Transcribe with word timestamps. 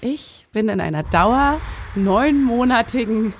Ich 0.00 0.46
bin 0.52 0.68
in 0.68 0.80
einer 0.80 1.02
Dauer 1.02 1.60
neunmonatigen 1.96 3.34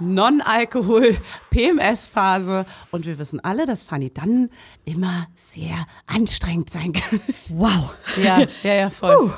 Non-Alkohol-PMS-Phase 0.00 2.66
und 2.90 3.06
wir 3.06 3.18
wissen 3.18 3.38
alle, 3.44 3.64
dass 3.66 3.84
Fanny 3.84 4.12
dann 4.12 4.50
immer 4.84 5.28
sehr 5.36 5.86
anstrengend 6.06 6.70
sein 6.70 6.92
kann. 6.92 7.20
Wow. 7.48 7.94
Ja, 8.22 8.40
ja, 8.64 8.74
ja, 8.74 8.90
voll. 8.90 9.14
Und 9.16 9.32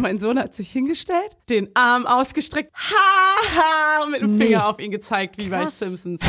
mein 0.00 0.18
Sohn 0.18 0.38
hat 0.38 0.54
sich 0.54 0.70
hingestellt, 0.70 1.36
den 1.48 1.70
Arm 1.74 2.06
ausgestreckt, 2.06 2.70
ha, 2.74 3.56
ha, 3.56 4.02
und 4.04 4.10
mit 4.10 4.20
dem 4.22 4.36
Nee. 4.36 4.44
Finger 4.46 4.68
auf 4.68 4.78
ihn 4.78 4.90
gezeigt, 4.90 5.38
wie 5.38 5.48
bei 5.48 5.62
Krass. 5.62 5.78
Simpsons. 5.78 6.20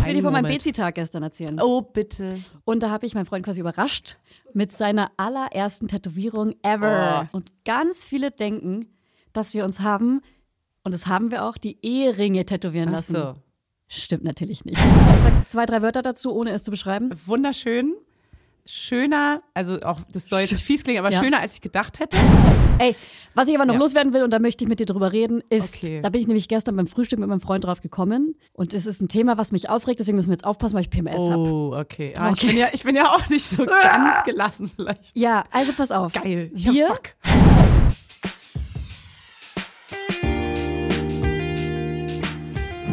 Ich 0.00 0.06
will 0.06 0.14
dir 0.14 0.22
von 0.22 0.32
meinem 0.32 0.50
Bezi-Tag 0.50 0.94
gestern 0.94 1.22
erzählen. 1.22 1.60
Oh, 1.60 1.82
bitte. 1.82 2.38
Und 2.64 2.82
da 2.82 2.90
habe 2.90 3.06
ich 3.06 3.14
meinen 3.14 3.26
Freund 3.26 3.44
quasi 3.44 3.60
überrascht 3.60 4.16
mit 4.54 4.72
seiner 4.72 5.10
allerersten 5.16 5.88
Tätowierung 5.88 6.54
ever. 6.62 7.28
Oh. 7.32 7.36
Und 7.36 7.52
ganz 7.64 8.02
viele 8.04 8.30
denken, 8.30 8.86
dass 9.32 9.54
wir 9.54 9.64
uns 9.64 9.80
haben, 9.80 10.20
und 10.82 10.92
das 10.92 11.06
haben 11.06 11.30
wir 11.30 11.44
auch, 11.44 11.56
die 11.58 11.78
Eheringe 11.82 12.44
tätowieren 12.46 12.88
Ach 12.88 12.94
lassen. 12.94 13.14
so. 13.14 13.34
Stimmt 13.88 14.24
natürlich 14.24 14.64
nicht. 14.64 14.78
Zwei, 15.46 15.66
drei 15.66 15.82
Wörter 15.82 16.02
dazu, 16.02 16.32
ohne 16.32 16.50
es 16.50 16.64
zu 16.64 16.70
beschreiben. 16.70 17.10
Wunderschön. 17.26 17.94
Schöner, 18.66 19.42
also 19.54 19.80
auch, 19.82 20.00
das 20.12 20.26
soll 20.26 20.40
jetzt 20.40 20.52
nicht 20.52 20.64
fies 20.64 20.84
klingen, 20.84 21.00
aber 21.00 21.10
Ja. 21.10 21.20
schöner, 21.22 21.40
als 21.40 21.54
ich 21.54 21.60
gedacht 21.60 21.98
hätte. 21.98 22.16
Ey, 22.80 22.96
was 23.34 23.46
ich 23.46 23.54
aber 23.54 23.66
noch 23.66 23.74
Ja. 23.74 23.80
loswerden 23.80 24.14
will, 24.14 24.24
und 24.24 24.30
da 24.30 24.38
möchte 24.38 24.64
ich 24.64 24.68
mit 24.68 24.80
dir 24.80 24.86
drüber 24.86 25.12
reden, 25.12 25.42
ist, 25.50 25.76
Okay. 25.76 26.00
da 26.00 26.08
bin 26.08 26.22
ich 26.22 26.26
nämlich 26.26 26.48
gestern 26.48 26.76
beim 26.76 26.86
Frühstück 26.86 27.18
mit 27.18 27.28
meinem 27.28 27.42
Freund 27.42 27.64
drauf 27.64 27.82
gekommen. 27.82 28.36
Und 28.54 28.72
es 28.72 28.86
ist 28.86 29.02
ein 29.02 29.08
Thema, 29.08 29.36
was 29.36 29.52
mich 29.52 29.68
aufregt, 29.68 30.00
deswegen 30.00 30.16
müssen 30.16 30.30
wir 30.30 30.34
jetzt 30.34 30.46
aufpassen, 30.46 30.76
weil 30.76 30.82
ich 30.82 30.90
PMS 30.90 31.28
habe. 31.28 31.42
Oh, 31.42 31.76
okay. 31.78 32.14
Ah, 32.16 32.28
Ich, 32.30 32.38
Okay. 32.38 32.46
bin 32.48 32.56
ja, 32.56 32.68
ich 32.72 32.82
bin 32.82 32.96
ja 32.96 33.10
auch 33.14 33.28
nicht 33.28 33.44
so 33.44 33.66
ganz 33.82 34.24
gelassen 34.24 34.70
vielleicht. 34.74 35.14
Ja, 35.14 35.44
also 35.50 35.74
pass 35.74 35.92
auf. 35.92 36.14
Geil. 36.14 36.50
Ich 36.54 36.64
Wir. 36.72 36.88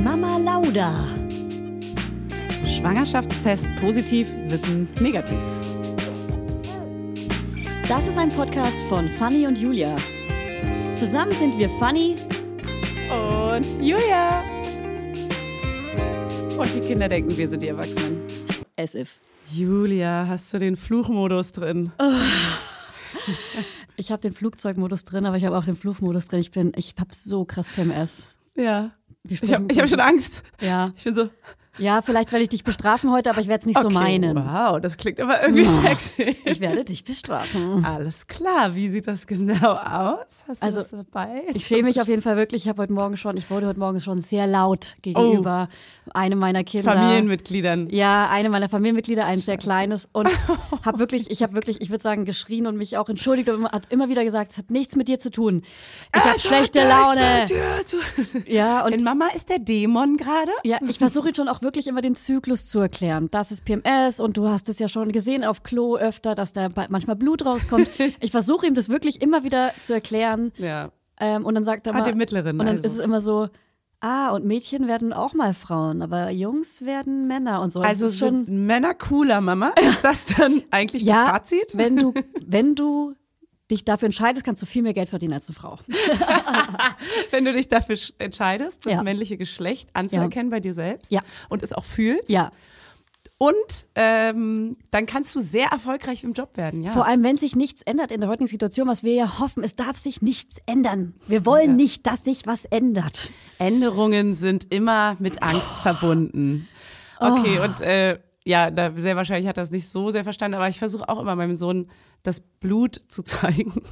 Mama 0.03 0.37
Lauda. 0.37 0.91
Schwangerschaftstest 2.65 3.67
positiv, 3.79 4.27
Wissen 4.47 4.87
negativ. 4.99 5.39
Das 7.87 8.07
ist 8.07 8.17
ein 8.17 8.29
Podcast 8.29 8.81
von 8.89 9.07
Fanny 9.17 9.47
und 9.47 9.57
Julia. 9.57 9.95
Zusammen 10.93 11.31
sind 11.31 11.57
wir 11.57 11.69
Fanny. 11.79 12.15
Und 13.09 13.65
Julia. 13.81 14.43
Und 16.57 16.73
die 16.75 16.81
Kinder 16.81 17.07
denken, 17.07 17.35
wir 17.37 17.47
sind 17.47 17.61
die 17.61 17.67
Erwachsenen. 17.69 18.21
As 18.77 18.95
if. 18.95 19.19
Julia, 19.51 20.25
hast 20.27 20.53
du 20.53 20.59
den 20.59 20.75
Fluchmodus 20.75 21.51
drin? 21.53 21.91
Ich 23.95 24.11
habe 24.11 24.21
den 24.21 24.33
Flugzeugmodus 24.33 25.05
drin, 25.05 25.25
aber 25.25 25.37
ich 25.37 25.45
habe 25.45 25.57
auch 25.57 25.65
den 25.65 25.77
Fluchmodus 25.77 26.27
drin. 26.27 26.39
Ich 26.39 26.51
bin, 26.51 26.73
ich 26.75 26.95
habe 26.99 27.11
so 27.13 27.45
krass 27.45 27.69
PMS. 27.69 28.35
Ja. 28.55 28.91
Ich 29.23 29.41
habe 29.53 29.67
hab 29.73 29.89
schon 29.89 29.99
Angst. 29.99 30.43
Ja, 30.61 30.91
Ich 30.97 31.03
bin 31.03 31.15
so, 31.15 31.29
ja, 31.77 32.01
vielleicht 32.01 32.31
werde 32.31 32.43
ich 32.43 32.49
dich 32.49 32.63
bestrafen 32.63 33.11
heute, 33.11 33.29
aber 33.29 33.39
ich 33.41 33.47
werde 33.47 33.61
es 33.61 33.65
nicht 33.65 33.79
so 33.79 33.85
okay, 33.85 33.93
meinen. 33.93 34.35
wow, 34.35 34.79
das 34.81 34.97
klingt 34.97 35.19
aber 35.19 35.41
irgendwie 35.43 35.63
Ja. 35.63 35.69
sexy. 35.81 36.35
Ich 36.45 36.59
werde 36.59 36.83
dich 36.83 37.03
bestrafen. 37.03 37.85
Alles 37.85 38.27
klar, 38.27 38.73
wie 38.75 38.89
sieht 38.89 39.07
das 39.07 39.27
genau 39.27 39.73
aus? 39.73 40.43
Hast 40.47 40.61
du 40.61 40.65
Also, 40.65 40.79
das 40.81 40.89
dabei? 40.91 41.43
Ich 41.53 41.65
schäme 41.67 41.83
mich 41.83 42.01
auf 42.01 42.07
jeden 42.07 42.21
Fall 42.21 42.35
wirklich. 42.37 42.63
Ich 42.63 42.69
habe 42.69 42.81
heute 42.81 42.93
Morgen 42.93 43.17
schon, 43.17 43.37
ich 43.37 43.49
wurde 43.49 43.67
heute 43.67 43.79
Morgen 43.79 43.99
schon 43.99 44.21
sehr 44.21 44.47
laut 44.47 44.95
gegenüber 45.01 45.69
einem 46.13 46.39
meiner 46.39 46.63
Kinder. 46.63 46.93
Familienmitgliedern. 46.93 47.89
Ja, 47.89 48.29
eine 48.29 48.49
meiner 48.49 48.69
Familienmitglieder, 48.69 49.25
ein 49.25 49.39
sehr 49.39 49.57
kleines 49.57 50.09
und 50.13 50.27
habe 50.85 50.99
wirklich, 50.99 51.29
ich 51.29 51.43
habe 51.43 51.53
wirklich, 51.53 51.81
ich 51.81 51.89
würde 51.89 52.01
sagen, 52.01 52.25
geschrien 52.25 52.67
und 52.67 52.77
mich 52.77 52.97
auch 52.97 53.09
entschuldigt 53.09 53.49
und 53.49 53.65
hat 53.71 53.91
immer 53.91 54.09
wieder 54.09 54.23
gesagt, 54.23 54.51
es 54.53 54.57
hat 54.57 54.71
nichts 54.71 54.95
mit 54.95 55.07
dir 55.07 55.19
zu 55.19 55.29
tun. 55.31 55.61
Ich 56.15 56.23
habe 56.23 56.39
schlechte 56.39 56.79
Laune. 56.87 57.45
Ja, 58.45 58.85
und 58.85 58.93
In 58.93 59.03
Mama 59.03 59.27
ist 59.35 59.49
der 59.49 59.59
Dämon 59.59 60.17
gerade. 60.17 60.51
ja, 60.63 60.77
ich 60.87 60.97
versuche 60.97 61.27
jetzt 61.27 61.37
schon 61.37 61.47
auch 61.47 61.61
wirklich 61.61 61.66
immer 61.75 61.99
den 62.01 62.15
Zyklus 62.15 62.67
zu 62.67 62.79
erklären. 62.79 63.27
Das 63.31 63.51
ist 63.51 63.65
PMS 63.65 64.19
und 64.21 64.37
du 64.37 64.47
hast 64.47 64.69
es 64.69 64.79
ja 64.79 64.87
schon 64.87 65.11
gesehen 65.11 65.43
auf 65.43 65.63
Klo 65.63 65.97
öfter, 65.97 66.33
dass 66.35 66.53
da 66.53 66.69
manchmal 66.89 67.15
Blut 67.17 67.45
rauskommt. 67.45 67.89
Ich 68.21 68.31
versuche 68.31 68.65
ihm 68.65 68.73
das 68.75 68.87
wirklich 68.87 69.21
immer 69.21 69.43
wieder 69.43 69.71
zu 69.81 69.93
erklären 69.93 70.51
Ja. 70.57 70.91
ähm, 71.19 71.45
und 71.45 71.55
dann 71.55 71.63
sagt 71.65 71.85
er 71.87 71.93
Ah, 71.93 71.97
mal, 71.99 72.03
den 72.05 72.17
mittleren 72.17 72.59
und 72.59 72.65
dann 72.65 72.77
also. 72.77 72.83
ist 72.83 72.93
es 72.93 72.99
immer 72.99 73.19
so, 73.21 73.49
ah, 73.99 74.29
und 74.31 74.45
Mädchen 74.45 74.87
werden 74.87 75.11
auch 75.13 75.33
mal 75.33 75.53
Frauen, 75.53 76.01
aber 76.01 76.29
Jungs 76.29 76.83
werden 76.83 77.27
Männer 77.27 77.61
und 77.61 77.71
so. 77.71 77.81
Das 77.81 77.89
Also 78.01 78.07
sind 78.07 78.47
Männer 78.47 78.93
cooler, 78.93 79.41
Mama? 79.41 79.73
Ist 79.81 80.03
das 80.03 80.27
dann 80.27 80.63
eigentlich 80.71 81.03
ja, 81.03 81.23
das 81.23 81.31
Fazit? 81.31 81.73
wenn 81.77 81.97
du, 81.97 82.13
wenn 82.45 82.75
du 82.75 83.13
dich 83.69 83.83
dafür 83.85 84.05
entscheidest, 84.07 84.45
kannst 84.45 84.61
du 84.61 84.65
viel 84.65 84.81
mehr 84.83 84.93
Geld 84.93 85.09
verdienen 85.09 85.33
als 85.33 85.47
eine 85.49 85.55
Frau. 85.55 85.77
Wenn 87.31 87.45
du 87.45 87.53
dich 87.53 87.67
dafür 87.67 87.95
sch- 87.95 88.13
entscheidest, 88.19 88.85
das 88.85 88.93
Ja. 88.93 89.03
männliche 89.03 89.37
Geschlecht 89.37 89.89
anzuerkennen 89.93 90.49
bei 90.49 90.59
dir 90.59 90.73
selbst 90.73 91.11
Ja. 91.11 91.21
und 91.49 91.63
es 91.63 91.73
auch 91.73 91.83
fühlst. 91.83 92.29
Ja, 92.29 92.51
Und 93.39 93.53
ähm, 93.95 94.77
dann 94.89 95.05
kannst 95.05 95.35
du 95.35 95.39
sehr 95.41 95.67
erfolgreich 95.67 96.23
im 96.23 96.33
Job 96.33 96.57
werden, 96.57 96.81
ja. 96.81 96.91
vor 96.91 97.05
allem, 97.05 97.23
wenn 97.23 97.37
sich 97.37 97.55
nichts 97.55 97.83
ändert 97.83 98.11
in 98.11 98.19
der 98.21 98.29
heutigen 98.29 98.47
Situation, 98.47 98.87
was 98.87 99.03
wir 99.03 99.13
ja 99.13 99.39
hoffen, 99.39 99.63
es 99.63 99.75
darf 99.75 99.95
sich 99.97 100.21
nichts 100.23 100.57
ändern. 100.65 101.13
Wir 101.27 101.45
wollen 101.45 101.75
nicht, 101.75 102.07
dass 102.07 102.23
sich 102.23 102.47
was 102.47 102.65
ändert. 102.65 103.31
Änderungen 103.59 104.33
sind 104.33 104.73
immer 104.73 105.17
mit 105.19 105.43
Angst 105.43 105.77
verbunden. 105.77 106.67
Okay, 107.19 107.59
und 107.59 107.81
äh, 107.81 108.17
ja, 108.43 108.71
da, 108.71 108.91
sehr 108.93 109.15
wahrscheinlich 109.17 109.47
hat 109.47 109.57
er 109.57 109.63
das 109.63 109.71
nicht 109.71 109.89
so 109.89 110.09
sehr 110.09 110.23
verstanden, 110.23 110.55
aber 110.55 110.69
ich 110.69 110.79
versuche 110.79 111.07
auch 111.09 111.19
immer 111.19 111.35
meinem 111.35 111.57
Sohn 111.57 111.89
das 112.23 112.39
Blut 112.41 112.97
zu 113.07 113.23
zeigen. 113.23 113.73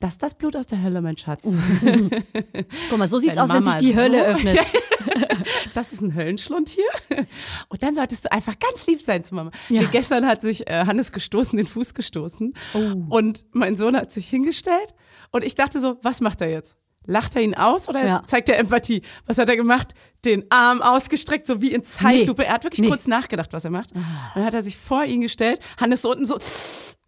Das 0.00 0.14
ist 0.14 0.22
das 0.22 0.34
Blut 0.34 0.56
aus 0.56 0.66
der 0.66 0.82
Hölle, 0.82 1.00
mein 1.00 1.16
Schatz. 1.16 1.44
Guck 2.90 2.98
mal, 2.98 3.08
so 3.08 3.18
sieht's 3.18 3.38
aus, 3.38 3.48
wenn 3.48 3.56
sich 3.62 3.64
Mama 3.64 3.78
die 3.78 3.92
so- 3.92 4.00
Hölle 4.00 4.24
öffnet. 4.26 4.58
Das 5.74 5.92
ist 5.92 6.02
ein 6.02 6.14
Höllenschlund 6.14 6.68
hier. 6.68 7.26
Und 7.68 7.82
dann 7.82 7.94
solltest 7.94 8.24
du 8.26 8.32
einfach 8.32 8.58
ganz 8.58 8.86
lieb 8.86 9.00
sein 9.00 9.24
zu 9.24 9.34
Mama. 9.34 9.50
Ja. 9.68 9.82
Nee, 9.82 9.88
gestern 9.90 10.26
hat 10.26 10.40
sich 10.42 10.66
äh, 10.68 10.84
Hannes 10.86 11.12
gestoßen, 11.12 11.56
den 11.56 11.66
Fuß 11.66 11.94
gestoßen. 11.94 12.52
Oh. 12.74 12.78
Und 13.16 13.44
mein 13.52 13.76
Sohn 13.76 13.96
hat 13.96 14.10
sich 14.12 14.28
hingestellt. 14.28 14.94
Und 15.30 15.44
ich 15.44 15.54
dachte 15.54 15.80
so, 15.80 15.96
was 16.02 16.20
macht 16.20 16.40
er 16.40 16.50
jetzt? 16.50 16.76
Lacht 17.06 17.34
er 17.36 17.42
ihn 17.42 17.54
aus 17.54 17.88
oder 17.88 18.04
Ja. 18.06 18.22
zeigt 18.26 18.48
er 18.48 18.58
Empathie? 18.58 19.02
Was 19.26 19.38
hat 19.38 19.48
er 19.48 19.56
gemacht? 19.56 19.94
Den 20.24 20.44
Arm 20.50 20.80
ausgestreckt, 20.82 21.46
so 21.46 21.60
wie 21.60 21.72
in 21.72 21.82
Zeitlupe. 21.84 22.42
Nee. 22.42 22.48
Er 22.48 22.54
hat 22.54 22.64
wirklich 22.64 22.80
Nee. 22.80 22.88
kurz 22.88 23.06
nachgedacht, 23.06 23.52
was 23.52 23.64
er 23.64 23.70
macht. 23.70 23.92
Und 23.92 24.04
dann 24.34 24.44
hat 24.44 24.54
er 24.54 24.62
sich 24.62 24.76
vor 24.76 25.04
ihn 25.04 25.20
gestellt. 25.22 25.60
Hannes 25.80 26.02
so 26.02 26.10
unten 26.12 26.24
so, 26.24 26.38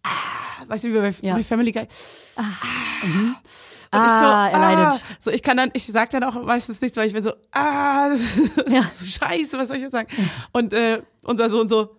ah, 0.03 0.09
weißt 0.67 0.85
du, 0.85 0.93
wie 0.93 0.99
bei, 0.99 1.13
Ja. 1.21 1.35
bei 1.35 1.43
Family 1.43 1.71
Guy. 1.71 1.87
Und 3.89 3.99
Ah, 4.01 4.05
ich 4.05 4.53
er 4.53 4.59
so, 4.59 4.59
leidet. 4.59 4.85
ah, 4.85 4.99
so 5.19 5.31
ich 5.31 5.41
kann 5.41 5.55
dann, 5.57 5.69
ich 5.73 5.85
sag 5.87 6.09
dann 6.09 6.23
auch 6.25 6.33
meistens 6.43 6.81
nichts, 6.81 6.97
weil 6.97 7.07
ich 7.07 7.13
bin 7.13 7.23
so, 7.23 7.31
ah, 7.51 8.09
das 8.11 8.21
ist, 8.35 8.51
Ja. 8.67 8.81
scheiße, 8.83 9.57
was 9.57 9.69
soll 9.69 9.77
ich 9.77 9.83
jetzt 9.83 9.93
sagen? 9.93 10.07
Und 10.51 10.73
äh, 10.73 11.01
unser 11.23 11.47
Sohn 11.49 11.67
so, 11.69 11.96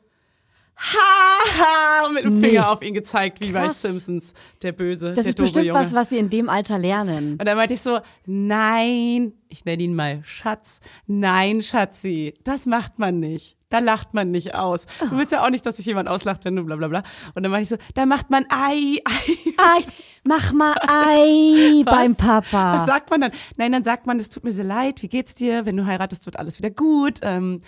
ha, 0.78 1.61
ha, 2.03 2.06
und 2.06 2.15
mit 2.15 2.25
dem 2.25 2.39
Nee. 2.41 2.49
Finger 2.50 2.71
auf 2.71 2.83
ihn 2.83 2.94
gezeigt, 2.94 3.41
wie 3.41 3.50
bei 3.53 3.66
Krass. 3.66 3.83
Simpsons, 3.83 4.33
der 4.62 4.72
Böse, 4.72 5.09
Das 5.15 5.25
der 5.25 5.27
ist 5.31 5.37
bestimmt 5.37 5.66
Junge. 5.66 5.78
was, 5.78 5.93
was 5.93 6.11
sie 6.11 6.19
in 6.19 6.31
dem 6.31 6.49
Alter 6.49 6.78
lernen. 6.78 7.33
Und 7.33 7.44
dann 7.44 7.56
meinte 7.56 7.75
ich 7.75 7.83
so, 7.83 7.99
nein, 8.27 9.33
ich 9.49 9.65
nenne 9.65 9.83
ihn 9.83 9.94
mal 9.94 10.21
Schatz. 10.25 10.81
Nein, 11.06 11.62
Schatzi, 11.62 12.34
das 12.44 12.67
macht 12.67 12.99
man 12.99 13.19
nicht. 13.21 13.56
Da 13.71 13.81
lacht 13.81 14.15
man 14.15 14.31
nicht 14.31 14.55
aus. 14.55 14.87
Du 15.11 15.19
willst 15.19 15.31
ja 15.33 15.44
auch 15.44 15.50
nicht, 15.50 15.67
dass 15.67 15.77
sich 15.77 15.84
jemand 15.84 16.09
auslacht, 16.09 16.44
wenn 16.47 16.56
du 16.56 16.65
bla 16.65 16.77
bla 16.77 16.88
bla. 16.88 17.03
Und 17.34 17.43
dann 17.43 17.53
meinte 17.53 17.65
ich 17.65 17.69
so, 17.69 17.77
da 17.94 18.06
macht 18.06 18.31
man 18.31 18.47
Ei, 18.49 18.97
Ei. 19.05 19.34
Ei, 19.59 19.84
mach 20.25 20.53
mal 20.55 20.75
Ei 20.87 21.83
Was? 21.84 21.94
beim 21.94 22.17
Papa. 22.17 22.77
Was 22.77 22.87
sagt 22.87 23.11
man 23.11 23.21
dann? 23.21 23.33
Nein, 23.59 23.72
dann 23.72 23.83
sagt 23.83 24.06
man, 24.06 24.19
es 24.21 24.31
tut 24.31 24.44
mir 24.44 24.53
sehr 24.53 24.65
leid, 24.65 25.03
wie 25.03 25.09
geht's 25.09 25.34
dir? 25.34 25.67
Wenn 25.67 25.77
du 25.77 25.84
heiratest, 25.84 26.25
wird 26.25 26.38
alles 26.38 26.56
wieder 26.59 26.71
gut. 26.71 27.19
Ähm, 27.22 27.61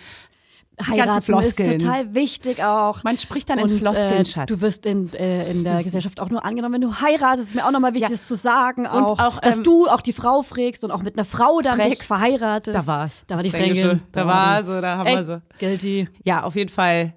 Heiraten 0.87 1.39
ist 1.39 1.57
total 1.57 2.13
wichtig 2.13 2.63
auch. 2.63 3.03
Man 3.03 3.17
spricht 3.17 3.49
dann 3.49 3.59
in 3.59 3.65
Und, 3.65 3.77
Floskeln, 3.79 4.11
äh, 4.21 4.25
Schatz. 4.25 4.47
Du 4.47 4.61
wirst 4.61 4.85
in, 4.85 5.13
äh, 5.13 5.49
in 5.51 5.63
der 5.63 5.83
Gesellschaft 5.83 6.19
auch 6.19 6.29
nur 6.29 6.43
angenommen, 6.45 6.75
wenn 6.75 6.81
du 6.81 6.93
heiratest. 6.99 7.49
Ist 7.49 7.55
mir 7.55 7.65
auch 7.65 7.71
nochmal 7.71 7.93
wichtig, 7.93 8.09
Ja. 8.11 8.17
das 8.17 8.23
zu 8.25 8.35
sagen. 8.35 8.85
Und 8.87 9.03
Auch, 9.19 9.39
dass 9.39 9.57
ähm, 9.57 9.63
du 9.63 9.87
auch 9.87 10.01
die 10.01 10.13
Frau 10.13 10.41
frägst 10.41 10.83
und 10.83 10.91
auch 10.91 11.01
mit 11.03 11.15
einer 11.17 11.25
Frau 11.25 11.61
dann 11.61 11.79
dich 11.79 12.03
verheiratest. 12.03 12.75
Da 12.75 12.87
war's. 12.87 13.23
Da 13.27 13.35
war 13.35 13.43
die 13.43 13.51
Fränkische. 13.51 13.87
Fränkin. 13.87 14.07
Da 14.11 14.25
war 14.27 14.63
so, 14.63 14.79
da 14.81 14.97
haben 14.97 15.07
Ey, 15.07 15.15
wir 15.17 15.23
so. 15.23 15.41
Guilty. 15.59 16.09
Ja, 16.23 16.43
auf 16.43 16.55
jeden 16.55 16.69
Fall 16.69 17.13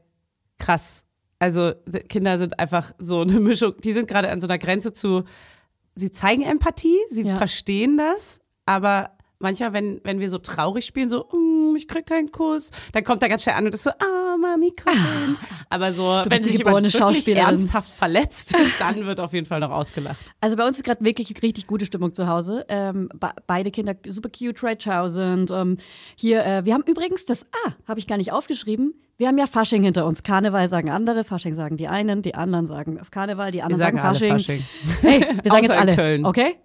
krass. 0.58 1.05
Also 1.38 1.72
Kinder 2.08 2.38
sind 2.38 2.58
einfach 2.58 2.93
so 2.99 3.20
eine 3.22 3.38
Mischung. 3.40 3.75
Die 3.82 3.93
sind 3.93 4.08
gerade 4.08 4.31
an 4.31 4.40
so 4.40 4.46
einer 4.46 4.58
Grenze 4.58 4.93
zu, 4.93 5.25
sie 5.94 6.10
zeigen 6.10 6.43
Empathie, 6.43 6.96
sie 7.10 7.22
Ja. 7.25 7.37
verstehen 7.37 7.96
das, 7.96 8.38
aber 8.67 9.10
manchmal, 9.44 9.73
wenn, 9.73 10.00
wenn 10.02 10.19
wir 10.19 10.29
so 10.29 10.38
traurig 10.38 10.85
spielen, 10.85 11.08
so, 11.08 11.26
mm, 11.32 11.76
ich 11.76 11.87
krieg 11.87 12.06
keinen 12.06 12.32
Kuss, 12.32 12.73
dann 12.93 13.05
kommt 13.05 13.23
er 13.23 13.29
ganz 13.29 13.44
schnell 13.44 13.55
an 13.55 13.67
und 13.67 13.75
ist 13.75 13.85
so, 13.85 13.91
ah, 13.91 14.37
Mami, 14.37 14.73
komm. 14.82 15.37
Aber 15.70 15.93
so, 15.93 16.23
wenn 16.26 16.43
sich 16.43 16.58
jemand 16.58 16.93
wirklich 16.93 17.29
ernsthaft 17.37 17.93
verletzt, 17.93 18.56
dann 18.79 19.06
wird 19.06 19.20
auf 19.20 19.32
jeden 19.32 19.46
Fall 19.46 19.61
noch 19.61 19.70
ausgelacht. 19.70 20.32
Also 20.41 20.56
bei 20.56 20.67
uns 20.67 20.79
ist 20.79 20.85
gerade 20.85 21.05
wirklich 21.05 21.32
richtig 21.43 21.67
gute 21.67 21.87
Stimmung 21.87 22.14
zu 22.14 22.26
Hause. 22.26 22.64
Ähm, 22.69 23.08
be 23.14 23.31
beide 23.46 23.70
Kinder 23.70 23.94
super 24.06 24.29
cute, 24.29 24.62
Ray 24.62 24.76
Chow 24.76 25.08
Ähm, 25.17 25.76
hier, 26.17 26.44
äh, 26.44 26.64
wir 26.64 26.75
haben 26.75 26.85
übrigens 26.87 27.25
das, 27.26 27.46
ah, 27.64 27.73
habe 27.87 28.00
ich 28.00 28.06
gar 28.06 28.17
nicht 28.17 28.32
aufgeschrieben. 28.32 28.94
Wir 29.17 29.29
haben 29.29 29.38
ja 29.38 29.46
Fasching 29.46 29.85
hinter 29.85 30.06
uns. 30.06 30.25
Karneval 30.25 30.69
sagen 30.69 30.91
andere, 30.91 31.23
Fasching 31.23 31.55
sagen 31.55 31.76
die 31.76 31.87
einen, 31.87 32.23
die 32.23 32.35
anderen 32.35 32.67
sagen 32.67 32.99
auf 32.99 33.12
Karneval, 33.12 33.52
die 33.52 33.62
anderen 33.62 33.81
sagen 33.81 33.99
alle 34.00 34.08
Fasching. 34.08 34.32
Fasching. 34.32 34.64
Hey, 35.02 35.20
wir 35.20 35.50
sagen 35.50 35.62
jetzt 35.62 35.70
Außer 35.70 35.75
in 35.75 35.81
alle. 35.81 35.94
Köln. 35.94 36.26
Okay? 36.26 36.56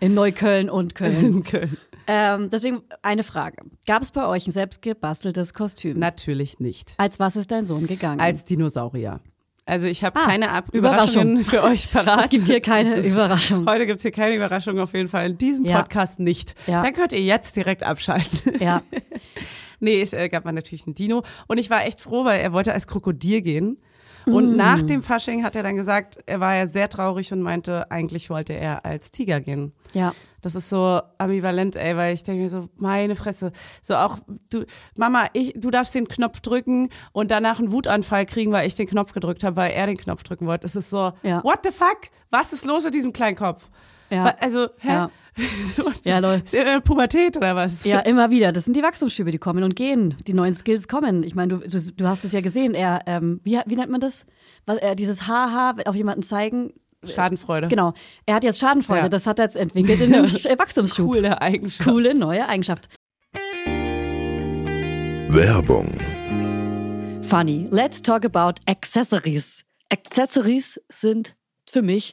In 0.00 0.14
Neukölln 0.14 0.70
und 0.70 0.94
Köln. 0.94 1.16
In 1.16 1.44
Köln. 1.44 1.76
Ähm, 2.12 2.50
deswegen 2.50 2.82
eine 3.02 3.22
Frage. 3.22 3.62
Gab 3.86 4.02
es 4.02 4.10
bei 4.10 4.26
euch 4.26 4.46
ein 4.48 4.52
selbstgebasteltes 4.52 5.54
Kostüm? 5.54 5.98
Natürlich 5.98 6.58
nicht. 6.58 6.94
Als 6.96 7.20
was 7.20 7.36
ist 7.36 7.50
dein 7.52 7.66
Sohn 7.66 7.86
gegangen? 7.86 8.20
Als 8.20 8.44
Dinosaurier. 8.44 9.20
Also 9.66 9.86
ich 9.86 10.02
habe 10.02 10.18
Ah, 10.18 10.24
keine 10.26 10.50
Ab 10.50 10.70
Überraschung. 10.72 11.34
Überraschungen 11.38 11.44
für 11.44 11.62
euch 11.62 11.88
parat. 11.92 12.24
Es 12.24 12.30
gibt 12.30 12.48
hier 12.48 12.60
keine 12.60 12.94
ist- 12.96 13.06
Überraschung. 13.12 13.64
Heute 13.68 13.86
gibt's 13.86 14.02
hier 14.02 14.10
keine 14.10 14.34
Überraschung 14.34 14.80
auf 14.80 14.92
jeden 14.94 15.08
Fall. 15.08 15.26
In 15.26 15.38
diesem 15.38 15.64
Ja. 15.64 15.78
Podcast 15.78 16.18
nicht. 16.18 16.56
Ja. 16.66 16.82
Dann 16.82 16.92
könnt 16.94 17.12
ihr 17.12 17.20
jetzt 17.22 17.54
direkt 17.56 17.84
abschalten. 17.84 18.60
ja. 18.60 18.82
Nee, 19.82 20.02
es 20.02 20.12
äh, 20.12 20.28
gab 20.28 20.44
mal 20.44 20.52
natürlich 20.52 20.86
einen 20.86 20.94
Dino. 20.94 21.22
Und 21.46 21.56
ich 21.56 21.70
war 21.70 21.86
echt 21.86 22.02
froh, 22.02 22.26
weil 22.26 22.40
er 22.42 22.52
wollte 22.52 22.74
als 22.74 22.86
Krokodil 22.86 23.40
gehen. 23.40 23.78
Und 24.32 24.56
nach 24.56 24.82
dem 24.82 25.02
Fasching 25.02 25.44
hat 25.44 25.56
er 25.56 25.62
dann 25.62 25.76
gesagt, 25.76 26.18
er 26.26 26.40
war 26.40 26.54
ja 26.54 26.66
sehr 26.66 26.88
traurig 26.88 27.32
und 27.32 27.42
meinte, 27.42 27.90
eigentlich 27.90 28.30
wollte 28.30 28.52
er 28.52 28.84
als 28.84 29.10
Tiger 29.10 29.40
gehen. 29.40 29.72
Ja. 29.92 30.12
Das 30.42 30.54
ist 30.54 30.70
so 30.70 31.00
ambivalent, 31.18 31.76
ey, 31.76 31.96
weil 31.96 32.14
ich 32.14 32.22
denke 32.22 32.42
mir 32.42 32.48
so, 32.48 32.68
meine 32.76 33.14
Fresse. 33.14 33.52
So 33.82 33.94
auch, 33.96 34.18
du, 34.50 34.64
Mama, 34.96 35.26
ich, 35.34 35.52
du 35.56 35.70
darfst 35.70 35.94
den 35.94 36.08
Knopf 36.08 36.40
drücken 36.40 36.88
und 37.12 37.30
danach 37.30 37.58
einen 37.58 37.72
Wutanfall 37.72 38.24
kriegen, 38.26 38.50
weil 38.52 38.66
ich 38.66 38.74
den 38.74 38.86
Knopf 38.86 39.12
gedrückt 39.12 39.44
habe, 39.44 39.56
weil 39.56 39.72
er 39.72 39.86
den 39.86 39.98
Knopf 39.98 40.22
drücken 40.22 40.46
wollte. 40.46 40.62
Das 40.62 40.76
ist 40.76 40.88
so, 40.90 41.12
Ja. 41.22 41.44
what 41.44 41.60
the 41.64 41.70
fuck? 41.70 41.98
Was 42.30 42.52
ist 42.52 42.64
los 42.64 42.84
mit 42.84 42.94
diesem 42.94 43.12
kleinen 43.12 43.36
Kopf? 43.36 43.68
Ja. 44.08 44.34
Also, 44.40 44.68
hä? 44.78 44.88
Ja. 44.88 45.10
Ja, 46.04 46.18
Leute. 46.18 46.44
Ist 46.44 46.54
in 46.54 46.64
der 46.64 46.80
Pubertät 46.80 47.36
oder 47.36 47.54
was? 47.56 47.84
Ja, 47.84 48.00
immer 48.00 48.30
wieder. 48.30 48.52
Das 48.52 48.64
sind 48.64 48.76
die 48.76 48.82
Wachstumsschübe, 48.82 49.30
die 49.30 49.38
kommen 49.38 49.62
und 49.64 49.76
gehen. 49.76 50.16
Die 50.26 50.32
neuen 50.32 50.54
Skills 50.54 50.88
kommen. 50.88 51.22
Ich 51.22 51.34
meine, 51.34 51.58
du, 51.58 51.68
du, 51.68 51.78
du 51.92 52.06
hast 52.06 52.24
es 52.24 52.32
ja 52.32 52.40
gesehen. 52.40 52.74
Er, 52.74 53.02
ähm, 53.06 53.40
wie, 53.44 53.58
wie 53.66 53.76
nennt 53.76 53.90
man 53.90 54.00
das? 54.00 54.26
Was, 54.66 54.78
äh, 54.78 54.96
dieses 54.96 55.26
Haha 55.28 55.74
auf 55.84 55.94
jemanden 55.94 56.22
zeigen. 56.22 56.72
Schadenfreude. 57.04 57.68
Genau. 57.68 57.92
Er 58.26 58.34
hat 58.34 58.44
jetzt 58.44 58.58
Schadenfreude. 58.58 59.02
Ja. 59.02 59.08
Das 59.08 59.26
hat 59.26 59.38
er 59.38 59.46
jetzt 59.46 59.56
entwickelt 59.56 60.00
in 60.00 60.14
einem 60.14 60.24
Sch- 60.26 60.58
Wachstumsschub. 60.58 61.06
Coole 61.12 61.40
Eigenschaft. 61.40 61.88
Coole 61.88 62.14
neue 62.14 62.46
Eigenschaft. 62.48 62.88
Werbung. 65.28 65.98
Funny. 67.22 67.68
Let's 67.70 68.02
talk 68.02 68.24
about 68.24 68.54
Accessories. 68.66 69.64
Accessories 69.90 70.80
sind 70.88 71.36
für 71.68 71.82
mich 71.82 72.12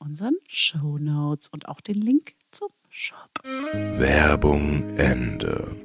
unseren 0.00 0.34
Show 0.48 0.98
Notes 0.98 1.48
und 1.48 1.68
auch 1.68 1.80
den 1.80 2.00
Link 2.00 2.32
zum 2.50 2.68
Shop. 2.88 3.30
Werbung 3.44 4.96
Ende. 4.96 5.76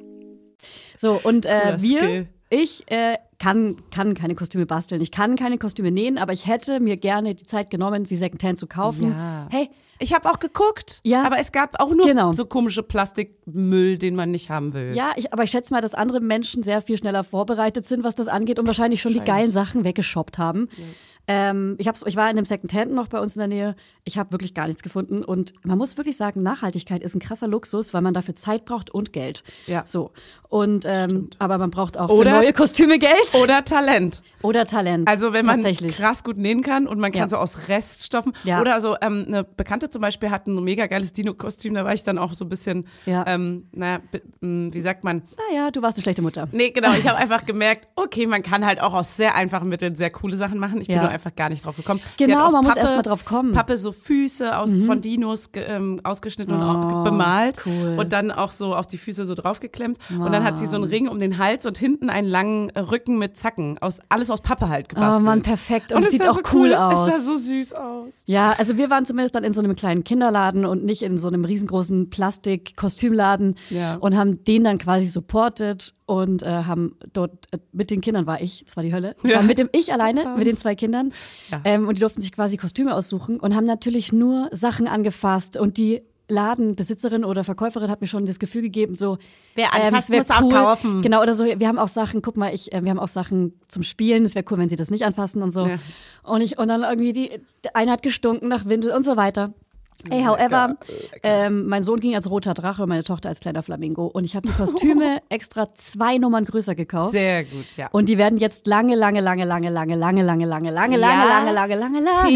So, 0.96 1.20
und 1.22 1.46
äh, 1.46 1.76
wir, 1.78 2.26
ich 2.50 2.90
äh, 2.90 3.16
kann, 3.38 3.76
kann 3.90 4.14
keine 4.14 4.34
Kostüme 4.34 4.66
basteln. 4.66 5.00
Ich 5.00 5.12
kann 5.12 5.36
keine 5.36 5.58
Kostüme 5.58 5.90
nähen, 5.90 6.18
aber 6.18 6.32
ich 6.32 6.46
hätte 6.46 6.80
mir 6.80 6.96
gerne 6.96 7.34
die 7.34 7.44
Zeit 7.44 7.70
genommen, 7.70 8.04
sie 8.04 8.16
Secondhand 8.16 8.58
zu 8.58 8.66
kaufen. 8.66 9.12
Ja. 9.12 9.48
Hey, 9.50 9.68
Ich 9.98 10.12
habe 10.14 10.30
auch 10.30 10.38
geguckt, 10.38 11.00
Ja. 11.04 11.24
aber 11.24 11.38
es 11.38 11.52
gab 11.52 11.80
auch 11.80 11.90
nur 11.94 12.06
Genau. 12.06 12.32
so 12.32 12.44
komische 12.46 12.82
Plastikmüll, 12.82 13.98
den 13.98 14.14
man 14.14 14.30
nicht 14.30 14.50
haben 14.50 14.72
will. 14.74 14.92
ja, 14.94 15.12
ich, 15.16 15.32
aber 15.32 15.42
ich 15.44 15.50
schätze 15.50 15.72
mal, 15.72 15.80
dass 15.80 15.94
andere 15.94 16.20
Menschen 16.20 16.62
sehr 16.62 16.82
viel 16.82 16.98
schneller 16.98 17.24
vorbereitet 17.24 17.86
sind, 17.86 18.04
was 18.04 18.14
das 18.14 18.28
angeht 18.28 18.58
und 18.58 18.66
wahrscheinlich 18.66 19.00
schon 19.00 19.12
die 19.14 19.20
geilen 19.20 19.52
Sachen 19.52 19.84
weggeshoppt 19.84 20.38
haben. 20.38 20.68
Ähm, 21.28 21.74
ich, 21.78 21.88
hab's, 21.88 22.04
ich 22.06 22.14
war 22.14 22.30
in 22.30 22.36
einem 22.36 22.44
Secondhand 22.46 22.92
noch 22.92 23.08
bei 23.08 23.18
uns 23.18 23.34
in 23.34 23.40
der 23.40 23.48
Nähe. 23.48 23.74
Ich 24.04 24.16
habe 24.16 24.30
wirklich 24.30 24.54
gar 24.54 24.68
nichts 24.68 24.84
gefunden. 24.84 25.24
Und 25.24 25.54
man 25.64 25.76
muss 25.76 25.96
wirklich 25.96 26.16
sagen, 26.16 26.40
Nachhaltigkeit 26.44 27.02
ist 27.02 27.16
ein 27.16 27.18
krasser 27.20 27.48
Luxus, 27.48 27.92
weil 27.92 28.00
man 28.00 28.14
dafür 28.14 28.36
Zeit 28.36 28.64
braucht 28.64 28.90
und 28.90 29.12
Geld. 29.12 29.42
Ja. 29.66 29.82
So. 29.84 30.12
Und 30.48 30.84
ähm, 30.86 31.28
aber 31.40 31.58
man 31.58 31.70
braucht 31.72 31.98
auch 31.98 32.10
Oder- 32.10 32.30
für 32.30 32.36
neue 32.36 32.52
Kostüme 32.52 33.00
Geld. 33.00 33.34
Oder 33.42 33.64
Talent. 33.64 34.22
Oder 34.42 34.66
Talent. 34.66 35.08
Also 35.08 35.32
wenn 35.32 35.44
man 35.46 35.64
krass 35.64 36.22
gut 36.22 36.36
nähen 36.36 36.62
kann 36.62 36.86
und 36.86 37.00
man 37.00 37.10
kann 37.10 37.22
Ja. 37.22 37.28
so 37.28 37.38
aus 37.38 37.66
Reststoffen. 37.68 38.32
Ja. 38.44 38.60
Oder 38.60 38.80
so, 38.80 38.94
ähm, 39.00 39.24
eine 39.26 39.42
Bekannte 39.42 39.85
zum 39.90 40.02
Beispiel 40.02 40.30
hat 40.30 40.46
ein 40.46 40.62
mega 40.62 40.86
geiles 40.86 41.12
Dino-Kostüm, 41.12 41.74
da 41.74 41.84
war 41.84 41.94
ich 41.94 42.02
dann 42.02 42.18
auch 42.18 42.32
so 42.34 42.44
ein 42.44 42.48
bisschen, 42.48 42.86
Ja. 43.06 43.24
ähm, 43.26 43.68
naja, 43.72 43.98
be- 44.10 44.22
m, 44.42 44.72
wie 44.72 44.80
sagt 44.80 45.04
man? 45.04 45.22
Naja, 45.50 45.70
du 45.70 45.82
warst 45.82 45.96
eine 45.98 46.02
schlechte 46.02 46.22
Mutter. 46.22 46.48
Nee, 46.52 46.70
genau, 46.70 46.92
ich 46.94 47.06
habe 47.08 47.16
einfach 47.18 47.46
gemerkt, 47.46 47.88
okay, 47.96 48.26
man 48.26 48.42
kann 48.42 48.64
halt 48.64 48.80
auch 48.80 48.94
aus 48.94 49.16
sehr 49.16 49.34
einfachen 49.34 49.68
Mitteln 49.68 49.96
sehr 49.96 50.10
coole 50.10 50.36
Sachen 50.36 50.58
machen. 50.58 50.80
Ich 50.80 50.86
bin 50.88 50.96
Ja. 50.96 51.02
nur 51.02 51.10
einfach 51.10 51.34
gar 51.34 51.48
nicht 51.48 51.64
drauf 51.64 51.76
gekommen. 51.76 52.00
Genau, 52.16 52.50
man 52.50 52.64
muss 52.64 52.76
erst 52.76 52.92
mal 52.94 53.02
drauf 53.02 53.24
kommen. 53.24 53.50
Mhm. 53.50 53.54
Pappe 53.54 53.76
so 53.76 53.92
Füße 53.92 54.56
aus, 54.58 54.70
von 54.86 55.00
Dinos 55.00 55.50
ähm, 55.54 56.00
ausgeschnitten 56.04 56.54
und 56.54 56.62
Oh, 56.62 56.64
auch 57.00 57.04
bemalt. 57.04 57.60
cool. 57.66 57.96
Und 57.98 58.12
dann 58.12 58.30
auch 58.30 58.50
so 58.50 58.74
auf 58.74 58.86
die 58.86 58.98
Füße 58.98 59.24
so 59.24 59.34
draufgeklemmt. 59.34 59.98
Und 60.10 60.32
dann 60.32 60.44
hat 60.44 60.58
sie 60.58 60.66
so 60.66 60.76
einen 60.76 60.84
Ring 60.84 61.08
um 61.08 61.18
den 61.18 61.38
Hals 61.38 61.66
und 61.66 61.78
hinten 61.78 62.10
einen 62.10 62.26
langen 62.28 62.70
Rücken 62.70 63.18
mit 63.18 63.36
Zacken. 63.36 63.78
Aus, 63.80 64.00
alles 64.08 64.30
aus 64.30 64.40
Pappe 64.40 64.68
halt 64.68 64.88
gebastelt. 64.88 65.22
Oh 65.22 65.24
Mann, 65.24 65.42
perfekt. 65.42 65.92
Und, 65.92 66.00
es 66.00 66.06
es 66.06 66.12
sieht 66.12 66.28
auch 66.28 66.36
so 66.36 66.42
cool, 66.52 66.72
Es 66.72 66.78
aus. 66.78 67.06
sah 67.10 67.18
so 67.20 67.36
süß 67.36 67.72
aus. 67.74 68.22
Ja, 68.26 68.52
also 68.58 68.76
wir 68.78 68.90
waren 68.90 69.04
zumindest 69.04 69.34
dann 69.34 69.44
in 69.44 69.52
so 69.52 69.60
einem 69.60 69.75
kleinen 69.76 70.02
Kinderladen 70.04 70.64
und 70.64 70.84
nicht 70.84 71.02
in 71.02 71.18
so 71.18 71.28
einem 71.28 71.44
riesengroßen 71.44 72.10
Plastik-Kostümladen 72.10 73.54
Ja. 73.70 73.94
und 73.96 74.16
haben 74.16 74.44
den 74.44 74.64
dann 74.64 74.78
quasi 74.78 75.06
supported 75.06 75.94
und 76.06 76.42
äh, 76.42 76.46
haben 76.64 76.96
dort 77.12 77.46
äh, 77.52 77.58
mit 77.72 77.90
den 77.90 78.00
Kindern 78.00 78.26
war 78.26 78.40
ich, 78.40 78.64
das 78.66 78.76
war 78.76 78.82
die 78.82 78.92
Hölle. 78.92 79.14
Ja. 79.22 79.36
war 79.36 79.42
mit 79.42 79.58
dem 79.58 79.68
ich 79.72 79.92
alleine, 79.92 80.34
mit 80.36 80.46
den 80.46 80.56
zwei 80.56 80.74
Kindern 80.74 81.12
Ja. 81.50 81.60
ähm, 81.64 81.86
und 81.88 81.96
die 81.96 82.00
durften 82.00 82.20
sich 82.20 82.32
quasi 82.32 82.56
Kostüme 82.56 82.94
aussuchen 82.94 83.38
und 83.40 83.54
haben 83.54 83.66
natürlich 83.66 84.12
nur 84.12 84.48
Sachen 84.52 84.88
angefasst 84.88 85.56
und 85.56 85.76
die 85.76 86.02
Ladenbesitzerin 86.28 87.24
oder 87.24 87.44
Verkäuferin 87.44 87.88
hat 87.88 88.00
mir 88.00 88.08
schon 88.08 88.26
das 88.26 88.40
Gefühl 88.40 88.62
gegeben, 88.62 88.96
so 88.96 89.16
Wer 89.54 89.66
ähm, 89.66 89.86
anfasst, 89.94 90.10
wär 90.10 90.18
muss 90.18 90.30
auch 90.30 90.50
kaufen. 90.50 91.00
Genau, 91.02 91.22
oder 91.22 91.36
so, 91.36 91.44
wir 91.44 91.68
haben 91.68 91.78
auch 91.78 91.86
Sachen, 91.88 92.20
guck 92.20 92.36
mal, 92.36 92.52
ich, 92.52 92.72
äh, 92.72 92.82
wir 92.82 92.90
haben 92.90 92.98
auch 92.98 93.06
Sachen 93.08 93.52
zum 93.68 93.84
Spielen, 93.84 94.24
es 94.24 94.34
wäre 94.34 94.44
cool, 94.50 94.58
wenn 94.58 94.68
sie 94.68 94.74
das 94.74 94.90
nicht 94.90 95.04
anfassen 95.04 95.40
und 95.42 95.52
so. 95.52 95.66
Ja. 95.68 95.78
Und 96.24 96.40
ich, 96.40 96.58
und 96.58 96.66
dann 96.66 96.82
irgendwie 96.82 97.12
die, 97.12 97.30
der 97.62 97.76
eine 97.76 97.92
hat 97.92 98.02
gestunken 98.02 98.48
nach 98.48 98.64
Windel 98.66 98.90
und 98.90 99.04
so 99.04 99.16
weiter. 99.16 99.54
Hey, 100.08 100.24
however, 100.24 100.76
ähm, 101.22 101.66
mein 101.66 101.82
Sohn 101.82 102.00
ging 102.00 102.14
als 102.14 102.30
roter 102.30 102.54
Drache 102.54 102.82
und 102.82 102.88
meine 102.88 103.02
Tochter 103.02 103.28
als 103.28 103.40
kleiner 103.40 103.62
Flamingo. 103.62 104.06
Und 104.06 104.24
ich 104.24 104.36
habe 104.36 104.46
die 104.46 104.52
Kostüme 104.52 105.22
extra 105.28 105.74
zwei 105.74 106.18
Nummern 106.18 106.44
größer 106.44 106.74
gekauft. 106.74 107.12
Sehr 107.12 107.44
gut, 107.44 107.66
ja. 107.76 107.88
Und 107.92 108.08
die 108.08 108.18
werden 108.18 108.38
jetzt 108.38 108.66
lange, 108.66 108.94
lange, 108.94 109.20
lange, 109.20 109.44
lange, 109.44 109.70
lange, 109.70 109.96
lange, 109.96 110.22
lange, 110.22 110.46
lange, 110.46 110.70
lange, 110.70 110.96
lange, 110.96 110.96
lange, 110.96 111.52
lange, 111.52 111.52
lange, 111.52 111.76
lange, 111.76 112.00
lange, 112.00 112.00
lange 112.00 112.26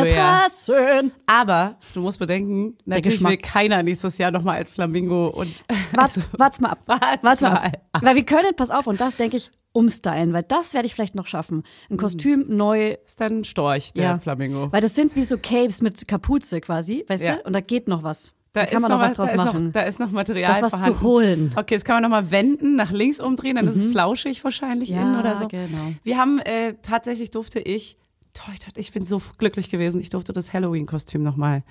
Julia. 0.00 0.42
passen. 0.42 1.12
Aber 1.26 1.76
du 1.94 2.00
musst 2.00 2.18
bedenken, 2.18 2.76
natürlich 2.84 3.22
will 3.22 3.36
keiner 3.36 3.82
nächstes 3.82 4.18
Jahr 4.18 4.30
nochmal 4.30 4.56
als 4.56 4.70
Flamingo 4.70 5.28
und 5.28 5.54
Wart, 5.92 6.18
wart's 6.38 6.60
mal 6.60 6.70
ab. 6.70 6.78
Wart's 7.22 7.40
mal 7.40 7.52
ab. 7.52 7.72
Weil 8.00 8.16
wir 8.16 8.24
können, 8.24 8.54
pass 8.56 8.70
auf, 8.70 8.86
und 8.86 9.00
das 9.00 9.16
denke 9.16 9.36
ich, 9.36 9.50
umstylen, 9.72 10.32
weil 10.32 10.42
das 10.42 10.74
werde 10.74 10.86
ich 10.86 10.94
vielleicht 10.94 11.14
noch 11.14 11.26
schaffen. 11.26 11.62
Ein 11.90 11.96
Kostüm 11.96 12.44
neu. 12.48 12.96
ist 13.06 13.20
dann 13.20 13.38
ein 13.40 13.44
Storch, 13.44 13.92
der 13.92 14.04
Ja. 14.04 14.18
Flamingo. 14.18 14.72
Weil 14.72 14.80
das 14.80 14.94
sind 14.94 15.14
wie 15.16 15.22
so 15.22 15.36
Capes 15.38 15.80
mit 15.82 16.08
Kapuze 16.08 16.60
quasi, 16.60 17.04
weißt 17.06 17.24
Ja. 17.24 17.36
du? 17.36 17.42
Und 17.46 17.52
da 17.52 17.60
geht 17.60 17.86
noch 17.88 18.02
was. 18.02 18.32
Da, 18.52 18.62
ist 18.62 18.72
kann 18.72 18.82
man 18.82 18.90
noch 18.90 18.98
was 19.00 19.12
da 19.12 19.22
draus 19.22 19.30
ist 19.30 19.36
machen. 19.36 19.66
Noch, 19.66 19.72
da 19.72 19.82
ist 19.82 20.00
noch 20.00 20.10
Material 20.10 20.52
Das 20.54 20.62
was 20.62 20.70
vorhanden. 20.72 20.98
zu 20.98 21.04
holen. 21.04 21.52
Okay, 21.54 21.74
das 21.76 21.84
kann 21.84 21.96
man 21.96 22.02
nochmal 22.02 22.32
wenden, 22.32 22.74
nach 22.74 22.90
links 22.90 23.20
umdrehen, 23.20 23.54
dann 23.54 23.68
ist 23.68 23.76
es 23.76 23.84
flauschig 23.84 24.42
wahrscheinlich 24.42 24.88
Ja, 24.88 25.02
innen 25.02 25.20
oder 25.20 25.36
so. 25.36 25.46
genau. 25.46 25.92
Wir 26.02 26.18
haben, 26.18 26.40
äh, 26.40 26.74
tatsächlich 26.82 27.30
durfte 27.30 27.60
ich, 27.60 27.96
toi, 28.34 28.50
toi, 28.58 28.70
ich 28.74 28.90
bin 28.90 29.06
so 29.06 29.22
glücklich 29.38 29.70
gewesen, 29.70 30.00
ich 30.00 30.10
durfte 30.10 30.32
das 30.32 30.52
Halloween-Kostüm 30.52 31.22
nochmal 31.22 31.62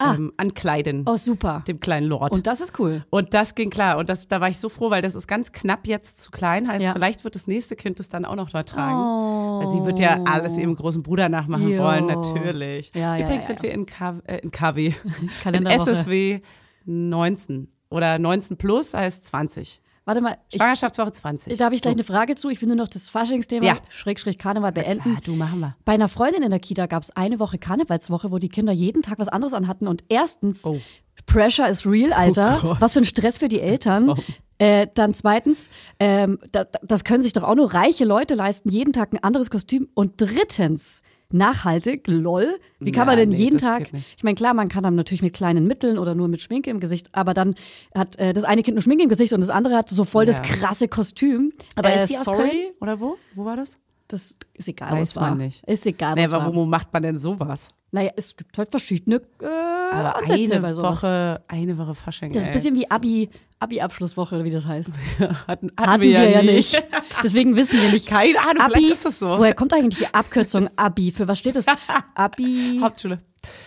ähm, 0.00 0.32
ankleiden. 0.36 1.04
oh, 1.06 1.16
super. 1.16 1.62
Dem 1.68 1.80
kleinen 1.80 2.06
Lord. 2.06 2.32
Und 2.32 2.46
das 2.46 2.60
ist 2.60 2.78
cool. 2.78 3.04
Und 3.10 3.34
das 3.34 3.54
ging 3.54 3.70
klar. 3.70 3.98
Und 3.98 4.08
das, 4.08 4.26
da 4.28 4.40
war 4.40 4.48
ich 4.48 4.58
so 4.58 4.68
froh, 4.68 4.90
weil 4.90 5.02
das 5.02 5.14
ist 5.14 5.26
ganz 5.26 5.52
knapp 5.52 5.86
jetzt 5.86 6.18
zu 6.20 6.30
klein. 6.30 6.68
Heißt, 6.68 6.84
Ja. 6.84 6.92
vielleicht 6.92 7.24
wird 7.24 7.34
das 7.34 7.46
nächste 7.46 7.76
Kind 7.76 7.98
das 7.98 8.08
dann 8.08 8.24
auch 8.24 8.36
noch 8.36 8.50
da 8.50 8.62
tragen. 8.62 9.64
Weil 9.64 9.72
sie 9.72 9.84
wird 9.84 9.98
ja 10.00 10.22
alles 10.24 10.56
ihrem 10.58 10.74
großen 10.76 11.02
Bruder 11.02 11.28
nachmachen 11.28 11.68
Jo. 11.68 11.82
wollen, 11.82 12.06
natürlich. 12.06 12.92
Ja, 12.94 13.16
Übrigens 13.18 13.42
ja, 13.42 13.46
sind 13.48 13.62
wir 13.62 13.72
in, 13.72 13.86
K 13.86 14.16
äh, 14.24 14.38
in 14.38 14.50
KW. 14.50 14.92
in. 15.44 15.66
SSW 15.66 16.40
19. 16.86 17.68
Oder 17.90 18.18
19 18.18 18.56
plus 18.56 18.94
heißt 18.94 19.24
20. 19.24 19.80
Warte 20.06 20.20
mal, 20.22 20.38
ich, 20.48 20.56
Schwangerschaftswoche 20.60 21.12
20. 21.12 21.56
da 21.58 21.66
habe 21.66 21.74
ich 21.74 21.82
gleich 21.82 21.92
so. 21.92 21.98
eine 21.98 22.04
Frage 22.04 22.34
zu. 22.34 22.48
Ich 22.48 22.60
will 22.60 22.68
nur 22.68 22.76
noch 22.76 22.88
das 22.88 23.08
Faschingsthema, 23.08 23.64
Ja. 23.66 23.78
Schrägstrich 23.90 24.38
Karneval 24.38 24.72
beenden. 24.72 25.16
Ah, 25.16 25.20
du 25.22 25.34
machen 25.36 25.60
wir. 25.60 25.76
Bei 25.84 25.92
einer 25.92 26.08
Freundin 26.08 26.42
in 26.42 26.50
der 26.50 26.58
Kita 26.58 26.86
gab 26.86 27.02
es 27.02 27.10
eine 27.14 27.38
Woche 27.38 27.58
Karnevalswoche, 27.58 28.30
wo 28.30 28.38
die 28.38 28.48
Kinder 28.48 28.72
jeden 28.72 29.02
Tag 29.02 29.18
was 29.18 29.28
anderes 29.28 29.52
anhatten. 29.54 29.86
Und 29.86 30.04
erstens, 30.08 30.64
Oh. 30.64 30.80
Pressure 31.26 31.68
is 31.68 31.86
real, 31.86 32.12
Alter. 32.14 32.60
Oh 32.64 32.76
was 32.80 32.94
für 32.94 33.00
ein 33.00 33.04
Stress 33.04 33.38
für 33.38 33.48
die 33.48 33.60
Eltern. 33.60 34.14
Äh, 34.58 34.88
dann 34.94 35.14
zweitens, 35.14 35.70
ähm, 35.98 36.38
da- 36.52 36.64
das 36.82 37.04
können 37.04 37.22
sich 37.22 37.32
doch 37.34 37.42
auch 37.44 37.54
nur 37.54 37.72
reiche 37.72 38.04
Leute 38.04 38.34
leisten, 38.34 38.70
jeden 38.70 38.92
Tag 38.92 39.12
ein 39.12 39.22
anderes 39.22 39.50
Kostüm. 39.50 39.88
Und 39.94 40.14
drittens, 40.20 41.02
nachhaltig, 41.32 42.06
lol. 42.06 42.58
Wie 42.78 42.92
kann 42.92 43.02
Ja, 43.02 43.06
man 43.06 43.16
denn 43.16 43.28
nee, 43.30 43.36
jeden 43.36 43.58
das 43.58 43.62
Tag? 43.62 43.90
Ich 44.16 44.24
meine, 44.24 44.34
klar, 44.34 44.54
man 44.54 44.68
kann 44.68 44.82
dann 44.82 44.94
natürlich 44.94 45.22
mit 45.22 45.32
kleinen 45.34 45.66
Mitteln 45.66 45.98
oder 45.98 46.14
nur 46.14 46.28
mit 46.28 46.42
Schminke 46.42 46.70
im 46.70 46.80
Gesicht, 46.80 47.08
aber 47.12 47.34
dann 47.34 47.54
hat 47.94 48.16
äh, 48.18 48.32
das 48.32 48.44
eine 48.44 48.62
Kind 48.62 48.74
nur 48.76 48.82
Schminke 48.82 49.04
im 49.04 49.08
Gesicht 49.08 49.32
und 49.32 49.40
das 49.40 49.50
andere 49.50 49.76
hat 49.76 49.88
so 49.88 50.04
voll 50.04 50.24
das 50.26 50.36
Ja. 50.36 50.42
krasse 50.42 50.88
Kostüm. 50.88 51.52
Aber 51.76 51.90
Äh, 51.90 52.02
ist 52.02 52.10
die 52.10 52.18
aus 52.18 52.24
sorry? 52.24 52.48
Köln? 52.48 52.72
Oder 52.80 53.00
wo? 53.00 53.16
Wo 53.34 53.44
war 53.44 53.56
das? 53.56 53.78
Das 54.12 54.36
ist 54.54 54.66
egal, 54.68 54.90
Weiß 54.92 55.14
was 55.14 55.22
war. 55.22 55.28
man 55.30 55.38
nicht. 55.38 55.62
Ist 55.68 55.86
egal, 55.86 56.16
Nee, 56.16 56.24
was 56.24 56.32
aber 56.32 56.46
war. 56.46 56.54
wo 56.54 56.64
macht 56.64 56.92
man 56.92 57.02
denn 57.04 57.16
sowas? 57.16 57.68
Naja, 57.92 58.10
es 58.16 58.36
gibt 58.36 58.58
halt 58.58 58.68
verschiedene 58.68 59.16
äh, 59.40 59.46
Aber 59.92 60.16
Ansätze 60.16 60.52
eine 60.54 60.60
bei 60.62 60.72
sowas. 60.74 60.96
Woche, 61.02 61.42
eine 61.46 61.78
Woche 61.78 61.94
Fasching. 61.94 62.32
Das 62.32 62.42
ist 62.42 62.48
ein 62.48 62.52
bisschen 62.52 62.74
wie 62.74 62.90
Abi, 62.90 63.30
Abi-Abschlusswoche, 63.60 64.42
wie 64.42 64.50
das 64.50 64.66
heißt. 64.66 64.98
hatten, 65.18 65.36
hatten, 65.46 65.70
Hatten 65.76 66.02
wir 66.02 66.28
ja 66.28 66.42
nicht. 66.42 66.82
Deswegen 67.22 67.54
wissen 67.54 67.80
wir 67.80 67.90
nicht. 67.90 68.08
Keine 68.08 68.38
Ahnung, 68.40 68.62
Abi, 68.62 68.72
vielleicht 68.74 68.92
ist 68.94 69.04
das 69.04 69.18
so. 69.20 69.28
Woher 69.28 69.54
kommt 69.54 69.72
eigentlich 69.72 69.98
die 70.08 70.12
Abkürzung 70.12 70.68
Abi? 70.76 71.12
Für 71.12 71.28
was 71.28 71.38
steht 71.38 71.54
das? 71.56 71.66
Abi. 72.14 72.78
Hauptschule. 72.82 73.20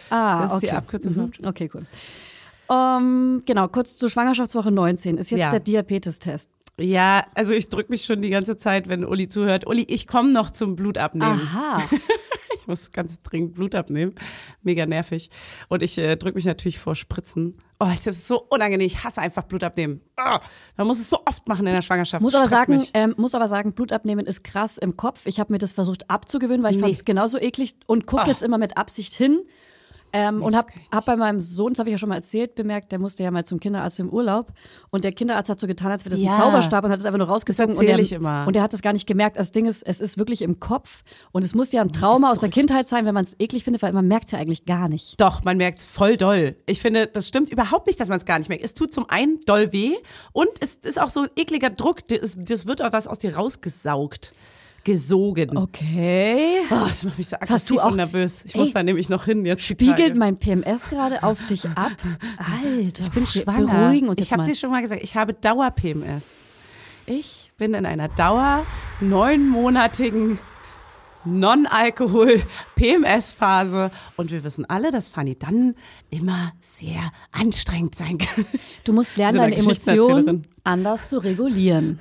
Ah, 0.09 0.41
Das 0.41 0.51
ist 0.51 0.57
okay. 0.57 0.65
die 0.67 0.71
Abkürzung 0.73 1.13
für 1.13 1.19
Mhm. 1.19 1.23
Hauptschule. 1.25 1.47
Okay, 1.49 1.69
cool. 1.73 1.85
Ähm, 2.69 3.43
genau, 3.45 3.67
kurz 3.67 3.95
zur 3.97 4.09
Schwangerschaftswoche 4.09 4.71
19 4.71 5.17
ist 5.17 5.31
jetzt 5.31 5.39
Ja. 5.39 5.49
der 5.49 5.59
Diabetestest. 5.59 6.49
Ja, 6.79 7.25
also 7.35 7.53
ich 7.53 7.69
drücke 7.69 7.91
mich 7.91 8.03
schon 8.05 8.21
die 8.21 8.29
ganze 8.31 8.57
Zeit, 8.57 8.89
wenn 8.89 9.05
Uli 9.05 9.27
zuhört. 9.27 9.67
Uli, 9.67 9.83
ich 9.87 10.07
komme 10.07 10.31
noch 10.31 10.49
zum 10.49 10.75
Blut 10.75 10.97
abnehmen. 10.97 11.41
Aha. 11.53 11.83
Ich 12.55 12.67
muss 12.67 12.93
ganz 12.93 13.21
dringend 13.23 13.55
Blut 13.55 13.75
abnehmen. 13.75 14.15
Mega 14.61 14.85
nervig. 14.85 15.29
Und 15.67 15.83
ich 15.83 15.97
äh, 15.97 16.15
drücke 16.15 16.35
mich 16.35 16.45
natürlich 16.45 16.79
vor 16.79 16.95
Spritzen. 16.95 17.57
Oh, 17.77 17.87
das 17.89 18.07
ist 18.07 18.25
so 18.25 18.39
unangenehm. 18.49 18.85
Ich 18.87 19.03
hasse 19.03 19.19
einfach 19.19 19.43
Blut 19.43 19.65
abnehmen. 19.65 19.99
Ah, 20.15 20.39
man 20.77 20.87
muss 20.87 20.97
es 21.01 21.09
so 21.09 21.17
oft 21.25 21.45
machen 21.49 21.67
in 21.67 21.73
der 21.73 21.81
Schwangerschaft. 21.81 22.21
Muss 22.21 22.31
Das 22.31 22.43
aber, 22.43 22.49
sagen, 22.49 22.87
ähm, 22.93 23.15
muss 23.17 23.35
aber 23.35 23.49
sagen, 23.49 23.73
Blut 23.73 23.91
abnehmen 23.91 24.25
ist 24.25 24.45
krass 24.45 24.77
im 24.77 24.95
Kopf. 24.95 25.25
Ich 25.25 25.41
habe 25.41 25.51
mir 25.51 25.59
das 25.59 25.73
versucht 25.73 26.09
abzugewöhnen, 26.09 26.63
weil 26.63 26.71
ich 26.71 26.77
Nee. 26.77 26.83
fand 26.83 26.93
es 26.93 27.03
genauso 27.03 27.37
eklig 27.37 27.75
und 27.85 28.07
gucke 28.07 28.23
Ah. 28.23 28.27
jetzt 28.27 28.43
immer 28.43 28.57
mit 28.57 28.77
Absicht 28.77 29.13
hin. 29.13 29.41
Ähm, 30.15 30.43
und 30.43 30.53
das 30.53 30.59
habe 30.61 30.71
hab 30.91 31.05
bei 31.05 31.15
meinem 31.15 31.41
Sohn, 31.41 31.73
das 31.73 31.79
habe 31.79 31.89
ich 31.89 31.93
ja 31.93 31.97
schon 31.97 32.09
mal 32.09 32.15
erzählt, 32.15 32.53
bemerkt, 32.53 32.91
der 32.91 32.99
musste 32.99 33.23
ja 33.23 33.31
mal 33.31 33.43
zum 33.45 33.59
Kinderarzt 33.59 33.99
im 33.99 34.09
Urlaub 34.09 34.51
und 34.91 35.03
der 35.03 35.11
Kinderarzt 35.11 35.49
hat 35.49 35.59
so 35.59 35.65
getan, 35.65 35.91
als 35.91 36.05
wäre 36.05 36.11
das 36.11 36.21
Ja. 36.21 36.33
ein 36.35 36.39
Zauberstab 36.39 36.85
und 36.85 36.91
hat 36.91 36.99
es 36.99 37.05
einfach 37.07 37.17
nur 37.17 37.27
rausgezogen. 37.27 37.71
Das 37.71 37.79
und 37.79 37.85
erzähl 37.85 37.99
er, 37.99 38.03
ich 38.03 38.11
immer. 38.11 38.45
Und 38.47 38.55
er 38.55 38.61
hat 38.61 38.73
es 38.73 38.83
gar 38.83 38.93
nicht 38.93 39.07
gemerkt. 39.07 39.37
Das 39.37 39.51
Ding 39.51 39.65
ist, 39.65 39.81
es 39.81 39.99
ist 39.99 40.19
wirklich 40.19 40.43
im 40.43 40.59
Kopf 40.59 41.03
und 41.31 41.43
es 41.43 41.55
muss 41.55 41.71
ja 41.71 41.81
ein 41.81 41.91
Trauma 41.91 42.29
aus 42.29 42.37
der 42.37 42.49
Kindheit 42.49 42.87
sein, 42.87 43.05
wenn 43.05 43.15
man 43.15 43.23
es 43.23 43.35
eklig 43.39 43.63
findet, 43.63 43.81
weil 43.81 43.91
man 43.91 44.07
merkt 44.07 44.25
es 44.25 44.31
ja 44.33 44.39
eigentlich 44.39 44.65
gar 44.65 44.87
nicht. 44.87 45.19
Doch, 45.19 45.43
man 45.43 45.57
merkt 45.57 45.81
voll 45.81 46.15
doll. 46.15 46.55
Ich 46.67 46.79
finde, 46.79 47.07
das 47.07 47.27
stimmt 47.27 47.49
überhaupt 47.49 47.87
nicht, 47.87 47.99
dass 47.99 48.07
man 48.07 48.19
es 48.19 48.25
gar 48.25 48.37
nicht 48.37 48.49
merkt. 48.49 48.63
Es 48.63 48.75
tut 48.75 48.93
zum 48.93 49.09
einen 49.09 49.41
doll 49.47 49.73
weh 49.73 49.95
und 50.31 50.49
es 50.59 50.75
ist 50.75 51.01
auch 51.01 51.09
so 51.09 51.25
ekliger 51.35 51.71
Druck. 51.71 52.07
Das, 52.07 52.35
das 52.37 52.67
wird 52.67 52.83
auch 52.83 52.93
was 52.93 53.07
aus 53.07 53.17
dir 53.17 53.35
rausgesaugt. 53.35 54.33
Gesogen. 54.83 55.57
Okay. 55.57 56.57
Oh, 56.69 56.85
das 56.87 57.03
macht 57.03 57.17
mich 57.17 57.29
so 57.29 57.37
hast 57.37 57.43
aggressiv 57.49 57.75
du 57.77 57.81
auch- 57.81 57.89
und 57.91 57.95
nervös. 57.97 58.43
Ich 58.45 58.53
Ey, 58.55 58.61
muss 58.61 58.73
da 58.73 58.83
nämlich 58.83 59.09
noch 59.09 59.25
hin 59.25 59.45
jetzt. 59.45 59.63
Spiegelt 59.63 60.15
mein 60.15 60.37
PMS 60.37 60.89
gerade 60.89 61.23
auf 61.23 61.43
dich 61.45 61.65
ab? 61.69 61.91
Alter, 62.37 63.03
ich 63.03 63.11
bin 63.11 63.25
schwanger. 63.25 63.87
Beruhigen 63.87 64.09
uns 64.09 64.19
ich 64.19 64.31
habe 64.33 64.43
dir 64.43 64.55
schon 64.55 64.71
mal 64.71 64.81
gesagt, 64.81 65.01
ich 65.03 65.15
habe 65.15 65.33
Dauer-PMS. 65.33 66.31
Ich 67.05 67.51
bin 67.57 67.73
in 67.73 67.85
einer 67.85 68.07
Dauer 68.09 68.65
neunmonatigen 69.01 70.39
Non-Alkohol-PMS-Phase 71.25 73.91
und 74.17 74.31
wir 74.31 74.43
wissen 74.43 74.69
alle, 74.69 74.91
dass 74.91 75.07
Fanny 75.09 75.37
dann 75.37 75.75
immer 76.09 76.53
sehr 76.61 77.11
anstrengend 77.31 77.95
sein 77.95 78.17
kann. 78.17 78.45
Du 78.83 78.93
musst 78.93 79.17
lernen, 79.17 79.37
So 79.37 79.41
eine 79.41 79.55
deine 79.55 79.63
Emotionen 79.63 80.47
anders 80.63 81.09
zu 81.09 81.19
regulieren. 81.19 81.99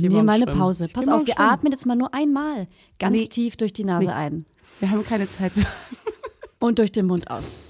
Nimm 0.00 0.10
dir 0.10 0.22
mal 0.22 0.32
eine 0.34 0.44
schwimmen. 0.44 0.58
Pause. 0.58 0.88
Pass 0.92 1.08
auf, 1.08 1.26
wir 1.26 1.34
schwimmen. 1.34 1.48
atmen 1.50 1.72
jetzt 1.72 1.86
mal 1.86 1.96
nur 1.96 2.12
einmal 2.14 2.66
ganz 2.98 3.16
Nee. 3.16 3.26
tief 3.26 3.56
durch 3.56 3.72
die 3.72 3.84
Nase 3.84 4.06
Nee. 4.06 4.12
ein 4.12 4.46
Wir 4.80 4.90
haben 4.90 5.04
keine 5.04 5.28
Zeit. 5.28 5.52
und 6.58 6.78
durch 6.78 6.92
den 6.92 7.06
Mund 7.06 7.30
aus. 7.30 7.60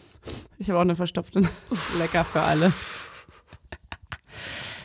Ich 0.59 0.69
habe 0.69 0.79
auch 0.79 0.83
eine 0.83 0.95
verstopfte 0.97 1.41
Nase. 1.41 1.53
Lecker 1.99 2.25
für 2.25 2.41
alle. 2.43 2.73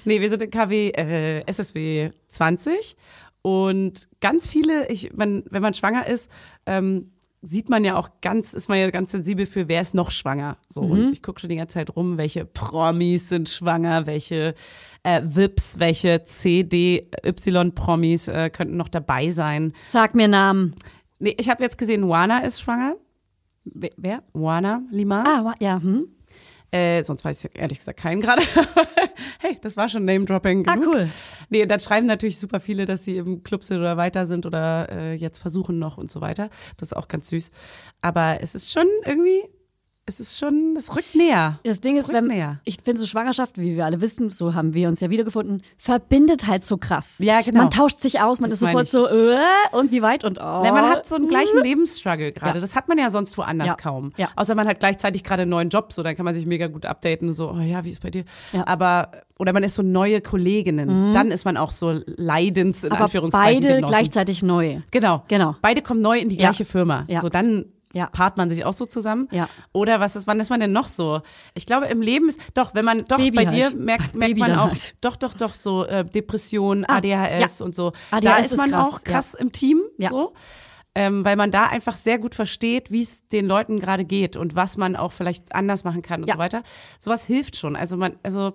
Nee, 0.06 0.22
wir 0.22 0.30
sind 0.30 0.42
in 0.42 0.50
KW, 0.52 0.90
äh, 0.90 1.44
SSW 1.48 2.12
20 2.28 2.96
und 3.42 4.08
ganz 4.22 4.48
viele, 4.48 4.90
ich, 4.90 5.12
man, 5.14 5.44
wenn 5.50 5.62
man 5.62 5.74
schwanger 5.74 6.08
ist, 6.08 6.30
ähm, 6.66 7.12
sieht 7.42 7.70
man 7.70 7.84
ja 7.84 7.98
auch 7.98 8.10
ganz, 8.22 8.54
ist 8.54 8.68
man 8.70 8.80
ja 8.80 8.90
ganz 8.90 9.12
sensibel 9.12 9.46
für, 9.46 9.68
wer 9.68 9.82
ist 9.82 9.94
noch 9.94 10.12
schwanger. 10.12 10.58
So, 10.70 10.82
und 10.82 11.12
ich 11.12 11.22
gucke 11.22 11.40
schon 11.40 11.50
die 11.50 11.56
ganze 11.58 11.76
Zeit 11.76 11.96
rum, 11.96 12.18
welche 12.18 12.46
Promis 12.46 13.30
sind 13.30 13.50
schwanger, 13.50 14.06
welche 14.08 14.56
äh, 15.08 15.22
VIPs, 15.24 15.80
welche 15.80 16.24
CDY-Promis 16.24 18.28
äh, 18.28 18.50
könnten 18.50 18.76
noch 18.76 18.90
dabei 18.90 19.32
sein. 19.32 19.72
Sag 19.86 20.16
mir 20.16 20.28
Namen. 20.28 20.76
Nee, 21.20 21.38
ich 21.40 21.48
habe 21.50 21.64
jetzt 21.64 21.78
gesehen, 21.78 22.04
Juana 22.04 22.40
ist 22.40 22.60
schwanger. 22.62 22.98
Wer-? 23.64 24.24
Juana 24.34 24.82
Lima. 24.92 25.24
Ah, 25.26 25.54
ja, 25.60 25.82
hm. 25.82 26.10
Äh, 26.70 27.06
sonst 27.06 27.24
weiß 27.24 27.46
ich 27.46 27.52
ehrlich 27.58 27.80
gesagt 27.80 27.98
keinen 28.00 28.20
gerade. 28.20 28.42
hey, 29.40 29.58
das 29.62 29.78
war 29.78 29.88
schon 29.88 30.04
Name-Dropping. 30.04 30.68
Ah, 30.68 30.76
cool. 30.86 31.10
Nee, 31.50 31.66
dann 31.66 31.80
schreiben 31.80 32.06
natürlich 32.06 32.38
super 32.38 32.60
viele, 32.60 32.84
dass 32.84 33.06
sie 33.06 33.16
im 33.16 33.44
Club 33.44 33.64
sind 33.64 33.80
oder 33.80 33.96
weiter 33.96 34.26
sind 34.26 34.46
oder 34.46 34.90
äh, 34.92 35.14
jetzt 35.14 35.40
versuchen 35.40 35.80
noch 35.80 35.98
und 35.98 36.12
so 36.12 36.20
weiter. 36.20 36.50
Das 36.76 36.90
ist 36.90 36.98
auch 36.98 37.08
ganz 37.08 37.30
süß. 37.30 37.52
Aber 38.02 38.40
es 38.42 38.54
ist 38.54 38.74
schon 38.74 38.88
irgendwie, 39.06 39.44
es 40.10 40.22
ist 40.22 40.40
schon, 40.40 40.76
es 40.78 40.96
rückt 40.96 41.16
näher. 41.16 41.60
Das 41.66 41.82
Ding 41.82 41.98
es 41.98 42.08
ist, 42.08 42.14
wenn, 42.14 42.28
näher. 42.28 42.62
ich 42.64 42.78
finde 42.82 43.02
so 43.02 43.06
Schwangerschaft, 43.06 43.58
wie 43.58 43.76
wir 43.76 43.86
alle 43.86 44.00
wissen, 44.00 44.32
so 44.32 44.54
haben 44.54 44.74
wir 44.74 44.88
uns 44.88 45.02
ja 45.02 45.10
wiedergefunden, 45.10 45.62
verbindet 45.78 46.48
halt 46.48 46.64
so 46.64 46.78
krass. 46.78 47.18
Ja, 47.20 47.42
genau. 47.42 47.64
Man 47.64 47.72
tauscht 47.72 48.00
sich 48.00 48.22
aus, 48.22 48.40
man 48.40 48.50
Das 48.50 48.62
ist 48.62 48.66
sofort 48.66 48.88
so, 48.88 49.06
äh, 49.08 49.36
und 49.74 49.92
wie 49.92 50.02
weit 50.02 50.24
und 50.24 50.40
oh. 50.40 50.44
Man 50.64 50.90
hat 50.90 51.06
so 51.06 51.18
einen 51.18 51.28
gleichen 51.28 51.62
Lebensstruggle 51.62 52.32
gerade. 52.32 52.56
Ja. 52.56 52.62
Das 52.62 52.74
hat 52.74 52.88
man 52.88 52.98
ja 52.98 53.10
sonst 53.10 53.38
woanders 53.38 53.68
Ja. 53.68 53.76
kaum. 53.76 54.14
Ja. 54.16 54.30
Außer 54.38 54.56
man 54.56 54.66
hat 54.66 54.80
gleichzeitig 54.80 55.26
gerade 55.26 55.42
einen 55.42 55.52
neuen 55.52 55.68
Job, 55.70 55.92
so 55.92 56.04
dann 56.04 56.16
kann 56.16 56.24
man 56.24 56.34
sich 56.34 56.46
mega 56.46 56.68
gut 56.68 56.86
updaten, 56.86 57.34
so, 57.34 57.52
oh 57.52 57.60
ja, 57.60 57.84
wie 57.84 57.92
ist 57.92 58.02
bei 58.02 58.10
dir? 58.10 58.24
Ja. 58.54 58.60
Mhm. 58.60 58.64
Aber, 58.66 59.12
oder 59.38 59.52
man 59.52 59.64
ist 59.64 59.76
so 59.76 59.84
neue 59.84 60.22
Kolleginnen. 60.22 61.12
Dann 61.14 61.32
ist 61.32 61.44
man 61.44 61.58
auch 61.58 61.72
so 61.72 62.00
Leidens, 62.06 62.86
in 62.86 62.94
aber 62.94 63.04
Anführungszeichen. 63.06 63.62
beide 63.62 63.76
Genossen. 63.76 63.94
gleichzeitig 63.94 64.42
neu. 64.42 64.78
Genau. 64.92 65.24
Genau. 65.28 65.58
Beide 65.62 65.82
kommen 65.82 66.00
neu 66.00 66.18
in 66.18 66.30
die 66.30 66.38
gleiche 66.38 66.64
Firma. 66.64 67.04
Ja. 67.10 67.20
So 67.20 67.28
dann 67.28 67.66
Ja. 67.98 68.08
paart 68.08 68.38
man 68.38 68.50
sich 68.50 68.64
auch 68.66 68.74
so 68.74 68.86
zusammen. 68.86 69.28
Ja. 69.32 69.50
Oder 69.74 70.00
was 70.00 70.16
ist, 70.16 70.28
wann 70.28 70.40
ist 70.40 70.50
man 70.50 70.60
denn 70.60 70.72
noch 70.72 70.88
so? 70.88 71.22
Ich 71.54 71.66
glaube, 71.66 71.88
im 71.88 72.02
Leben 72.02 72.30
ist, 72.30 72.40
doch, 72.54 72.74
wenn 72.76 72.86
man, 72.86 73.00
doch, 73.08 73.18
Baby 73.18 73.36
bei 73.38 73.46
halt. 73.48 73.56
dir 73.56 73.70
merkt, 73.78 74.16
merkt 74.16 74.36
Baby 74.36 74.40
man 74.42 74.56
auch, 74.58 74.70
halt. 74.70 74.96
doch, 75.02 75.16
doch, 75.16 75.34
doch, 75.34 75.54
so 75.54 75.86
äh, 75.86 76.06
Depression, 76.06 76.86
Ah, 76.88 76.98
ADHS 76.98 77.62
und 77.62 77.76
so. 77.76 77.92
da 78.12 78.18
ADHS 78.18 78.46
ist 78.46 78.52
ist 78.54 78.58
man 78.58 78.70
krass, 78.72 78.88
auch 78.88 79.04
krass 79.04 79.34
im 79.34 79.52
Team. 79.52 79.82
Ja. 79.98 80.10
So. 80.10 80.34
ähm, 80.96 81.24
weil 81.26 81.36
man 81.36 81.52
da 81.52 81.68
einfach 81.68 81.96
sehr 81.96 82.18
gut 82.18 82.34
versteht, 82.34 82.90
wie 82.92 83.02
es 83.04 83.28
den 83.28 83.46
Leuten 83.46 83.80
gerade 83.80 84.04
geht 84.06 84.36
und 84.36 84.56
was 84.56 84.78
man 84.78 84.96
auch 84.96 85.12
vielleicht 85.12 85.54
anders 85.54 85.84
machen 85.84 86.02
kann 86.02 86.22
und 86.22 86.28
Ja. 86.28 86.34
so 86.36 86.40
weiter. 86.40 86.64
Sowas 87.00 87.24
hilft 87.24 87.56
schon. 87.58 87.76
Also 87.76 87.98
man, 87.98 88.18
also 88.24 88.54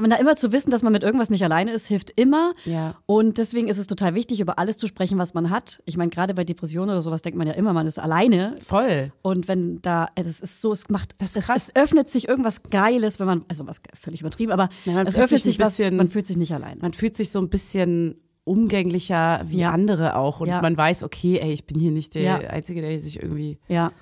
Aber 0.00 0.08
da 0.08 0.16
immer 0.16 0.34
zu 0.34 0.50
wissen, 0.52 0.70
dass 0.70 0.82
man 0.82 0.92
mit 0.92 1.02
irgendwas 1.02 1.28
nicht 1.28 1.44
alleine 1.44 1.72
ist, 1.72 1.86
hilft 1.86 2.10
immer. 2.16 2.54
Ja. 2.64 2.94
Und 3.06 3.36
deswegen 3.36 3.68
ist 3.68 3.76
es 3.78 3.86
total 3.86 4.14
wichtig, 4.14 4.40
über 4.40 4.58
alles 4.58 4.76
zu 4.78 4.86
sprechen, 4.86 5.18
was 5.18 5.34
man 5.34 5.50
hat. 5.50 5.82
Ich 5.84 5.96
meine, 5.98 6.08
gerade 6.10 6.32
bei 6.32 6.44
Depressionen 6.44 6.90
oder 6.90 7.02
sowas 7.02 7.20
denkt 7.20 7.36
man 7.36 7.46
ja 7.46 7.52
immer, 7.52 7.72
man 7.74 7.86
ist 7.86 7.98
alleine. 7.98 8.56
voll. 8.62 9.12
Und 9.22 9.46
wenn 9.46 9.82
da, 9.82 10.08
also 10.16 10.30
es 10.30 10.40
ist 10.40 10.60
so, 10.62 10.72
es 10.72 10.88
macht, 10.88 11.14
Das 11.18 11.36
es, 11.36 11.44
krass. 11.46 11.68
es 11.68 11.76
öffnet 11.76 12.08
sich 12.08 12.28
irgendwas 12.28 12.62
Geiles, 12.70 13.20
wenn 13.20 13.26
man, 13.26 13.44
also 13.48 13.66
was 13.66 13.82
völlig 14.00 14.22
übertrieben, 14.22 14.52
aber 14.52 14.68
Ja, 14.86 14.94
man 14.94 15.06
es 15.06 15.14
fühlt 15.14 15.24
öffnet 15.24 15.42
sich 15.42 15.58
ein 15.58 15.66
was, 15.66 15.76
bisschen- 15.76 15.96
man 15.96 16.08
fühlt 16.08 16.26
sich 16.26 16.36
nicht 16.38 16.54
allein. 16.54 16.78
Man 16.80 16.94
fühlt 16.94 17.14
sich 17.16 17.30
so 17.30 17.38
ein 17.40 17.50
bisschen 17.50 18.16
umgänglicher 18.44 19.44
wie 19.48 19.58
Ja. 19.58 19.70
andere 19.70 20.16
auch 20.16 20.40
und 20.40 20.48
man 20.48 20.76
weiß, 20.76 21.04
okay, 21.04 21.38
ey, 21.40 21.52
ich 21.52 21.66
bin 21.66 21.78
hier 21.78 21.90
nicht 21.92 22.14
der. 22.14 22.50
Einzige, 22.50 22.80
der 22.80 22.98
sich 23.00 23.22
irgendwie. 23.22 23.58
Ja. 23.68 23.92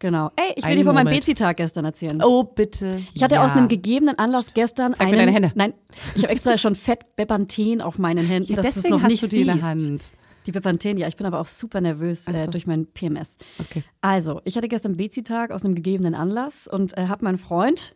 Genau. 0.00 0.30
Ey, 0.36 0.52
ich 0.54 0.62
will 0.62 0.64
Einen 0.70 0.78
dir 0.78 0.84
von 0.84 0.94
meinem. 0.94 1.12
Bezi-Tag 1.12 1.56
gestern 1.56 1.84
erzählen. 1.84 2.22
Oh, 2.22 2.44
bitte. 2.44 3.00
Ich 3.14 3.22
hatte 3.22 3.34
ja. 3.36 3.44
aus 3.44 3.52
einem 3.52 3.66
gegebenen 3.68 4.16
Anlass 4.18 4.54
gestern 4.54 4.94
Zeig 4.94 5.06
mir 5.08 5.14
einen. 5.14 5.18
deine 5.26 5.32
Hände. 5.32 5.52
Nein, 5.56 5.74
ich 6.14 6.22
habe 6.22 6.32
extra 6.32 6.56
schon 6.56 6.76
fett 6.76 7.16
Bepanthen 7.16 7.80
auf 7.80 7.98
meinen 7.98 8.24
Händen, 8.24 8.50
Ja, 8.52 8.56
dass 8.56 8.64
du 8.64 8.68
es 8.68 8.74
deswegen 8.76 8.94
noch 8.94 9.02
hast 9.02 9.10
nicht 9.10 9.22
du 9.24 9.28
die 9.28 9.40
in 9.40 9.46
der. 9.46 9.62
Hand. 9.62 10.12
Die 10.46 10.52
Bepanthen, 10.52 10.96
ja, 10.98 11.08
ich 11.08 11.16
bin 11.16 11.26
aber 11.26 11.40
auch 11.40 11.46
super 11.48 11.80
nervös 11.80 12.26
äh, 12.28 12.44
so. 12.44 12.50
durch 12.50 12.66
meinen 12.66 12.86
PMS. 12.86 13.36
Okay. 13.58 13.82
Also, 14.00 14.40
ich 14.44 14.56
hatte 14.56 14.68
gestern 14.68 14.96
Bezi-Tag 14.96 15.50
aus 15.50 15.64
einem 15.64 15.74
gegebenen 15.74 16.14
Anlass 16.14 16.68
und 16.68 16.96
äh, 16.96 17.06
habe 17.08 17.24
meinen 17.24 17.36
Freund 17.38 17.94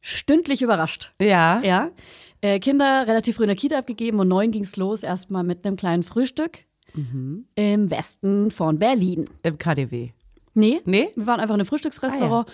stündlich 0.00 0.60
überrascht. 0.60 1.12
Ja. 1.20 1.62
Ja, 1.62 1.88
äh, 2.42 2.58
Kinder 2.58 3.06
relativ 3.06 3.36
früh 3.36 3.44
in 3.44 3.48
der 3.48 3.56
Kita 3.56 3.78
abgegeben 3.78 4.18
und 4.18 4.28
neun 4.28 4.50
ging's 4.50 4.76
los, 4.76 5.02
erstmal 5.02 5.44
mit 5.44 5.64
einem 5.66 5.76
kleinen 5.76 6.02
Frühstück 6.02 6.64
Mhm. 6.96 7.46
im 7.54 7.90
Westen 7.90 8.50
von 8.50 8.78
Berlin. 8.78 9.24
Im 9.42 9.56
KDW. 9.58 10.10
Nee, 10.54 10.80
Nee? 10.84 11.10
wir 11.16 11.26
waren 11.26 11.40
einfach 11.40 11.54
in 11.54 11.60
einem 11.60 11.66
Frühstücksrestaurant 11.66 12.48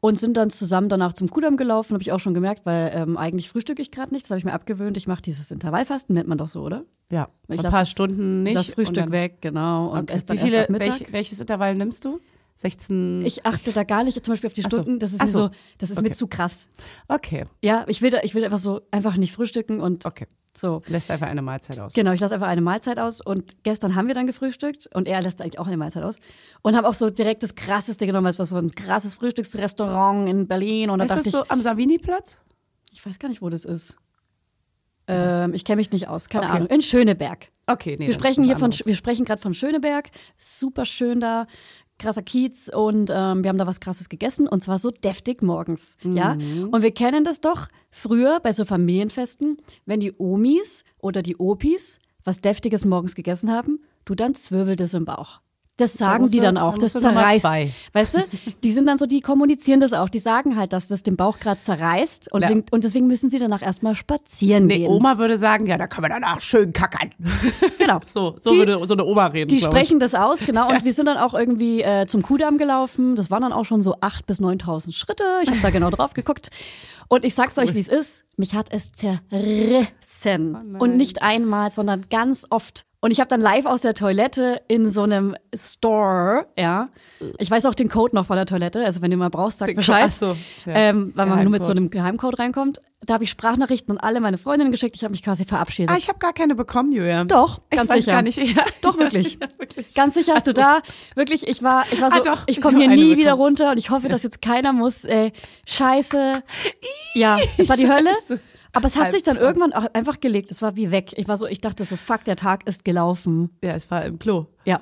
und 0.00 0.18
sind 0.18 0.36
dann 0.36 0.50
zusammen 0.50 0.88
danach 0.88 1.14
zum 1.14 1.30
Kudamm 1.30 1.56
gelaufen, 1.56 1.94
habe 1.94 2.02
ich 2.02 2.12
auch 2.12 2.20
schon 2.20 2.34
gemerkt, 2.34 2.66
weil 2.66 2.92
ähm, 2.94 3.16
eigentlich 3.16 3.48
frühstücke 3.48 3.80
ich 3.82 3.90
gerade 3.90 4.12
nicht, 4.12 4.24
das 4.26 4.30
habe 4.30 4.38
ich 4.38 4.44
mir 4.44 4.52
abgewöhnt. 4.52 4.96
Ich 4.96 5.08
mache 5.08 5.22
dieses 5.22 5.50
Intervallfasten, 5.50 6.14
nennt 6.14 6.28
man 6.28 6.38
doch 6.38 6.48
so, 6.48 6.62
oder? 6.62 6.84
Ja. 7.10 7.28
Ich 7.48 7.58
ein 7.64 7.70
paar 7.70 7.80
das- 7.80 7.90
Stunden 7.90 8.42
nicht. 8.42 8.56
Und 8.56 8.66
Frühstück 8.66 9.10
weg, 9.10 9.38
genau, 9.40 9.90
und 9.92 10.02
Okay. 10.10 10.12
esse 10.14 10.26
dann 10.26 10.36
Wie 10.36 10.40
viele, 10.42 10.56
erst 10.58 10.70
ab 10.70 10.78
Mittag. 10.78 11.00
welch, 11.00 11.12
welches 11.12 11.40
Intervall 11.40 11.74
nimmst 11.74 12.04
du? 12.04 12.20
16. 12.56 13.22
ich 13.24 13.44
achte 13.46 13.72
da 13.72 13.84
gar 13.84 14.02
nicht 14.04 14.24
zum 14.24 14.32
Beispiel 14.32 14.48
auf 14.48 14.54
die 14.54 14.64
Ach 14.64 14.70
so. 14.70 14.76
Stunden, 14.82 14.98
das 14.98 15.12
ist 15.12 15.20
mir 15.22 15.28
so. 15.28 15.46
so, 15.46 15.50
das 15.78 15.90
ist 15.90 16.00
mir 16.00 16.08
Okay. 16.08 16.16
zu 16.16 16.26
krass. 16.26 16.68
okay. 17.08 17.44
Ja, 17.62 17.84
ich 17.88 18.02
will, 18.02 18.10
da, 18.10 18.20
ich 18.22 18.34
will 18.34 18.44
einfach 18.44 18.58
so 18.58 18.80
einfach 18.90 19.16
nicht 19.16 19.32
frühstücken 19.32 19.80
und 19.80 20.06
Okay. 20.06 20.26
so. 20.56 20.80
Lässt 20.86 21.10
einfach 21.10 21.26
eine 21.26 21.42
Mahlzeit 21.42 21.78
aus. 21.78 21.92
Genau, 21.92 22.12
ich 22.12 22.20
lasse 22.20 22.34
einfach 22.34 22.46
eine 22.48 22.62
Mahlzeit 22.62 22.98
aus 22.98 23.20
und 23.20 23.62
gestern 23.62 23.94
haben 23.94 24.08
wir 24.08 24.14
dann 24.14 24.26
gefrühstückt 24.26 24.88
und 24.94 25.06
er 25.06 25.20
lässt 25.20 25.42
eigentlich 25.42 25.58
auch 25.58 25.66
eine 25.66 25.76
Mahlzeit 25.76 26.02
aus 26.02 26.18
und 26.62 26.74
haben 26.76 26.86
auch 26.86 26.94
so 26.94 27.10
direkt 27.10 27.42
das 27.42 27.54
krasseste 27.54 28.06
genommen, 28.06 28.26
es 28.28 28.38
war 28.38 28.46
so 28.46 28.56
ein 28.56 28.70
krasses 28.70 29.12
Frühstücksrestaurant 29.14 30.26
in 30.28 30.48
Berlin 30.48 30.88
und 30.90 30.98
da 31.00 31.04
Ist 31.04 31.16
das 31.16 31.26
ich, 31.26 31.32
so 31.32 31.44
am 31.48 31.60
Savini-Platz? 31.60 32.38
ich 32.92 33.04
weiß 33.04 33.18
gar 33.18 33.28
nicht, 33.28 33.42
wo 33.42 33.50
das 33.50 33.66
ist. 33.66 33.98
Ähm, 35.08 35.54
ich 35.54 35.64
kenne 35.64 35.76
mich 35.76 35.92
nicht 35.92 36.08
aus, 36.08 36.28
keine 36.28 36.46
Okay. 36.46 36.56
Ahnung. 36.56 36.68
In 36.68 36.82
Schöneberg. 36.82 37.48
Okay, 37.66 37.92
nee. 37.98 38.00
wir 38.00 38.06
das 38.08 38.14
sprechen 38.16 38.42
hier 38.42 38.56
von, 38.56 38.72
wir 38.72 38.96
sprechen 38.96 39.24
gerade 39.24 39.40
von 39.40 39.54
Schöneberg, 39.54 40.10
super 40.36 40.84
schön 40.84 41.20
da, 41.20 41.46
krasser 41.98 42.22
Kiez 42.22 42.70
und 42.72 43.10
ähm, 43.10 43.42
wir 43.42 43.48
haben 43.48 43.58
da 43.58 43.66
was 43.66 43.80
Krasses 43.80 44.08
gegessen 44.08 44.48
und 44.48 44.62
zwar 44.62 44.78
so 44.78 44.90
deftig 44.90 45.42
morgens, 45.42 45.96
ja. 46.02 46.34
Mhm. 46.34 46.68
Und 46.70 46.82
wir 46.82 46.92
kennen 46.92 47.24
das 47.24 47.40
doch 47.40 47.68
früher 47.90 48.40
bei 48.40 48.52
so 48.52 48.64
Familienfesten, 48.64 49.56
wenn 49.86 50.00
die 50.00 50.12
Omis 50.18 50.84
oder 50.98 51.22
die 51.22 51.36
Opis 51.36 51.98
was 52.24 52.40
deftiges 52.40 52.84
morgens 52.84 53.14
gegessen 53.14 53.50
haben, 53.50 53.80
du 54.04 54.14
dann 54.14 54.34
zwirbelt 54.34 54.80
es 54.80 54.94
im 54.94 55.04
Bauch. 55.04 55.40
Das 55.78 55.92
sagen 55.92 56.22
musst 56.22 56.32
die 56.32 56.40
dann 56.40 56.54
da 56.54 56.62
auch, 56.62 56.76
musst 56.78 56.94
das 56.94 57.02
zerreißt. 57.02 57.44
Weißt 57.92 58.14
du, 58.14 58.18
die 58.64 58.70
sind 58.72 58.86
dann 58.86 58.96
so, 58.96 59.04
die 59.04 59.20
kommunizieren 59.20 59.78
das 59.78 59.92
auch, 59.92 60.08
die 60.08 60.18
sagen 60.18 60.56
halt, 60.56 60.72
dass 60.72 60.88
das 60.88 61.02
den 61.02 61.16
Bauch 61.16 61.38
gerade 61.38 61.60
zerreißt 61.60 62.32
und, 62.32 62.40
Ja. 62.40 62.48
deswegen, 62.48 62.66
und 62.70 62.82
deswegen 62.84 63.06
müssen 63.08 63.28
sie 63.28 63.38
danach 63.38 63.60
erstmal 63.60 63.94
spazieren 63.94 64.66
Nee, 64.66 64.78
gehen. 64.78 64.90
Oma 64.90 65.18
würde 65.18 65.36
sagen, 65.36 65.66
ja, 65.66 65.76
da 65.76 65.86
kann 65.86 66.00
man 66.00 66.10
danach 66.12 66.40
schön 66.40 66.72
kackern. 66.72 67.10
Genau. 67.78 68.00
So, 68.06 68.36
so 68.40 68.52
Die- 68.52 68.58
würde 68.58 68.86
so 68.86 68.94
eine 68.94 69.04
Oma 69.04 69.26
reden. 69.26 69.48
Die 69.48 69.58
sprechen 69.60 70.00
das 70.00 70.14
aus, 70.14 70.38
genau. 70.38 70.70
Und 70.70 70.84
wir 70.84 70.92
sind 70.94 71.06
dann 71.06 71.18
auch 71.18 71.34
irgendwie 71.34 71.82
äh, 71.82 72.06
zum 72.06 72.22
Kudamm 72.22 72.56
gelaufen. 72.56 73.14
Das 73.14 73.30
waren 73.30 73.42
dann 73.42 73.52
auch 73.52 73.64
schon 73.64 73.82
so 73.82 73.96
8.000 73.96 74.20
bis 74.26 74.40
9.000 74.40 74.94
Schritte. 74.94 75.24
Ich 75.42 75.50
habe 75.50 75.58
da 75.60 75.68
genau 75.70 75.90
drauf 75.90 76.14
geguckt. 76.14 76.48
Und 77.08 77.24
ich 77.24 77.34
sag's 77.34 77.58
euch, 77.58 77.74
wie 77.74 77.78
es 77.80 77.88
ist. 77.88 78.24
Mich 78.38 78.54
hat 78.54 78.68
es 78.72 78.92
zerrissen. 78.92 80.76
und 80.78 80.96
nicht 80.96 81.22
einmal, 81.22 81.70
sondern 81.70 82.06
ganz 82.10 82.46
oft. 82.50 82.84
Und 83.06 83.12
ich 83.12 83.20
habe 83.20 83.28
dann 83.28 83.40
live 83.40 83.66
aus 83.66 83.82
der 83.82 83.94
Toilette 83.94 84.60
in 84.66 84.90
so 84.90 85.04
einem 85.04 85.36
Store, 85.54 86.48
ja. 86.58 86.88
Ich 87.38 87.48
weiß 87.48 87.64
auch 87.66 87.74
den 87.74 87.88
Code 87.88 88.16
noch 88.16 88.26
von 88.26 88.34
der 88.34 88.46
Toilette. 88.46 88.84
Also 88.84 89.00
wenn 89.00 89.12
du 89.12 89.16
mal 89.16 89.30
brauchst, 89.30 89.58
sag 89.58 89.66
Den 89.66 89.76
Bescheid. 89.76 90.12
So, 90.12 90.36
ja. 90.64 90.72
ähm, 90.74 91.12
weil 91.14 91.26
man 91.26 91.40
nur 91.44 91.52
mit 91.52 91.62
so 91.62 91.70
einem 91.70 91.88
Geheimcode 91.88 92.36
reinkommt. 92.40 92.80
Da 93.02 93.14
habe 93.14 93.22
ich 93.22 93.30
Sprachnachrichten 93.30 93.94
und 93.94 94.00
alle 94.02 94.18
meine 94.18 94.38
Freundinnen 94.38 94.72
geschickt. 94.72 94.96
Ich 94.96 95.04
habe 95.04 95.12
mich 95.12 95.22
quasi 95.22 95.44
verabschiedet. 95.44 95.94
Ah, 95.94 95.96
ich 95.96 96.08
habe 96.08 96.18
gar 96.18 96.32
keine 96.32 96.56
bekommen, 96.56 96.90
Julia. 96.90 97.22
Doch, 97.22 97.60
ich 97.70 97.78
ganz 97.78 97.88
weiß 97.88 97.98
sicher. 97.98 98.10
gar 98.10 98.22
nicht. 98.22 98.38
Ja. 98.56 98.64
Doch, 98.80 98.98
wirklich. 98.98 99.38
Ja, 99.40 99.46
wirklich. 99.56 99.94
Ganz 99.94 100.14
sicher 100.14 100.34
hast 100.34 100.48
du 100.48 100.52
da, 100.52 100.80
wirklich, 101.14 101.46
ich 101.46 101.62
war, 101.62 101.84
ich 101.92 102.00
war 102.00 102.10
so, 102.10 102.16
Ah, 102.18 102.22
doch, 102.24 102.42
ich 102.48 102.60
komme 102.60 102.78
hier 102.78 102.88
nie 102.88 102.96
bekommen. 102.96 103.18
wieder 103.18 103.32
runter 103.34 103.70
und 103.70 103.78
ich 103.78 103.90
hoffe, 103.90 104.08
dass 104.08 104.24
jetzt 104.24 104.42
keiner 104.42 104.72
muss, 104.72 105.04
ey, 105.04 105.32
scheiße. 105.64 106.42
Ja, 107.14 107.38
es 107.56 107.68
war 107.68 107.76
die 107.76 107.88
Hölle. 107.88 108.10
Aber 108.76 108.86
es 108.86 108.96
hat 108.96 109.12
sich 109.12 109.22
dann 109.22 109.36
irgendwann 109.36 109.72
auch 109.72 109.86
einfach 109.94 110.20
gelegt. 110.20 110.50
Es 110.50 110.62
war 110.62 110.76
wie 110.76 110.90
weg. 110.90 111.12
Ich 111.16 111.26
war 111.28 111.36
so, 111.36 111.46
ich 111.46 111.60
dachte 111.60 111.84
so, 111.84 111.96
fuck, 111.96 112.24
der 112.24 112.36
Tag 112.36 112.66
ist 112.66 112.84
gelaufen. 112.84 113.50
Ja, 113.62 113.72
es 113.72 113.90
war 113.90 114.04
im 114.04 114.18
Klo. 114.18 114.46
Ja. 114.64 114.80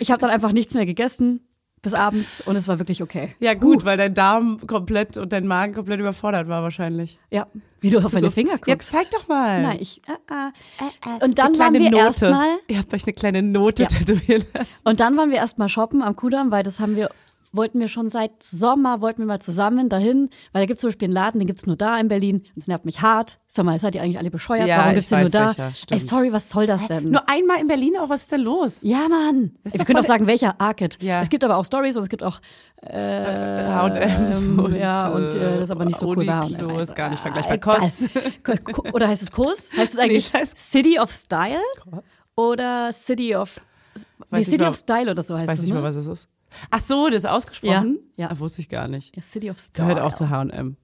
Ich 0.00 0.10
habe 0.10 0.20
dann 0.20 0.30
einfach 0.30 0.52
nichts 0.52 0.74
mehr 0.74 0.86
gegessen 0.86 1.40
bis 1.82 1.94
abends 1.94 2.40
und 2.40 2.56
es 2.56 2.66
war 2.68 2.78
wirklich 2.78 3.02
okay. 3.02 3.34
Ja, 3.40 3.54
gut, 3.54 3.84
weil 3.84 3.96
dein 3.96 4.14
Darm 4.14 4.58
komplett 4.66 5.16
und 5.16 5.32
dein 5.32 5.46
Magen 5.46 5.74
komplett 5.74 6.00
überfordert 6.00 6.48
war 6.48 6.62
wahrscheinlich. 6.62 7.18
Ja. 7.30 7.46
Wie 7.80 7.90
du 7.90 7.98
auf 7.98 8.12
meine 8.12 8.26
So, 8.26 8.30
Finger 8.30 8.54
guckst. 8.54 8.66
Jetzt 8.66 8.90
zeig 8.90 9.10
doch 9.12 9.28
mal. 9.28 9.62
Nein, 9.62 9.78
ich, 9.80 10.02
äh, 10.08 10.12
äh. 10.12 11.24
Und 11.24 11.38
dann 11.38 11.56
waren 11.58 11.74
wir 11.74 11.92
erstmal 11.92 12.48
Ihr 12.66 12.78
habt 12.78 12.92
euch 12.92 13.04
eine 13.04 13.12
kleine 13.12 13.42
Note 13.42 13.84
Ja. 13.84 13.88
tätowieren 13.88 14.44
lassen. 14.56 14.70
Und 14.84 15.00
dann 15.00 15.16
waren 15.16 15.30
wir 15.30 15.36
erstmal 15.36 15.68
shoppen 15.68 16.02
am 16.02 16.16
Kudamm, 16.16 16.50
weil 16.50 16.64
das 16.64 16.80
haben 16.80 16.96
wir, 16.96 17.10
wollten 17.52 17.80
wir 17.80 17.88
schon 17.88 18.08
seit 18.08 18.30
Sommer, 18.42 19.00
wollten 19.00 19.20
wir 19.22 19.26
mal 19.26 19.40
zusammen 19.40 19.88
dahin, 19.88 20.30
weil 20.52 20.62
da 20.62 20.66
gibt's 20.66 20.80
zum 20.80 20.88
Beispiel 20.88 21.06
einen 21.06 21.12
Laden, 21.14 21.40
den 21.40 21.46
gibt's 21.46 21.66
nur 21.66 21.76
da 21.76 21.98
in 21.98 22.08
Berlin. 22.08 22.42
Das 22.56 22.66
nervt 22.68 22.84
mich 22.84 23.00
hart. 23.02 23.38
Sag 23.46 23.64
mal, 23.64 23.78
seid 23.80 23.94
ihr 23.94 24.02
eigentlich 24.02 24.18
alle 24.18 24.30
bescheuert? 24.30 24.68
Ja, 24.68 24.78
Warum 24.78 24.90
ich 24.90 24.94
gibt's 24.96 25.08
den 25.08 25.18
nur 25.20 25.24
weiß 25.26 25.32
da? 25.32 25.46
welcher, 25.46 25.72
Ey, 25.90 25.98
sorry, 25.98 26.32
was 26.32 26.50
soll 26.50 26.66
das 26.66 26.86
denn? 26.86 27.10
Nur 27.10 27.28
einmal 27.28 27.60
in 27.60 27.66
Berlin 27.66 27.96
auch, 27.98 28.08
was 28.08 28.22
ist 28.22 28.32
denn 28.32 28.42
los? 28.42 28.80
ja, 28.82 29.08
Mann. 29.08 29.52
Ist 29.64 29.74
Wir 29.74 29.78
doch 29.80 29.86
können 29.86 29.98
auch 30.00 30.04
sagen, 30.04 30.26
welcher 30.26 30.60
Arcade. 30.60 30.96
Ja. 31.00 31.20
Es 31.20 31.30
gibt 31.30 31.44
aber 31.44 31.56
auch 31.56 31.64
Stories 31.64 31.96
und 31.96 32.02
es 32.02 32.08
gibt 32.08 32.22
auch 32.22 32.40
H&M 32.82 34.58
ähm, 34.58 34.76
ja, 34.76 35.08
und 35.08 35.34
äh, 35.34 35.38
das 35.54 35.62
ist 35.64 35.70
aber 35.70 35.84
nicht 35.84 35.98
so 35.98 36.06
cool 36.08 36.24
bei 36.24 36.38
Unikino 36.40 36.68
H&M. 36.70 36.80
ist 36.80 36.94
gar 36.94 37.10
nicht 37.10 37.18
Ah, 37.20 37.22
vergleichbar. 37.22 37.54
egal. 37.56 37.78
Kost. 37.80 38.44
Ko- 38.44 38.72
Ko- 38.82 38.88
Oder 38.92 39.08
heißt 39.08 39.22
es 39.22 39.30
Kurs? 39.32 39.70
Heißt 39.76 39.94
es 39.94 39.98
eigentlich 39.98 40.26
es 40.26 40.32
heißt- 40.34 40.56
City 40.56 40.98
of 40.98 41.10
Style 41.10 41.58
Kost? 41.90 42.22
oder 42.36 42.92
City 42.92 43.34
of 43.34 43.60
Nee, 43.96 44.04
Weiß 44.30 44.38
nicht 44.40 44.50
City 44.50 44.64
mal- 44.64 44.70
of 44.70 44.76
Style 44.76 45.10
oder 45.10 45.22
so 45.22 45.36
heißt 45.36 45.48
Weiß 45.48 45.58
es, 45.58 45.64
nicht 45.64 45.74
ne? 45.74 45.80
mehr, 45.80 45.88
was 45.88 45.96
es 45.96 46.06
ist. 46.06 46.28
Ach 46.70 46.80
so, 46.80 47.08
das 47.08 47.24
ist 47.24 47.26
ausgesprochen? 47.26 47.98
Ja, 48.16 48.26
ja. 48.26 48.30
Ah, 48.32 48.38
wusste 48.38 48.60
ich 48.60 48.68
gar 48.68 48.88
nicht. 48.88 49.14
Ja, 49.16 49.22
City 49.22 49.50
of 49.50 49.58
Style. 49.58 49.88
Gehört 49.88 50.00
auch 50.04 50.14
zu 50.14 50.30
H&M. 50.30 50.76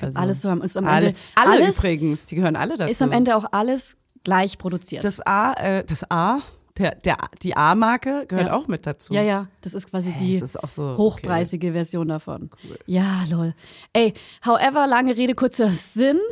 Also, 0.00 0.18
alles 0.18 0.40
so 0.40 0.50
haben. 0.50 0.62
Ist 0.62 0.76
am 0.76 0.86
Alle, 0.86 1.08
Ende 1.08 1.18
alle 1.34 1.50
alles 1.64 1.78
übrigens, 1.78 2.26
die 2.26 2.36
gehören 2.36 2.54
alle 2.56 2.76
dazu. 2.76 2.90
ist 2.90 3.02
am 3.02 3.10
Ende 3.10 3.34
auch 3.34 3.46
alles 3.50 3.96
gleich 4.22 4.56
produziert. 4.58 5.04
Das 5.04 5.20
A, 5.26 5.52
äh, 5.54 5.84
das 5.84 6.08
A, 6.10 6.40
der, 6.80 6.94
der, 6.96 7.18
die 7.42 7.56
A-Marke 7.56 8.24
gehört 8.26 8.48
Ja. 8.48 8.54
auch 8.54 8.66
mit 8.68 8.86
dazu. 8.86 9.12
ja, 9.14 9.22
ja, 9.22 9.46
das 9.60 9.74
ist 9.74 9.90
quasi 9.90 10.12
die 10.16 10.40
das 10.40 10.54
ist 10.56 10.74
so, 10.74 10.96
hochpreisige 10.96 11.72
Version 11.72 12.08
davon. 12.08 12.50
Ja, 12.86 13.24
lol. 13.28 13.54
Ey, 13.92 14.14
however, 14.44 14.86
lange 14.86 15.16
Rede, 15.16 15.34
kurzer 15.34 15.68
Sinn. 15.68 16.18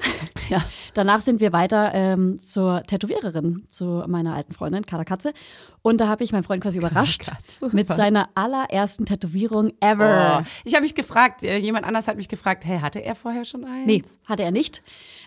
Ja. 0.49 0.65
Danach 0.95 1.21
sind 1.21 1.41
wir 1.43 1.53
weiter 1.53 1.91
ähm, 1.93 2.39
zur 2.41 2.81
Tätowiererin, 2.81 3.67
zu 3.71 4.03
meiner 4.07 4.35
alten 4.35 4.55
Freundin, 4.55 4.87
Carla 4.87 5.05
Katze. 5.05 5.35
Und 5.83 6.01
da 6.01 6.09
habe 6.09 6.25
ich 6.25 6.33
meinen 6.33 6.43
Freund 6.43 6.63
quasi 6.63 6.79
überrascht 6.79 7.27
Katze. 7.27 7.69
mit 7.77 7.87
seiner 7.89 8.31
allerersten 8.35 9.05
Tätowierung 9.05 9.73
ever. 9.83 10.41
Oh. 10.41 10.47
Ich 10.65 10.73
habe 10.73 10.85
mich 10.85 10.95
gefragt, 10.95 11.43
äh, 11.43 11.59
jemand 11.59 11.85
anders 11.85 12.09
hat 12.09 12.17
mich 12.17 12.31
gefragt, 12.31 12.65
hey, 12.65 12.79
hatte 12.81 13.01
er 13.01 13.15
vorher 13.15 13.45
schon 13.45 13.67
eins? 13.67 13.87
Nee, 13.87 14.03
hatte 14.25 14.43
er 14.43 14.51
nicht. 14.51 14.83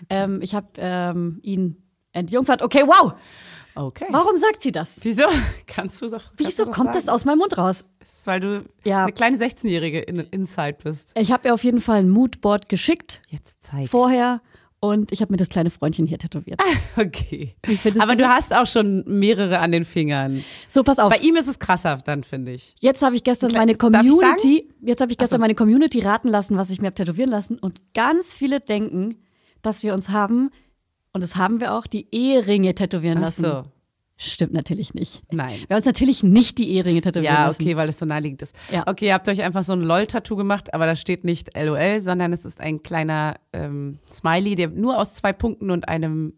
Ähm, 0.09 0.41
ich 0.41 0.55
habe 0.55 0.69
ähm, 0.77 1.39
ihn 1.43 1.77
entjungfert. 2.13 2.63
Okay, 2.63 2.81
wow. 2.87 3.13
Okay. 3.75 4.05
Warum 4.09 4.35
sagt 4.37 4.61
sie 4.61 4.71
das? 4.71 4.99
Wieso? 5.03 5.23
Kannst 5.67 6.01
du 6.01 6.07
doch. 6.07 6.23
kannst 6.23 6.31
Wieso 6.37 6.63
du 6.65 6.69
doch 6.71 6.75
kommt 6.77 6.93
sagen. 6.93 7.05
das 7.05 7.09
aus 7.09 7.25
meinem 7.25 7.37
Mund 7.39 7.57
raus? 7.57 7.85
Ist, 8.01 8.27
weil 8.27 8.39
du 8.39 8.65
Ja. 8.83 9.03
eine 9.03 9.13
kleine 9.13 9.37
16-Jährige 9.37 9.99
in 10.01 10.19
Inside 10.19 10.77
bist. 10.83 11.11
Ich 11.17 11.31
habe 11.31 11.47
ihr 11.47 11.53
auf 11.53 11.63
jeden 11.63 11.81
Fall 11.81 11.99
ein 11.99 12.09
Moodboard 12.09 12.67
geschickt 12.69 13.21
Jetzt 13.29 13.63
zeig. 13.63 13.87
vorher 13.89 14.41
und 14.81 15.11
ich 15.11 15.21
habe 15.21 15.31
mir 15.31 15.37
das 15.37 15.47
kleine 15.49 15.69
Freundchen 15.69 16.07
hier 16.07 16.17
tätowiert. 16.17 16.59
Okay. 16.97 17.55
Aber 17.99 18.15
du 18.17 18.23
du 18.23 18.27
hast 18.27 18.53
auch 18.53 18.67
schon 18.67 19.03
mehrere 19.07 19.59
an 19.59 19.71
den 19.71 19.85
Fingern. 19.85 20.43
So, 20.67 20.83
pass 20.83 20.99
auf. 20.99 21.09
Bei 21.09 21.17
ihm 21.19 21.37
ist 21.37 21.47
es 21.47 21.57
krasser, 21.57 21.97
dann 22.03 22.23
finde 22.23 22.51
ich. 22.51 22.75
Jetzt 22.81 23.01
habe 23.01 23.15
ich 23.15 23.23
gestern 23.23 23.53
meine 23.53 23.75
Community, 23.75 24.67
jetzt 24.81 24.99
habe 24.99 25.11
ich 25.13 25.17
gestern 25.17 25.37
so. 25.37 25.41
meine 25.41 25.55
Community 25.55 26.01
raten 26.01 26.27
lassen, 26.27 26.57
was 26.57 26.69
ich 26.69 26.81
mir 26.81 26.87
hab 26.87 26.95
tätowieren 26.95 27.29
lassen 27.29 27.57
und 27.59 27.81
ganz 27.93 28.33
viele 28.33 28.59
denken, 28.59 29.15
dass 29.61 29.83
wir 29.83 29.93
uns 29.93 30.09
haben 30.09 30.49
und 31.13 31.21
das 31.21 31.35
haben 31.35 31.59
wir 31.59 31.73
auch 31.73 31.87
die 31.87 32.07
Eheringe 32.11 32.73
tätowieren 32.75 33.17
Ach 33.19 33.21
lassen. 33.23 33.43
so. 33.43 33.63
Stimmt 34.23 34.53
natürlich 34.53 34.93
nicht. 34.93 35.23
Nein. 35.31 35.49
Wir 35.49 35.69
haben 35.75 35.77
uns 35.77 35.85
natürlich 35.87 36.21
nicht 36.21 36.59
die 36.59 36.69
Eheringe 36.75 37.01
tätowieren 37.01 37.33
Ja, 37.33 37.45
lassen. 37.47 37.59
okay, 37.63 37.75
weil 37.75 37.89
es 37.89 37.97
so 37.97 38.05
naheliegend 38.05 38.43
ist. 38.43 38.55
Ja. 38.71 38.83
Okay, 38.85 39.07
ihr 39.07 39.15
habt 39.15 39.27
euch 39.27 39.41
einfach 39.41 39.63
so 39.63 39.73
ein 39.73 39.81
LOL-Tattoo 39.81 40.35
gemacht, 40.35 40.75
aber 40.75 40.85
da 40.85 40.95
steht 40.95 41.23
nicht 41.23 41.49
LOL, 41.57 41.99
sondern 41.99 42.31
es 42.31 42.45
ist 42.45 42.61
ein 42.61 42.83
kleiner 42.83 43.37
ähm, 43.51 43.97
Smiley, 44.13 44.53
der 44.53 44.67
nur 44.69 44.99
aus 44.99 45.15
zwei 45.15 45.33
Punkten 45.33 45.71
und 45.71 45.87
einem 45.89 46.33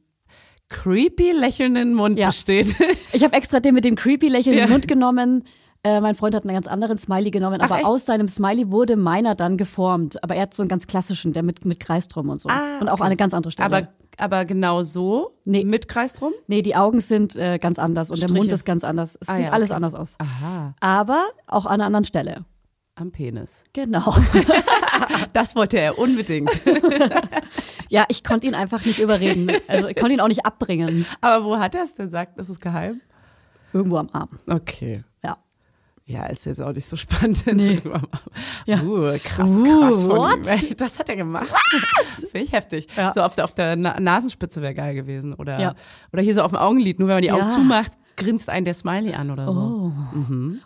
creepy 0.70 1.32
lächelnden 1.32 1.94
Mund 1.94 2.18
Ja. 2.18 2.28
besteht. 2.28 2.76
Ich 3.12 3.24
habe 3.24 3.36
extra 3.36 3.60
den 3.60 3.74
mit 3.76 3.84
dem 3.86 3.96
creepy 3.96 4.30
Lächeln 4.30 4.58
Ja. 4.58 4.68
Mund 4.68 4.88
genommen. 4.88 5.44
Äh, 5.84 6.00
mein 6.00 6.16
Freund 6.16 6.34
hat 6.34 6.46
einen 6.46 6.54
ganz 6.54 6.68
anderen 6.68 6.98
Smiley 6.98 7.30
genommen, 7.32 7.60
Ach, 7.60 7.66
aber 7.66 7.80
echt? 7.80 7.86
aus 7.86 8.06
seinem 8.06 8.30
Smiley 8.30 8.72
wurde 8.72 8.96
meiner 8.96 9.36
dann 9.36 9.58
geformt. 9.58 10.24
Aber 10.24 10.36
er 10.36 10.44
hat 10.44 10.54
so 10.54 10.64
einen 10.64 10.70
ganz 10.70 10.88
klassischen, 10.88 11.34
der 11.34 11.44
mit, 11.44 11.66
mit 11.66 11.82
Kreis 11.82 12.08
drum 12.08 12.30
und 12.30 12.40
so. 12.40 12.48
Ah, 12.50 12.80
und 12.80 12.88
auch 12.88 12.94
okay. 12.96 13.04
eine 13.04 13.18
ganz 13.18 13.34
andere 13.34 13.52
Stelle. 13.52 13.66
aber, 13.66 13.88
aber 14.18 14.46
genau 14.46 14.82
so, 14.82 15.32
Nee. 15.46 15.64
mit 15.66 15.88
Kreis 15.88 16.14
drum? 16.14 16.34
nee, 16.48 16.62
die 16.62 16.76
Augen 16.76 17.00
sind 17.00 17.36
äh, 17.36 17.58
ganz 17.60 17.80
anders 17.80 18.12
und 18.12 18.22
der 18.22 18.28
Striche. 18.30 18.40
Mund 18.42 18.52
ist 18.52 18.66
ganz 18.66 18.84
anders. 18.84 19.18
Es 19.20 19.30
Ah, 19.30 19.36
sieht 19.36 19.46
ja, 19.46 19.52
alles 19.52 19.70
okay. 19.72 19.76
anders 19.76 19.96
aus. 19.96 20.16
Aha, 20.20 20.76
Aber 20.80 21.26
auch 21.48 21.66
an 21.66 21.74
einer 21.74 21.86
anderen 21.86 22.06
Stelle. 22.06 22.46
am 22.96 23.12
Penis. 23.12 23.64
Genau. 23.74 24.16
Das 25.34 25.56
wollte 25.56 25.80
er 25.80 25.98
unbedingt. 25.98 26.62
ja, 27.90 28.06
ich 28.08 28.24
konnte 28.24 28.48
ihn 28.48 28.54
einfach 28.56 28.86
nicht 28.86 29.00
überreden. 29.00 29.52
Also 29.68 29.88
ich 29.88 29.96
konnte 29.96 30.14
ihn 30.14 30.22
auch 30.22 30.28
nicht 30.28 30.46
abbringen. 30.46 31.06
aber 31.22 31.44
wo 31.44 31.58
hat 31.58 31.74
er 31.76 31.84
es 31.84 31.96
denn 31.96 32.06
gesagt? 32.06 32.38
Das 32.38 32.50
ist 32.50 32.60
geheim? 32.62 33.02
Irgendwo 33.74 33.98
am 33.98 34.10
Arm. 34.14 34.30
Okay. 34.48 35.04
Ja. 36.06 36.26
Ist 36.26 36.46
jetzt 36.46 36.62
auch 36.62 36.74
nicht 36.74 36.86
so 36.86 36.96
spannend. 36.98 37.46
Nee. 37.54 37.80
Ja. 38.66 38.82
Uh, 38.82 39.18
krass, 39.24 39.50
Uh, 39.50 39.64
krass 39.64 40.04
von 40.04 40.18
what? 40.18 40.62
ihm. 40.62 40.74
Das 40.78 41.00
hat 41.00 41.08
er 41.10 41.16
gemacht. 41.16 41.48
Was? 41.52 42.30
Finde 42.30 42.40
ich 42.46 42.52
heftig. 42.52 42.88
Ja. 42.98 43.14
So 43.14 43.22
auf 43.22 43.36
der, 43.36 43.46
auf 43.46 43.54
der 43.54 43.76
Na 43.76 44.00
Nasenspitze 44.00 44.62
wäre 44.62 44.74
geil 44.74 44.96
gewesen. 44.96 45.34
Oder, 45.34 45.60
Ja. 45.60 45.76
oder 46.12 46.22
hier 46.22 46.34
so 46.36 46.42
auf 46.42 46.52
dem 46.52 46.58
Augenlid. 46.60 47.00
Nur 47.00 47.08
wenn 47.08 47.16
man 47.16 47.24
die 47.24 47.32
Augen 47.32 47.48
zumacht, 47.50 47.94
grinst 48.18 48.50
einen 48.50 48.66
der 48.66 48.74
Smiley 48.74 49.14
an 49.14 49.32
oder 49.32 49.52
so. 49.52 49.92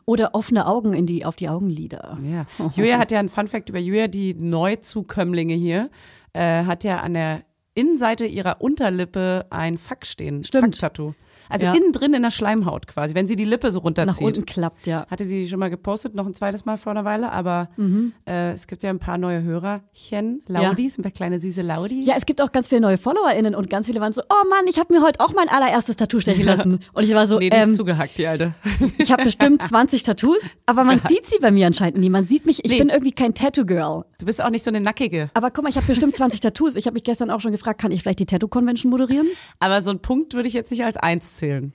Oder 0.06 0.34
offene 0.36 0.66
Augen 0.68 0.94
in 0.94 1.06
die, 1.06 1.24
auf 1.24 1.36
die 1.36 1.50
Augenlider. 1.50 2.18
Ja. 2.24 2.46
Julia 2.76 2.98
hat 2.98 3.12
ja 3.12 3.20
ein 3.20 3.30
Funfact 3.30 3.70
über 3.70 3.80
Julia, 3.80 4.08
die 4.08 4.34
Neuzukömmlinge 4.34 5.54
hier, 5.54 5.90
äh, 6.34 6.64
hat 6.66 6.84
ja 6.84 6.98
an 7.00 7.14
der 7.14 7.42
Innenseite 7.74 8.26
ihrer 8.26 8.60
Unterlippe 8.62 9.46
ein 9.52 9.78
Fuck 9.78 10.06
stehen. 10.06 10.44
Stimmt. 10.44 10.76
Fuck-Tattoo. 10.78 11.14
Also 11.50 11.66
Ja. 11.68 11.74
innen 11.74 11.92
drin 11.92 12.14
in 12.14 12.22
der 12.22 12.32
Schleimhaut 12.32 12.88
quasi, 12.88 13.16
wenn 13.16 13.28
sie 13.28 13.36
die 13.36 13.46
Lippe 13.46 13.72
so 13.72 13.80
Nach 13.80 13.86
runterzieht. 13.86 14.26
unten 14.28 14.46
klappt, 14.46 14.88
ja. 14.88 15.06
Hatte 15.10 15.26
sie 15.26 15.48
schon 15.48 15.60
mal 15.60 15.70
gepostet, 15.70 16.16
noch 16.16 16.26
ein 16.26 16.34
zweites 16.34 16.66
Mal 16.66 16.78
vor 16.78 16.92
einer 16.92 17.06
Weile, 17.06 17.32
aber 17.32 17.70
Mhm. 17.78 18.14
äh, 18.28 18.52
es 18.54 18.68
gibt 18.68 18.84
ja 18.84 18.90
ein 18.90 19.00
paar 19.00 19.18
neue 19.18 19.42
Hörerchen, 19.44 20.42
Laudis, 20.48 20.98
ein 20.98 21.04
paar 21.04 21.12
kleine 21.12 21.40
süße 21.40 21.62
Laudis. 21.62 22.06
Ja, 22.06 22.16
es 22.18 22.26
gibt 22.26 22.42
auch 22.42 22.52
ganz 22.52 22.68
viele 22.68 22.82
neue 22.82 22.98
FollowerInnen 22.98 23.56
und 23.56 23.70
ganz 23.70 23.86
viele 23.86 24.00
waren 24.02 24.14
so, 24.14 24.22
oh 24.30 24.50
Mann, 24.50 24.66
ich 24.70 24.80
habe 24.80 24.94
mir 24.94 25.02
heute 25.02 25.20
auch 25.20 25.34
mein 25.34 25.50
allererstes 25.50 25.96
Tattoo 25.98 26.20
stechen 26.20 26.46
lassen. 26.46 26.80
Und 26.94 27.04
ich 27.04 27.14
war 27.14 27.28
so, 27.28 27.38
nee, 27.40 27.50
die 27.50 27.58
ähm, 27.58 27.70
ist 27.72 27.76
zugehackt, 27.78 28.18
die 28.18 28.28
alte. 28.28 28.54
ich 28.98 29.12
habe 29.12 29.24
bestimmt 29.24 29.62
20 29.64 30.04
Tattoos, 30.04 30.40
aber 30.66 30.84
man 30.84 31.00
sieht 31.08 31.26
sie 31.26 31.38
bei 31.40 31.52
mir 31.52 31.68
anscheinend 31.68 31.98
nie. 32.00 32.10
Man 32.10 32.24
sieht 32.24 32.46
mich, 32.46 32.64
ich 32.64 32.72
Nee. 32.72 32.80
bin 32.80 32.90
irgendwie 32.90 33.12
kein 33.12 33.34
Tattoo-Girl. 33.34 34.04
Du 34.20 34.26
bist 34.26 34.44
auch 34.44 34.50
nicht 34.50 34.64
so 34.64 34.72
eine 34.72 34.82
Nackige. 34.82 35.30
Aber 35.34 35.52
guck 35.52 35.64
mal, 35.64 35.70
ich 35.70 35.76
habe 35.78 35.88
bestimmt 35.88 36.16
20 36.16 36.40
Tattoos. 36.42 36.76
Ich 36.76 36.86
habe 36.86 36.94
mich 36.96 37.04
gestern 37.04 37.30
auch 37.32 37.42
schon 37.42 37.52
gefragt, 37.52 37.80
kann 37.82 37.92
ich 37.92 38.02
vielleicht 38.04 38.20
die 38.20 38.26
Tattoo-Convention 38.26 38.90
moderieren? 38.90 39.28
Aber 39.60 39.82
so 39.82 39.92
ein 39.92 40.00
Punkt 40.00 40.34
würde 40.34 40.48
ich 40.48 40.54
jetzt 40.54 40.72
nicht 40.72 40.84
als 40.84 40.98
eins 40.98 41.37
zählen. 41.38 41.74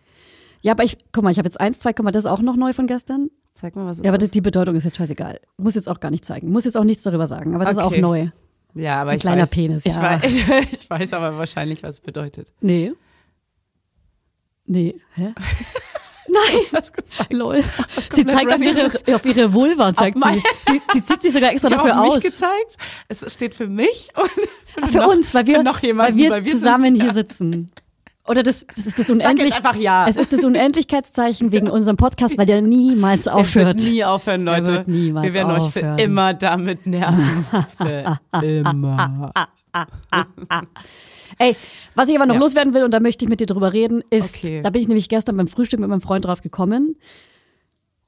Ja, 0.61 0.73
aber 0.73 0.85
ich, 0.85 0.97
guck 1.13 1.25
mal, 1.25 1.31
ich 1.31 1.39
habe 1.39 1.47
jetzt 1.47 1.61
eins, 1.61 1.79
zwei, 1.81 1.93
guck 1.93 2.05
mal, 2.05 2.11
das 2.13 2.25
ist 2.25 2.31
auch 2.31 2.41
noch 2.41 2.57
neu 2.57 2.73
von 2.73 2.87
gestern. 2.87 3.31
Zeig 3.55 3.75
mal, 3.77 3.85
was 3.87 3.99
ist 3.99 4.05
Ja, 4.05 4.11
aber 4.11 4.19
das? 4.19 4.31
die 4.31 4.41
Bedeutung 4.41 4.75
ist 4.77 4.85
jetzt 4.85 4.97
scheißegal. 4.97 5.41
Muss 5.59 5.75
jetzt 5.75 5.89
auch 5.89 6.01
gar 6.01 6.11
nicht 6.11 6.25
zeigen. 6.25 6.51
Muss 6.51 6.65
jetzt 6.65 6.77
auch 6.77 6.85
nichts 6.85 7.03
darüber 7.03 7.27
sagen, 7.27 7.55
aber 7.55 7.65
das 7.65 7.77
ist 7.79 7.83
Okay. 7.85 7.97
auch 7.99 8.01
neu. 8.01 8.29
Ja, 8.75 9.03
aber 9.03 9.11
Ein 9.11 9.17
ich 9.17 9.23
kleiner 9.23 9.43
weiß, 9.43 9.51
Penis, 9.51 9.85
ich, 9.85 9.95
ja. 9.95 10.03
weiß, 10.03 10.25
ich, 10.73 10.89
weiß 10.89 11.13
aber 11.13 11.37
wahrscheinlich, 11.37 11.83
was 11.83 11.97
es 11.97 12.01
bedeutet. 12.01 12.53
Nee. 12.61 12.93
Nee, 14.65 14.95
hä? 15.15 15.35
Nein, 16.29 16.61
Das 16.71 16.93
gezeigt. 16.93 17.33
lol. 17.33 17.63
Sie 17.89 18.09
komplett 18.09 18.31
zeigt 18.31 18.53
auf 18.55 18.61
ihre, 18.63 19.17
auf 19.17 19.25
ihre 19.27 19.53
Vulva, 19.53 19.93
zeigt 19.93 20.17
mein- 20.17 20.41
sie. 20.67 20.73
sie. 20.75 20.81
Sie 20.93 21.03
zieht 21.03 21.23
sich 21.23 21.33
sogar 21.33 21.51
extra 21.51 21.69
Ich 21.71 21.75
habe 21.77 21.89
dafür 21.89 22.01
auf 22.01 22.07
mich 22.07 22.17
aus. 22.17 22.23
gezeigt. 22.23 22.77
Es 23.09 23.33
steht 23.35 23.55
für 23.55 23.67
mich 23.67 24.09
und 24.17 24.31
für, 24.31 24.83
Ach, 24.83 24.89
für 24.89 24.99
noch, 24.99 25.09
uns, 25.13 25.35
weil 25.35 25.47
wir, 25.47 25.57
für 25.59 25.65
noch 25.65 25.81
jemanden, 25.81 26.31
weil 26.31 26.45
wir 26.45 26.53
zusammen 26.53 26.95
hier 26.95 27.13
sitzen. 27.13 27.71
Oder 28.29 28.43
das, 28.45 28.65
das 28.69 28.87
ist 28.87 28.99
das 28.99 29.11
Unendlich. 29.11 29.53
einfach 29.55 29.75
ja. 29.75 30.07
Es 30.09 30.17
ist 30.17 30.33
das 30.33 30.45
Unendlichkeitszeichen 30.45 31.51
wegen 31.51 31.69
unserem 31.71 31.97
Podcast, 31.97 32.39
weil 32.39 32.47
der 32.47 32.63
niemals 32.63 33.25
Der 33.25 33.35
aufhört. 33.35 33.79
wird 33.79 33.89
nie 33.91 34.05
aufhören, 34.05 34.47
Der 34.47 34.59
Leute. 34.61 34.73
wird 34.73 34.89
niemals 34.89 35.25
wir 35.27 35.35
werden 35.35 35.51
euch 35.53 35.59
aufhören. 35.63 35.99
für 35.99 36.05
immer 36.05 36.33
damit 36.35 36.87
nerven. 36.87 37.45
für 37.77 38.19
immer. 38.43 39.33
Ey, 41.39 41.57
was 41.95 42.09
ich 42.09 42.17
aber 42.17 42.27
noch 42.27 42.35
Ja. 42.35 42.41
loswerden 42.41 42.75
will, 42.75 42.85
und 42.85 42.93
da 42.93 43.01
möchte 43.01 43.25
ich 43.25 43.29
mit 43.29 43.41
dir 43.41 43.47
drüber 43.47 43.73
reden, 43.73 44.03
ist, 44.11 44.37
Okay. 44.37 44.61
da 44.63 44.71
bin 44.71 44.83
ich 44.83 44.89
nämlich 44.89 45.09
gestern 45.09 45.37
beim 45.37 45.49
Frühstück 45.49 45.81
mit 45.81 45.89
meinem 45.89 46.01
Freund 46.03 46.25
drauf 46.25 46.43
gekommen. 46.43 46.97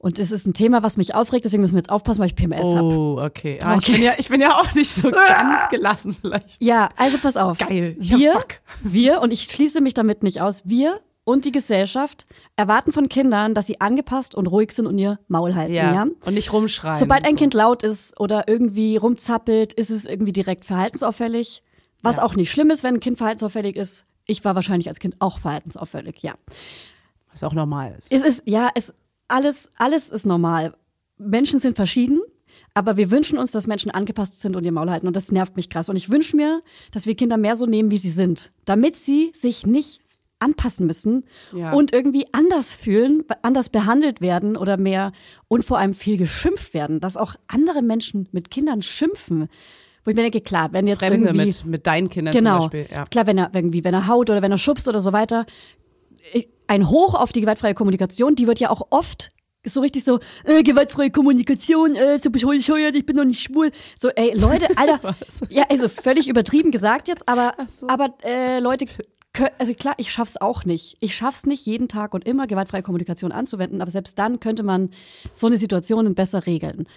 Und 0.05 0.19
es 0.19 0.29
ist 0.29 0.45
ein 0.45 0.53
Thema, 0.53 0.83
was 0.83 0.97
mich 0.97 1.15
aufregt, 1.15 1.45
deswegen 1.45 1.61
müssen 1.63 1.73
wir 1.73 1.79
jetzt 1.79 1.89
aufpassen, 1.89 2.19
weil 2.19 2.27
ich 2.27 2.35
PMS 2.35 2.75
habe. 2.75 2.83
Oh, 2.95 3.19
okay. 3.19 3.57
Ah, 3.63 3.71
Ich, 3.73 3.77
Okay. 3.89 3.93
bin 3.93 4.03
ja, 4.03 4.13
ich 4.19 4.29
bin 4.29 4.39
ja 4.39 4.55
auch 4.59 4.71
nicht 4.75 4.91
so 4.91 5.09
ganz 5.27 5.67
gelassen 5.69 6.15
vielleicht. 6.21 6.61
Ja, 6.61 6.89
also 6.95 7.17
pass 7.17 7.37
auf. 7.37 7.57
Geil, 7.57 7.97
ich 7.99 8.11
Wir, 8.15 8.39
wir, 8.83 9.21
und 9.23 9.33
ich 9.33 9.45
schließe 9.45 9.81
mich 9.81 9.95
damit 9.95 10.21
nicht 10.21 10.41
aus, 10.43 10.61
wir 10.63 10.99
und 11.23 11.43
die 11.43 11.51
Gesellschaft 11.51 12.27
erwarten 12.55 12.91
von 12.91 13.09
Kindern, 13.09 13.55
dass 13.55 13.65
sie 13.65 13.81
angepasst 13.81 14.35
und 14.35 14.45
ruhig 14.45 14.73
sind 14.73 14.85
und 14.85 14.95
ihr 14.99 15.17
Maul 15.27 15.55
halten. 15.55 15.73
Ja. 15.73 15.91
Ja. 15.95 16.01
Und 16.03 16.33
nicht 16.35 16.53
rumschreien. 16.53 16.99
Sobald 16.99 17.25
ein 17.25 17.31
so. 17.31 17.37
Kind 17.39 17.55
laut 17.55 17.81
ist 17.81 18.19
oder 18.19 18.47
irgendwie 18.47 18.97
rumzappelt, 18.97 19.73
ist 19.73 19.89
es 19.89 20.05
irgendwie 20.05 20.33
direkt 20.33 20.65
verhaltensauffällig. 20.65 21.63
Was 22.03 22.17
Ja. 22.17 22.23
auch 22.25 22.35
nicht 22.35 22.51
schlimm 22.51 22.69
ist, 22.69 22.83
wenn 22.83 22.93
ein 22.93 22.99
Kind 22.99 23.17
verhaltensauffällig 23.17 23.75
ist. 23.75 24.05
Ich 24.27 24.45
war 24.45 24.53
wahrscheinlich 24.53 24.87
als 24.87 24.99
Kind 24.99 25.15
auch 25.17 25.39
verhaltensauffällig, 25.39 26.21
ja. 26.21 26.35
Was 27.31 27.43
auch 27.43 27.53
normal 27.53 27.95
ist. 27.97 28.11
Es 28.11 28.21
ist, 28.21 28.43
ja, 28.45 28.69
es, 28.75 28.93
alles, 29.27 29.71
alles 29.77 30.11
ist 30.11 30.25
normal. 30.25 30.75
Menschen 31.17 31.59
sind 31.59 31.75
verschieden, 31.75 32.21
aber 32.73 32.97
wir 32.97 33.09
wünschen 33.11 33.37
uns, 33.37 33.51
dass 33.51 33.67
Menschen 33.67 33.91
angepasst 33.91 34.39
sind 34.41 34.55
und 34.55 34.65
ihr 34.65 34.71
Maul 34.71 34.89
halten. 34.89 35.07
Und 35.07 35.15
das 35.15 35.31
nervt 35.31 35.55
mich 35.55 35.69
krass. 35.69 35.89
Und 35.89 35.95
ich 35.95 36.09
wünsche 36.09 36.35
mir, 36.35 36.61
dass 36.91 37.05
wir 37.05 37.15
Kinder 37.15 37.37
mehr 37.37 37.55
so 37.55 37.65
nehmen, 37.65 37.89
wie 37.91 37.97
sie 37.97 38.09
sind, 38.09 38.51
damit 38.65 38.95
sie 38.95 39.31
sich 39.33 39.65
nicht 39.65 40.01
anpassen 40.39 40.85
müssen 40.85 41.23
Ja. 41.53 41.71
und 41.71 41.93
irgendwie 41.93 42.25
anders 42.33 42.73
fühlen, 42.73 43.23
anders 43.41 43.69
behandelt 43.69 44.19
werden 44.19 44.57
oder 44.57 44.75
mehr 44.75 45.13
und 45.47 45.63
vor 45.63 45.79
allem 45.79 45.93
viel 45.93 46.17
geschimpft 46.17 46.73
werden, 46.73 46.99
dass 46.99 47.15
auch 47.15 47.35
andere 47.47 47.81
Menschen 47.81 48.27
mit 48.33 48.51
Kindern 48.51 48.81
schimpfen. 48.81 49.47
Wo 50.03 50.11
ich 50.11 50.15
mir 50.15 50.23
denke, 50.23 50.41
klar, 50.41 50.73
wenn 50.73 50.85
jetzt 50.87 50.99
Fremde 50.99 51.29
irgendwie 51.29 51.45
mit, 51.47 51.65
mit 51.65 51.87
deinen 51.87 52.09
Kindern 52.09 52.33
genau. 52.35 52.59
zum 52.59 52.69
Beispiel. 52.69 52.87
Ja. 52.93 53.05
Klar, 53.05 53.25
wenn 53.27 53.37
er 53.37 53.51
irgendwie, 53.53 53.83
wenn 53.85 53.93
er 53.93 54.07
haut 54.07 54.29
oder 54.29 54.41
wenn 54.41 54.51
er 54.51 54.57
schubst 54.57 54.87
oder 54.89 54.99
so 54.99 55.13
weiter. 55.13 55.45
Ich- 56.33 56.49
Ein 56.67 56.89
Hoch 56.89 57.13
auf 57.15 57.31
die 57.31 57.41
gewaltfreie 57.41 57.73
Kommunikation, 57.73 58.35
die 58.35 58.47
wird 58.47 58.59
ja 58.59 58.69
auch 58.69 58.87
oft 58.89 59.31
so 59.67 59.81
richtig 59.81 60.03
so, 60.03 60.19
äh, 60.43 60.63
gewaltfreie 60.63 61.09
Kommunikation, 61.09 61.95
äh, 61.95 62.19
so 62.19 62.29
bescheuert, 62.29 62.95
ich 62.95 63.05
bin 63.05 63.17
doch 63.17 63.23
nicht 63.23 63.41
schwul. 63.41 63.71
So, 63.97 64.09
ey, 64.09 64.37
Leute, 64.37 64.67
Alter, 64.77 65.15
ja, 65.49 65.65
also 65.69 65.89
völlig 65.89 66.27
übertrieben 66.27 66.71
gesagt 66.71 67.07
jetzt, 67.07 67.27
aber, 67.27 67.53
so. 67.79 67.87
aber 67.89 68.13
äh, 68.23 68.59
Leute, 68.59 68.85
also 69.57 69.73
klar, 69.73 69.95
ich 69.97 70.11
schaff's 70.11 70.37
auch 70.37 70.65
nicht. 70.65 70.97
Ich 71.01 71.15
schaff's 71.15 71.45
nicht, 71.45 71.65
jeden 71.65 71.87
Tag 71.87 72.13
und 72.13 72.25
immer 72.25 72.47
gewaltfreie 72.47 72.83
Kommunikation 72.83 73.31
anzuwenden, 73.31 73.81
aber 73.81 73.91
selbst 73.91 74.17
dann 74.19 74.39
könnte 74.39 74.63
man 74.63 74.91
so 75.33 75.47
eine 75.47 75.57
Situation 75.57 76.13
besser 76.15 76.45
regeln. 76.45 76.87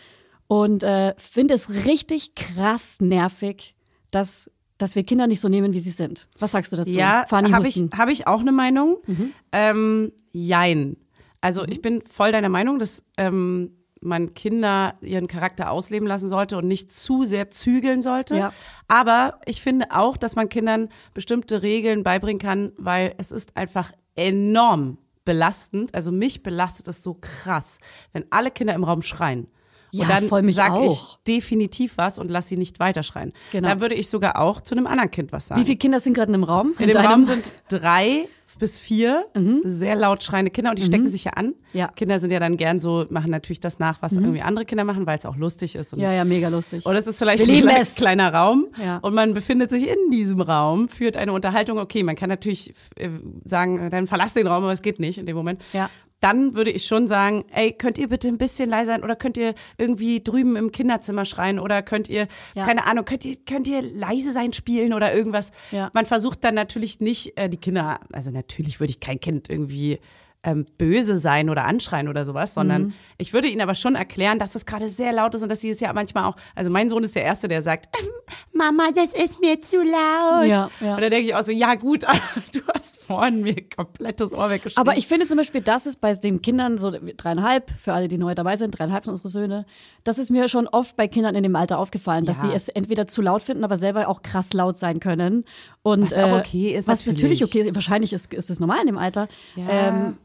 Und 0.47 0.83
äh, 0.83 1.15
finde 1.19 1.55
es 1.55 1.71
richtig 1.71 2.35
krass 2.35 3.01
nervig, 3.01 3.75
dass, 4.11 4.51
dass 4.79 4.95
wir 4.95 5.05
Kinder 5.05 5.27
nicht 5.27 5.41
so 5.41 5.49
nehmen, 5.49 5.73
wie 5.73 5.81
sie 5.81 5.91
sind. 5.91 6.29
Was 6.39 6.53
sagst 6.53 6.73
du 6.73 6.77
dazu? 6.77 6.91
Ja, 6.91 7.27
habe 7.31 7.69
ich, 7.69 7.77
hab 7.97 8.09
ich 8.09 8.27
auch 8.27 8.41
eine 8.41 8.53
Meinung. 8.53 8.99
Mhm. 9.07 9.33
Ähm, 9.53 10.13
jein. 10.33 10.97
Also 11.41 11.65
ich 11.65 11.83
bin 11.83 12.01
voll 12.03 12.33
deiner 12.33 12.49
Meinung, 12.49 12.79
dass 12.79 13.05
ähm, 13.17 13.73
man 14.01 14.35
Kinder 14.35 14.95
ihren 15.01 15.29
Charakter 15.29 15.71
ausleben 15.71 16.07
lassen 16.07 16.29
sollte 16.29 16.57
und 16.57 16.67
nicht 16.67 16.93
zu 16.93 17.25
sehr 17.25 17.49
zügeln 17.51 18.03
sollte. 18.03 18.37
Ja. 18.37 18.53
Aber 18.87 19.41
ich 19.45 19.61
finde 19.61 19.87
auch, 19.91 20.17
dass 20.17 20.37
man 20.37 20.49
Kindern 20.49 20.89
bestimmte 21.15 21.63
Regeln 21.63 22.03
beibringen 22.03 22.41
kann, 22.41 22.73
weil 22.77 23.15
es 23.19 23.33
ist 23.33 23.57
einfach 23.57 23.93
enorm 24.15 24.99
belastend. 25.25 25.95
Also 25.95 26.13
mich 26.13 26.43
belastet 26.43 26.89
es 26.89 27.03
so 27.03 27.19
krass, 27.21 27.79
wenn 28.13 28.25
alle 28.31 28.51
Kinder 28.51 28.75
im 28.75 28.85
Raum 28.85 29.03
schreien. 29.03 29.49
Ja, 29.93 30.05
und 30.05 30.11
dann 30.11 30.25
voll 30.29 30.43
mich 30.43 30.57
sag 30.57 30.73
ich 30.83 30.91
auch. 30.91 31.19
definitiv 31.27 31.97
was 31.97 32.19
und 32.19 32.31
lass 32.31 32.49
sie 32.49 32.57
nicht 32.57 32.79
weiterschreien. 32.81 33.33
Genau. 33.53 33.69
Dann 33.69 33.81
würde 33.81 33.95
ich 33.95 34.09
sogar 34.11 34.39
auch 34.41 34.61
zu 34.61 34.75
einem 34.75 34.87
anderen 34.87 35.11
Kind 35.11 35.33
was 35.33 35.49
sagen. 35.49 35.61
Wie 35.61 35.65
viele 35.65 35.79
Kinder 35.79 35.99
sind 36.01 36.15
gerade 36.15 36.29
in 36.29 36.35
dem 36.41 36.45
Raum? 36.45 36.73
In 36.79 36.87
dem 36.89 36.93
deinem- 36.93 37.07
Raum 37.11 37.25
sind 37.25 37.53
drei 37.69 38.29
bis 38.59 38.77
vier 38.79 39.25
sehr 39.63 39.95
laut 39.95 40.25
schreiende 40.25 40.51
Kinder 40.51 40.71
und 40.71 40.79
die 40.81 40.83
stecken 40.83 41.09
sich 41.09 41.23
ja 41.25 41.33
an. 41.35 41.47
Mhm. 41.49 41.55
Ja. 41.75 41.87
Mhm. 41.89 41.95
Kinder 41.95 42.19
sind 42.19 42.33
ja 42.33 42.41
dann 42.41 42.57
gern 42.57 42.81
so, 42.81 43.07
machen 43.09 43.31
natürlich 43.31 43.61
das 43.61 43.79
nach, 43.79 44.03
was 44.03 44.15
irgendwie 44.15 44.41
andere 44.43 44.65
Kinder 44.65 44.83
machen, 44.83 45.07
weil 45.07 45.17
es 45.17 45.27
auch 45.27 45.37
lustig 45.37 45.77
ist. 45.77 45.93
Ja, 45.97 46.13
ja, 46.13 46.25
mega 46.25 46.49
lustig. 46.49 46.85
und 46.85 46.97
es 46.97 47.07
ist 47.07 47.19
vielleicht 47.19 47.47
Wir 47.47 47.63
ein 47.71 47.83
es. 47.83 47.95
kleiner 47.95 48.35
Raum 48.35 48.67
Ja. 48.83 48.97
und 48.99 49.15
man 49.15 49.33
befindet 49.33 49.71
sich 49.71 49.87
in 49.89 50.11
diesem 50.11 50.41
Raum, 50.41 50.89
führt 50.89 51.17
eine 51.17 51.33
Unterhaltung. 51.35 51.79
Okay, 51.79 52.03
man 52.03 52.17
kann 52.17 52.31
natürlich 52.31 52.75
äh, 52.97 53.11
sagen, 53.45 53.91
dann 53.91 54.07
verlass 54.09 54.35
den 54.35 54.47
Raum, 54.49 54.65
aber 54.65 54.73
es 54.73 54.83
geht 54.83 54.99
nicht 54.99 55.19
in 55.19 55.27
dem 55.27 55.37
Moment. 55.37 55.61
Ja. 55.73 55.89
Dann 56.21 56.55
würde 56.55 56.71
ich 56.71 56.85
schon 56.87 57.07
sagen, 57.07 57.45
ey, 57.53 57.73
könnt 57.73 57.97
ihr 57.99 58.09
bitte 58.09 58.27
ein 58.29 58.39
bisschen 58.39 58.69
leiser 58.69 58.93
sein 58.93 59.05
oder 59.05 59.15
könnt 59.17 59.37
ihr 59.37 59.55
irgendwie 59.77 60.21
drüben 60.23 60.57
im 60.57 60.73
Kinderzimmer 60.73 61.25
schreien 61.25 61.59
oder 61.59 61.83
könnt 61.83 62.09
ihr, 62.09 62.27
Ja. 62.55 62.65
keine 62.67 62.87
Ahnung, 62.87 63.05
könnt 63.05 63.25
ihr, 63.25 63.37
könnt 63.47 63.69
ihr 63.69 63.83
leise 63.83 64.33
sein 64.33 64.53
spielen 64.53 64.93
oder 64.95 65.15
irgendwas. 65.15 65.53
Ja. 65.71 65.91
Man 65.93 66.07
versucht 66.07 66.43
dann 66.43 66.55
natürlich 66.55 67.01
nicht 67.01 67.37
äh, 67.37 67.49
die 67.49 67.57
Kinder, 67.59 68.01
also 68.13 68.31
natürlich 68.31 68.81
würde 68.81 68.91
ich 68.91 69.01
kein 69.01 69.21
Kind 69.21 69.49
irgendwie 69.49 69.99
ähm, 70.45 70.67
böse 70.79 71.17
sein 71.19 71.51
oder 71.51 71.65
anschreien 71.65 72.07
oder 72.09 72.25
sowas, 72.25 72.55
sondern 72.55 72.83
Mhm. 72.83 72.93
ich 73.19 73.33
würde 73.33 73.49
ihnen 73.49 73.61
aber 73.61 73.75
schon 73.75 73.97
erklären, 73.97 74.39
dass 74.39 74.53
das 74.53 74.67
gerade 74.67 74.89
sehr 74.89 75.13
laut 75.13 75.35
ist 75.35 75.43
und 75.43 75.49
dass 75.49 75.61
sie 75.61 75.71
es 75.71 75.81
ja 75.81 75.93
manchmal 75.93 76.25
auch, 76.27 76.37
also 76.55 76.71
mein 76.71 76.89
Sohn 76.89 77.03
ist 77.03 77.17
der 77.17 77.25
Erste, 77.25 77.49
der 77.49 77.61
sagt, 77.61 77.89
ähm, 78.01 78.09
Mama, 78.53 78.91
das 78.95 79.15
ist 79.15 79.41
mir 79.41 79.59
zu 79.61 79.79
laut. 79.79 80.47
Ja, 80.47 80.71
ja. 80.81 80.95
Und 80.95 81.01
da 81.03 81.11
denke 81.11 81.29
ich 81.29 81.35
auch 81.35 81.43
so, 81.43 81.51
ja 81.51 81.75
gut, 81.75 82.03
du 82.53 82.61
hast 82.73 82.97
vorhin 82.99 83.43
mir 83.43 83.57
komplett 83.69 84.21
das 84.21 84.33
Ohr 84.33 84.49
weggeschnitten. 84.49 84.81
Aber 84.89 84.97
ich 84.97 85.09
finde 85.09 85.27
zum 85.27 85.39
Beispiel, 85.39 85.61
das 85.61 85.87
ist 85.87 86.01
bei 86.01 86.15
den 86.15 86.41
Kindern 86.41 86.79
so 86.79 86.93
dreieinhalb, 86.93 87.71
für 87.73 87.93
alle, 87.93 88.07
die 88.07 88.17
neu 88.19 88.35
dabei 88.37 88.57
sind, 88.57 88.79
dreieinhalb 88.79 89.05
sind 89.05 89.11
unsere 89.13 89.31
Söhne, 89.31 89.67
das 90.05 90.19
ist 90.19 90.31
mir 90.31 90.49
schon 90.49 90.69
oft 90.69 90.97
bei 90.97 91.09
Kindern 91.09 91.35
in 91.35 91.43
dem 91.43 91.57
Alter 91.57 91.79
aufgefallen, 91.81 92.25
dass 92.25 92.43
Ja. 92.43 92.51
sie 92.51 92.55
es 92.55 92.69
entweder 92.69 93.09
zu 93.09 93.23
laut 93.23 93.43
finden, 93.43 93.65
aber 93.65 93.77
selber 93.77 94.07
auch 94.09 94.23
krass 94.23 94.53
laut 94.53 94.79
sein 94.79 95.01
können. 95.01 95.45
Und, 95.83 96.13
Was 96.13 96.19
auch 96.19 96.29
äh, 96.37 96.39
okay 96.39 96.71
ist, 96.77 96.87
Was 96.87 97.01
natürlich 97.07 97.41
natürlich. 97.41 97.45
okay 97.45 97.61
ist. 97.71 97.75
Wahrscheinlich 97.75 98.13
ist, 98.13 98.33
ist 98.33 98.51
es 98.51 98.61
normal 98.61 98.81
in 98.83 98.87
dem 98.87 98.99
Alter. 98.99 99.27
Ja. 99.57 99.69
Ähm, 99.69 100.17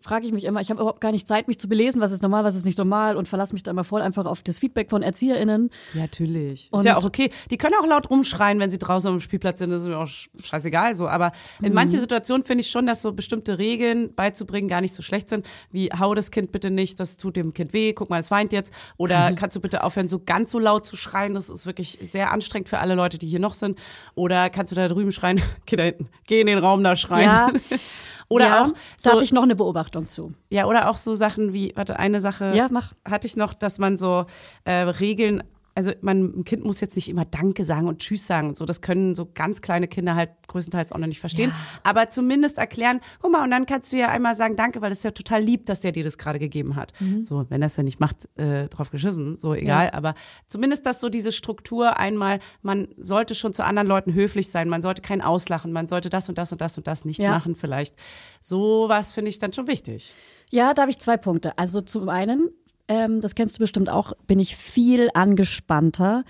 frage 0.00 0.26
ich 0.26 0.32
mich 0.32 0.44
immer, 0.44 0.60
ich 0.60 0.70
habe 0.70 0.80
überhaupt 0.80 1.00
gar 1.00 1.12
nicht 1.12 1.26
Zeit, 1.28 1.48
mich 1.48 1.58
zu 1.58 1.68
belesen, 1.68 2.00
was 2.00 2.12
ist 2.12 2.22
normal, 2.22 2.44
was 2.44 2.54
ist 2.54 2.64
nicht 2.66 2.78
normal 2.78 3.16
und 3.16 3.28
verlasse 3.28 3.52
mich 3.54 3.62
da 3.62 3.70
immer 3.70 3.84
voll 3.84 4.02
einfach 4.02 4.26
auf 4.26 4.42
das 4.42 4.58
Feedback 4.58 4.90
von 4.90 5.02
ErzieherInnen. 5.02 5.70
Ja, 5.94 6.00
natürlich. 6.02 6.68
Und- 6.70 6.80
ist 6.80 6.86
ja 6.86 6.96
auch 6.96 7.04
okay. 7.04 7.30
Die 7.50 7.56
können 7.58 7.74
auch 7.80 7.86
laut 7.86 8.10
rumschreien, 8.10 8.58
wenn 8.60 8.70
sie 8.70 8.78
draußen 8.78 9.10
am 9.10 9.20
Spielplatz 9.20 9.58
sind. 9.58 9.70
Das 9.70 9.82
ist 9.82 9.88
mir 9.88 9.98
auch 9.98 10.06
sch- 10.06 10.28
scheißegal 10.42 10.94
so. 10.94 11.08
Aber 11.08 11.32
in 11.62 11.68
Mhm. 11.68 11.74
manchen 11.74 12.00
Situationen 12.00 12.44
finde 12.44 12.62
ich 12.62 12.70
schon, 12.70 12.86
dass 12.86 13.02
so 13.02 13.12
bestimmte 13.12 13.58
Regeln 13.58 14.14
beizubringen 14.14 14.68
gar 14.68 14.80
nicht 14.80 14.94
so 14.94 15.02
schlecht 15.02 15.28
sind. 15.28 15.46
Wie 15.70 15.90
hau 15.90 16.14
das 16.14 16.30
Kind 16.30 16.52
bitte 16.52 16.70
nicht, 16.70 17.00
das 17.00 17.16
tut 17.16 17.36
dem 17.36 17.54
Kind 17.54 17.72
weh, 17.72 17.92
guck 17.92 18.10
mal, 18.10 18.18
es 18.20 18.30
weint 18.30 18.52
jetzt. 18.52 18.72
Oder 18.96 19.32
kannst 19.36 19.56
du 19.56 19.60
bitte 19.60 19.84
aufhören, 19.84 20.08
so 20.08 20.20
ganz 20.24 20.50
so 20.52 20.58
laut 20.58 20.86
zu 20.86 20.96
schreien. 20.96 21.34
Das 21.34 21.48
ist 21.48 21.66
wirklich 21.66 21.98
sehr 22.10 22.30
anstrengend 22.32 22.68
für 22.68 22.78
alle 22.78 22.94
Leute, 22.94 23.18
die 23.18 23.26
hier 23.26 23.40
noch 23.40 23.54
sind. 23.54 23.78
Oder 24.14 24.50
kannst 24.50 24.70
du 24.72 24.76
da 24.76 24.88
drüben 24.88 25.12
schreien, 25.12 25.40
geh 25.66 25.76
da 25.76 25.84
hinten, 25.84 26.08
geh 26.26 26.40
in 26.40 26.46
den 26.46 26.58
Raum 26.58 26.84
da 26.84 26.96
schreien. 26.96 27.28
Ja. 27.28 27.50
Oder 28.32 28.46
ja, 28.46 28.62
auch 28.62 28.68
da 28.68 28.74
so, 28.96 29.10
habe 29.12 29.22
ich 29.22 29.32
noch 29.32 29.42
eine 29.42 29.54
Beobachtung 29.54 30.08
zu. 30.08 30.32
ja, 30.50 30.66
oder 30.66 30.88
auch 30.90 30.96
so 30.96 31.14
Sachen 31.14 31.52
wie, 31.52 31.72
warte, 31.76 31.98
eine 31.98 32.20
Sache 32.20 32.52
Ja, 32.54 32.68
mach. 32.70 32.92
hatte 33.04 33.26
ich 33.26 33.36
noch, 33.36 33.54
dass 33.54 33.78
man 33.78 33.96
so 33.96 34.26
äh, 34.64 34.72
Regeln, 34.72 35.42
also 35.74 35.92
man, 36.02 36.40
ein 36.40 36.44
Kind 36.44 36.64
muss 36.64 36.80
jetzt 36.80 36.96
nicht 36.96 37.08
immer 37.08 37.24
Danke 37.24 37.64
sagen 37.64 37.88
und 37.88 38.00
Tschüss 38.00 38.26
sagen 38.26 38.48
und 38.48 38.56
so. 38.56 38.64
Das 38.66 38.80
können 38.80 39.14
so 39.14 39.28
ganz 39.32 39.62
kleine 39.62 39.88
Kinder 39.88 40.14
halt 40.14 40.30
größtenteils 40.48 40.92
auch 40.92 40.98
noch 40.98 41.06
nicht 41.06 41.20
verstehen. 41.20 41.52
Aber 41.82 42.10
zumindest 42.10 42.58
erklären, 42.58 43.00
guck 43.20 43.32
mal, 43.32 43.42
und 43.42 43.50
dann 43.50 43.64
kannst 43.66 43.92
du 43.92 43.96
ja 43.96 44.08
einmal 44.08 44.34
sagen 44.34 44.56
Danke, 44.56 44.80
weil 44.82 44.90
das 44.90 44.98
ist 44.98 45.04
ja 45.04 45.10
total 45.12 45.42
lieb, 45.42 45.66
dass 45.66 45.80
der 45.80 45.92
dir 45.92 46.04
das 46.04 46.18
gerade 46.18 46.38
gegeben 46.38 46.76
hat. 46.76 46.92
So, 47.22 47.46
wenn 47.48 47.60
das 47.60 47.76
ja 47.76 47.82
nicht 47.82 48.00
macht, 48.00 48.28
äh, 48.38 48.68
drauf 48.68 48.90
geschissen, 48.90 49.36
so 49.38 49.54
egal. 49.54 49.90
Aber 49.90 50.14
zumindest, 50.48 50.84
dass 50.86 51.00
so 51.00 51.08
diese 51.08 51.32
Struktur 51.32 51.96
einmal, 51.98 52.38
man 52.60 52.88
sollte 52.98 53.34
schon 53.34 53.52
zu 53.54 53.64
anderen 53.64 53.88
Leuten 53.88 54.12
höflich 54.14 54.50
sein, 54.50 54.68
man 54.68 54.82
sollte 54.82 55.00
kein 55.02 55.22
Auslachen, 55.22 55.72
man 55.72 55.88
sollte 55.88 56.10
das 56.10 56.28
und 56.28 56.36
das 56.38 56.52
und 56.52 56.60
das 56.60 56.76
und 56.76 56.86
das 56.86 57.04
nicht 57.04 57.18
Ja. 57.20 57.30
machen 57.30 57.54
vielleicht. 57.54 57.94
Sowas 58.40 59.12
finde 59.12 59.30
ich 59.30 59.38
dann 59.38 59.52
schon 59.52 59.66
wichtig. 59.68 60.12
Ja, 60.50 60.74
da 60.74 60.82
habe 60.82 60.90
ich 60.90 60.98
zwei 60.98 61.16
Punkte. 61.16 61.56
Also 61.56 61.80
zum 61.80 62.08
einen, 62.10 62.50
ähm, 62.88 63.20
das 63.20 63.34
kennst 63.34 63.56
du 63.56 63.60
bestimmt 63.60 63.88
auch, 63.88 64.12
bin 64.26 64.40
ich 64.40 64.56
viel 64.56 65.08
angespannter, 65.14 66.24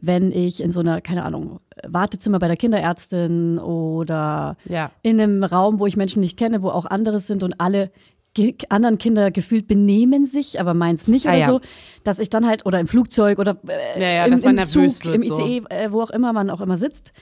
wenn 0.00 0.30
ich 0.30 0.62
in 0.62 0.70
so 0.70 0.80
einer, 0.80 1.00
keine 1.00 1.24
Ahnung, 1.24 1.58
Wartezimmer 1.86 2.38
bei 2.38 2.48
der 2.48 2.56
Kinderärztin 2.56 3.58
oder 3.58 4.56
Ja. 4.66 4.90
in 5.02 5.20
einem 5.20 5.42
Raum, 5.42 5.78
wo 5.78 5.86
ich 5.86 5.96
Menschen 5.96 6.20
nicht 6.20 6.36
kenne, 6.38 6.62
wo 6.62 6.68
auch 6.68 6.84
andere 6.86 7.18
sind 7.20 7.42
und 7.42 7.60
alle 7.60 7.90
anderen 8.68 8.98
Kinder 8.98 9.30
gefühlt 9.30 9.66
benehmen 9.66 10.26
sich, 10.26 10.60
aber 10.60 10.74
meins 10.74 11.08
nicht 11.08 11.24
Ah, 11.26 11.30
oder 11.30 11.38
ja. 11.38 11.46
so, 11.46 11.60
dass 12.04 12.18
ich 12.18 12.28
dann 12.28 12.46
halt, 12.46 12.66
oder 12.66 12.78
im 12.78 12.86
Flugzeug 12.86 13.38
oder 13.38 13.56
äh, 13.66 13.98
Ja, 13.98 14.08
ja, 14.08 14.24
im, 14.26 14.58
im 14.58 14.66
Zug, 14.66 15.04
wird, 15.06 15.14
im 15.16 15.22
so. 15.22 15.42
ICE, 15.42 15.62
äh, 15.70 15.90
wo 15.90 16.02
auch 16.02 16.10
immer 16.10 16.34
man 16.34 16.50
auch 16.50 16.60
immer 16.60 16.76
sitzt. 16.76 17.12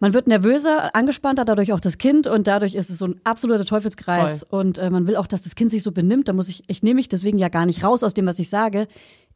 Man 0.00 0.14
wird 0.14 0.28
nervöser, 0.28 0.94
angespannter, 0.94 1.44
dadurch 1.44 1.72
auch 1.72 1.80
das 1.80 1.98
Kind 1.98 2.28
und 2.28 2.46
dadurch 2.46 2.74
ist 2.74 2.88
es 2.88 2.98
so 2.98 3.06
ein 3.06 3.20
absoluter 3.24 3.64
Teufelskreis. 3.64 4.44
Und 4.44 4.78
äh, 4.78 4.90
man 4.90 5.06
will 5.08 5.16
auch, 5.16 5.26
dass 5.26 5.42
das 5.42 5.56
Kind 5.56 5.72
sich 5.72 5.82
so 5.82 5.90
benimmt. 5.90 6.28
Da 6.28 6.32
muss 6.32 6.48
ich, 6.48 6.62
ich 6.68 6.82
nehme 6.82 6.96
mich 6.96 7.08
deswegen 7.08 7.38
ja 7.38 7.48
gar 7.48 7.66
nicht 7.66 7.82
raus 7.82 8.04
aus 8.04 8.14
dem, 8.14 8.26
was 8.26 8.38
ich 8.38 8.48
sage. 8.48 8.86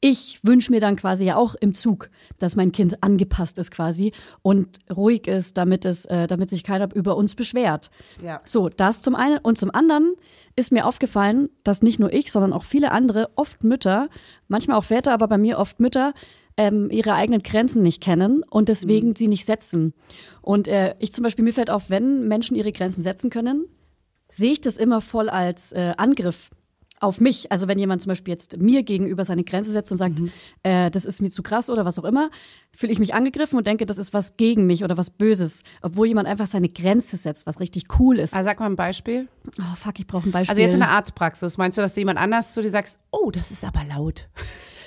Ich 0.00 0.40
wünsche 0.42 0.70
mir 0.70 0.80
dann 0.80 0.96
quasi 0.96 1.24
ja 1.24 1.36
auch 1.36 1.54
im 1.56 1.74
Zug, 1.74 2.10
dass 2.38 2.56
mein 2.56 2.72
Kind 2.72 3.02
angepasst 3.02 3.58
ist 3.58 3.70
quasi 3.70 4.12
und 4.42 4.78
ruhig 4.94 5.26
ist, 5.28 5.56
damit 5.56 5.84
es, 5.84 6.06
äh, 6.06 6.26
damit 6.26 6.50
sich 6.50 6.64
keiner 6.64 6.94
über 6.94 7.16
uns 7.16 7.34
beschwert. 7.34 7.90
Ja. 8.20 8.40
So, 8.44 8.68
das 8.68 9.00
zum 9.00 9.14
einen. 9.14 9.38
Und 9.38 9.58
zum 9.58 9.72
anderen 9.72 10.14
ist 10.54 10.72
mir 10.72 10.86
aufgefallen, 10.86 11.50
dass 11.64 11.82
nicht 11.82 11.98
nur 11.98 12.12
ich, 12.12 12.30
sondern 12.30 12.52
auch 12.52 12.64
viele 12.64 12.92
andere, 12.92 13.30
oft 13.36 13.64
Mütter, 13.64 14.08
manchmal 14.48 14.76
auch 14.76 14.84
Väter, 14.84 15.12
aber 15.12 15.28
bei 15.28 15.38
mir 15.38 15.58
oft 15.58 15.80
Mütter, 15.80 16.14
ähm, 16.56 16.90
ihre 16.90 17.14
eigenen 17.14 17.42
Grenzen 17.42 17.82
nicht 17.82 18.02
kennen 18.02 18.42
und 18.50 18.68
deswegen 18.68 19.08
Mhm. 19.10 19.16
sie 19.16 19.28
nicht 19.28 19.46
setzen. 19.46 19.94
Und 20.42 20.68
äh, 20.68 20.94
ich 20.98 21.12
zum 21.12 21.22
Beispiel, 21.24 21.44
mir 21.44 21.52
fällt 21.52 21.70
auf, 21.70 21.88
wenn 21.90 22.28
Menschen 22.28 22.56
ihre 22.56 22.72
Grenzen 22.72 23.02
setzen 23.02 23.30
können, 23.30 23.66
sehe 24.28 24.52
ich 24.52 24.60
das 24.60 24.76
immer 24.76 25.00
voll 25.00 25.28
als 25.28 25.72
äh, 25.72 25.94
Angriff 25.96 26.50
auf 27.00 27.20
mich. 27.20 27.50
Also 27.50 27.66
wenn 27.66 27.80
jemand 27.80 28.00
zum 28.00 28.10
Beispiel 28.10 28.30
jetzt 28.32 28.58
mir 28.58 28.84
gegenüber 28.84 29.24
seine 29.24 29.42
Grenze 29.42 29.72
setzt 29.72 29.90
und 29.90 29.98
sagt, 29.98 30.20
Mhm. 30.20 30.30
äh, 30.62 30.88
das 30.90 31.04
ist 31.04 31.20
mir 31.20 31.30
zu 31.30 31.42
krass 31.42 31.68
oder 31.68 31.84
was 31.84 31.98
auch 31.98 32.04
immer, 32.04 32.30
fühle 32.76 32.92
ich 32.92 33.00
mich 33.00 33.12
angegriffen 33.12 33.58
und 33.58 33.66
denke, 33.66 33.86
das 33.86 33.98
ist 33.98 34.12
was 34.14 34.36
gegen 34.36 34.66
mich 34.68 34.84
oder 34.84 34.96
was 34.96 35.10
Böses. 35.10 35.64
Obwohl 35.82 36.06
jemand 36.06 36.28
einfach 36.28 36.46
seine 36.46 36.68
Grenze 36.68 37.16
setzt, 37.16 37.44
was 37.46 37.58
richtig 37.58 37.84
cool 37.98 38.20
ist. 38.20 38.34
Also 38.34 38.44
sag 38.44 38.60
mal 38.60 38.66
ein 38.66 38.76
Beispiel. 38.76 39.26
oh 39.58 39.74
fuck, 39.76 39.98
ich 39.98 40.06
brauche 40.06 40.28
ein 40.28 40.32
Beispiel. 40.32 40.50
Also 40.52 40.62
jetzt 40.62 40.74
in 40.74 40.80
der 40.80 40.90
Arztpraxis, 40.90 41.58
meinst 41.58 41.76
du, 41.76 41.82
dass 41.82 41.94
du 41.94 42.00
jemand 42.00 42.20
anders 42.20 42.54
zu 42.54 42.62
dir 42.62 42.70
sagst, 42.70 43.00
oh, 43.10 43.30
das 43.32 43.50
ist 43.50 43.64
aber 43.64 43.82
laut. 43.84 44.28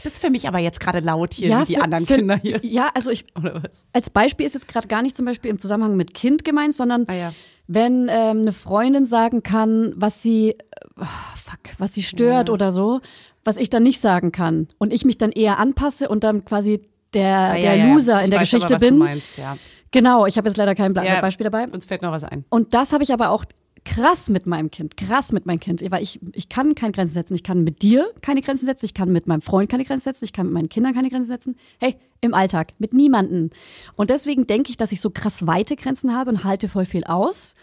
Das 0.05 0.13
ist 0.13 0.19
für 0.19 0.29
mich 0.29 0.47
aber 0.47 0.59
jetzt 0.59 0.79
gerade 0.79 0.99
laut 0.99 1.33
hier, 1.33 1.59
wie 1.61 1.65
die 1.65 1.75
für- 1.75 1.81
anderen 1.83 2.05
für- 2.05 2.15
Kinder 2.17 2.37
hier. 2.37 2.59
Ja, 2.63 2.89
also 2.93 3.09
ich, 3.11 3.25
Oder 3.35 3.63
was? 3.63 3.83
als 3.91 4.09
Beispiel 4.09 4.45
ist 4.45 4.53
jetzt 4.53 4.67
gerade 4.67 4.87
gar 4.87 5.01
nicht 5.01 5.15
zum 5.17 5.25
Beispiel 5.25 5.49
im 5.51 5.59
Zusammenhang 5.59 5.95
mit 5.97 6.13
Kind 6.13 6.43
gemeint, 6.45 6.73
sondern 6.73 7.05
Ah, 7.07 7.13
ja. 7.13 7.33
wenn 7.67 8.07
ähm, 8.09 8.41
eine 8.41 8.53
Freundin 8.53 9.05
sagen 9.05 9.43
kann, 9.43 9.93
was 9.95 10.21
sie, 10.21 10.55
oh, 10.99 11.05
fuck, 11.35 11.59
was 11.79 11.93
sie 11.93 12.03
stört 12.03 12.49
oder 12.49 12.71
so, 12.71 13.01
was 13.43 13.57
ich 13.57 13.69
dann 13.69 13.83
nicht 13.83 13.99
sagen 13.99 14.31
kann 14.31 14.67
und 14.77 14.93
ich 14.93 15.05
mich 15.05 15.17
dann 15.17 15.31
eher 15.31 15.59
anpasse 15.59 16.07
und 16.09 16.23
dann 16.23 16.45
quasi 16.45 16.81
der, 17.13 17.35
Ah, 17.37 17.55
ja, 17.55 17.61
der 17.61 17.75
ja, 17.75 17.85
ja. 17.85 17.93
Loser 17.93 18.21
in 18.21 18.29
der 18.31 18.39
Geschichte 18.41 18.75
aber, 18.75 18.85
bin. 18.85 18.99
Du 18.99 19.05
meinst, 19.05 19.37
ja. 19.37 19.57
Genau, 19.91 20.25
ich 20.25 20.37
habe 20.37 20.49
jetzt 20.49 20.57
leider 20.57 20.75
kein 20.75 20.93
Ja. 20.95 21.21
Beispiel 21.21 21.45
dabei. 21.45 21.67
Uns 21.67 21.85
fällt 21.85 22.01
noch 22.01 22.11
was 22.11 22.23
ein. 22.23 22.43
Und 22.49 22.73
das 22.73 22.91
habe 22.93 23.03
ich 23.03 23.13
aber 23.13 23.29
auch 23.29 23.45
krass 23.85 24.29
mit 24.29 24.45
meinem 24.47 24.71
Kind, 24.71 24.97
krass 24.97 25.31
mit 25.31 25.45
meinem 25.45 25.59
Kind, 25.59 25.81
weil 25.91 26.03
ich, 26.03 26.19
ich 26.33 26.49
kann 26.49 26.75
keine 26.75 26.91
Grenzen 26.91 27.13
setzen. 27.13 27.35
Ich 27.35 27.43
kann 27.43 27.63
mit 27.63 27.81
dir 27.81 28.07
keine 28.21 28.41
Grenzen 28.41 28.65
setzen, 28.65 28.85
ich 28.85 28.93
kann 28.93 29.11
mit 29.11 29.27
meinem 29.27 29.41
Freund 29.41 29.69
keine 29.69 29.85
Grenzen 29.85 30.03
setzen, 30.03 30.25
ich 30.25 30.33
kann 30.33 30.47
mit 30.47 30.53
meinen 30.53 30.69
Kindern 30.69 30.93
keine 30.93 31.09
Grenzen 31.09 31.27
setzen. 31.27 31.55
Hey, 31.79 31.95
im 32.21 32.33
Alltag, 32.33 32.73
mit 32.79 32.93
niemanden. 32.93 33.51
Und 33.95 34.09
deswegen 34.09 34.47
denke 34.47 34.71
ich, 34.71 34.77
dass 34.77 34.91
ich 34.91 34.99
so 34.99 35.09
krass 35.11 35.47
weite 35.47 35.75
Grenzen 35.75 36.15
habe 36.15 36.31
und 36.31 36.43
halte 36.43 36.67
voll 36.67 36.85
viel 36.85 37.03
aus. 37.03 37.55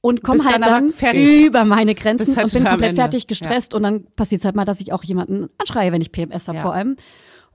Und 0.00 0.24
komme 0.24 0.44
halt 0.44 0.66
dann 0.66 0.92
dann 1.00 1.14
über 1.16 1.64
meine 1.64 1.94
Grenzen 1.94 2.34
halt 2.36 2.46
und 2.46 2.54
bin 2.54 2.64
komplett 2.64 2.94
fertig, 2.94 3.28
gestresst 3.28 3.72
und 3.72 3.84
dann 3.84 4.04
passiert 4.16 4.40
es 4.40 4.44
halt 4.44 4.56
mal, 4.56 4.64
dass 4.64 4.80
ich 4.80 4.92
auch 4.92 5.04
jemanden 5.04 5.48
anschreie, 5.58 5.92
wenn 5.92 6.02
ich 6.02 6.10
PMS 6.10 6.48
habe 6.48 6.56
Ja. 6.58 6.62
vor 6.62 6.74
allem. 6.74 6.96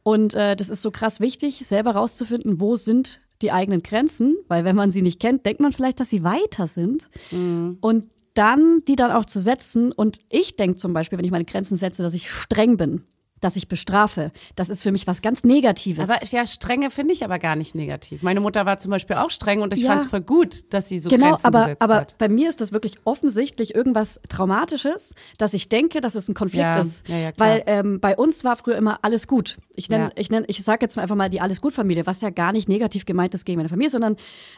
Und 0.04 0.34
äh, 0.34 0.56
das 0.56 0.70
ist 0.70 0.82
so 0.82 0.90
krass 0.90 1.20
wichtig, 1.20 1.64
selber 1.66 1.92
rauszufinden, 1.92 2.62
wo 2.62 2.78
sind 2.78 3.20
die 3.42 3.52
eigenen 3.52 3.84
Grenzen, 3.84 4.38
weil 4.48 4.66
wenn 4.66 4.76
man 4.76 4.92
sie 4.92 5.02
nicht 5.02 5.20
kennt, 5.20 5.46
denkt 5.46 5.60
man 5.60 5.72
vielleicht, 5.72 6.00
dass 6.00 6.10
sie 6.10 6.24
weiter 6.24 6.68
sind. 6.68 7.10
Mhm. 7.32 7.78
Und 7.82 8.08
dann 8.34 8.82
die 8.88 8.96
dann 8.96 9.12
auch 9.12 9.26
zu 9.26 9.40
setzen. 9.40 9.92
Und 9.92 10.20
ich 10.30 10.56
denke 10.56 10.78
zum 10.78 10.94
Beispiel, 10.94 11.18
wenn 11.18 11.26
ich 11.26 11.32
meine 11.32 11.46
Grenzen 11.46 11.76
setze, 11.76 12.04
dass 12.04 12.14
ich 12.14 12.30
streng 12.30 12.78
bin, 12.78 13.02
dass 13.42 13.56
ich 13.56 13.68
bestrafe. 13.68 14.32
Das 14.56 14.70
ist 14.70 14.84
für 14.84 14.92
mich 14.92 15.08
was 15.08 15.22
ganz 15.22 15.44
Negatives. 15.44 16.10
Aber 16.10 16.24
ja, 16.26 16.46
strenge 16.48 16.90
finde 16.90 17.14
ich 17.14 17.24
aber 17.24 17.40
gar 17.40 17.56
nicht 17.56 17.76
negativ. 17.76 18.24
Meine 18.24 18.40
Mutter 18.40 18.66
war 18.66 18.78
zum 18.80 18.92
Beispiel 18.92 19.16
auch 19.18 19.30
streng 19.32 19.62
und 19.62 19.74
ich 19.74 19.82
Ja. 19.82 19.90
fand 19.90 20.02
es 20.04 20.08
voll 20.08 20.22
gut, 20.22 20.74
dass 20.74 20.90
sie 20.90 21.00
so 21.00 21.10
genau, 21.10 21.30
Grenzen 21.32 21.46
aber, 21.46 21.60
gesetzt 21.66 21.82
aber 21.82 21.96
hat. 21.96 22.18
bei 22.18 22.30
mir 22.30 22.50
ist 22.50 22.62
das 22.62 22.72
wirklich 22.72 22.94
offensichtlich 23.04 23.76
irgendwas 23.76 24.20
Traumatisches, 24.30 25.14
dass 25.38 25.54
ich 25.54 25.70
denke, 25.70 26.02
dass 26.02 26.16
es 26.16 26.28
ein 26.28 26.34
Konflikt 26.34 26.64
Ja, 26.64 26.80
ist. 26.80 27.08
ja, 27.08 27.18
ja, 27.18 27.32
klar. 27.32 27.50
Weil 27.50 27.64
ähm, 27.68 28.00
bei 28.00 28.16
uns 28.16 28.44
war 28.44 28.56
früher 28.56 28.76
immer 28.76 29.00
alles 29.04 29.28
gut. 29.28 29.58
Ich 29.76 29.90
nenne, 29.90 30.12
ich 30.16 30.30
nenne, 30.32 30.46
ich 30.48 30.64
sage 30.64 30.80
jetzt 30.82 30.96
mal 30.96 31.04
einfach 31.04 31.16
mal 31.16 31.30
die 31.30 31.42
alles 31.42 31.62
gut 31.62 31.74
Familie, 31.74 32.06
was 32.08 32.22
ja 32.22 32.30
gar 32.32 32.52
nicht 32.52 32.68
negativ 32.68 33.06
gemeint 33.06 33.34
ist 33.36 33.46
gegen 33.46 33.58
meine 33.58 33.70
Familie, 33.70 33.90
sondern 33.92 34.16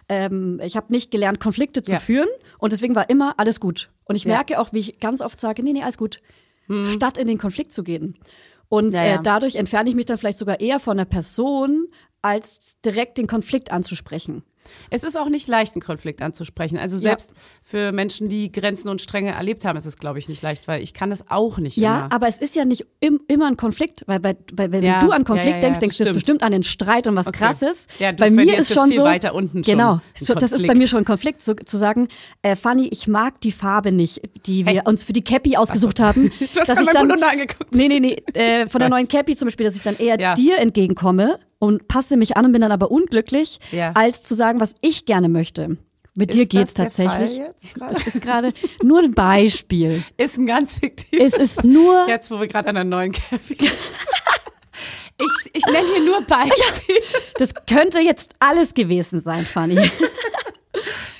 ähm, 0.07 0.59
ich 0.63 0.75
habe 0.77 0.91
nicht 0.91 1.11
gelernt, 1.11 1.39
Konflikte 1.39 1.83
zu 1.83 1.97
führen 1.99 2.29
und 2.57 2.71
deswegen 2.71 2.95
war 2.95 3.09
immer 3.09 3.33
alles 3.37 3.59
gut. 3.59 3.89
Und 4.05 4.15
ich 4.15 4.25
merke 4.25 4.59
auch, 4.59 4.73
wie 4.73 4.79
ich 4.79 4.99
ganz 4.99 5.21
oft 5.21 5.39
sage, 5.39 5.61
nee, 5.63 5.73
nee, 5.73 5.83
alles 5.83 5.97
gut, 5.97 6.21
statt 6.83 7.17
in 7.17 7.27
den 7.27 7.37
Konflikt 7.39 7.73
zu 7.73 7.83
gehen. 7.83 8.15
Und. 8.69 8.93
Ja, 8.93 9.05
ja. 9.05 9.15
Äh, 9.15 9.19
dadurch 9.21 9.55
entferne 9.55 9.89
ich 9.89 9.95
mich 9.95 10.05
dann 10.05 10.17
vielleicht 10.17 10.37
sogar 10.37 10.59
eher 10.59 10.79
von 10.79 10.97
der 10.97 11.05
Person, 11.05 11.87
als 12.21 12.79
direkt 12.85 13.17
den 13.17 13.27
Konflikt 13.27 13.71
anzusprechen. 13.71 14.43
Es 14.91 15.03
ist 15.03 15.17
auch 15.17 15.29
nicht 15.29 15.47
leicht, 15.47 15.73
einen 15.73 15.81
Konflikt 15.81 16.21
anzusprechen. 16.21 16.77
Also 16.77 16.97
selbst 16.97 17.33
für 17.63 17.91
Menschen, 17.91 18.29
die 18.29 18.51
Grenzen 18.51 18.89
und 18.89 19.01
Strenge 19.01 19.31
erlebt 19.31 19.65
haben, 19.65 19.77
ist 19.77 19.85
es, 19.85 19.97
glaube 19.97 20.19
ich, 20.19 20.29
nicht 20.29 20.43
leicht, 20.43 20.67
weil 20.67 20.83
ich 20.83 20.93
kann 20.93 21.11
es 21.11 21.23
auch 21.31 21.57
nicht 21.57 21.77
Ja, 21.77 22.01
immer. 22.05 22.11
aber 22.13 22.27
es 22.27 22.37
ist 22.37 22.55
ja 22.55 22.65
nicht 22.65 22.85
im, 22.99 23.19
immer 23.27 23.47
ein 23.47 23.57
Konflikt, 23.57 24.03
weil 24.05 24.19
bei, 24.19 24.35
bei, 24.53 24.71
wenn 24.71 24.83
Ja, 24.83 24.99
du 24.99 25.11
an 25.11 25.21
ja, 25.21 25.25
Konflikt 25.25 25.47
ja, 25.49 25.55
ja, 25.55 25.59
denkst, 25.61 25.79
denkst 25.79 25.97
du 25.97 26.03
stimmt. 26.03 26.13
bestimmt 26.15 26.43
an 26.43 26.51
den 26.51 26.63
Streit 26.63 27.07
und 27.07 27.15
was 27.15 27.27
Okay. 27.27 27.37
krasses. 27.39 27.87
Ja, 27.97 28.11
du 28.11 28.17
bei 28.17 28.29
mir 28.29 28.57
ist 28.57 28.71
schon 28.71 28.89
viel 28.89 28.97
so, 28.97 29.03
weiter 29.05 29.33
unten 29.33 29.63
schon, 29.63 29.73
Genau, 29.77 30.01
so, 30.15 30.35
das 30.35 30.51
ist 30.51 30.67
bei 30.67 30.75
mir 30.75 30.87
schon 30.87 30.99
ein 30.99 31.05
Konflikt, 31.05 31.41
so, 31.41 31.53
zu 31.55 31.77
sagen, 31.77 32.07
äh, 32.43 32.55
Fanny, 32.55 32.89
ich 32.89 33.07
mag 33.07 33.41
die 33.41 33.51
Farbe 33.51 33.91
nicht, 33.91 34.21
die 34.45 34.65
wir 34.65 34.73
Hey. 34.73 34.81
uns 34.85 35.03
für 35.03 35.13
die 35.13 35.23
Cappy 35.23 35.57
ausgesucht 35.57 35.99
haben. 35.99 36.29
Du 36.53 36.59
hast 36.59 36.69
dass 36.69 36.79
ich 36.81 36.89
dann, 36.89 37.11
angeguckt. 37.11 37.73
Nee, 37.75 37.87
nee, 37.87 37.99
nee, 37.99 38.15
äh, 38.33 38.67
von 38.69 38.79
der 38.79 38.89
neuen 38.89 39.07
Cappy 39.07 39.35
zum 39.35 39.47
Beispiel, 39.47 39.65
dass 39.65 39.75
ich 39.75 39.81
dann 39.81 39.95
eher 39.95 40.19
Ja. 40.19 40.33
dir 40.35 40.59
entgegenkomme 40.59 41.39
und 41.59 41.87
passe 41.87 42.17
mich 42.17 42.35
an 42.37 42.45
und 42.45 42.51
bin 42.53 42.61
dann 42.61 42.71
aber 42.71 42.89
unglücklich, 42.91 43.59
Ja. 43.71 43.91
als 43.93 44.21
zu 44.21 44.33
sagen, 44.33 44.59
was 44.59 44.75
ich 44.81 45.05
gerne 45.05 45.29
möchte. 45.29 45.77
Mit 46.15 46.33
dir 46.33 46.41
Ist 46.43 46.49
geht's 46.49 46.73
das 46.73 46.95
der 46.95 47.05
tatsächlich. 47.07 47.37
Fall 47.39 47.47
jetzt 47.47 47.73
gerade? 47.75 47.93
Das 47.93 48.07
ist 48.07 48.21
gerade 48.21 48.53
nur 48.83 48.99
ein 49.03 49.13
Beispiel. 49.13 50.03
Ist 50.17 50.37
ein 50.37 50.47
ganz 50.47 50.79
fiktives. 50.79 51.33
Es 51.33 51.37
ist 51.37 51.63
nur 51.63 52.07
Jetzt, 52.09 52.29
wo 52.31 52.39
wir 52.39 52.47
gerade 52.47 52.67
an 52.69 52.75
der 52.75 52.83
neuen 52.83 53.11
Kevin 53.11 53.41
sind. 53.59 53.61
Ich, 55.21 55.49
ich 55.53 55.65
nenne 55.65 55.85
hier 55.95 56.05
nur 56.05 56.21
Beispiele. 56.21 56.99
Das 57.37 57.53
könnte 57.67 57.99
jetzt 57.99 58.35
alles 58.39 58.73
gewesen 58.73 59.19
sein, 59.19 59.45
Fanny. 59.45 59.91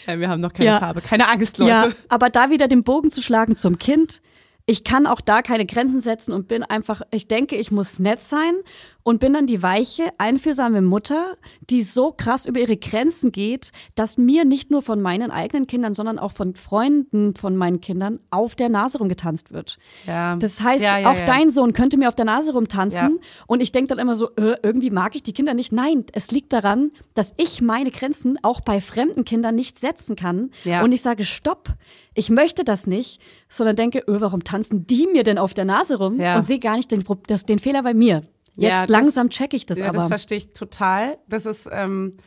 Ja, 0.07 0.17
wir 0.19 0.29
haben 0.29 0.39
noch 0.41 0.53
keine 0.53 0.65
Ja. 0.69 0.79
Farbe. 0.79 1.01
Keine 1.01 1.27
Angst, 1.27 1.57
Leute. 1.57 1.69
Ja, 1.71 1.89
aber 2.07 2.29
da 2.29 2.49
wieder 2.49 2.67
den 2.69 2.83
Bogen 2.83 3.11
zu 3.11 3.21
schlagen 3.21 3.55
zum 3.57 3.77
Kind. 3.77 4.21
Ich 4.65 4.83
kann 4.83 5.05
auch 5.07 5.19
da 5.19 5.41
keine 5.41 5.65
Grenzen 5.65 5.99
setzen 5.99 6.31
und 6.31 6.47
bin 6.47 6.63
einfach, 6.63 7.01
ich 7.11 7.27
denke, 7.27 7.55
ich 7.57 7.71
muss 7.71 7.99
nett 7.99 8.21
sein 8.21 8.53
und 9.03 9.19
bin 9.19 9.33
dann 9.33 9.47
die 9.47 9.63
weiche, 9.63 10.03
einfühlsame 10.17 10.81
Mutter, 10.81 11.37
die 11.69 11.81
so 11.81 12.11
krass 12.11 12.45
über 12.45 12.59
ihre 12.59 12.77
Grenzen 12.77 13.31
geht, 13.31 13.71
dass 13.95 14.17
mir 14.17 14.45
nicht 14.45 14.71
nur 14.71 14.81
von 14.81 15.01
meinen 15.01 15.31
eigenen 15.31 15.67
Kindern, 15.67 15.93
sondern 15.93 16.19
auch 16.19 16.31
von 16.33 16.55
Freunden 16.55 17.35
von 17.35 17.55
meinen 17.55 17.81
Kindern 17.81 18.19
auf 18.29 18.55
der 18.55 18.69
Nase 18.69 18.97
rumgetanzt 18.99 19.51
wird. 19.51 19.77
Ja. 20.05 20.35
Das 20.35 20.61
heißt, 20.61 20.83
Ja, 20.83 20.99
ja, 20.99 21.11
auch 21.11 21.19
dein 21.21 21.49
Sohn 21.49 21.73
könnte 21.73 21.97
mir 21.97 22.07
auf 22.09 22.15
der 22.15 22.25
Nase 22.25 22.53
rumtanzen 22.53 23.19
und 23.47 23.61
ich 23.61 23.71
denke 23.71 23.87
dann 23.87 23.99
immer 23.99 24.15
so, 24.15 24.29
äh, 24.35 24.55
irgendwie 24.63 24.91
mag 24.91 25.15
ich 25.15 25.23
die 25.23 25.33
Kinder 25.33 25.53
nicht. 25.53 25.71
Nein, 25.71 26.05
es 26.13 26.31
liegt 26.31 26.53
daran, 26.53 26.91
dass 27.13 27.33
ich 27.37 27.61
meine 27.61 27.91
Grenzen 27.91 28.37
auch 28.43 28.61
bei 28.61 28.81
fremden 28.81 29.25
Kindern 29.25 29.55
nicht 29.55 29.79
setzen 29.79 30.15
kann 30.15 30.51
Ja. 30.63 30.83
und 30.83 30.91
ich 30.91 31.01
sage, 31.01 31.25
stopp, 31.25 31.73
ich 32.13 32.29
möchte 32.29 32.63
das 32.63 32.85
nicht, 32.85 33.21
sondern 33.47 33.75
denke, 33.75 33.99
öh, 34.07 34.19
warum 34.19 34.43
tanzen 34.43 34.85
die 34.85 35.07
mir 35.11 35.23
denn 35.23 35.37
auf 35.37 35.53
der 35.53 35.65
Nase 35.65 35.97
rum 35.97 36.19
Ja. 36.19 36.35
und 36.37 36.45
sehe 36.45 36.59
gar 36.59 36.75
nicht 36.75 36.91
den, 36.91 37.03
das, 37.27 37.45
den 37.45 37.59
Fehler 37.59 37.81
bei 37.83 37.93
mir. 37.93 38.23
Jetzt 38.55 38.69
Ja, 38.69 38.81
das- 38.85 38.89
langsam 38.89 39.29
checke 39.29 39.55
ich 39.55 39.65
das 39.65 39.79
ja, 39.79 39.85
aber. 39.89 39.99
das 39.99 40.07
verstehe 40.07 40.37
ich 40.37 40.53
total. 40.53 41.17
Das 41.27 41.45
ist, 41.45 41.67
ähm, 41.71 42.17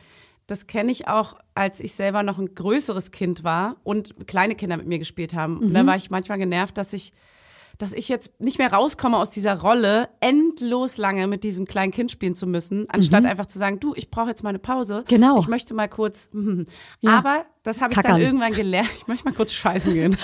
das 0.47 0.67
kenne 0.67 0.91
ich 0.91 1.07
auch, 1.07 1.35
als 1.55 1.79
ich 1.79 1.93
selber 1.93 2.23
noch 2.23 2.37
ein 2.39 2.53
größeres 2.53 3.11
Kind 3.11 3.43
war 3.43 3.77
und 3.83 4.27
kleine 4.27 4.55
Kinder 4.55 4.77
mit 4.77 4.87
mir 4.87 4.99
gespielt 4.99 5.33
haben. 5.33 5.57
Und 5.59 5.69
Mhm. 5.69 5.73
da 5.73 5.85
war 5.85 5.95
ich 5.95 6.09
manchmal 6.11 6.37
genervt, 6.37 6.77
dass 6.77 6.93
ich 6.93 7.13
dass 7.77 7.93
ich 7.93 8.07
jetzt 8.09 8.31
nicht 8.39 8.57
mehr 8.59 8.71
rauskomme 8.71 9.17
aus 9.17 9.29
dieser 9.29 9.59
Rolle, 9.59 10.09
endlos 10.19 10.97
lange 10.97 11.27
mit 11.27 11.43
diesem 11.43 11.65
kleinen 11.65 11.91
Kind 11.91 12.11
spielen 12.11 12.35
zu 12.35 12.47
müssen, 12.47 12.89
anstatt 12.89 13.25
einfach 13.25 13.45
zu 13.47 13.57
sagen, 13.59 13.79
du, 13.79 13.93
ich 13.95 14.09
brauche 14.11 14.29
jetzt 14.29 14.43
mal 14.43 14.49
eine 14.49 14.59
Pause. 14.59 14.99
Mhm. 15.01 15.05
Genau. 15.07 15.39
Ich 15.39 15.47
möchte 15.47 15.73
mal 15.73 15.87
kurz. 15.89 16.29
mhm. 16.31 16.65
Ja. 17.01 17.17
Aber 17.17 17.45
das 17.63 17.81
habe 17.81 17.91
ich 17.93 17.95
Kackern. 17.95 18.13
dann 18.13 18.21
irgendwann 18.21 18.53
gelernt. 18.53 18.89
Ich 18.97 19.07
möchte 19.07 19.25
mal 19.25 19.33
kurz 19.33 19.53
scheißen 19.53 19.93
gehen. 19.93 20.17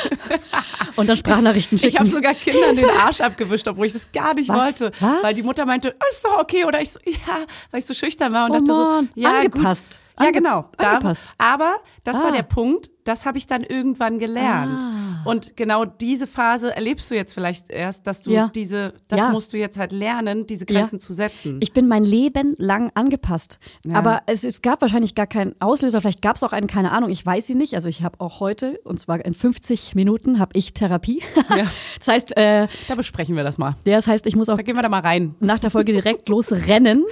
und 0.96 1.08
dann 1.10 1.18
Sprachnachrichten 1.18 1.78
schicken. 1.78 1.94
Ich 1.94 2.00
habe 2.00 2.10
sogar 2.10 2.34
Kindern 2.34 2.76
den 2.76 2.90
Arsch 3.02 3.22
abgewischt, 3.22 3.68
obwohl 3.68 3.86
ich 3.86 3.94
das 3.94 4.12
gar 4.12 4.34
nicht 4.34 4.50
Was? 4.50 4.82
wollte. 4.82 4.92
Was? 5.00 5.24
Weil 5.24 5.34
die 5.34 5.44
Mutter 5.44 5.66
meinte, 5.66 5.96
"Ah, 6.00 6.06
ist 6.12 6.24
doch 6.26 6.38
okay. 6.40 6.66
Oder 6.66 6.82
ich 6.82 6.92
so, 6.92 7.00
ja, 7.06 7.46
weil 7.72 7.80
ich 7.80 7.86
so 7.86 7.94
schüchtern 7.94 8.34
war 8.34 8.46
und 8.46 8.52
Oh 8.52 8.54
dachte 8.60 8.72
Mann, 8.72 9.10
so, 9.16 9.22
ja, 9.22 9.40
angepasst. 9.40 9.88
Gut. 9.90 10.00
Ja, 10.20 10.32
genau. 10.32 10.66
Da- 10.78 10.92
angepasst. 10.94 11.34
Aber 11.38 11.76
das 12.04 12.20
war 12.22 12.30
Ah. 12.30 12.36
der 12.36 12.44
Punkt, 12.44 12.90
das 13.06 13.26
habe 13.26 13.38
ich 13.38 13.48
dann 13.48 13.64
irgendwann 13.64 14.20
gelernt. 14.20 14.82
Ah. 14.84 15.30
Und 15.30 15.58
genau 15.58 15.84
diese 15.86 16.28
Phase 16.28 16.76
erlebst 16.76 17.10
du 17.10 17.16
jetzt 17.16 17.34
vielleicht 17.34 17.72
erst, 17.72 18.06
dass 18.08 18.22
du 18.22 18.32
Ja. 18.32 18.50
diese, 18.54 18.94
das 19.08 19.20
Ja. 19.20 19.30
musst 19.32 19.52
du 19.52 19.58
jetzt 19.58 19.80
halt 19.80 19.92
lernen, 19.92 20.46
diese 20.48 20.66
Grenzen 20.66 21.00
zu 21.00 21.14
setzen. 21.14 21.58
Ich 21.62 21.74
bin 21.74 21.88
mein 21.88 22.04
Leben 22.04 22.56
lang 22.58 22.92
angepasst. 22.94 23.60
Aber 23.92 24.22
es, 24.28 24.44
es 24.44 24.62
gab 24.62 24.82
wahrscheinlich 24.82 25.16
gar 25.16 25.28
keinen 25.28 25.56
Auslöser. 25.60 26.02
Vielleicht 26.02 26.22
gab 26.22 26.36
es 26.36 26.44
auch 26.44 26.54
einen, 26.54 26.68
keine 26.68 26.92
Ahnung, 26.92 27.10
ich 27.10 27.26
weiß 27.26 27.48
sie 27.48 27.56
nicht. 27.56 27.74
Also 27.76 27.90
ich 27.90 28.04
habe 28.04 28.20
auch 28.22 28.40
heute, 28.40 28.80
und 28.84 29.00
zwar 29.00 29.24
in 29.26 29.34
50 29.34 29.96
Minuten, 29.96 30.40
habe 30.40 30.52
ich 30.54 30.74
Therapie. 30.74 31.22
Ja. 31.58 31.66
Das 32.00 32.08
heißt, 32.08 32.38
äh, 32.38 32.68
da 32.88 32.96
besprechen 32.96 33.36
wir 33.36 33.44
das 33.44 33.58
mal. 33.58 33.76
das 33.84 34.08
heißt, 34.08 34.26
ich 34.28 34.36
muss 34.36 34.48
auch 34.50 34.56
Da 34.56 34.64
gehen 34.64 34.76
wir 34.76 34.82
da 34.84 34.90
mal 34.90 35.02
rein. 35.02 35.36
nach 35.42 35.60
der 35.60 35.70
Folge 35.72 35.92
direkt 35.92 36.30
losrennen. 36.30 37.04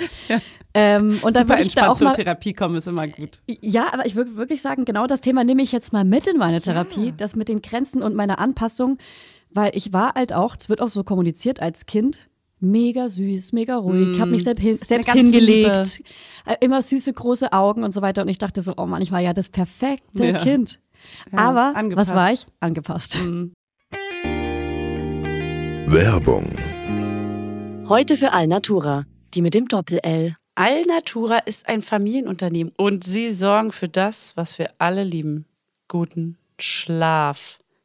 Ja. 0.78 0.98
Ähm, 0.98 1.20
und 1.22 1.36
dann 1.36 1.44
Super 1.44 1.58
würde 1.58 1.64
ich 1.64 1.76
da 1.76 1.90
auch 1.90 1.98
zur 1.98 2.08
mal. 2.08 2.14
Therapie 2.14 2.54
kommen 2.54 2.76
ist 2.76 2.88
immer 2.88 3.08
gut. 3.08 3.40
Ja, 3.48 3.94
aber 3.94 4.06
ich 4.06 4.16
würde 4.16 4.36
wirklich 4.36 4.62
sagen, 4.62 4.86
genau 4.86 5.08
das 5.08 5.22
Thema 5.22 5.44
nehme 5.44 5.62
ich 5.64 5.72
jetzt 5.72 5.92
mal 5.94 6.06
mit 6.06 6.28
in 6.28 6.38
meine 6.38 6.62
Therapie, 6.62 7.14
das 7.16 7.36
mit 7.36 7.50
den 7.50 7.62
Grenzen 7.62 8.02
und 8.04 8.16
meiner 8.16 8.40
Anpassung, 8.40 8.98
weil 9.52 9.72
ich 9.76 9.94
war 9.94 10.14
halt 10.16 10.34
auch, 10.34 10.56
es 10.58 10.70
wird 10.70 10.82
auch 10.82 10.90
so 10.90 11.04
kommuniziert 11.04 11.62
als 11.62 11.86
Kind, 11.86 12.30
mega 12.60 13.08
süß, 13.10 13.54
mega 13.54 13.76
ruhig, 13.78 14.10
ich 14.14 14.20
habe 14.20 14.32
mich 14.32 14.44
selbst, 14.44 14.62
hin, 14.62 14.80
selbst 14.82 15.12
hingelegt, 15.12 16.02
äh, 16.46 16.56
immer 16.62 16.82
süße 16.82 17.14
große 17.14 17.54
Augen 17.54 17.84
und 17.84 17.94
so 17.94 18.02
weiter 18.02 18.22
und 18.24 18.30
ich 18.30 18.38
dachte 18.38 18.62
so, 18.62 18.74
oh 18.78 18.86
Mann, 18.86 19.02
ich 19.02 19.12
war 19.12 19.20
ja 19.20 19.34
das 19.34 19.50
perfekte 19.50 20.26
Ja. 20.26 20.40
Kind. 20.40 20.80
Ja, 21.32 21.40
aber 21.40 21.76
angepasst. 21.76 22.10
was 22.10 22.16
war 22.16 22.32
ich? 22.34 22.46
Angepasst. 22.60 23.20
Werbung, 25.86 26.52
Heute 27.88 28.18
für 28.18 28.34
Alnatura, 28.34 29.06
die 29.34 29.42
mit 29.42 29.54
dem 29.54 29.68
Doppel-L. 29.68 30.34
Alnatura 30.58 31.38
ist 31.38 31.70
ein 31.70 31.84
Familienunternehmen 31.84 32.74
und 32.78 33.04
sie 33.04 33.32
sorgen 33.32 33.72
für 33.72 33.88
das, 33.88 34.36
was 34.38 34.58
wir 34.58 34.70
alle 34.80 35.04
lieben. 35.04 35.46
Guten 35.88 36.36
Schlaf. 36.58 37.60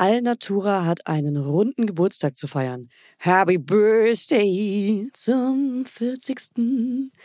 Alnatura 0.00 0.86
hat 0.86 1.06
einen 1.06 1.36
runden 1.36 1.86
Geburtstag 1.86 2.34
zu 2.34 2.48
feiern. 2.48 2.88
Happy 3.18 3.58
Birthday 3.58 5.10
zum 5.12 5.84
40. 5.84 6.38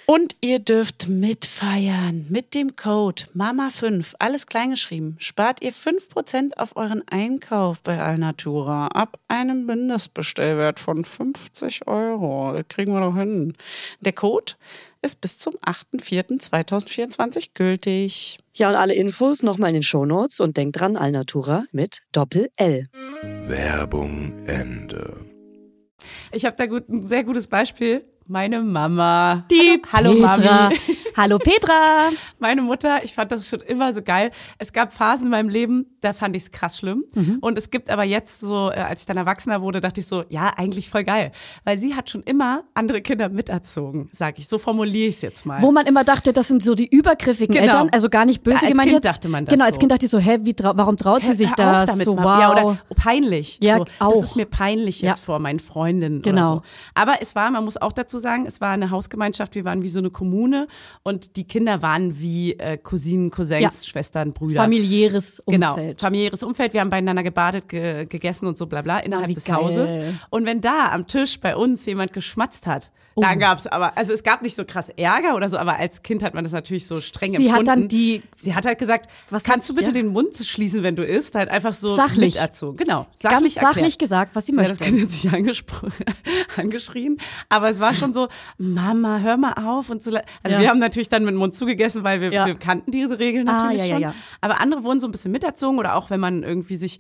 Und 0.07 0.35
ihr 0.41 0.59
dürft 0.59 1.07
mitfeiern. 1.07 2.25
Mit 2.27 2.53
dem 2.53 2.75
Code 2.75 3.23
MAMA5, 3.33 4.15
alles 4.19 4.45
kleingeschrieben, 4.45 5.15
spart 5.19 5.63
ihr 5.63 5.71
5% 5.71 6.57
auf 6.57 6.75
euren 6.75 7.07
Einkauf 7.07 7.81
bei 7.81 8.01
Alnatura 8.01 8.87
ab 8.87 9.19
einem 9.29 9.65
Mindestbestellwert 9.65 10.81
von 10.81 11.05
50 11.05 11.87
Euro. 11.87 12.51
Das 12.51 12.67
kriegen 12.67 12.91
wir 12.91 12.99
doch 12.99 13.15
hin. 13.15 13.53
Der 14.01 14.11
Code 14.11 14.55
ist 15.01 15.21
bis 15.21 15.37
zum 15.37 15.53
8.4.2024 15.65 17.51
gültig. 17.53 18.37
Ja, 18.53 18.69
und 18.69 18.75
alle 18.75 18.93
Infos 18.95 19.43
nochmal 19.43 19.69
in 19.69 19.75
den 19.75 19.83
Shownotes 19.83 20.39
und 20.39 20.57
denkt 20.57 20.79
dran, 20.79 20.97
Alnatura 20.97 21.65
mit 21.71 22.01
Doppel-L. 22.11 22.64
Werbung 23.47 24.45
Ende. 24.47 25.25
Ich 26.31 26.45
habe 26.45 26.55
da 26.57 26.65
gut, 26.65 26.89
ein 26.89 27.07
sehr 27.07 27.23
gutes 27.23 27.47
Beispiel. 27.47 28.03
Meine 28.27 28.61
Mama. 28.61 29.43
Die 29.51 29.81
Hallo, 29.93 30.13
Petra. 30.13 30.63
Mami. 30.69 30.75
Hallo 31.17 31.37
Petra. 31.37 32.09
Meine 32.39 32.61
Mutter, 32.61 33.01
ich 33.05 33.13
fand 33.15 33.31
das 33.31 33.47
schon 33.47 33.61
immer 33.61 33.93
so 33.93 34.01
geil. 34.01 34.31
Es 34.57 34.73
gab 34.73 34.91
Phasen 34.91 35.27
in 35.27 35.31
meinem 35.31 35.47
Leben, 35.47 35.85
da 36.01 36.11
fand 36.11 36.35
ich 36.35 36.43
es 36.43 36.51
krass 36.51 36.77
schlimm. 36.77 37.05
Mhm. 37.13 37.37
Und 37.39 37.57
es 37.57 37.69
gibt 37.71 37.89
aber 37.89 38.03
jetzt 38.03 38.41
so, 38.41 38.69
äh, 38.69 38.75
als 38.81 39.01
ich 39.01 39.05
dann 39.05 39.15
erwachsener 39.15 39.61
wurde, 39.61 39.79
dachte 39.79 40.01
ich 40.01 40.07
so, 40.07 40.25
ja, 40.27 40.51
eigentlich 40.57 40.89
voll 40.89 41.05
geil. 41.05 41.31
Weil 41.63 41.77
sie 41.77 41.95
hat 41.95 42.09
schon 42.09 42.21
immer 42.23 42.63
andere 42.73 42.99
Kinder 43.01 43.29
miterzogen, 43.29 44.09
sag 44.11 44.39
ich. 44.39 44.49
So 44.49 44.57
formuliere 44.57 45.07
ich 45.07 45.15
es 45.15 45.21
jetzt 45.21 45.45
mal. 45.45 45.61
Wo 45.61 45.71
man 45.71 45.85
immer 45.85 46.03
dachte, 46.03 46.33
das 46.33 46.49
sind 46.49 46.61
so 46.61 46.75
die 46.75 46.87
übergriffigen 46.93 47.53
Genau. 47.55 47.65
Eltern, 47.65 47.89
also 47.93 48.09
gar 48.09 48.25
nicht 48.25 48.43
böse 48.43 48.57
Ja, 48.57 48.61
als 48.63 48.71
gemeint 48.71 48.89
Kind 48.89 49.05
jetzt. 49.05 49.13
dachte 49.15 49.29
man 49.29 49.45
das 49.45 49.53
Genau, 49.53 49.65
als. 49.65 49.79
Kind 49.79 49.91
dachte 49.93 50.05
ich 50.05 50.11
so, 50.11 50.19
hä, 50.19 50.39
wie 50.41 50.53
trau 50.53 50.73
warum 50.75 50.97
traut 50.97 51.23
sie 51.23 51.33
sich 51.33 51.51
das? 51.51 51.87
damit, 51.87 52.03
so, 52.03 52.17
wow. 52.17 52.25
Ja, 52.41 52.51
oder 52.51 52.65
oh, 52.89 52.93
peinlich. 52.93 53.57
Ja, 53.61 53.77
so, 53.77 53.85
auch. 53.99 54.11
Das 54.11 54.21
ist 54.23 54.35
mir 54.35 54.45
peinlich 54.47 54.99
jetzt 55.01 55.19
Ja. 55.19 55.23
vor 55.25 55.39
meinen 55.39 55.59
Freundinnen 55.59 56.21
Genau. 56.21 56.41
oder 56.47 56.55
so. 56.57 56.61
Aber 56.93 57.21
es 57.21 57.35
war, 57.35 57.49
man 57.51 57.63
muss 57.63 57.77
auch 57.77 57.93
dazu 57.93 58.14
sagen, 58.19 58.45
es 58.45 58.61
war 58.61 58.71
eine 58.71 58.89
Hausgemeinschaft, 58.91 59.55
wir 59.55 59.65
waren 59.65 59.83
wie 59.83 59.89
so 59.89 59.99
eine 59.99 60.09
Kommune 60.09 60.67
und 61.03 61.35
die 61.35 61.43
Kinder 61.45 61.81
waren 61.81 62.19
wie 62.19 62.53
äh, 62.53 62.77
Cousinen, 62.77 63.31
Cousins, 63.31 63.61
Ja. 63.61 63.71
Schwestern, 63.71 64.33
Brüder. 64.33 64.61
Familiäres 64.61 65.41
Genau, 65.47 65.73
Umfeld. 65.75 66.01
familiäres 66.01 66.43
Umfeld. 66.43 66.73
Wir 66.73 66.81
haben 66.81 66.89
beieinander 66.89 67.23
gebadet, 67.23 67.69
ge 67.69 68.05
gegessen 68.05 68.47
und 68.47 68.57
so 68.57 68.65
bla 68.67 68.81
bla 68.81 68.99
innerhalb 68.99 69.29
wie 69.29 69.33
des 69.33 69.45
geil. 69.45 69.55
Hauses. 69.55 69.97
Und 70.29 70.45
wenn 70.45 70.61
da 70.61 70.89
am 70.91 71.07
Tisch 71.07 71.39
bei 71.39 71.55
uns 71.55 71.85
jemand 71.85 72.13
geschmatzt 72.13 72.67
hat, 72.67 72.91
Oh. 73.17 73.21
dann 73.21 73.39
gab's 73.39 73.65
aber, 73.65 73.97
also 73.97 74.11
es 74.11 74.23
gab 74.23 74.41
nicht 74.41 74.55
so 74.55 74.65
krass 74.65 74.89
Ärger 74.89 75.35
oder 75.37 75.47
so, 75.47 75.57
aber 75.57 75.77
als 75.77 76.01
Kind 76.01 76.21
hat 76.21 76.33
man 76.33 76.43
das 76.43 76.51
natürlich 76.51 76.85
so 76.85 76.99
streng 76.99 77.31
Sie 77.37 77.49
hat 77.51 77.59
empfunden. 77.61 77.65
dann 77.81 77.87
die- 77.87 78.21
Sie 78.35 78.53
hat 78.53 78.65
halt 78.65 78.77
gesagt, 78.77 79.09
Was 79.29 79.43
kannst 79.45 79.69
hat- 79.69 79.69
du 79.69 79.75
bitte 79.79 79.87
ja. 79.91 79.93
den 79.93 80.07
Mund 80.07 80.35
schließen, 80.37 80.83
wenn 80.83 80.97
du 80.97 81.05
isst? 81.05 81.33
Halt 81.35 81.47
einfach 81.49 81.73
so 81.73 81.95
Sachlich. 81.95 82.35
miterzogen. 82.35 82.75
Genau, 82.77 83.03
Ganz 83.03 83.21
sachlich 83.21 83.53
sachlich 83.53 83.75
erklärt. 83.75 83.99
gesagt, 83.99 84.35
was 84.35 84.45
sie 84.47 84.51
Sie 84.53 84.59
hat 84.59 84.69
das 84.71 84.79
möchte. 84.81 84.93
Kind 84.95 85.03
hat 85.03 85.11
sich 85.11 85.31
angeschrien, 86.57 87.17
aber 87.49 87.69
es 87.69 87.79
war 87.79 87.93
schon 87.93 88.13
so, 88.13 88.27
Mama, 88.57 89.19
hör 89.19 89.37
mal 89.37 89.53
auf 89.53 89.89
und 89.89 90.03
so. 90.03 90.11
Also 90.43 90.55
Ja. 90.57 90.59
wir 90.61 90.69
haben 90.69 90.79
natürlich 90.79 91.09
dann 91.09 91.23
mit 91.23 91.31
dem 91.33 91.37
Mund 91.37 91.55
zugegessen, 91.55 92.03
weil 92.03 92.21
wir, 92.21 92.31
Ja. 92.31 92.45
wir 92.45 92.55
kannten 92.55 92.91
diese 92.91 93.19
Regeln 93.19 93.47
Ah, 93.47 93.63
natürlich 93.67 93.87
ja, 93.87 93.97
ja, 93.97 94.11
schon. 94.11 94.21
Aber 94.41 94.61
andere 94.61 94.83
wurden 94.83 94.99
so 94.99 95.07
ein 95.07 95.11
bisschen 95.11 95.31
miterzogen 95.31 95.79
oder 95.79 95.95
auch 95.95 96.09
wenn 96.09 96.19
man 96.19 96.43
irgendwie 96.43 96.75
sich, 96.75 96.99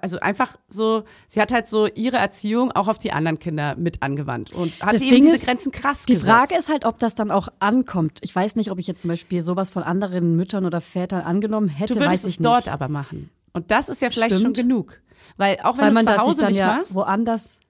also 0.00 0.18
einfach 0.20 0.56
so, 0.68 1.04
sie 1.28 1.40
hat 1.40 1.52
halt 1.52 1.68
so 1.68 1.86
ihre 1.86 2.16
Erziehung 2.16 2.72
auch 2.72 2.88
auf 2.88 2.98
die 2.98 3.12
anderen 3.12 3.38
Kinder 3.38 3.76
mit 3.76 4.02
angewandt 4.02 4.52
und 4.52 4.82
hat 4.82 4.94
Das 4.94 5.00
eben 5.02 5.10
Ding 5.10 5.22
diese 5.24 5.36
ist, 5.36 5.46
Grenzen 5.50 5.72
krass 5.72 6.04
Die 6.06 6.14
gesetzt. 6.14 6.30
Frage 6.30 6.56
ist 6.56 6.68
halt, 6.68 6.84
ob 6.84 6.98
das 6.98 7.14
dann 7.14 7.30
auch 7.30 7.48
ankommt. 7.58 8.18
Ich 8.22 8.34
weiß 8.34 8.56
nicht, 8.56 8.70
ob 8.70 8.78
ich 8.78 8.86
jetzt 8.86 9.02
zum 9.02 9.08
Beispiel 9.08 9.42
sowas 9.42 9.70
von 9.70 9.82
anderen 9.82 10.36
Müttern 10.36 10.64
oder 10.64 10.80
Vätern 10.80 11.22
angenommen 11.22 11.68
hätte, 11.68 11.94
du 11.94 12.00
weiß 12.00 12.08
würdest 12.08 12.24
ich 12.24 12.32
es 12.34 12.38
nicht. 12.40 12.46
dort 12.46 12.68
aber 12.68 12.88
machen. 12.88 13.30
Und 13.52 13.70
das 13.70 13.88
ist 13.88 14.00
ja 14.02 14.10
vielleicht 14.10 14.36
Stimmt. 14.36 14.56
schon 14.56 14.68
genug. 14.68 15.00
Weil 15.36 15.58
auch 15.62 15.78
wenn 15.78 15.88
du 15.88 15.94
man 15.94 16.06
es 16.06 16.14
zu 16.14 16.18
Hause 16.20 16.46
nicht 16.46 16.58
ja 16.58 16.76
machst, 16.78 16.94
woanders 16.94 17.60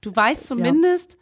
du 0.00 0.14
weißt 0.14 0.46
zumindest 0.46 1.16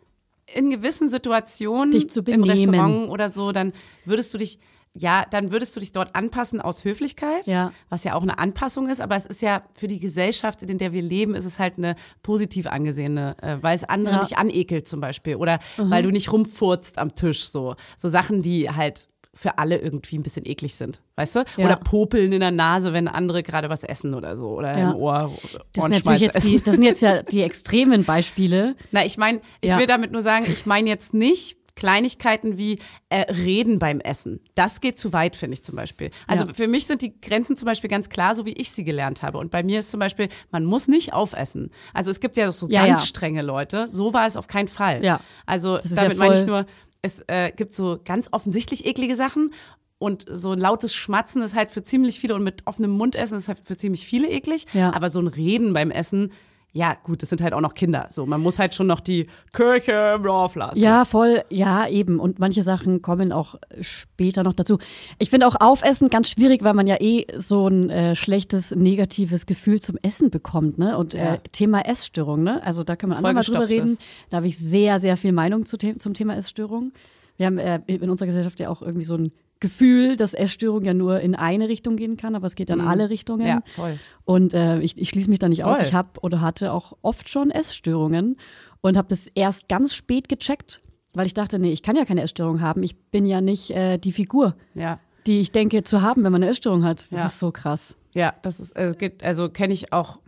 in 0.47 0.71
gewissen 0.71 1.09
Situationen 1.09 1.93
Dich 1.93 2.11
zu 2.11 2.21
im. 2.23 2.43
Restaurant 2.45 3.09
oder 3.09 3.29
so, 3.29 3.53
dann 3.53 3.73
würdest 4.05 4.35
du 4.35 4.39
dich 4.39 4.59
ja, 4.95 5.25
dann 5.31 5.51
würdest 5.53 5.75
du 5.75 5.81
dich 5.81 5.93
dort 5.93 6.15
anpassen 6.15 6.61
aus 6.61 6.85
Höflichkeit, 6.85 7.47
Ja. 7.47 7.73
was 7.89 8.05
ja 8.05 8.15
auch 8.15 8.23
eine 8.23 8.39
Anpassung 8.39 8.89
ist, 8.91 9.01
aber 9.01 9.17
es 9.17 9.25
ist 9.27 9.41
ja 9.41 9.63
für 9.75 9.89
die 9.89 10.01
Gesellschaft, 10.01 10.63
in 10.63 10.77
der 10.79 10.93
wir 10.93 11.01
leben, 11.03 11.35
ist 11.35 11.47
es 11.47 11.59
halt 11.59 11.79
eine 11.79 11.97
positiv 12.23 12.67
angesehene, 12.67 13.37
äh, 13.41 13.57
weil 13.63 13.75
es 13.75 13.85
andere 13.85 14.15
Ja. 14.15 14.19
Mhm. 14.19 14.25
nicht 14.25 14.39
anekelt 14.39 14.87
zum 14.87 15.01
Beispiel 15.01 15.37
oder 15.37 15.59
weil 15.79 16.03
du 16.03 16.11
nicht 16.11 16.31
rumfurzt 16.33 16.99
am 16.99 17.15
Tisch 17.15 17.45
so, 17.45 17.75
so 17.97 18.09
Sachen, 18.09 18.43
die 18.43 18.69
halt 18.71 19.09
für 19.35 19.57
alle 19.57 19.79
irgendwie 19.79 20.19
ein 20.19 20.23
bisschen 20.23 20.45
eklig 20.47 20.75
sind, 20.75 21.01
weißt 21.17 21.37
du? 21.37 21.45
Ja. 21.57 21.65
Oder 21.65 21.77
popeln 21.77 22.35
in 22.35 22.41
der 22.41 22.51
Nase, 22.51 22.93
wenn 22.93 23.09
andere 23.09 23.43
gerade 23.43 23.71
was 23.71 23.83
essen 23.83 24.13
oder 24.13 24.37
so 24.37 24.49
oder 24.51 24.77
Ja. 24.79 24.91
im 24.91 24.97
Ohr 24.97 25.33
das 25.73 25.85
sind 25.85 25.91
natürlich 25.95 26.21
jetzt 26.21 26.47
die, 26.47 26.61
das 26.63 26.75
sind 26.75 26.85
jetzt 26.85 27.01
ja 27.01 27.23
die 27.23 27.41
extremen 27.41 28.05
Beispiele. 28.05 28.77
Na, 28.91 29.07
ich 29.07 29.17
meine, 29.17 29.41
ich 29.63 29.75
will 29.75 29.87
damit 29.87 30.13
nur 30.13 30.21
sagen, 30.21 30.45
ich 30.53 30.67
meine 30.67 30.91
jetzt 30.91 31.15
nicht 31.15 31.57
Kleinigkeiten 31.75 32.59
wie 32.59 32.79
äh, 33.09 33.21
Reden 33.33 33.79
beim 33.79 34.01
Essen. 34.01 34.41
Das 34.55 34.81
geht 34.81 34.99
zu 34.99 35.13
weit, 35.13 35.37
finde 35.37 35.55
ich 35.55 35.65
zum 35.65 35.77
Beispiel. 35.77 36.11
Also 36.27 36.47
Ja. 36.47 36.55
für 36.55 36.69
mich 36.69 36.87
sind 36.87 37.03
die 37.03 37.21
Grenzen 37.21 37.57
zum 37.57 37.67
Beispiel 37.67 37.89
ganz 37.91 38.09
klar, 38.09 38.35
so 38.35 38.45
wie 38.47 38.53
ich 38.53 38.71
sie 38.73 38.85
gelernt 38.85 39.23
habe. 39.23 39.39
Und 39.39 39.51
bei 39.51 39.63
mir 39.63 39.79
ist 39.79 39.91
zum 39.91 40.01
Beispiel, 40.01 40.29
man 40.51 40.65
muss 40.65 40.89
nicht 40.89 41.13
aufessen. 41.13 41.71
Also 41.95 42.11
es 42.11 42.21
gibt 42.21 42.37
ja 42.37 42.51
so 42.53 42.69
Ja, 42.69 42.87
ganz 42.87 43.01
ja. 43.01 43.07
strenge 43.07 43.43
Leute. 43.43 43.89
So 43.89 44.13
war 44.13 44.27
es 44.27 44.37
auf 44.37 44.47
keinen 44.49 44.69
Fall. 44.69 45.05
Ja. 45.05 45.21
Also 45.47 45.79
damit 45.79 46.19
meine 46.19 46.39
ich 46.39 46.47
nur, 46.47 46.67
es 47.03 47.21
äh, 47.27 47.51
gibt 47.57 47.73
so 47.75 47.99
ganz 48.05 48.29
offensichtlich 48.33 48.87
eklige 48.87 49.17
Sachen. 49.17 49.53
Und 49.99 50.27
so 50.29 50.51
ein 50.53 50.59
lautes 50.59 50.93
Schmatzen 50.95 51.43
ist 51.43 51.55
halt 51.55 51.71
für 51.71 51.85
ziemlich 51.85 52.19
viele 52.19 52.35
und 52.35 52.43
mit 52.43 52.67
offenem 52.67 52.91
Mund 52.91 53.15
essen 53.15 53.37
ist 53.39 53.47
halt 53.49 53.61
für 53.63 53.77
ziemlich 53.77 54.05
viele 54.05 54.29
eklig. 54.29 54.67
Ja. 54.73 54.93
Aber 54.95 55.11
so 55.11 55.21
ein 55.21 55.29
Reden 55.29 55.73
beim 55.73 55.93
Essen, 55.93 56.33
ja 56.75 56.97
gut, 57.03 57.21
das 57.23 57.29
sind 57.29 57.43
halt 57.43 57.53
auch 57.53 57.61
noch 57.61 57.75
Kinder. 57.75 58.07
So, 58.09 58.25
man 58.25 58.41
muss 58.41 58.59
halt 58.59 58.75
schon 58.75 58.87
noch 58.87 59.01
die 59.01 59.27
Kirche 59.53 60.15
im 60.17 60.23
Dorf 60.23 60.55
lassen. 60.55 60.79
Ja, 60.79 61.05
voll, 61.05 61.43
ja, 61.51 61.87
eben. 61.87 62.19
Und 62.19 62.39
manche 62.39 62.63
Sachen 62.63 63.03
kommen 63.03 63.31
auch 63.31 63.57
später 63.83 64.43
noch 64.43 64.55
dazu. 64.55 64.79
Ich 65.19 65.29
finde 65.29 65.47
auch 65.47 65.57
Aufessen 65.61 66.09
ganz 66.09 66.31
schwierig, 66.31 66.65
weil 66.65 66.73
man 66.73 66.87
ja 66.87 66.97
eh 66.99 67.27
so 67.37 67.69
ein 67.69 67.91
äh, 67.91 68.17
schlechtes, 68.17 68.75
negatives 68.75 69.45
Gefühl 69.45 69.81
zum 69.81 69.97
Essen 70.03 70.31
bekommt, 70.31 70.79
ne? 70.79 70.97
Und 70.97 71.13
Ja. 71.13 71.35
äh, 71.35 71.39
Thema 71.53 71.83
Essstörung, 71.87 72.43
ne? 72.43 72.63
Also 72.65 72.85
da 72.85 72.97
können 72.97 73.13
wir 73.13 73.17
andermal 73.19 73.45
drüber 73.45 73.69
reden. 73.69 73.87
Vollgestopftes. 73.89 74.29
Da 74.31 74.37
habe 74.39 74.47
ich 74.47 74.57
sehr, 74.57 74.99
sehr 74.99 75.17
viel 75.19 75.33
Meinung 75.33 75.67
zu, 75.67 75.77
zum 75.77 76.15
Thema 76.15 76.37
Essstörung. 76.37 76.93
Wir 77.37 77.47
haben 77.47 77.59
äh, 77.59 77.81
in 77.87 78.09
unserer 78.09 78.27
Gesellschaft 78.27 78.61
ja 78.61 78.71
auch 78.71 78.81
irgendwie 78.81 79.05
so 79.05 79.17
ein 79.17 79.33
Gefühl, 79.63 80.17
dass 80.17 80.35
Essstörung 80.35 80.85
ja 80.85 80.93
nur 80.93 81.21
in 81.21 81.35
eine 81.35 81.69
Richtung 81.69 81.97
gehen 81.97 82.19
kann, 82.19 82.35
aber 82.35 82.47
es 82.47 82.55
geht 82.55 82.69
in 82.69 82.81
alle 82.83 83.09
Richtungen. 83.09 83.41
Mhm. 83.43 83.47
Ja, 83.49 83.61
voll. 83.75 83.99
Und 84.25 84.53
äh, 84.53 84.81
ich, 84.81 84.99
ich 84.99 85.09
schließe 85.09 85.31
mich 85.31 85.39
da 85.39 85.49
nicht 85.49 85.65
aus. 85.65 85.79
Voll. 85.79 85.87
Ich 85.87 85.95
habe 85.95 86.21
oder 86.21 86.41
hatte 86.43 86.73
auch 86.73 86.93
oft 87.03 87.29
schon 87.31 87.51
Essstörungen 87.51 88.37
und 88.83 88.97
habe 88.99 89.09
das 89.09 89.29
erst 89.35 89.69
ganz 89.69 89.95
spät 89.95 90.29
gecheckt, 90.29 90.83
weil 91.15 91.27
ich 91.27 91.35
dachte, 91.35 91.59
nee, 91.59 91.73
ich 91.73 91.83
kann 91.83 91.97
ja 91.97 92.05
keine 92.05 92.23
Essstörung 92.23 92.61
haben. 92.61 92.83
Ich 92.83 92.97
bin 93.11 93.25
ja 93.25 93.41
nicht 93.41 93.71
äh, 93.71 93.97
die 93.99 94.13
Figur, 94.13 94.55
Ja. 94.75 94.99
die 95.27 95.41
ich 95.41 95.53
denke 95.53 95.85
zu 95.85 96.03
haben, 96.03 96.25
wenn 96.25 96.33
man 96.33 96.43
eine 96.43 96.51
Essstörung 96.51 96.85
hat. 96.85 96.99
Das 97.01 97.11
Ja. 97.19 97.27
ist 97.27 97.39
so 97.39 97.53
krass. 97.53 97.97
Ja, 98.15 98.35
das 98.43 98.61
ist, 98.61 98.77
also, 98.77 98.95
also 99.23 99.49
kenne 99.49 99.73
ich 99.73 99.93
auch, 99.93 100.19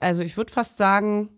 also 0.00 0.22
ich 0.22 0.36
würde 0.36 0.52
fast 0.52 0.76
sagen, 0.78 1.30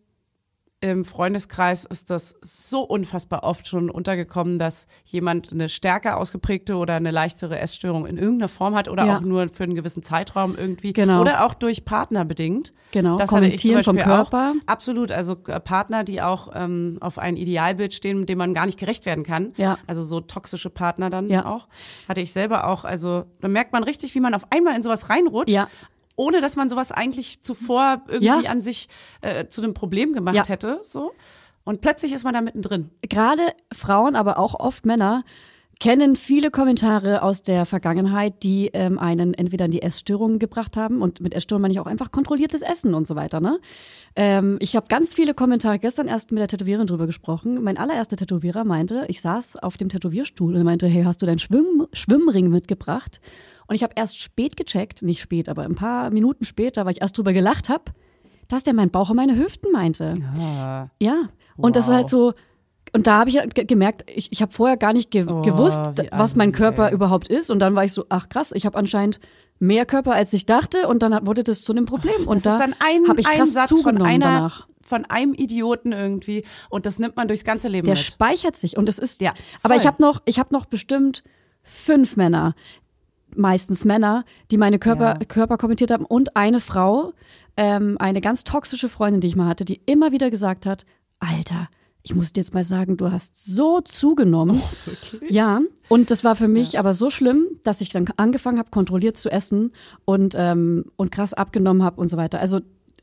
im 0.80 1.04
Freundeskreis 1.04 1.84
ist 1.84 2.08
das 2.08 2.36
so 2.40 2.82
unfassbar 2.82 3.42
oft 3.42 3.66
schon 3.66 3.90
untergekommen, 3.90 4.60
dass 4.60 4.86
jemand 5.04 5.50
eine 5.52 5.68
stärker 5.68 6.16
ausgeprägte 6.18 6.76
oder 6.76 6.94
eine 6.94 7.10
leichtere 7.10 7.58
Essstörung 7.58 8.06
in 8.06 8.16
irgendeiner 8.16 8.46
Form 8.48 8.76
hat 8.76 8.88
oder 8.88 9.04
Ja. 9.04 9.16
auch 9.16 9.20
nur 9.22 9.48
für 9.48 9.64
einen 9.64 9.74
gewissen 9.74 10.04
Zeitraum 10.04 10.54
irgendwie. 10.56 10.92
Genau. 10.92 11.20
Oder 11.20 11.44
auch 11.44 11.54
durch 11.54 11.84
Partner 11.84 12.24
bedingt. 12.24 12.72
Genau, 12.92 13.16
Das 13.16 13.28
Kommentieren 13.28 13.82
vom 13.82 13.96
Körper. 13.96 14.54
Auch. 14.56 14.66
Absolut, 14.66 15.10
also 15.10 15.36
äh, 15.48 15.58
Partner, 15.58 16.04
die 16.04 16.22
auch 16.22 16.52
ähm, 16.54 16.96
auf 17.00 17.18
ein 17.18 17.36
Idealbild 17.36 17.92
stehen, 17.92 18.24
dem 18.24 18.38
man 18.38 18.54
gar 18.54 18.64
nicht 18.66 18.78
gerecht 18.78 19.04
werden 19.04 19.24
kann. 19.24 19.54
Ja. 19.56 19.78
Also 19.88 20.04
so 20.04 20.20
toxische 20.20 20.70
Partner 20.70 21.10
dann 21.10 21.28
Ja. 21.28 21.44
auch. 21.46 21.66
Hatte 22.08 22.20
ich 22.20 22.32
selber 22.32 22.68
auch. 22.68 22.84
Also 22.84 23.24
da 23.40 23.48
merkt 23.48 23.72
man 23.72 23.82
richtig, 23.82 24.14
wie 24.14 24.20
man 24.20 24.32
auf 24.32 24.44
einmal 24.50 24.76
in 24.76 24.82
sowas 24.84 25.10
reinrutscht 25.10 25.54
Ja. 25.54 25.66
Ohne 26.18 26.40
dass 26.40 26.56
man 26.56 26.68
sowas 26.68 26.92
eigentlich 26.92 27.40
zuvor 27.42 28.02
irgendwie 28.08 28.44
Ja. 28.44 28.50
an 28.50 28.60
sich 28.60 28.88
äh, 29.22 29.46
zu 29.46 29.62
einem 29.62 29.72
Problem 29.72 30.12
gemacht 30.12 30.34
Ja. 30.34 30.46
hätte. 30.46 30.80
So. 30.82 31.12
Und 31.64 31.80
plötzlich 31.80 32.12
ist 32.12 32.24
man 32.24 32.34
da 32.34 32.40
mittendrin. 32.40 32.90
Gerade 33.02 33.42
Frauen, 33.72 34.16
aber 34.16 34.38
auch 34.38 34.58
oft 34.58 34.84
Männer 34.84 35.22
kennen 35.80 36.16
viele 36.16 36.50
Kommentare 36.50 37.22
aus 37.22 37.42
der 37.42 37.64
Vergangenheit, 37.64 38.42
die 38.42 38.70
ähm, 38.72 38.98
einen 38.98 39.32
entweder 39.34 39.66
in 39.66 39.70
die 39.70 39.82
Essstörungen 39.82 40.38
gebracht 40.40 40.76
haben 40.76 41.02
und 41.02 41.20
mit 41.20 41.34
Essstörungen 41.34 41.62
meine 41.62 41.72
ich 41.72 41.80
auch 41.80 41.86
einfach 41.86 42.10
kontrolliertes 42.10 42.62
Essen 42.62 42.94
und 42.94 43.06
so 43.06 43.14
weiter. 43.14 43.40
Ne? 43.40 43.60
Ähm, 44.16 44.56
ich 44.60 44.74
habe 44.74 44.88
ganz 44.88 45.14
viele 45.14 45.34
Kommentare 45.34 45.78
gestern 45.78 46.08
erst 46.08 46.32
mit 46.32 46.40
der 46.40 46.48
Tätowiererin 46.48 46.88
drüber 46.88 47.06
gesprochen. 47.06 47.62
Mein 47.62 47.76
allererster 47.78 48.16
Tätowierer 48.16 48.64
meinte, 48.64 49.04
ich 49.08 49.20
saß 49.20 49.56
auf 49.56 49.76
dem 49.76 49.88
Tätowierstuhl 49.88 50.56
und 50.56 50.64
meinte, 50.64 50.88
hey, 50.88 51.04
hast 51.04 51.22
du 51.22 51.26
deinen 51.26 51.38
Schwimm 51.38 51.86
Schwimmring 51.92 52.50
mitgebracht? 52.50 53.20
Und 53.68 53.76
ich 53.76 53.84
habe 53.84 53.92
erst 53.96 54.18
spät 54.20 54.56
gecheckt, 54.56 55.02
nicht 55.02 55.20
spät, 55.20 55.48
aber 55.48 55.62
ein 55.62 55.76
paar 55.76 56.10
Minuten 56.10 56.44
später, 56.44 56.86
weil 56.86 56.94
ich 56.94 57.02
erst 57.02 57.16
drüber 57.16 57.32
gelacht 57.32 57.68
habe, 57.68 57.84
dass 58.48 58.64
der 58.64 58.74
mein 58.74 58.90
Bauch 58.90 59.10
und 59.10 59.16
meine 59.16 59.36
Hüften 59.36 59.70
meinte. 59.72 60.14
Ja. 60.98 61.28
Und 61.56 61.76
das 61.76 61.84
ist 61.84 61.90
Wow. 61.90 61.96
halt 61.96 62.08
so. 62.08 62.32
Und 62.98 63.06
da 63.06 63.20
habe 63.20 63.30
ich 63.30 63.38
halt 63.38 63.54
ge- 63.54 63.64
gemerkt, 63.64 64.04
ich, 64.12 64.32
ich 64.32 64.42
habe 64.42 64.52
vorher 64.52 64.76
gar 64.76 64.92
nicht 64.92 65.10
ge 65.10 65.24
Oh, 65.28 65.42
gewusst, 65.42 65.80
was 66.10 66.34
mein 66.36 66.52
Körper 66.52 66.88
ey. 66.88 66.94
überhaupt 66.94 67.28
ist. 67.28 67.50
Und 67.50 67.60
dann 67.60 67.74
war 67.74 67.84
ich 67.84 67.92
so, 67.92 68.04
ach 68.08 68.28
krass, 68.28 68.50
ich 68.54 68.66
habe 68.66 68.76
anscheinend 68.76 69.20
mehr 69.60 69.86
Körper, 69.86 70.12
als 70.14 70.32
ich 70.32 70.46
dachte. 70.46 70.88
Und 70.88 71.02
dann 71.02 71.26
wurde 71.26 71.42
das 71.44 71.62
zu 71.62 71.72
einem 71.72 71.86
Problem. 71.86 72.26
und 72.26 72.44
Das 72.44 72.58
da 72.58 72.60
habe 72.60 73.20
ich 73.20 73.26
ein 73.28 73.38
krass 73.38 73.52
Satz 73.52 73.68
von 73.70 73.78
zugenommen 73.78 74.10
einer, 74.10 74.24
danach. 74.26 74.66
von 74.82 75.04
einem 75.04 75.32
Idioten 75.34 75.92
irgendwie 75.92 76.44
und 76.70 76.86
das 76.86 76.98
nimmt 76.98 77.14
man 77.16 77.28
durchs 77.28 77.44
ganze 77.44 77.68
Leben 77.68 77.84
Der 77.86 77.94
mit. 77.94 78.02
speichert 78.04 78.56
sich. 78.56 78.76
Und 78.76 78.88
es 78.88 78.98
ist. 78.98 79.20
Ja, 79.20 79.32
aber 79.62 79.76
ich 79.76 79.82
voll. 79.82 79.92
habe 79.92 80.02
noch, 80.02 80.20
ich 80.24 80.38
habe 80.38 80.52
noch 80.52 80.66
bestimmt 80.66 81.22
fünf 81.62 82.16
Männer, 82.16 82.54
meistens 83.36 83.84
Männer, 83.84 84.24
die 84.50 84.56
meine 84.58 84.78
Körper, 84.78 85.18
Ja. 85.20 85.24
Körper 85.26 85.58
kommentiert 85.58 85.90
haben 85.90 86.04
und 86.04 86.36
eine 86.36 86.60
Frau, 86.60 87.12
ähm, 87.56 87.96
eine 88.00 88.20
ganz 88.20 88.44
toxische 88.44 88.88
Freundin, 88.88 89.20
die 89.20 89.26
ich 89.28 89.36
mal 89.36 89.46
hatte, 89.46 89.64
die 89.64 89.80
immer 89.86 90.12
wieder 90.12 90.30
gesagt 90.30 90.66
hat, 90.66 90.84
Alter, 91.20 91.68
ich 92.02 92.14
muss 92.14 92.32
dir 92.32 92.40
jetzt 92.40 92.54
mal 92.54 92.64
sagen, 92.64 92.96
du 92.96 93.10
hast 93.10 93.36
so 93.36 93.80
zugenommen. 93.80 94.60
Ja, 95.28 95.60
und 95.88 96.10
das 96.10 96.24
war 96.24 96.36
für 96.36 96.48
mich 96.48 96.78
aber 96.78 96.94
so 96.94 97.10
schlimm, 97.10 97.46
dass 97.64 97.80
ich 97.80 97.88
dann 97.88 98.06
angefangen 98.16 98.58
habe, 98.58 98.70
kontrolliert 98.70 99.16
zu 99.16 99.30
essen 99.30 99.72
und, 100.04 100.34
ähm, 100.36 100.86
und 100.96 101.10
krass 101.10 101.34
abgenommen 101.34 101.82
habe 101.82 102.00
und 102.00 102.08
so 102.08 102.16
weiter. 102.16 102.40
Also 102.40 102.60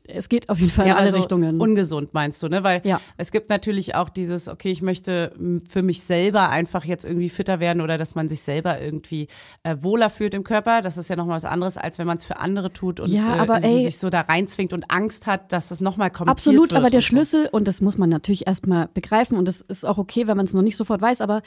es 0.08 0.28
geht 0.28 0.48
auf 0.48 0.58
jeden 0.58 0.70
Fall 0.70 0.86
in 0.86 0.92
alle 0.92 1.02
also 1.06 1.16
Richtungen. 1.16 1.60
Ungesund 1.60 2.14
meinst 2.14 2.42
du, 2.42 2.48
ne? 2.48 2.62
Weil 2.64 2.80
Ja. 2.84 3.00
es 3.16 3.30
gibt 3.32 3.48
natürlich 3.48 3.94
auch 3.94 4.08
dieses, 4.08 4.48
okay, 4.48 4.70
ich 4.70 4.82
möchte 4.82 5.32
m, 5.38 5.62
für 5.68 5.82
mich 5.82 6.02
selber 6.02 6.48
einfach 6.48 6.84
jetzt 6.84 7.04
irgendwie 7.04 7.28
fitter 7.28 7.60
werden 7.60 7.80
oder 7.80 7.98
dass 7.98 8.14
man 8.14 8.28
sich 8.28 8.42
selber 8.42 8.80
irgendwie 8.80 9.28
äh, 9.62 9.76
wohler 9.80 10.10
fühlt 10.10 10.34
im 10.34 10.44
Körper. 10.44 10.82
Das 10.82 10.96
ist 10.98 11.08
ja 11.08 11.16
nochmal 11.16 11.36
was 11.36 11.44
anderes, 11.44 11.76
als 11.76 11.98
wenn 11.98 12.06
man 12.06 12.16
es 12.16 12.24
für 12.24 12.36
andere 12.38 12.72
tut 12.72 13.00
und 13.00 13.10
Ja, 13.10 13.36
äh, 13.36 13.38
aber 13.40 13.56
irgendwie 13.56 13.78
ey- 13.78 13.84
sich 13.84 13.98
so 13.98 14.10
da 14.10 14.22
reinzwingt 14.22 14.72
und 14.72 14.90
Angst 14.90 15.26
hat, 15.26 15.52
dass 15.52 15.68
das 15.68 15.80
nochmal 15.80 16.10
kommentiert 16.10 16.36
Absolut, 16.56 16.72
aber 16.74 16.90
der 16.90 16.98
und 16.98 17.02
so. 17.02 17.06
Schlüssel, 17.06 17.48
und 17.52 17.68
das 17.68 17.80
muss 17.80 17.98
man 17.98 18.08
natürlich 18.08 18.46
erstmal 18.46 18.88
begreifen, 18.94 19.36
und 19.38 19.46
das 19.46 19.60
ist 19.60 19.84
auch 19.86 19.98
okay, 19.98 20.26
wenn 20.26 20.36
man 20.36 20.46
es 20.46 20.54
noch 20.54 20.62
nicht 20.62 20.76
sofort 20.76 21.00
weiß, 21.00 21.20
aber 21.20 21.42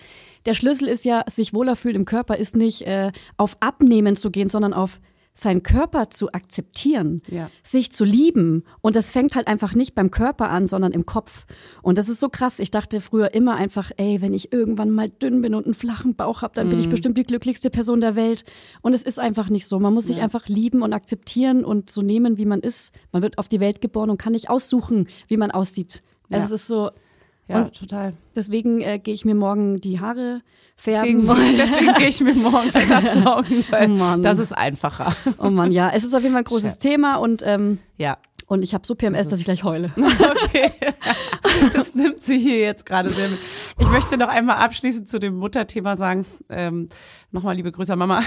der 0.45 0.53
Schlüssel 0.53 0.87
ist 0.87 1.05
ja, 1.05 1.23
sich 1.27 1.53
wohler 1.53 1.75
fühlen 1.75 1.95
im 1.95 2.05
Körper, 2.05 2.37
ist 2.37 2.55
nicht 2.55 2.81
äh, 2.83 3.11
auf 3.37 3.57
Abnehmen 3.59 4.15
zu 4.15 4.31
gehen, 4.31 4.47
sondern 4.49 4.73
auf 4.73 4.99
seinen 5.39 5.63
Körper 5.63 6.09
zu 6.09 6.31
akzeptieren, 6.33 7.21
Ja. 7.29 7.49
sich 7.63 7.91
zu 7.91 8.03
lieben. 8.03 8.63
Und 8.81 8.95
das 8.95 9.11
fängt 9.11 9.35
halt 9.35 9.47
einfach 9.47 9.73
nicht 9.73 9.95
beim 9.95 10.11
Körper 10.11 10.49
an, 10.49 10.67
sondern 10.67 10.91
im 10.91 11.05
Kopf. 11.05 11.45
Und 11.81 11.97
das 11.97 12.09
ist 12.09 12.19
so 12.19 12.29
krass. 12.29 12.59
Ich 12.59 12.71
dachte 12.71 13.01
früher 13.01 13.33
immer 13.33 13.55
einfach, 13.55 13.91
ey, 13.97 14.21
wenn 14.21 14.33
ich 14.33 14.51
irgendwann 14.51 14.91
mal 14.91 15.09
dünn 15.09 15.41
bin 15.41 15.55
und 15.55 15.65
einen 15.65 15.73
flachen 15.73 16.15
Bauch 16.15 16.41
habe, 16.41 16.53
dann 16.55 16.67
bin 16.69 16.77
Mhm. 16.77 16.83
ich 16.83 16.89
bestimmt 16.89 17.17
die 17.17 17.23
glücklichste 17.23 17.69
Person 17.69 18.01
der 18.01 18.15
Welt. 18.15 18.43
Und 18.81 18.93
es 18.93 19.03
ist 19.03 19.19
einfach 19.19 19.49
nicht 19.49 19.65
so. 19.67 19.79
Man 19.79 19.93
muss 19.93 20.07
sich 20.07 20.19
einfach 20.21 20.47
lieben 20.47 20.81
und 20.81 20.93
akzeptieren 20.93 21.63
und 21.63 21.89
so 21.89 22.01
nehmen, 22.01 22.37
wie 22.37 22.45
man 22.45 22.59
ist. 22.59 22.93
Man 23.11 23.21
wird 23.21 23.37
auf 23.37 23.47
die 23.47 23.59
Welt 23.59 23.81
geboren 23.81 24.09
und 24.09 24.17
kann 24.17 24.33
nicht 24.33 24.49
aussuchen, 24.49 25.07
wie 25.27 25.37
man 25.37 25.51
aussieht. 25.51 26.03
Also 26.29 26.39
Ja. 26.41 26.45
es 26.55 26.61
ist 26.61 26.67
so, 26.67 26.91
Ja, 27.49 27.57
und 27.63 27.73
total. 27.77 28.13
deswegen 28.35 28.79
äh, 28.81 28.99
gehe 28.99 29.13
ich 29.13 29.25
mir 29.25 29.35
morgen 29.35 29.81
die 29.81 29.99
Haare 29.99 30.41
Deswegen, 30.85 31.25
färben. 31.25 31.43
deswegen 31.57 31.93
gehe 31.95 32.07
ich 32.07 32.21
mir 32.21 32.35
morgen 32.35 32.69
absaugen, 32.93 33.65
weil 33.69 33.89
Oh 33.91 33.95
Mann. 33.95 34.21
das 34.21 34.39
ist 34.39 34.53
einfacher. 34.57 35.13
Oh 35.39 35.49
Mann, 35.49 35.71
ja, 35.71 35.89
es 35.89 36.03
ist 36.05 36.13
auf 36.15 36.21
jeden 36.21 36.33
Fall 36.33 36.43
ein 36.43 36.45
großes 36.45 36.63
Scherz. 36.73 36.77
Thema 36.77 37.15
und 37.17 37.41
ähm, 37.45 37.79
Ja. 37.97 38.17
und 38.47 38.61
ich 38.63 38.73
habe 38.73 38.85
so 38.87 38.95
PMS, 38.95 39.27
dass 39.27 39.39
ich 39.39 39.45
gleich 39.45 39.63
heule. 39.65 39.91
Okay. 40.49 40.71
Das 41.73 41.93
nimmt 41.93 42.21
sie 42.21 42.39
hier 42.39 42.57
jetzt 42.59 42.85
gerade 42.85 43.09
sehr 43.09 43.27
mit. 43.29 43.39
Ich 43.79 43.87
möchte 43.89 44.17
noch 44.17 44.29
einmal 44.29 44.57
abschließend 44.57 45.09
zu 45.09 45.19
dem 45.19 45.35
Mutterthema 45.35 45.95
sagen. 45.95 46.25
Ähm, 46.49 46.89
Nochmal 47.31 47.55
liebe 47.55 47.71
Grüße 47.71 47.95
Mama. 47.95 48.23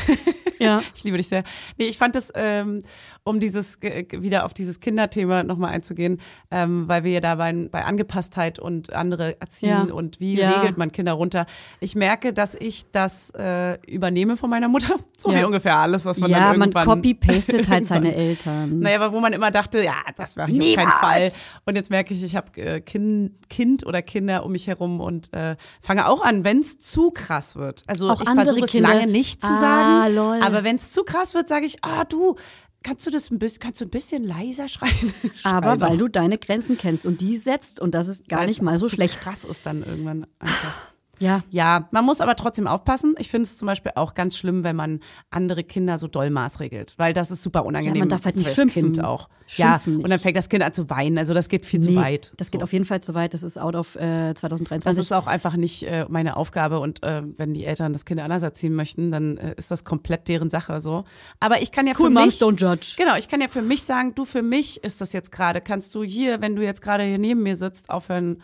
Ja. 0.60 0.80
Ich 0.94 1.02
liebe 1.02 1.16
dich 1.16 1.26
sehr. 1.28 1.42
Nee, 1.78 1.86
ich 1.86 1.98
fand 1.98 2.14
es, 2.14 2.30
ähm, 2.36 2.82
um 3.24 3.38
dieses 3.38 3.80
wieder 3.80 4.44
auf 4.44 4.52
dieses 4.52 4.80
Kinderthema 4.80 5.44
nochmal 5.44 5.70
einzugehen, 5.70 6.20
ähm, 6.50 6.88
weil 6.88 7.04
wir 7.04 7.12
ja 7.12 7.20
da 7.20 7.36
bei, 7.36 7.52
bei 7.70 7.84
Angepasstheit 7.84 8.58
und 8.58 8.92
andere 8.92 9.40
erziehen 9.40 9.68
Ja. 9.88 9.94
und 9.94 10.18
wie 10.18 10.34
Ja. 10.36 10.58
regelt 10.58 10.76
man 10.76 10.90
Kinder 10.90 11.12
runter. 11.12 11.46
Ich 11.80 11.94
merke, 11.94 12.32
dass 12.32 12.54
ich 12.56 12.90
das 12.90 13.30
äh, 13.30 13.78
übernehme 13.86 14.36
von 14.36 14.50
meiner 14.50 14.68
Mutter. 14.68 14.96
So 15.22 15.30
wie 15.30 15.34
Ja. 15.38 15.46
ungefähr 15.46 15.76
alles, 15.78 16.04
was 16.04 16.18
man 16.18 16.30
ja, 16.32 16.38
dann 16.50 16.58
man 16.58 16.70
irgendwann 16.70 16.84
copy-pastet 17.00 17.68
halt 17.68 17.84
seine 17.84 18.12
Eltern. 18.16 18.78
naja, 18.80 19.00
aber 19.00 19.14
wo 19.14 19.20
man 19.20 19.32
immer 19.32 19.52
dachte, 19.52 19.80
ja, 19.84 19.94
das 20.16 20.34
mache 20.34 20.50
ich 20.50 20.60
auf 20.60 20.74
keinen 20.74 20.88
Fall. 20.88 21.32
Und 21.64 21.76
jetzt 21.76 21.90
merke 21.90 22.12
ich, 22.12 22.24
ich 22.24 22.34
habe 22.34 22.60
äh, 22.60 22.80
kind, 22.80 23.30
kind 23.48 23.86
oder 23.86 24.02
Kinder 24.02 24.44
um 24.44 24.50
mich 24.50 24.66
herum 24.66 25.00
und 25.00 25.32
äh, 25.32 25.54
fange 25.80 26.08
auch 26.08 26.22
an, 26.24 26.42
wenn 26.42 26.58
es 26.58 26.76
zu 26.78 27.12
krass 27.12 27.54
wird. 27.54 27.84
Also 27.86 28.10
Auch 28.10 28.20
ich 28.20 28.28
versuche 28.28 28.64
es 28.64 28.72
Kinder. 28.72 28.88
lange 28.94 29.06
nicht 29.06 29.42
zu 29.42 29.52
Ah, 29.52 29.54
sagen, 29.54 30.14
lol. 30.16 30.40
aber 30.42 30.64
wenn 30.64 30.74
es 30.74 30.90
zu 30.90 31.04
krass 31.04 31.34
wird, 31.34 31.48
sage 31.48 31.66
ich, 31.66 31.84
ah 31.84 32.02
du, 32.02 32.34
kannst 32.82 33.06
du 33.06 33.10
das 33.10 33.30
ein 33.30 33.38
bisschen, 33.38 33.60
kannst 33.60 33.80
du 33.80 33.84
ein 33.84 33.90
bisschen 33.90 34.24
leiser 34.24 34.68
schreien? 34.68 35.14
aber 35.44 35.80
weil 35.80 35.98
du 35.98 36.08
deine 36.08 36.38
Grenzen 36.38 36.76
kennst 36.78 37.06
und 37.06 37.20
die 37.20 37.36
setzt 37.36 37.80
und 37.80 37.94
das 37.94 38.08
ist 38.08 38.28
gar 38.28 38.40
Weil 38.40 38.46
nicht 38.46 38.62
mal 38.62 38.78
so 38.78 38.88
schlecht. 38.88 39.20
krass 39.20 39.44
ist 39.44 39.64
dann 39.66 39.82
irgendwann 39.82 40.26
einfach. 40.38 40.91
Ja. 41.22 41.42
Ja, 41.50 41.88
man 41.92 42.04
muss 42.04 42.20
aber 42.20 42.36
trotzdem 42.36 42.66
aufpassen. 42.66 43.14
Ich 43.18 43.30
finde 43.30 43.44
es 43.44 43.56
zum 43.56 43.66
Beispiel 43.66 43.92
auch 43.94 44.14
ganz 44.14 44.36
schlimm, 44.36 44.64
wenn 44.64 44.76
man 44.76 45.00
andere 45.30 45.64
Kinder 45.64 45.96
so 45.98 46.06
doll 46.08 46.30
maßregelt, 46.30 46.94
weil 46.98 47.12
das 47.12 47.30
ist 47.30 47.42
super 47.42 47.64
unangenehm. 47.64 47.94
Ja, 47.96 48.00
man 48.00 48.08
darf 48.10 48.24
halt 48.24 48.36
nicht 48.36 48.54
schimpfen. 48.54 48.82
Kind 48.92 49.04
auch. 49.04 49.28
Ja, 49.56 49.72
Schimpfen 49.74 49.96
nicht. 49.96 50.04
und 50.04 50.10
dann 50.10 50.18
fängt 50.18 50.36
das 50.36 50.48
Kind 50.48 50.62
an 50.62 50.72
zu 50.72 50.88
weinen. 50.90 51.18
Also 51.18 51.32
das 51.34 51.48
geht 51.48 51.64
viel 51.66 51.80
zu 51.80 51.90
Nee, 51.90 51.96
weit. 51.96 52.32
Das 52.36 52.50
geht 52.50 52.60
So. 52.60 52.64
auf 52.64 52.72
jeden 52.72 52.84
Fall 52.84 53.00
zu 53.02 53.14
weit. 53.14 53.34
Das 53.34 53.42
ist 53.42 53.58
out 53.58 53.74
of 53.76 53.96
äh, 53.96 54.34
2023. 54.34 54.84
Das 54.84 54.98
ist 54.98 55.12
auch 55.12 55.26
einfach 55.26 55.56
nicht 55.56 55.82
äh, 55.84 56.06
meine 56.08 56.36
Aufgabe 56.36 56.80
und 56.80 57.02
äh, 57.02 57.22
wenn 57.36 57.54
die 57.54 57.64
Eltern 57.64 57.92
das 57.92 58.04
Kind 58.04 58.20
anders 58.20 58.42
erziehen 58.42 58.74
möchten, 58.74 59.10
dann 59.10 59.36
äh, 59.36 59.54
ist 59.56 59.70
das 59.70 59.84
komplett 59.84 60.28
deren 60.28 60.50
Sache 60.50 60.80
so. 60.80 61.04
Aber 61.40 61.62
ich 61.62 61.70
kann 61.70 61.86
ja 61.86 61.92
cool, 61.98 62.06
für 62.06 62.10
Moms 62.10 62.40
mich 62.40 62.42
don't 62.42 62.60
judge. 62.60 62.94
Genau, 62.96 63.16
ich 63.16 63.28
kann 63.28 63.40
ja 63.40 63.48
für 63.48 63.62
mich 63.62 63.82
sagen, 63.84 64.14
du 64.14 64.24
für 64.24 64.42
mich 64.42 64.82
ist 64.82 65.00
das 65.00 65.12
jetzt 65.12 65.30
gerade. 65.32 65.60
Kannst 65.60 65.94
du 65.94 66.02
hier, 66.02 66.40
wenn 66.40 66.56
du 66.56 66.62
jetzt 66.62 66.82
gerade 66.82 67.04
hier 67.04 67.18
neben 67.18 67.42
mir 67.42 67.56
sitzt, 67.56 67.90
aufhören 67.90 68.42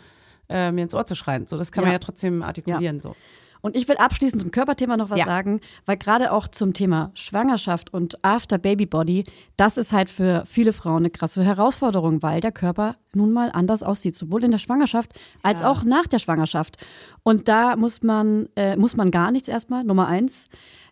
äh, 0.49 0.73
mir 0.73 0.83
ins 0.85 0.95
Ohr 0.95 1.07
zu 1.07 1.15
schreien. 1.15 1.47
So, 1.47 1.57
das 1.59 1.73
kann 1.73 1.83
man 1.83 1.91
Ja. 1.91 1.95
ja 1.95 1.99
trotzdem 1.99 2.43
artikulieren 2.43 3.01
so. 3.01 3.15
Und 3.61 3.75
ich 3.75 3.89
will 3.89 3.97
abschließend 3.97 4.41
zum 4.41 4.53
Körperthema 4.53 4.97
noch 4.97 5.11
was 5.11 5.19
Ja. 5.19 5.25
sagen, 5.25 5.61
weil 5.85 5.97
gerade 5.97 6.31
auch 6.31 6.47
zum 6.47 6.75
Thema 6.75 7.11
Schwangerschaft 7.15 7.93
und 7.93 8.25
After 8.25 8.57
Baby 8.57 8.87
Body, 8.87 9.25
das 9.57 9.77
ist 9.77 9.93
halt 9.93 10.11
für 10.11 10.45
viele 10.47 10.73
Frauen 10.73 10.99
eine 10.99 11.11
krasse 11.11 11.43
Herausforderung, 11.45 12.23
weil 12.23 12.41
der 12.41 12.53
Körper 12.53 12.95
nun 13.15 13.33
mal 13.33 13.51
anders 13.53 13.83
aussieht, 13.83 14.15
sowohl 14.15 14.45
in 14.45 14.53
der 14.53 14.59
Schwangerschaft 14.59 15.11
als 15.43 15.65
auch 15.65 15.83
nach 15.83 16.07
der 16.07 16.21
Schwangerschaft. 16.21 16.77
Und 17.25 17.49
da 17.49 17.75
muss 17.75 18.01
man 18.05 18.49
äh, 18.55 18.77
muss 18.77 18.97
man 18.97 19.11
gar 19.11 19.33
nichts 19.33 19.49
erstmal 19.49 19.83
Nummer 19.83 20.07
eins 20.07 20.49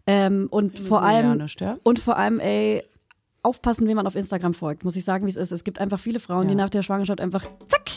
ähm, 0.09 0.49
und 0.51 0.81
vor 0.81 1.03
ja 1.03 1.07
allem 1.07 1.39
nicht, 1.39 1.61
ja. 1.61 1.79
und 1.85 2.01
vor 2.01 2.17
allem 2.17 2.41
ey 2.41 2.83
aufpassen, 3.45 3.87
wen 3.87 3.95
man 3.95 4.09
auf 4.09 4.17
Instagram 4.17 4.55
folgt. 4.55 4.83
Muss 4.83 4.97
ich 4.97 5.05
sagen, 5.05 5.25
wie 5.25 5.31
es 5.31 5.37
ist. 5.37 5.53
Es 5.53 5.63
gibt 5.63 5.79
einfach 5.79 6.01
viele 6.01 6.19
Frauen, 6.19 6.49
die 6.49 6.55
Ja. 6.55 6.59
nach 6.63 6.71
der 6.71 6.83
Schwangerschaft 6.83 7.21
einfach 7.21 7.45
zack 7.69 7.91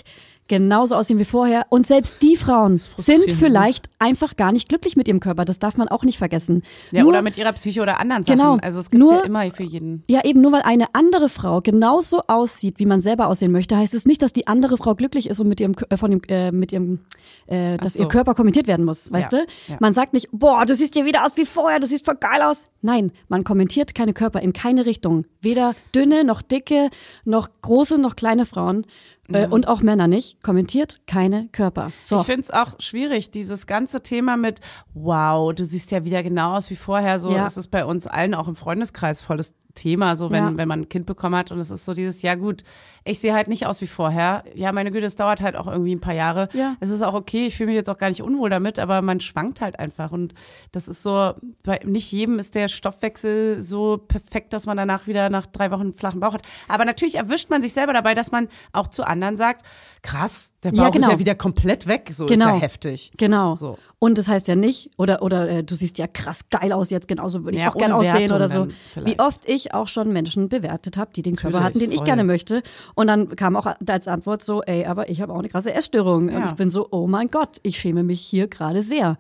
genauso 0.50 0.96
aussehen 0.96 1.18
wie 1.20 1.24
vorher. 1.26 1.66
Und 1.70 1.88
selbst 1.88 2.22
die 2.22 2.36
Frauen 2.36 2.78
sind 2.98 3.32
vielleicht 3.32 3.90
einfach 4.00 4.36
gar 4.36 4.52
nicht 4.52 4.68
glücklich 4.68 4.98
mit 4.98 5.08
ihrem 5.08 5.22
Körper. 5.22 5.46
Das 5.46 5.60
darf 5.60 5.78
man 5.78 5.88
auch 5.88 6.04
nicht 6.04 6.18
vergessen. 6.18 6.64
Ja, 6.92 7.02
nur, 7.04 7.12
oder 7.12 7.22
mit 7.22 7.38
ihrer 7.38 7.54
Psyche 7.54 7.82
oder 7.82 8.00
anderen 8.02 8.26
Sachen. 8.26 8.38
Genau. 8.38 8.58
Also 8.62 8.80
es 8.82 8.90
gibt 8.90 9.00
Nur- 9.00 9.14
ja 9.14 9.22
immer 9.22 9.50
für 9.52 9.64
jeden. 9.64 10.04
ja, 10.08 10.26
eben 10.26 10.42
nur 10.42 10.52
weil 10.52 10.64
eine 10.64 10.88
andere 10.94 11.30
Frau 11.30 11.62
genauso 11.62 12.24
aussieht, 12.28 12.80
wie 12.80 12.86
man 12.86 13.00
selber 13.00 13.28
aussehen 13.28 13.54
möchte, 13.54 13.78
heißt 13.78 13.94
es 13.94 14.06
nicht, 14.06 14.22
dass 14.22 14.34
die 14.34 14.48
andere 14.48 14.76
Frau 14.76 14.96
glücklich 14.96 15.30
ist 15.30 15.40
und 15.40 15.48
mit 15.48 15.62
ihrem, 15.62 15.76
äh, 15.90 15.96
von 15.96 16.12
dem, 16.12 16.22
äh, 16.28 16.52
mit 16.52 16.72
ihrem, 16.74 17.00
äh, 17.48 17.78
dass 17.78 17.94
so. 17.94 18.04
ihr 18.04 18.08
Körper 18.10 18.34
kommentiert 18.34 18.68
werden 18.68 18.84
muss, 18.86 19.12
weißt 19.12 19.32
Ja, 19.32 19.40
du? 19.40 19.46
ja. 19.72 19.78
Man 19.80 19.94
sagt 19.94 20.14
nicht, 20.14 20.28
boah, 20.32 20.66
du 20.66 20.76
siehst 20.76 20.96
ja 20.96 21.06
wieder 21.06 21.24
aus 21.26 21.38
wie 21.38 21.46
vorher, 21.46 21.80
du 21.80 21.88
siehst 21.88 22.04
voll 22.06 22.16
geil 22.20 22.42
aus. 22.42 22.64
Nein, 22.82 23.12
man 23.28 23.44
kommentiert 23.44 23.94
keine 23.96 24.14
Körper 24.14 24.42
in 24.42 24.52
keine 24.54 24.86
Richtung. 24.86 25.26
Weder 25.42 25.76
dünne, 25.94 26.24
noch 26.24 26.42
dicke, 26.42 26.90
noch 27.24 27.50
große, 27.62 27.98
noch 28.00 28.16
kleine 28.16 28.46
Frauen. 28.46 28.86
Äh, 29.32 29.48
und 29.48 29.68
auch 29.68 29.82
Männer 29.82 30.08
nicht, 30.08 30.44
kommentiert 30.44 31.02
keine 31.08 31.48
Körper. 31.52 31.92
So. 32.02 32.18
Ich 32.22 32.26
finde 32.26 32.42
es 32.42 32.52
auch 32.52 32.80
schwierig, 32.80 33.32
dieses 33.32 33.68
ganze 33.68 34.02
Thema 34.02 34.38
mit, 34.38 34.60
wow, 34.94 35.54
du 35.54 35.64
siehst 35.66 35.92
ja 35.92 36.04
wieder 36.04 36.24
genau 36.24 36.56
aus 36.56 36.70
wie 36.70 36.76
vorher. 36.76 37.20
So 37.20 37.32
Ja. 37.32 37.46
ist 37.46 37.58
es 37.58 37.68
bei 37.68 37.86
uns 37.86 38.08
allen 38.08 38.34
auch 38.34 38.48
im 38.48 38.56
Freundeskreis 38.56 39.22
volles 39.22 39.54
Thema, 39.76 40.16
so 40.16 40.32
wenn, 40.32 40.44
Ja. 40.44 40.58
wenn 40.58 40.68
man 40.68 40.82
ein 40.82 40.90
Kind 40.90 41.06
bekommen 41.06 41.36
hat. 41.36 41.52
Und 41.52 41.60
es 41.60 41.70
ist 41.72 41.86
so 41.86 41.94
dieses, 41.94 42.22
ja 42.22 42.36
gut, 42.36 42.64
ich 43.04 43.20
sehe 43.20 43.34
halt 43.34 43.48
nicht 43.48 43.66
aus 43.66 43.82
wie 43.82 43.88
vorher. 43.88 44.44
Ja, 44.56 44.72
meine 44.72 44.92
Güte, 44.92 45.06
es 45.06 45.16
dauert 45.16 45.42
halt 45.42 45.56
auch 45.56 45.68
irgendwie 45.68 45.96
ein 45.96 46.02
paar 46.02 46.14
Jahre. 46.14 46.50
Ja. 46.54 46.76
Es 46.80 46.90
ist 46.90 47.02
auch 47.02 47.14
okay, 47.14 47.46
ich 47.46 47.58
fühle 47.58 47.68
mich 47.68 47.76
jetzt 47.76 47.90
auch 47.90 47.98
gar 47.98 48.10
nicht 48.10 48.22
unwohl 48.22 48.50
damit, 48.50 48.80
aber 48.80 49.02
man 49.02 49.20
schwankt 49.20 49.62
halt 49.62 49.80
einfach. 49.80 50.12
Und 50.12 50.34
das 50.72 50.88
ist 50.88 51.04
so, 51.04 51.34
bei 51.64 51.80
nicht 51.86 52.12
jedem 52.12 52.40
ist 52.40 52.56
der 52.56 52.68
Stoffwechsel 52.68 53.62
so 53.62 53.98
perfekt, 53.98 54.54
dass 54.54 54.66
man 54.66 54.78
danach 54.78 55.08
wieder 55.08 55.30
nach 55.30 55.46
drei 55.46 55.72
Wochen 55.72 55.82
einen 55.82 55.94
flachen 55.94 56.20
Bauch 56.20 56.34
hat. 56.34 56.48
Aber 56.68 56.86
natürlich 56.86 57.16
erwischt 57.16 57.50
man 57.50 57.62
sich 57.62 57.74
selber 57.74 57.94
dabei, 57.94 58.14
dass 58.14 58.32
man 58.32 58.48
auch 58.74 58.88
zu 58.88 59.04
anderen 59.04 59.36
sagt, 59.36 59.64
krass, 60.02 60.52
der 60.64 60.72
Bauch 60.72 60.78
Ja, 60.80 60.88
ist 60.88 60.94
genau. 60.94 61.10
ja 61.12 61.20
wieder 61.20 61.36
komplett 61.36 61.88
weg. 61.88 62.10
So 62.12 62.26
ist 62.26 62.32
Genau. 62.32 62.48
ja 62.48 62.56
heftig. 62.60 63.12
Genau. 63.18 63.56
So. 63.56 63.78
Und 63.98 64.18
das 64.18 64.28
heißt 64.28 64.48
ja 64.50 64.56
nicht, 64.56 64.92
oder, 64.98 65.22
oder 65.22 65.50
äh, 65.50 65.64
du 65.64 65.74
siehst 65.76 65.98
ja 65.98 66.08
krass 66.08 66.50
geil 66.50 66.74
aus 66.74 66.90
jetzt, 66.90 67.08
genauso 67.08 67.46
würde 67.46 67.58
ich 67.58 67.64
Ja, 67.64 67.70
auch 67.72 67.78
gerne 67.78 67.96
aussehen 67.96 68.32
oder 68.34 68.48
so. 68.50 68.68
vielleicht. 68.94 69.08
Wie 69.18 69.20
oft 69.22 69.48
ich 69.48 69.74
auch 69.74 69.88
schon 69.88 70.12
Menschen 70.12 70.50
bewertet 70.50 70.98
habe, 70.98 71.12
die 71.16 71.22
den 71.22 71.36
Körper 71.36 71.60
Natürlich, 71.62 71.66
hatten, 71.76 71.80
den 71.80 71.92
ich 71.92 71.98
voll. 72.00 72.06
gerne 72.06 72.24
möchte. 72.26 72.62
Und 72.96 73.08
dann 73.08 73.36
kam 73.38 73.56
auch 73.56 73.68
als 73.88 74.08
Antwort 74.08 74.44
so, 74.44 74.62
ey, 74.64 74.86
aber 74.86 75.10
ich 75.10 75.22
habe 75.22 75.34
auch 75.34 75.40
eine 75.40 75.50
krasse 75.50 75.74
Essstörung. 75.74 76.28
Und 76.28 76.34
Ja. 76.34 76.46
ich 76.48 76.54
bin 76.54 76.70
so, 76.70 76.88
oh 76.92 77.08
mein 77.08 77.30
Gott, 77.30 77.58
ich 77.64 77.80
schäme 77.80 78.04
mich 78.04 78.20
hier 78.22 78.48
gerade 78.48 78.84
sehr. 78.84 79.18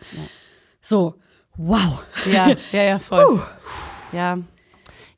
So, 0.81 1.15
wow. 1.55 2.01
Ja, 2.31 2.49
ja, 2.73 2.83
ja, 2.83 2.99
voll. 2.99 3.41
Ja. 4.11 4.37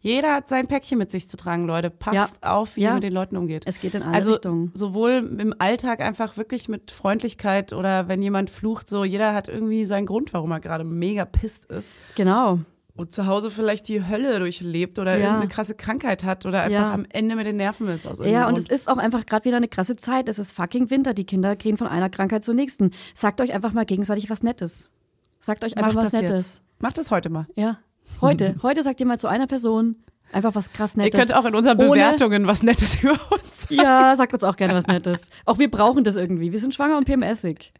Jeder 0.03 0.33
hat 0.33 0.49
sein 0.49 0.67
Päckchen 0.67 0.97
mit 0.97 1.11
sich 1.11 1.29
zu 1.29 1.37
tragen, 1.37 1.65
Leute. 1.67 1.89
Passt 1.91 2.43
auf, 2.43 2.75
wie 2.75 2.81
Ja. 2.81 2.89
ihr 2.89 2.93
mit 2.95 3.03
den 3.03 3.13
Leuten 3.13 3.37
umgeht. 3.37 3.63
Es 3.67 3.79
geht 3.79 3.93
in 3.95 4.01
alle 4.03 4.15
also 4.15 4.31
Richtungen. 4.31 4.71
sowohl 4.73 5.11
im 5.39 5.53
Alltag 5.59 6.01
einfach 6.01 6.37
wirklich 6.37 6.67
mit 6.69 6.89
Freundlichkeit 6.91 7.71
oder 7.71 8.07
wenn 8.07 8.21
jemand 8.23 8.49
flucht, 8.49 8.89
so 8.89 9.03
jeder 9.03 9.33
hat 9.35 9.47
irgendwie 9.47 9.85
seinen 9.85 10.07
Grund, 10.07 10.33
warum 10.33 10.51
er 10.51 10.59
gerade 10.59 10.83
mega 10.83 11.25
pisst 11.25 11.65
ist. 11.65 11.93
Genau. 12.15 12.59
Und 12.95 13.13
zu 13.13 13.25
Hause 13.25 13.49
vielleicht 13.51 13.87
die 13.87 14.05
Hölle 14.05 14.39
durchlebt 14.39 14.99
oder 14.99 15.13
Ja. 15.17 15.23
irgendeine 15.25 15.47
krasse 15.47 15.75
Krankheit 15.75 16.23
hat 16.23 16.45
oder 16.45 16.63
einfach 16.63 16.71
Ja. 16.81 16.93
am 16.93 17.05
Ende 17.09 17.35
mit 17.35 17.45
den 17.45 17.55
Nerven 17.57 17.87
ist 17.87 18.05
aus 18.05 18.19
Ja, 18.19 18.47
und 18.47 18.57
es 18.57 18.65
Grund. 18.67 18.71
ist 18.79 18.89
auch 18.89 18.97
einfach 18.97 19.25
gerade 19.25 19.45
wieder 19.45 19.57
eine 19.57 19.67
krasse 19.69 19.95
Zeit. 19.95 20.27
Es 20.29 20.39
ist 20.39 20.51
fucking 20.51 20.89
Winter. 20.89 21.13
Die 21.13 21.25
Kinder 21.25 21.55
gehen 21.55 21.77
von 21.77 21.87
einer 21.87 22.09
Krankheit 22.09 22.43
zur 22.43 22.53
nächsten. 22.55 22.91
Sagt 23.15 23.39
euch 23.39 23.53
einfach 23.53 23.71
mal 23.73 23.85
gegenseitig 23.85 24.29
was 24.29 24.43
Nettes. 24.43 24.91
Sagt 25.39 25.63
euch 25.63 25.77
einfach 25.77 25.93
Macht 25.93 26.05
was 26.05 26.13
Nettes. 26.13 26.29
jetzt. 26.55 26.63
Macht 26.79 26.97
das 26.97 27.11
heute 27.11 27.29
mal. 27.29 27.47
Ja. 27.55 27.77
Heute. 28.19 28.55
Heute 28.63 28.83
sagt 28.83 28.99
ihr 28.99 29.05
mal 29.05 29.19
zu 29.19 29.27
einer 29.27 29.47
Person 29.47 29.95
einfach 30.33 30.55
was 30.55 30.71
krass 30.71 30.95
Ihr 30.95 31.03
Nettes. 31.03 31.19
könnt 31.19 31.35
auch 31.35 31.43
in 31.45 31.55
unseren 31.55 31.77
Bewertungen 31.77 32.47
was 32.47 32.63
Nettes 32.63 32.95
über 33.03 33.19
uns 33.31 33.63
sagen. 33.63 33.75
Ja, 33.75 34.15
sagt 34.15 34.33
uns 34.33 34.43
auch 34.43 34.55
gerne 34.55 34.73
was 34.73 34.87
Nettes. 34.87 35.29
Auch 35.45 35.59
wir 35.59 35.69
brauchen 35.69 36.03
das 36.05 36.15
irgendwie. 36.15 36.51
Wir 36.51 36.59
sind 36.59 36.73
schwanger 36.73 36.97
und 36.97 37.05
PMSig. 37.05 37.73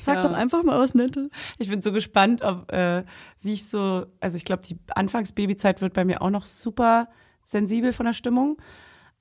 Sagt 0.00 0.22
Ja. 0.22 0.28
doch 0.30 0.36
einfach 0.36 0.62
mal 0.62 0.78
was 0.78 0.94
Nettes. 0.94 1.32
Ich 1.58 1.68
bin 1.68 1.80
so 1.82 1.92
gespannt, 1.92 2.42
ob, 2.42 2.70
äh, 2.72 3.04
wie 3.40 3.54
ich 3.54 3.68
so, 3.68 4.06
also 4.20 4.36
ich 4.36 4.44
glaube, 4.44 4.62
die 4.68 4.78
Anfangsbabyzeit 4.94 5.80
wird 5.80 5.94
bei 5.94 6.04
mir 6.04 6.20
auch 6.20 6.30
noch 6.30 6.44
super 6.44 7.08
sensibel 7.42 7.92
von 7.92 8.06
der 8.06 8.12
Stimmung. 8.12 8.58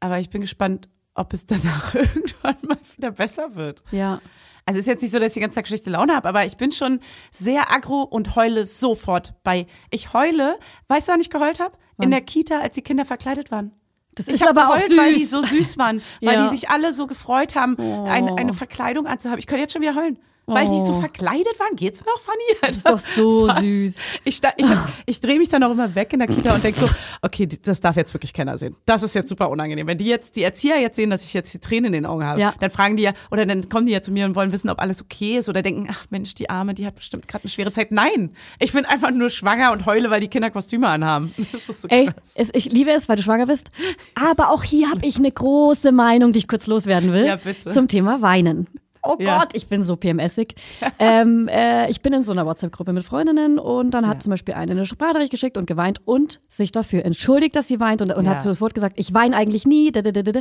Aber 0.01 0.19
ich 0.19 0.29
bin 0.29 0.41
gespannt, 0.41 0.89
ob 1.15 1.31
es 1.33 1.45
danach 1.45 1.95
irgendwann 1.95 2.55
mal 2.67 2.77
wieder 2.97 3.11
besser 3.11 3.55
wird. 3.55 3.83
Ja. 3.91 4.19
Also 4.65 4.79
ist 4.79 4.87
jetzt 4.87 5.01
nicht 5.01 5.11
so, 5.11 5.19
dass 5.19 5.29
ich 5.31 5.33
die 5.35 5.39
ganze 5.41 5.55
Zeit 5.55 5.67
schlechte 5.67 5.89
Laune 5.89 6.15
habe, 6.15 6.27
aber 6.29 6.45
ich 6.45 6.55
bin 6.57 6.71
schon 6.71 6.99
sehr 7.31 7.71
aggro 7.71 8.03
und 8.03 8.35
heule 8.35 8.65
sofort 8.65 9.33
bei. 9.43 9.67
Ich 9.91 10.13
heule, 10.13 10.57
weißt 10.87 11.07
du, 11.09 11.11
wann 11.13 11.21
ich 11.21 11.29
geheult 11.29 11.59
habe? 11.59 11.77
In 12.01 12.11
der 12.11 12.21
Kita, 12.21 12.59
als 12.59 12.73
die 12.75 12.81
Kinder 12.81 13.05
verkleidet 13.05 13.51
waren. 13.51 13.71
Das 14.15 14.27
Ich 14.27 14.35
ist 14.35 14.41
habe 14.47 14.51
aber 14.61 14.69
auch 14.69 14.73
geheult, 14.75 14.89
süß. 14.89 14.97
weil 14.97 15.13
die 15.15 15.25
so 15.25 15.41
süß 15.41 15.77
waren, 15.77 16.01
weil 16.21 16.35
Ja. 16.35 16.43
die 16.43 16.49
sich 16.49 16.69
alle 16.69 16.91
so 16.91 17.07
gefreut 17.07 17.55
haben, 17.55 17.77
eine, 17.77 18.35
eine 18.37 18.53
Verkleidung 18.53 19.05
anzuhaben. 19.07 19.39
Ich 19.39 19.47
könnte 19.47 19.61
jetzt 19.61 19.73
schon 19.73 19.81
wieder 19.81 19.95
heulen. 19.95 20.17
Weil 20.45 20.65
die 20.65 20.83
so 20.85 20.91
Oh. 20.93 20.99
verkleidet 20.99 21.57
waren. 21.59 21.75
Geht's 21.77 22.03
noch, 22.05 22.19
Fanny? 22.19 22.43
Das 22.61 22.75
ist 22.77 22.87
doch 22.89 22.99
so 22.99 23.47
Was? 23.47 23.59
süß. 23.59 23.95
Ich, 24.25 24.41
ich, 24.57 24.69
hab- 24.69 24.89
ich 25.05 25.21
drehe 25.21 25.39
mich 25.39 25.47
dann 25.47 25.63
auch 25.63 25.71
immer 25.71 25.95
weg 25.95 26.11
in 26.11 26.19
der 26.19 26.27
Kita 26.27 26.53
und 26.53 26.61
denke 26.63 26.81
so, 26.81 26.87
okay, 27.21 27.47
das 27.47 27.79
darf 27.79 27.95
jetzt 27.95 28.13
wirklich 28.13 28.33
keiner 28.33 28.57
sehen. 28.57 28.75
Das 28.85 29.03
ist 29.03 29.15
jetzt 29.15 29.29
super 29.29 29.49
unangenehm. 29.49 29.87
Wenn 29.87 29.97
die 29.97 30.05
jetzt, 30.05 30.35
die 30.35 30.43
Erzieher 30.43 30.81
jetzt 30.81 30.97
sehen, 30.97 31.09
dass 31.09 31.23
ich 31.23 31.33
jetzt 31.33 31.53
die 31.53 31.59
Tränen 31.59 31.85
in 31.85 31.93
den 31.93 32.05
Augen 32.05 32.25
habe, 32.25 32.41
Ja. 32.41 32.53
dann 32.59 32.69
fragen 32.71 32.97
die 32.97 33.03
ja, 33.03 33.13
oder 33.31 33.45
dann 33.45 33.69
kommen 33.69 33.85
die 33.85 33.93
ja 33.93 34.01
zu 34.01 34.11
mir 34.11 34.25
und 34.25 34.35
wollen 34.35 34.51
wissen, 34.51 34.69
ob 34.69 34.79
alles 34.81 35.01
okay 35.01 35.37
ist 35.37 35.47
oder 35.47 35.61
denken, 35.61 35.87
ach 35.89 36.05
Mensch, 36.09 36.33
die 36.35 36.49
Arme, 36.49 36.73
die 36.73 36.85
hat 36.85 36.95
bestimmt 36.95 37.27
gerade 37.29 37.45
eine 37.45 37.49
schwere 37.49 37.71
Zeit. 37.71 37.93
Nein, 37.93 38.35
ich 38.59 38.73
bin 38.73 38.85
einfach 38.85 39.11
nur 39.11 39.29
schwanger 39.29 39.71
und 39.71 39.85
heule, 39.85 40.09
weil 40.09 40.19
die 40.19 40.27
Kinder 40.27 40.51
Kostüme 40.51 40.87
anhaben. 40.89 41.33
Das 41.53 41.69
ist 41.69 41.83
so 41.83 41.87
Ey, 41.87 42.07
krass. 42.07 42.33
es, 42.35 42.49
ich 42.53 42.65
liebe 42.71 42.91
es, 42.91 43.07
weil 43.07 43.15
du 43.15 43.21
schwanger 43.23 43.45
bist. 43.45 43.71
Aber 44.15 44.49
auch 44.51 44.63
hier 44.63 44.89
habe 44.89 45.05
ich 45.05 45.17
eine 45.17 45.31
große 45.31 45.91
Meinung, 45.93 46.33
die 46.33 46.39
ich 46.39 46.47
kurz 46.47 46.67
loswerden 46.67 47.13
will. 47.13 47.25
Ja, 47.27 47.35
bitte. 47.37 47.69
Zum 47.69 47.87
Thema 47.87 48.21
Weinen. 48.21 48.67
Oh 49.05 49.17
Ja. 49.19 49.39
Gott, 49.39 49.49
ich 49.53 49.67
bin 49.67 49.83
so 49.83 49.95
PMSig. 49.95 50.55
ähm, 50.99 51.47
äh, 51.49 51.89
ich 51.89 52.01
bin 52.01 52.13
in 52.13 52.23
so 52.23 52.31
einer 52.31 52.45
WhatsApp-Gruppe 52.45 52.93
mit 52.93 53.03
Freundinnen 53.03 53.59
und 53.59 53.91
dann 53.91 54.07
hat 54.07 54.23
zum 54.23 54.29
Beispiel 54.31 54.53
eine 54.53 54.71
eine 54.71 54.85
Sprachnachricht 54.85 55.31
geschickt 55.31 55.57
und 55.57 55.67
geweint 55.67 55.99
und 56.05 56.39
sich 56.49 56.71
dafür 56.71 57.05
entschuldigt, 57.05 57.55
dass 57.55 57.67
sie 57.67 57.79
weint 57.79 58.01
und, 58.01 58.11
und 58.13 58.25
Ja. 58.25 58.31
hat 58.31 58.41
sofort 58.41 58.73
gesagt, 58.73 58.95
ich 58.97 59.13
weine 59.13 59.35
eigentlich 59.35 59.65
nie. 59.67 59.91
da, 59.91 60.01
da, 60.01 60.11
da, 60.11 60.21
da, 60.23 60.31
da. 60.31 60.39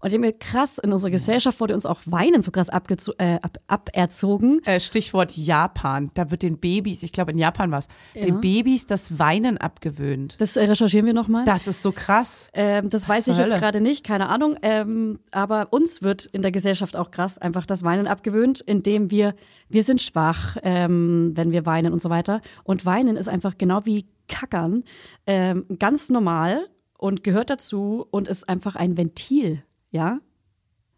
Und 0.00 0.08
ich 0.08 0.14
hab 0.14 0.20
mir 0.20 0.32
krass, 0.32 0.78
in 0.78 0.92
unserer 0.92 1.10
Gesellschaft 1.10 1.60
wurde 1.60 1.74
uns 1.74 1.86
auch 1.86 2.00
Weinen 2.06 2.42
so 2.42 2.50
krass 2.50 2.68
äh, 2.68 3.38
ab, 3.40 3.58
aberzogen. 3.68 4.60
Äh, 4.64 4.80
Stichwort 4.80 5.36
Japan. 5.36 6.10
Da 6.14 6.30
wird 6.30 6.42
den 6.42 6.58
Babys, 6.58 7.02
ich 7.02 7.12
glaube 7.12 7.32
in 7.32 7.38
Japan 7.38 7.70
war 7.70 7.78
es, 7.78 7.88
den 8.14 8.40
Babys 8.40 8.86
das 8.86 9.18
Weinen 9.18 9.58
abgewöhnt. 9.58 10.36
Das 10.40 10.56
äh, 10.56 10.64
recherchieren 10.64 11.06
wir 11.06 11.14
nochmal. 11.14 11.44
Das 11.44 11.66
ist 11.66 11.82
so 11.82 11.92
krass. 11.92 12.50
Ähm, 12.54 12.90
das 12.90 13.08
weiß 13.08 13.24
zur 13.24 13.34
ich 13.34 13.38
jetzt 13.40 13.50
Hölle? 13.50 13.60
gerade 13.60 13.80
nicht, 13.80 14.04
keine 14.04 14.28
Ahnung. 14.28 14.56
Ähm, 14.62 15.20
aber 15.30 15.68
uns 15.72 16.02
wird 16.02 16.26
in 16.26 16.42
der 16.42 16.50
Gesellschaft 16.52 16.96
auch 16.96 17.10
krass 17.10 17.38
einfach 17.38 17.64
das 17.66 17.82
Weinen 17.84 18.01
abgewöhnt, 18.06 18.60
indem 18.60 19.10
wir, 19.10 19.34
wir 19.68 19.82
sind 19.82 20.00
schwach, 20.00 20.56
ähm, 20.62 21.32
wenn 21.34 21.52
wir 21.52 21.66
weinen 21.66 21.92
und 21.92 22.02
so 22.02 22.10
weiter. 22.10 22.40
Und 22.64 22.86
Weinen 22.86 23.16
ist 23.16 23.28
einfach 23.28 23.58
genau 23.58 23.84
wie 23.84 24.06
Kackern 24.28 24.84
ähm, 25.26 25.66
ganz 25.78 26.10
normal 26.10 26.66
und 26.98 27.24
gehört 27.24 27.50
dazu 27.50 28.06
und 28.10 28.28
ist 28.28 28.48
einfach 28.48 28.76
ein 28.76 28.96
Ventil, 28.96 29.62
ja. 29.90 30.20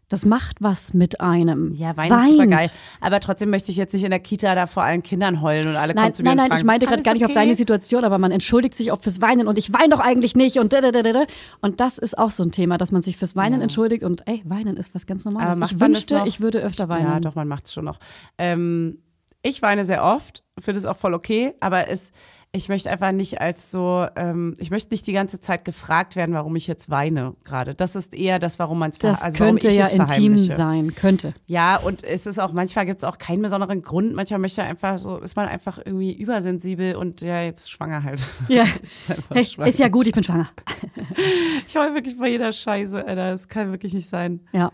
Das 0.07 0.23
macht 0.23 0.57
was 0.61 0.93
mit 0.93 1.19
einem. 1.19 1.73
Ja, 1.73 1.97
Wein 1.97 2.11
ist 2.11 2.29
super 2.29 2.47
geil. 2.47 2.69
Aber 3.01 3.19
trotzdem 3.19 3.49
möchte 3.49 3.71
ich 3.71 3.77
jetzt 3.77 3.93
nicht 3.93 4.03
in 4.03 4.11
der 4.11 4.19
Kita 4.19 4.53
da 4.53 4.67
vor 4.67 4.83
allen 4.83 5.01
Kindern 5.01 5.41
heulen 5.41 5.67
und 5.67 5.75
alle 5.75 5.95
Nein, 5.95 6.03
kommen 6.03 6.13
zu 6.13 6.23
mir 6.23 6.35
nein, 6.35 6.49
nein, 6.49 6.59
ich 6.59 6.63
meinte 6.63 6.85
gerade 6.85 7.01
gar 7.01 7.11
"Alles 7.11 7.21
nicht 7.21 7.25
auf 7.25 7.31
okay?" 7.31 7.39
deine 7.39 7.55
Situation, 7.55 8.03
aber 8.03 8.19
man 8.19 8.31
entschuldigt 8.31 8.75
sich 8.75 8.91
auch 8.91 9.01
fürs 9.01 9.19
Weinen 9.21 9.47
und 9.47 9.57
ich 9.57 9.73
weine 9.73 9.89
doch 9.89 9.99
eigentlich 9.99 10.35
nicht 10.35 10.59
und 10.59 10.73
da, 10.73 10.81
da, 10.81 10.91
da, 10.91 11.01
da. 11.01 11.23
Und 11.61 11.79
das 11.79 11.97
ist 11.97 12.17
auch 12.17 12.31
so 12.31 12.43
ein 12.43 12.51
Thema, 12.51 12.77
dass 12.77 12.91
man 12.91 13.01
sich 13.01 13.17
fürs 13.17 13.35
Weinen 13.35 13.61
entschuldigt 13.61 14.03
und 14.03 14.27
ey, 14.27 14.41
Weinen 14.45 14.77
ist 14.77 14.93
was 14.93 15.07
ganz 15.07 15.25
Normales. 15.25 15.57
Aber 15.57 15.65
ich 15.65 15.79
wünschte, 15.79 16.23
ich 16.25 16.39
würde 16.39 16.59
öfter 16.59 16.87
weinen. 16.87 17.07
Ja, 17.07 17.19
doch, 17.19 17.35
man 17.35 17.47
macht 17.47 17.65
es 17.65 17.73
schon 17.73 17.85
noch. 17.85 17.99
Ähm, 18.37 18.99
ich 19.41 19.61
weine 19.61 19.85
sehr 19.85 20.03
oft, 20.03 20.43
finde 20.59 20.79
es 20.79 20.85
auch 20.85 20.97
voll 20.97 21.13
okay, 21.13 21.53
aber 21.59 21.87
es, 21.87 22.11
ich 22.55 22.69
möchte 22.69 22.89
einfach 22.89 23.11
nicht 23.11 23.41
als 23.41 23.69
so, 23.71 24.07
ähm, 24.15 24.55
ich 24.57 24.71
möchte 24.71 24.93
nicht 24.93 25.05
die 25.07 25.13
ganze 25.13 25.39
Zeit 25.39 25.65
gefragt 25.65 26.15
werden, 26.15 26.33
warum 26.33 26.55
ich 26.55 26.67
jetzt 26.67 26.89
weine 26.89 27.35
gerade. 27.43 27.75
Das 27.75 27.95
ist 27.95 28.13
eher 28.13 28.39
das, 28.39 28.59
warum 28.59 28.79
man 28.79 28.91
es 28.91 28.97
Das 28.97 29.21
also 29.21 29.37
könnte 29.37 29.69
ja 29.69 29.87
intim 29.87 30.37
sein, 30.37 30.95
könnte. 30.95 31.33
Ja, 31.47 31.77
und 31.77 32.03
es 32.03 32.25
ist 32.25 32.39
auch, 32.39 32.53
manchmal 32.53 32.85
gibt 32.85 32.99
es 32.99 33.03
auch 33.03 33.17
keinen 33.17 33.41
besonderen 33.41 33.81
Grund. 33.81 34.13
Manchmal 34.13 34.39
möchte 34.39 34.63
einfach 34.63 34.97
so, 34.99 35.17
ist 35.17 35.35
man 35.35 35.47
einfach 35.47 35.79
irgendwie 35.83 36.13
übersensibel 36.13 36.95
und 36.95 37.21
ja, 37.21 37.41
jetzt 37.41 37.69
schwanger 37.69 38.03
halt. 38.03 38.25
Ja. 38.47 38.63
ist, 38.81 39.09
Hey, 39.29 39.45
schwanger. 39.45 39.69
ist 39.69 39.79
ja 39.79 39.87
gut, 39.87 40.07
ich 40.07 40.13
bin 40.13 40.23
schwanger. 40.23 40.45
Ich 41.67 41.75
heule 41.75 41.93
wirklich 41.93 42.17
bei 42.17 42.29
jeder 42.29 42.51
Scheiße, 42.51 42.97
Alter. 43.05 43.31
Das 43.31 43.47
kann 43.47 43.71
wirklich 43.71 43.93
nicht 43.93 44.07
sein. 44.07 44.39
Ja. 44.51 44.71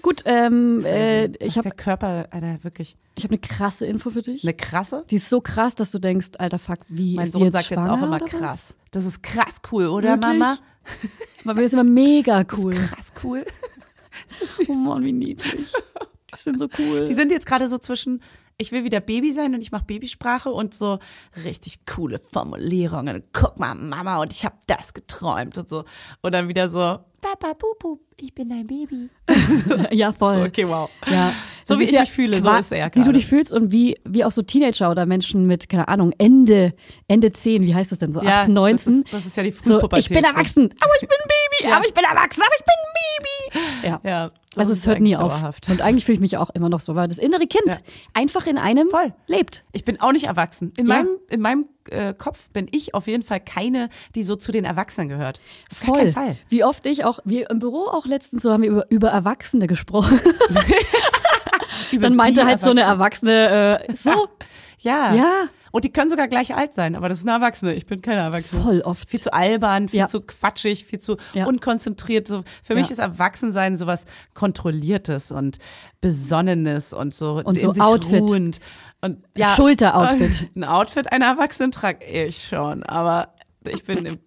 Gut, 0.00 0.22
ähm, 0.26 0.84
äh, 0.84 1.26
ich 1.44 1.56
habe 1.56 1.68
der 1.68 1.76
Körper, 1.76 2.28
Alter, 2.30 2.62
wirklich 2.62 2.96
ich 3.14 3.24
hab 3.24 3.30
eine 3.30 3.38
krasse 3.38 3.84
Info 3.86 4.10
für 4.10 4.22
dich. 4.22 4.42
eine 4.42 4.54
krasse. 4.54 5.04
Die 5.10 5.16
ist 5.16 5.28
so 5.28 5.40
krass, 5.40 5.74
dass 5.74 5.90
du 5.90 5.98
denkst, 5.98 6.30
alter 6.38 6.58
Fuck, 6.58 6.78
wie 6.88 7.16
Mein 7.16 7.26
ist 7.26 7.32
Sohn 7.32 7.42
jetzt 7.44 7.52
sagt 7.52 7.70
jetzt 7.70 7.86
auch 7.88 8.02
immer 8.02 8.20
krass. 8.20 8.74
Das 8.90 9.04
ist 9.04 9.22
krass 9.22 9.60
cool, 9.70 9.86
oder 9.88 10.10
Wirklich? 10.20 10.38
Mama? 10.38 10.58
Aber 11.44 11.60
wir 11.60 11.68
sind 11.68 11.80
immer 11.80 11.90
mega 11.90 12.44
Das 12.44 12.58
cool. 12.58 12.74
ist 12.74 12.90
krass 12.90 13.12
cool. 13.22 13.44
Das 14.28 14.42
ist 14.42 14.56
süß. 14.58 14.68
Oh 14.70 14.74
Mann, 14.74 15.04
wie 15.04 15.12
niedlich. 15.12 15.72
Die 16.34 16.38
sind 16.38 16.58
so 16.58 16.68
cool. 16.78 17.04
Die 17.04 17.14
sind 17.14 17.32
jetzt 17.32 17.46
gerade 17.46 17.66
so 17.66 17.78
zwischen, 17.78 18.22
ich 18.56 18.70
will 18.70 18.84
wieder 18.84 19.00
Baby 19.00 19.32
sein 19.32 19.54
und 19.54 19.62
ich 19.62 19.72
mache 19.72 19.84
Babysprache 19.84 20.50
und 20.50 20.74
so 20.74 20.98
richtig 21.44 21.86
coole 21.86 22.18
Formulierungen. 22.18 23.24
Guck 23.32 23.58
mal, 23.58 23.74
Mama, 23.74 24.20
und 24.20 24.32
ich 24.32 24.44
habe 24.44 24.56
das 24.66 24.92
geträumt 24.94 25.56
und 25.58 25.68
so. 25.68 25.84
Und 26.20 26.32
dann 26.32 26.48
wieder 26.48 26.68
so, 26.68 27.00
Papa, 27.22 27.54
Bubu, 27.54 28.00
ich 28.16 28.34
bin 28.34 28.48
dein 28.48 28.66
Baby. 28.66 29.08
ja, 29.92 30.12
voll. 30.12 30.38
So, 30.38 30.42
okay, 30.44 30.68
wow. 30.68 30.90
Ja. 31.08 31.32
So 31.64 31.78
wie 31.78 31.84
ich 31.84 31.92
ja 31.92 32.00
mich 32.00 32.10
fühle, 32.10 32.42
so 32.42 32.50
ist 32.52 32.72
er 32.72 32.78
ja 32.78 32.90
Wie 32.92 33.04
du 33.04 33.12
dich 33.12 33.26
fühlst 33.26 33.52
und 33.52 33.70
wie, 33.70 33.96
wie 34.04 34.24
auch 34.24 34.32
so 34.32 34.42
Teenager 34.42 34.90
oder 34.90 35.06
Menschen 35.06 35.46
mit, 35.46 35.68
keine 35.68 35.86
Ahnung, 35.86 36.12
Ende, 36.18 36.72
Ende 37.06 37.32
10, 37.32 37.62
wie 37.62 37.74
heißt 37.76 37.92
das 37.92 38.00
denn 38.00 38.12
so? 38.12 38.20
18, 38.20 38.52
19? 38.52 38.74
Das 38.74 38.86
ist, 39.04 39.12
das 39.14 39.26
ist 39.26 39.36
ja 39.36 39.42
die 39.44 39.50
so, 39.52 39.74
Frühpubertät. 39.78 40.04
ich 40.10 40.12
bin 40.12 40.24
erwachsen, 40.24 40.74
aber 40.80 40.92
ich 41.00 41.08
bin 41.08 41.18
Baby, 41.22 41.70
Ja. 41.70 41.76
aber 41.76 41.86
ich 41.86 41.94
bin 41.94 42.02
erwachsen, 42.04 42.42
aber 42.42 42.54
ich 42.58 42.64
bin 42.64 42.74
Baby. 42.98 43.86
Ja. 43.86 44.00
Ja, 44.04 44.30
so 44.54 44.60
also 44.60 44.72
es 44.72 44.86
hört 44.86 45.00
nie 45.00 45.14
eigentlich 45.14 45.24
auf. 45.24 45.32
dauerhaft. 45.32 45.70
Und 45.70 45.80
eigentlich 45.80 46.04
fühle 46.04 46.14
ich 46.16 46.20
mich 46.20 46.36
auch 46.38 46.50
immer 46.50 46.68
noch 46.68 46.80
so, 46.80 46.96
weil 46.96 47.06
das 47.06 47.18
innere 47.18 47.46
Kind 47.46 47.62
Ja. 47.68 47.78
einfach 48.14 48.46
in 48.48 48.58
einem 48.58 48.88
Voll. 48.88 49.12
lebt. 49.28 49.64
Ich 49.72 49.84
bin 49.84 50.00
auch 50.00 50.10
nicht 50.12 50.24
erwachsen. 50.26 50.72
In 50.76 50.88
Ja. 50.88 50.96
meinem, 50.96 51.08
in 51.30 51.40
meinem 51.40 51.66
äh, 51.90 52.14
Kopf 52.14 52.50
bin 52.50 52.68
ich 52.70 52.94
auf 52.94 53.06
jeden 53.06 53.22
Fall 53.22 53.40
keine, 53.40 53.88
die 54.14 54.22
so 54.22 54.36
zu 54.36 54.52
den 54.52 54.64
Erwachsenen 54.64 55.08
gehört. 55.08 55.40
Auf 55.70 55.78
Voll. 55.78 56.12
Fall. 56.12 56.36
Wie 56.48 56.64
oft 56.64 56.86
ich 56.86 57.04
auch, 57.04 57.20
wir 57.24 57.50
im 57.50 57.58
Büro 57.58 57.86
auch 57.88 58.06
letztens 58.06 58.42
so 58.42 58.52
haben 58.52 58.62
wir 58.62 58.70
über, 58.70 58.90
über 58.90 59.08
Erwachsene 59.10 59.66
gesprochen. 59.66 60.20
Dann 62.00 62.16
meinte 62.16 62.46
halt 62.46 62.60
so 62.60 62.70
eine 62.70 62.82
Erwachsene, 62.82 63.86
äh, 63.88 63.94
so, 63.94 64.28
Ja. 64.82 65.14
Ja. 65.14 65.44
Und 65.72 65.84
die 65.84 65.90
können 65.92 66.10
sogar 66.10 66.28
gleich 66.28 66.54
alt 66.54 66.74
sein, 66.74 66.94
aber 66.94 67.08
das 67.08 67.18
ist 67.18 67.24
eine 67.26 67.32
Erwachsene. 67.36 67.74
Ich 67.74 67.86
bin 67.86 68.00
keine 68.02 68.20
Erwachsene. 68.20 68.62
voll 68.62 68.80
oft. 68.82 69.08
Viel 69.10 69.20
zu 69.20 69.32
albern, 69.32 69.88
viel 69.88 70.00
Ja. 70.00 70.06
zu 70.06 70.20
quatschig, 70.20 70.84
viel 70.84 71.00
zu 71.00 71.16
Ja. 71.32 71.46
unkonzentriert. 71.46 72.28
So, 72.28 72.44
für 72.62 72.74
mich 72.74 72.90
ist 72.90 72.98
Erwachsensein 72.98 73.76
sowas 73.76 74.04
Kontrolliertes 74.34 75.32
und 75.32 75.58
Besonnenes 76.02 76.92
und 76.92 77.14
so 77.14 77.40
Und 77.44 77.58
so 77.58 77.70
Outfit. 77.78 78.20
ruhend. 78.22 78.58
Und, 79.00 79.18
ja, 79.34 79.54
Schulteroutfit. 79.56 80.50
Ein 80.56 80.64
Outfit 80.64 81.10
einer 81.10 81.26
Erwachsenen 81.26 81.72
trage 81.72 82.04
ich 82.04 82.44
schon, 82.46 82.82
aber 82.82 83.28
ich 83.66 83.84
bin 83.84 84.04
im 84.04 84.18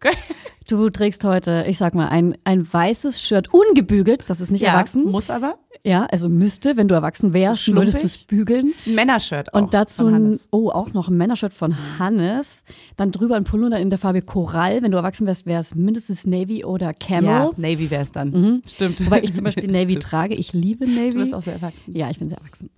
Du 0.68 0.90
trägst 0.90 1.24
heute, 1.24 1.66
ich 1.68 1.78
sag 1.78 1.94
mal, 1.94 2.08
ein, 2.08 2.36
ein 2.44 2.68
weißes 2.74 3.22
Shirt, 3.22 3.54
ungebügelt, 3.54 4.28
das 4.32 4.40
ist 4.42 4.50
nicht 4.50 4.62
ja, 4.62 4.72
erwachsen. 4.72 5.04
muss 5.12 5.30
aber. 5.30 5.60
Ja, 5.86 6.06
also 6.06 6.30
müsste, 6.30 6.78
wenn 6.78 6.88
du 6.88 6.96
erwachsen 6.96 7.32
wärst, 7.32 7.68
würdest 7.74 8.02
du 8.02 8.06
es 8.06 8.18
bügeln. 8.18 8.74
Ein 8.88 8.96
Männershirt 8.96 9.54
auch. 9.54 9.62
Und 9.62 9.76
dazu 9.76 10.08
ein, 10.08 10.40
oh, 10.50 10.72
auch 10.72 10.94
noch 10.94 11.10
ein 11.10 11.16
Männershirt 11.16 11.54
von 11.54 11.76
Hannes. 12.00 12.64
Dann 12.98 13.12
drüber 13.12 13.36
ein 13.36 13.44
Pullover 13.44 13.78
in 13.78 13.92
der 13.92 14.00
Farbe 14.00 14.24
Korall. 14.24 14.82
Wenn 14.82 14.90
du 14.90 14.98
erwachsen 14.98 15.28
wärst, 15.28 15.46
wäre 15.46 15.62
es 15.62 15.76
mindestens 15.76 16.26
Navy 16.26 16.66
oder 16.66 16.92
Camel. 16.92 17.30
Ja, 17.30 17.52
Navy 17.56 17.92
wäre 17.92 18.02
es 18.02 18.12
dann. 18.12 18.64
Stimmt. 18.66 19.00
Mhm. 19.00 19.06
Wobei 19.06 19.22
ich 19.22 19.34
zum 19.34 19.44
Beispiel 19.44 19.66
Navy 19.72 19.92
Stimmt. 19.92 20.04
trage. 20.04 20.34
Ich 20.34 20.54
liebe 20.54 20.88
Navy. 20.88 21.12
Du 21.12 21.18
bist 21.20 21.36
auch 21.36 21.44
sehr 21.44 21.54
erwachsen. 21.54 21.96
ja, 21.96 22.10
ich 22.10 22.18
bin 22.18 22.30
sehr 22.30 22.40
erwachsen. 22.40 22.72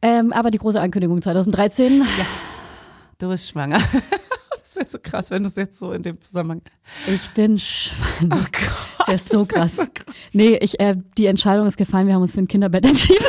Ähm, 0.00 0.32
aber 0.32 0.52
die 0.52 0.58
große 0.58 0.80
Ankündigung 0.80 1.20
2013. 1.20 2.04
Du 3.18 3.28
bist 3.30 3.48
schwanger. 3.48 3.80
Das 4.74 4.76
wäre 4.76 4.88
so 4.88 4.98
krass, 4.98 5.30
wenn 5.30 5.44
du 5.44 5.48
es 5.48 5.54
jetzt 5.54 5.78
so 5.78 5.92
in 5.92 6.02
dem 6.02 6.20
Zusammenhang. 6.20 6.62
Ich 7.06 7.30
bin 7.30 7.60
schwanger. 7.60 8.36
Oh 8.42 8.46
Gott. 8.50 9.06
Das 9.06 9.22
ist 9.22 9.28
so 9.28 9.44
das 9.44 9.78
wär 9.78 9.86
krass. 9.86 10.06
Nee, 10.32 10.56
ich, 10.60 10.80
äh, 10.80 10.96
die 11.16 11.26
Entscheidung 11.26 11.68
ist 11.68 11.76
gefallen. 11.76 12.08
Wir 12.08 12.14
haben 12.14 12.22
uns 12.22 12.32
für 12.32 12.40
ein 12.40 12.48
Kinderbett 12.48 12.84
entschieden. 12.86 13.24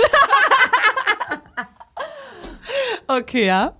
Okay, 3.07 3.45
ja. 3.45 3.75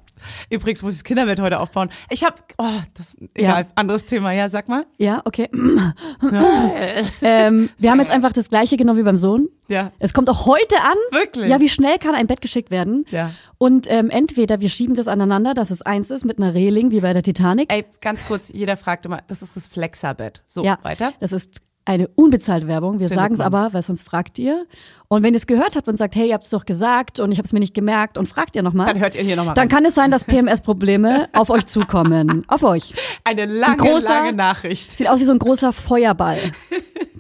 Übrigens 0.50 0.82
muss 0.82 0.94
ich 0.94 1.00
das 1.00 1.04
Kinderbett 1.04 1.40
heute 1.40 1.60
aufbauen. 1.60 1.90
Ich 2.10 2.24
habe, 2.24 2.36
oh, 2.58 2.66
das 2.94 3.18
egal, 3.34 3.64
Ja. 3.64 3.68
anderes 3.76 4.06
Thema. 4.06 4.32
Ja, 4.32 4.50
sag 4.50 4.68
mal. 4.70 4.86
Ja, 4.98 5.22
okay. 5.26 5.50
ähm, 7.22 7.70
wir 7.78 7.92
haben 7.92 8.00
jetzt 8.00 8.12
einfach 8.12 8.34
das 8.34 8.50
gleiche 8.50 8.78
genommen 8.78 9.00
wie 9.00 9.04
beim 9.04 9.18
Sohn. 9.18 9.50
Ja. 9.68 9.92
Es 10.00 10.14
kommt 10.14 10.30
auch 10.30 10.46
heute 10.46 10.76
an. 10.82 10.98
Wirklich? 11.12 11.50
Ja, 11.50 11.60
wie 11.60 11.70
schnell 11.70 11.98
kann 11.98 12.16
ein 12.16 12.28
Bett 12.28 12.42
geschickt 12.42 12.72
werden? 12.72 13.06
Ja. 13.10 13.32
Und 13.58 13.88
ähm, 13.90 14.10
entweder 14.10 14.60
wir 14.60 14.70
schieben 14.70 14.96
das 14.96 15.08
aneinander, 15.08 15.54
dass 15.54 15.72
es 15.72 15.82
eins 15.82 16.12
ist 16.12 16.26
mit 16.26 16.38
einer 16.38 16.54
Reling, 16.54 16.92
wie 16.92 17.02
bei 17.02 17.14
der 17.14 17.24
Titanic. 17.24 17.72
Ey, 17.72 17.86
ganz 18.02 18.26
kurz, 18.26 18.50
jeder 18.54 18.78
fragt 18.78 19.06
immer, 19.06 19.22
das 19.28 19.42
ist 19.42 19.56
das 19.56 19.68
Flexerbett. 19.68 20.44
So, 20.48 20.64
ja, 20.64 20.78
weiter. 20.84 21.14
Das 21.20 21.32
ist 21.32 21.62
eine 21.86 22.08
unbezahlte 22.10 22.68
Werbung. 22.68 23.00
Wir 23.00 23.10
sagen 23.10 23.36
es 23.36 23.40
aber, 23.42 23.70
weil 23.72 23.82
sonst 23.84 24.04
fragt 24.04 24.40
ihr. 24.40 24.66
Und 25.08 25.22
wenn 25.22 25.34
ihr 25.34 25.38
es 25.38 25.46
gehört 25.46 25.76
habt 25.76 25.88
und 25.88 25.98
sagt, 25.98 26.16
hey, 26.16 26.30
ihr 26.30 26.34
habt 26.34 26.44
es 26.46 26.50
doch 26.50 26.66
gesagt 26.66 27.20
und 27.20 27.32
ich 27.32 27.38
habe 27.38 27.46
es 27.46 27.54
mir 27.54 27.60
nicht 27.60 27.76
gemerkt 27.76 28.18
und 28.18 28.28
fragt 28.28 28.56
ihr 28.56 28.64
nochmal, 28.64 28.88
Dann 28.88 29.00
hört 29.00 29.14
ihr 29.14 29.22
hier 29.22 29.36
nochmal 29.36 29.54
dann 29.54 29.68
rein. 29.68 29.70
kann 29.70 29.86
es 29.86 29.94
sein, 29.94 30.10
dass 30.10 30.24
PMS-Probleme 30.24 31.30
auf 31.34 31.52
euch 31.52 31.66
zukommen. 31.68 32.44
Auf 32.48 32.64
euch. 32.64 32.96
Eine 33.24 33.46
lange, 33.46 33.78
großer- 33.78 34.04
lange 34.10 34.34
Nachricht. 34.34 34.90
Sieht 34.90 35.08
aus 35.08 35.20
wie 35.20 35.26
so 35.26 35.34
ein 35.34 35.40
großer 35.40 35.72
Feuerball. 35.74 36.40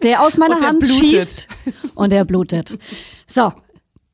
der 0.02 0.24
aus 0.24 0.36
meiner 0.38 0.60
Hand 0.60 0.80
blutet. 0.80 1.00
schießt 1.12 1.48
und 1.94 2.12
der 2.12 2.26
blutet. 2.26 2.78
So, 3.28 3.54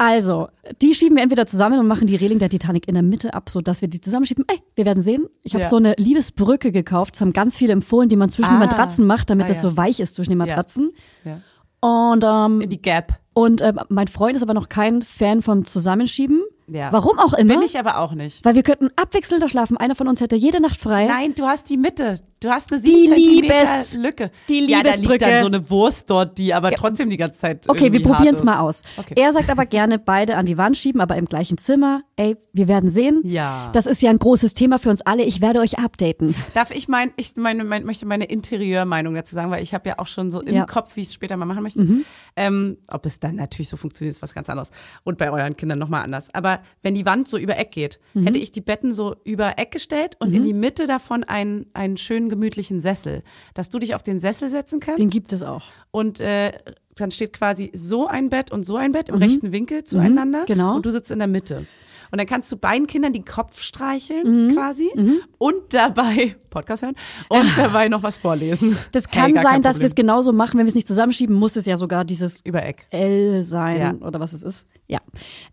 also, 0.04 0.47
die 0.82 0.93
schieben 0.95 1.16
wir 1.16 1.24
entweder 1.24 1.45
zusammen 1.45 1.80
und 1.80 1.88
machen 1.88 2.08
die 2.08 2.16
Reling 2.16 2.39
der 2.39 2.49
Titanic 2.49 2.88
in 2.88 2.95
der 2.95 3.04
Mitte 3.04 3.34
ab, 3.36 3.49
sodass 3.49 3.82
wir 3.82 3.88
die 3.88 4.02
zusammenschieben. 4.02 4.45
Ey, 4.47 4.60
wir 4.76 4.86
werden 4.86 5.04
sehen. 5.04 5.28
Ich 5.43 5.54
habe 5.54 5.64
Ja. 5.64 5.70
so 5.70 5.76
eine 5.78 5.93
Liebesbrücke 5.97 6.72
gekauft. 6.72 7.14
Das 7.16 7.22
haben 7.22 7.34
ganz 7.34 7.56
viele 7.58 7.74
empfohlen, 7.74 8.10
die 8.10 8.16
man 8.16 8.30
zwischen 8.30 8.49
Ah. 8.49 8.54
den 8.58 8.60
Matratzen 8.68 9.06
macht, 9.06 9.30
damit 9.30 9.45
Ah, 9.45 9.47
das 9.49 9.58
ja. 9.64 9.70
so 9.70 9.78
weich 9.78 9.99
ist 9.99 10.16
zwischen 10.16 10.32
den 10.32 10.38
Matratzen. 10.39 10.91
Ja. 11.24 11.39
Und, 11.88 12.24
ähm, 12.26 12.62
In 12.62 12.70
die 12.70 12.82
Gap. 12.82 13.14
und 13.34 13.62
äh, 13.62 13.74
mein 13.89 14.08
Freund 14.08 14.36
ist 14.36 14.43
aber 14.43 14.54
noch 14.54 14.70
kein 14.70 15.02
Fan 15.04 15.41
vom 15.41 15.66
Zusammenschieben. 15.66 16.41
Ja. 16.74 16.91
Warum 16.91 17.19
auch 17.19 17.34
immer. 17.34 17.55
Bin 17.55 17.63
ich 17.63 17.78
aber 17.78 17.97
auch 17.99 18.13
nicht. 18.13 18.45
Weil 18.45 18.55
wir 18.55 18.63
könnten 18.63 18.89
abwechselnder 18.95 19.49
schlafen. 19.49 19.76
Einer 19.78 19.93
von 19.95 20.07
uns 20.07 20.22
hätte 20.22 20.36
jede 20.38 20.61
Nacht 20.61 20.80
frei. 20.80 21.05
Nein, 21.05 21.36
du 21.36 21.45
hast 21.45 21.69
die 21.69 21.76
Mitte. 21.78 22.15
Du 22.39 22.49
hast 22.49 22.72
eine 22.72 22.82
Die 22.82 23.05
7 23.05 23.07
Zentimeter 23.07 23.53
Liebes- 23.59 23.97
Lücke. 23.97 24.32
die 24.49 24.65
Ja, 24.65 24.82
da 24.82 24.89
liegt 24.91 25.01
Liebesbrücke. 25.01 25.26
dann 25.26 25.41
so 25.41 25.45
eine 25.47 25.69
Wurst 25.69 26.09
dort, 26.09 26.38
die 26.39 26.53
aber 26.55 26.72
trotzdem 26.72 27.09
die 27.11 27.17
ganze 27.17 27.38
Zeit 27.39 27.69
Okay, 27.69 27.91
wir 27.93 28.01
probieren 28.01 28.34
es 28.34 28.43
mal 28.43 28.57
aus. 28.59 28.82
Okay. 28.97 29.13
Er 29.15 29.32
sagt 29.32 29.51
aber 29.51 29.65
gerne 29.65 29.99
beide 29.99 30.38
an 30.38 30.47
die 30.47 30.57
Wand 30.57 30.76
schieben, 30.76 31.01
aber 31.01 31.17
im 31.17 31.26
gleichen 31.26 31.59
Zimmer. 31.59 32.01
Ey, 32.15 32.38
wir 32.53 32.67
werden 32.67 32.89
sehen. 32.89 33.22
Ja. 33.26 33.69
Das 33.74 33.86
ist 33.86 34.01
ja 34.01 34.09
ein 34.09 34.17
großes 34.17 34.55
Thema 34.55 34.80
für 34.80 34.89
uns 34.89 35.01
alle. 35.01 35.22
Ich 35.24 35.41
werde 35.41 35.59
euch 35.59 35.78
updaten. 35.78 36.34
Darf 36.55 36.72
ich 36.72 36.88
mein, 36.88 37.11
ich 37.15 37.36
meine, 37.36 37.63
mein, 37.63 37.84
möchte 37.86 38.07
meine 38.07 38.26
Interieurmeinung 38.26 39.13
dazu 39.13 39.36
sagen, 39.36 39.51
weil 39.51 39.61
ich 39.61 39.74
habe 39.76 39.89
ja 39.89 39.99
auch 39.99 40.07
schon 40.07 40.32
so 40.32 40.41
im 40.41 40.55
Ja. 40.55 40.63
Mhm. 40.63 40.67
Kopf, 40.67 40.95
wie 40.95 41.01
ich 41.01 41.07
es 41.09 41.13
später 41.13 41.38
mal 41.38 41.45
machen 41.45 41.61
möchte. 41.61 41.86
Ähm, 42.36 42.78
ob 42.89 43.05
es 43.05 43.19
dann 43.19 43.36
natürlich 43.36 43.69
so 43.69 43.78
funktioniert, 43.78 44.15
ist 44.15 44.22
was 44.24 44.34
ganz 44.34 44.49
anderes. 44.49 44.72
Und 45.03 45.17
bei 45.19 45.30
euren 45.32 45.55
Kindern 45.57 45.78
nochmal 45.78 46.03
anders. 46.03 46.34
Aber 46.34 46.61
wenn 46.82 46.95
die 46.95 47.05
Wand 47.05 47.28
so 47.28 47.38
über 47.38 47.57
Eck 47.57 47.72
geht, 47.72 47.99
Mhm. 48.14 48.26
hätte 48.26 48.39
ich 48.39 48.51
die 48.51 48.62
Betten 48.62 48.93
so 48.93 49.16
über 49.24 49.57
Eck 49.57 49.72
gestellt 49.72 50.16
und 50.20 50.34
in 50.34 50.43
die 50.43 50.53
Mitte 50.53 50.86
davon 50.88 51.24
einen, 51.24 51.66
einen 51.74 51.97
schönen 51.97 52.30
gemütlichen 52.30 52.80
Sessel, 52.82 53.22
dass 53.53 53.70
du 53.70 53.80
dich 53.80 53.95
auf 53.95 54.03
den 54.03 54.20
Sessel 54.20 54.49
setzen 54.49 54.80
kannst. 54.80 54.99
Den 54.99 55.09
gibt 55.09 55.32
es 55.34 55.43
auch. 55.43 55.64
und 55.91 56.20
äh, 56.20 56.51
dann 56.95 57.09
steht 57.12 57.34
quasi 57.34 57.72
so 57.74 58.07
ein 58.07 58.30
Bett 58.30 58.51
und 58.51 58.64
so 58.66 58.76
ein 58.76 58.91
Bett 58.91 59.09
im 59.09 59.16
rechten 59.16 59.51
Winkel 59.53 59.84
zueinander. 59.86 60.43
genau. 60.45 60.76
Und 60.76 60.86
du 60.86 60.89
sitzt 60.91 61.09
in 61.12 61.20
der 61.20 61.28
Mitte. 61.28 61.66
Und 62.12 62.18
dann 62.20 62.28
kannst 62.28 62.51
du 62.51 62.57
beiden 62.57 62.88
Kindern 62.88 63.14
den 63.14 63.26
Kopf 63.26 63.62
streicheln 63.62 64.47
Mhm. 64.49 64.53
quasi 64.53 64.89
und 65.38 65.55
dabei 65.74 66.36
Podcast 66.49 66.84
hören 66.84 66.95
und 67.30 67.47
dabei 67.57 67.88
noch 67.88 68.03
was 68.03 68.18
vorlesen. 68.18 68.78
Das 68.91 69.05
Hey, 69.09 69.22
kann 69.22 69.34
kein 69.34 69.43
sein, 69.43 69.62
dass 69.62 69.80
wir 69.80 69.86
es 69.86 69.95
genauso 69.95 70.34
machen. 70.34 70.57
Wenn 70.59 70.66
wir 70.66 70.70
es 70.70 70.76
nicht 70.76 70.88
zusammenschieben, 70.88 71.36
muss 71.36 71.55
es 71.55 71.66
ja 71.66 71.78
sogar 71.78 72.03
dieses 72.05 72.41
über 72.45 72.64
Eck. 72.64 72.86
L 72.89 73.43
sein 73.43 73.80
Ja. 73.80 73.93
oder 74.07 74.20
was 74.20 74.34
es 74.34 74.43
ist. 74.43 74.68
Ja. 74.88 74.99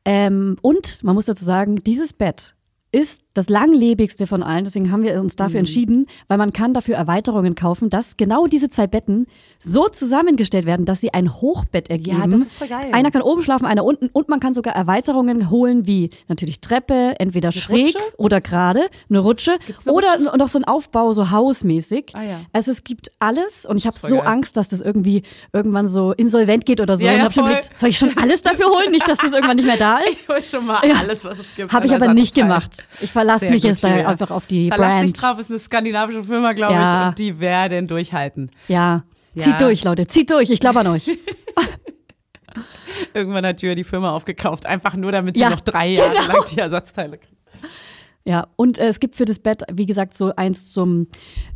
Ähm, 0.04 0.56
und 0.62 1.02
man 1.04 1.14
muss 1.14 1.26
dazu 1.26 1.44
sagen, 1.44 1.76
dieses 1.84 2.12
Bett 2.12 2.54
ist 2.90 3.22
das 3.34 3.48
langlebigste 3.50 4.26
von 4.26 4.42
allen. 4.42 4.64
Deswegen 4.64 4.90
haben 4.90 5.02
wir 5.02 5.20
uns 5.20 5.34
Mhm. 5.34 5.36
dafür 5.36 5.58
entschieden, 5.60 6.06
weil 6.26 6.38
man 6.38 6.52
kann 6.52 6.74
dafür 6.74 6.96
Erweiterungen 6.96 7.54
kaufen, 7.54 7.90
dass 7.90 8.16
genau 8.16 8.46
diese 8.46 8.68
zwei 8.70 8.86
Betten 8.86 9.26
so 9.58 9.88
zusammengestellt 9.88 10.64
werden, 10.66 10.86
dass 10.86 11.00
sie 11.00 11.12
ein 11.14 11.32
Hochbett 11.40 11.90
ergeben. 11.90 12.30
das 12.30 12.40
ist 12.40 12.54
voll 12.56 12.68
geil. 12.68 12.88
Einer 12.92 13.10
kann 13.10 13.22
oben 13.22 13.42
schlafen, 13.42 13.66
einer 13.66 13.84
unten 13.84 14.08
und 14.12 14.28
man 14.28 14.40
kann 14.40 14.54
sogar 14.54 14.74
Erweiterungen 14.74 15.50
holen, 15.50 15.86
wie 15.86 16.10
natürlich 16.28 16.60
Treppe, 16.60 17.14
entweder 17.18 17.52
schräg 17.52 17.94
Rutsche? 17.94 17.98
oder 18.16 18.40
gerade, 18.40 18.88
eine 19.08 19.18
Rutsche 19.20 19.58
eine 19.84 19.92
oder 19.92 20.36
noch 20.36 20.48
so 20.48 20.58
ein 20.58 20.64
Aufbau 20.64 21.12
so 21.12 21.30
hausmäßig. 21.30 22.12
Ah, 22.14 22.22
ja. 22.22 22.40
Also 22.52 22.70
es 22.70 22.84
gibt 22.84 23.12
alles 23.18 23.66
und 23.66 23.76
ich 23.76 23.86
habe 23.86 23.98
so 23.98 24.16
geil. 24.16 24.26
Angst, 24.26 24.56
dass 24.56 24.68
das 24.68 24.80
irgendwie 24.80 25.22
irgendwann 25.52 25.88
so 25.88 26.12
insolvent 26.12 26.64
geht 26.66 26.80
oder 26.80 26.96
so. 26.96 27.04
Ja, 27.04 27.12
und 27.12 27.18
ja, 27.18 27.24
hab 27.26 27.32
schon 27.34 27.44
überlegt, 27.44 27.78
soll 27.78 27.90
ich 27.90 27.98
schon 27.98 28.16
alles 28.16 28.42
dafür 28.42 28.66
holen? 28.66 28.90
Nicht, 28.90 29.06
dass 29.06 29.18
das 29.18 29.32
irgendwann 29.32 29.56
nicht 29.56 29.66
mehr 29.66 29.76
da 29.76 29.98
ist? 30.10 30.22
Ich 30.22 30.28
hol 30.28 30.42
schon 30.42 30.66
mal 30.66 30.84
Ja. 30.86 30.96
alles, 30.96 31.24
was 31.24 31.38
es 31.38 31.54
gibt. 31.54 31.72
Habe 31.72 31.86
ich 31.86 31.92
aber 31.94 32.14
nicht 32.14 32.34
gemacht. 32.34 32.77
Ich 33.00 33.10
verlasse 33.12 33.46
Sehr 33.46 33.50
mich 33.54 33.62
jetzt 33.62 33.82
da 33.84 33.88
einfach 33.88 34.30
auf 34.30 34.46
die 34.46 34.68
Verlass 34.68 35.00
dich 35.00 35.12
Brand. 35.12 35.22
drauf, 35.22 35.38
ist 35.38 35.50
eine 35.50 35.58
skandinavische 35.58 36.24
Firma, 36.24 36.52
glaube 36.52 36.74
Ja. 36.74 37.02
ich, 37.02 37.08
und 37.08 37.18
die 37.18 37.38
werden 37.40 37.86
durchhalten. 37.88 38.50
Ja. 38.68 39.04
Ja. 39.34 39.44
Zieht 39.44 39.60
durch, 39.60 39.84
Leute. 39.84 40.06
Zieht 40.06 40.30
durch. 40.30 40.50
Ich 40.50 40.60
glaube 40.60 40.80
an 40.80 40.88
euch. 40.88 41.08
Irgendwann 43.14 43.46
hat 43.46 43.62
Julia 43.62 43.74
die 43.74 43.84
Firma 43.84 44.10
aufgekauft, 44.10 44.66
einfach 44.66 44.94
nur 44.94 45.12
damit 45.12 45.36
sie 45.36 45.42
Ja, 45.42 45.50
noch 45.50 45.60
drei 45.60 45.88
Jahre 45.94 46.14
genau. 46.14 46.26
lang 46.38 46.44
die 46.52 46.58
Ersatzteile 46.58 47.18
kriegt. 47.18 47.37
Ja, 48.28 48.46
und 48.56 48.76
äh, 48.76 48.88
es 48.88 49.00
gibt 49.00 49.14
für 49.14 49.24
das 49.24 49.38
Bett, 49.38 49.62
wie 49.72 49.86
gesagt, 49.86 50.14
so 50.14 50.34
eins 50.36 50.70
zum, 50.70 51.06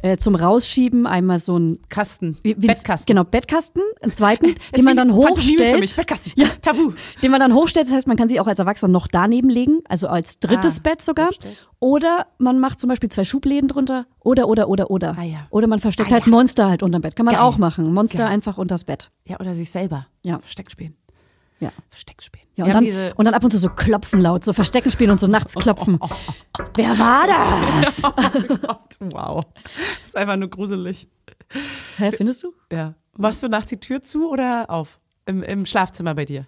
äh, 0.02 0.16
zum 0.16 0.34
Rausschieben, 0.34 1.06
einmal 1.06 1.38
so 1.38 1.58
ein 1.58 1.78
Kasten. 1.90 2.38
wie- 2.42 2.56
wie- 2.56 2.66
Bettkasten. 2.66 3.04
Genau, 3.14 3.24
Bettkasten, 3.24 3.82
einen 4.00 4.12
zweiten, 4.12 4.54
den 4.76 4.84
man 4.84 4.96
dann 4.96 5.08
Pantomime 5.10 5.36
Für 5.42 5.78
mich. 5.78 5.90
hochstellt. 5.90 5.96
Bettkasten. 5.96 6.32
Ja. 6.34 6.46
Tabu. 6.62 6.92
Den 7.22 7.30
man 7.30 7.40
dann 7.40 7.52
hochstellt, 7.52 7.88
das 7.88 7.92
heißt, 7.94 8.06
man 8.08 8.16
kann 8.16 8.30
sie 8.30 8.40
auch 8.40 8.46
als 8.46 8.58
Erwachsener 8.58 8.90
noch 8.90 9.06
daneben 9.06 9.50
legen, 9.50 9.80
also 9.86 10.08
als 10.08 10.38
drittes 10.38 10.78
Ah, 10.78 10.82
Bett 10.82 11.02
sogar. 11.02 11.28
hochstellt. 11.28 11.68
Oder 11.78 12.26
man 12.38 12.58
macht 12.58 12.80
zum 12.80 12.88
Beispiel 12.88 13.10
zwei 13.10 13.24
Schubläden 13.24 13.68
drunter. 13.68 14.06
Oder, 14.20 14.48
oder, 14.48 14.68
oder, 14.70 14.90
oder. 14.90 15.14
Ah, 15.18 15.24
ja. 15.24 15.46
Oder 15.50 15.66
man 15.66 15.78
versteckt 15.78 16.10
Ah, 16.10 16.14
halt 16.14 16.24
ja. 16.24 16.30
Monster 16.30 16.70
halt 16.70 16.82
unterm 16.82 17.02
Bett. 17.02 17.16
Kann 17.16 17.26
man 17.26 17.34
Geil. 17.34 17.42
auch 17.44 17.58
machen. 17.58 17.92
Monster 17.92 18.18
Geil. 18.24 18.28
einfach 18.28 18.56
unters 18.56 18.84
Bett. 18.84 19.10
Ja, 19.28 19.38
oder 19.40 19.54
sich 19.54 19.70
selber. 19.70 20.06
Ja. 20.24 20.38
Versteck 20.38 20.70
spielen. 20.70 20.94
Ja. 21.62 21.72
Versteck 21.90 22.22
spielen. 22.22 22.42
Ja, 22.54 22.66
und, 22.66 22.74
dann, 22.74 23.12
und 23.12 23.24
dann 23.24 23.34
ab 23.34 23.44
und 23.44 23.50
zu 23.50 23.58
so 23.58 23.70
klopfen 23.70 24.20
laut, 24.20 24.44
so 24.44 24.52
Verstecken 24.52 24.90
spielen 24.90 25.10
und 25.10 25.18
so 25.18 25.26
nachts 25.26 25.54
klopfen. 25.54 25.98
Wer 26.74 26.98
war 26.98 27.26
das? 27.26 28.04
oh 28.04 28.56
Gott, 28.66 28.96
wow. 29.00 29.46
Das 29.62 30.08
ist 30.08 30.16
einfach 30.16 30.36
nur 30.36 30.48
gruselig. 30.50 31.08
Hä, 31.96 32.10
findest 32.12 32.42
du? 32.42 32.52
Ja. 32.70 32.94
Machst 33.16 33.42
du 33.42 33.48
nachts 33.48 33.70
die 33.70 33.78
Tür 33.78 34.02
zu 34.02 34.28
oder 34.28 34.68
auf? 34.68 34.98
Im, 35.24 35.42
im 35.42 35.64
Schlafzimmer 35.64 36.14
bei 36.14 36.24
dir? 36.24 36.46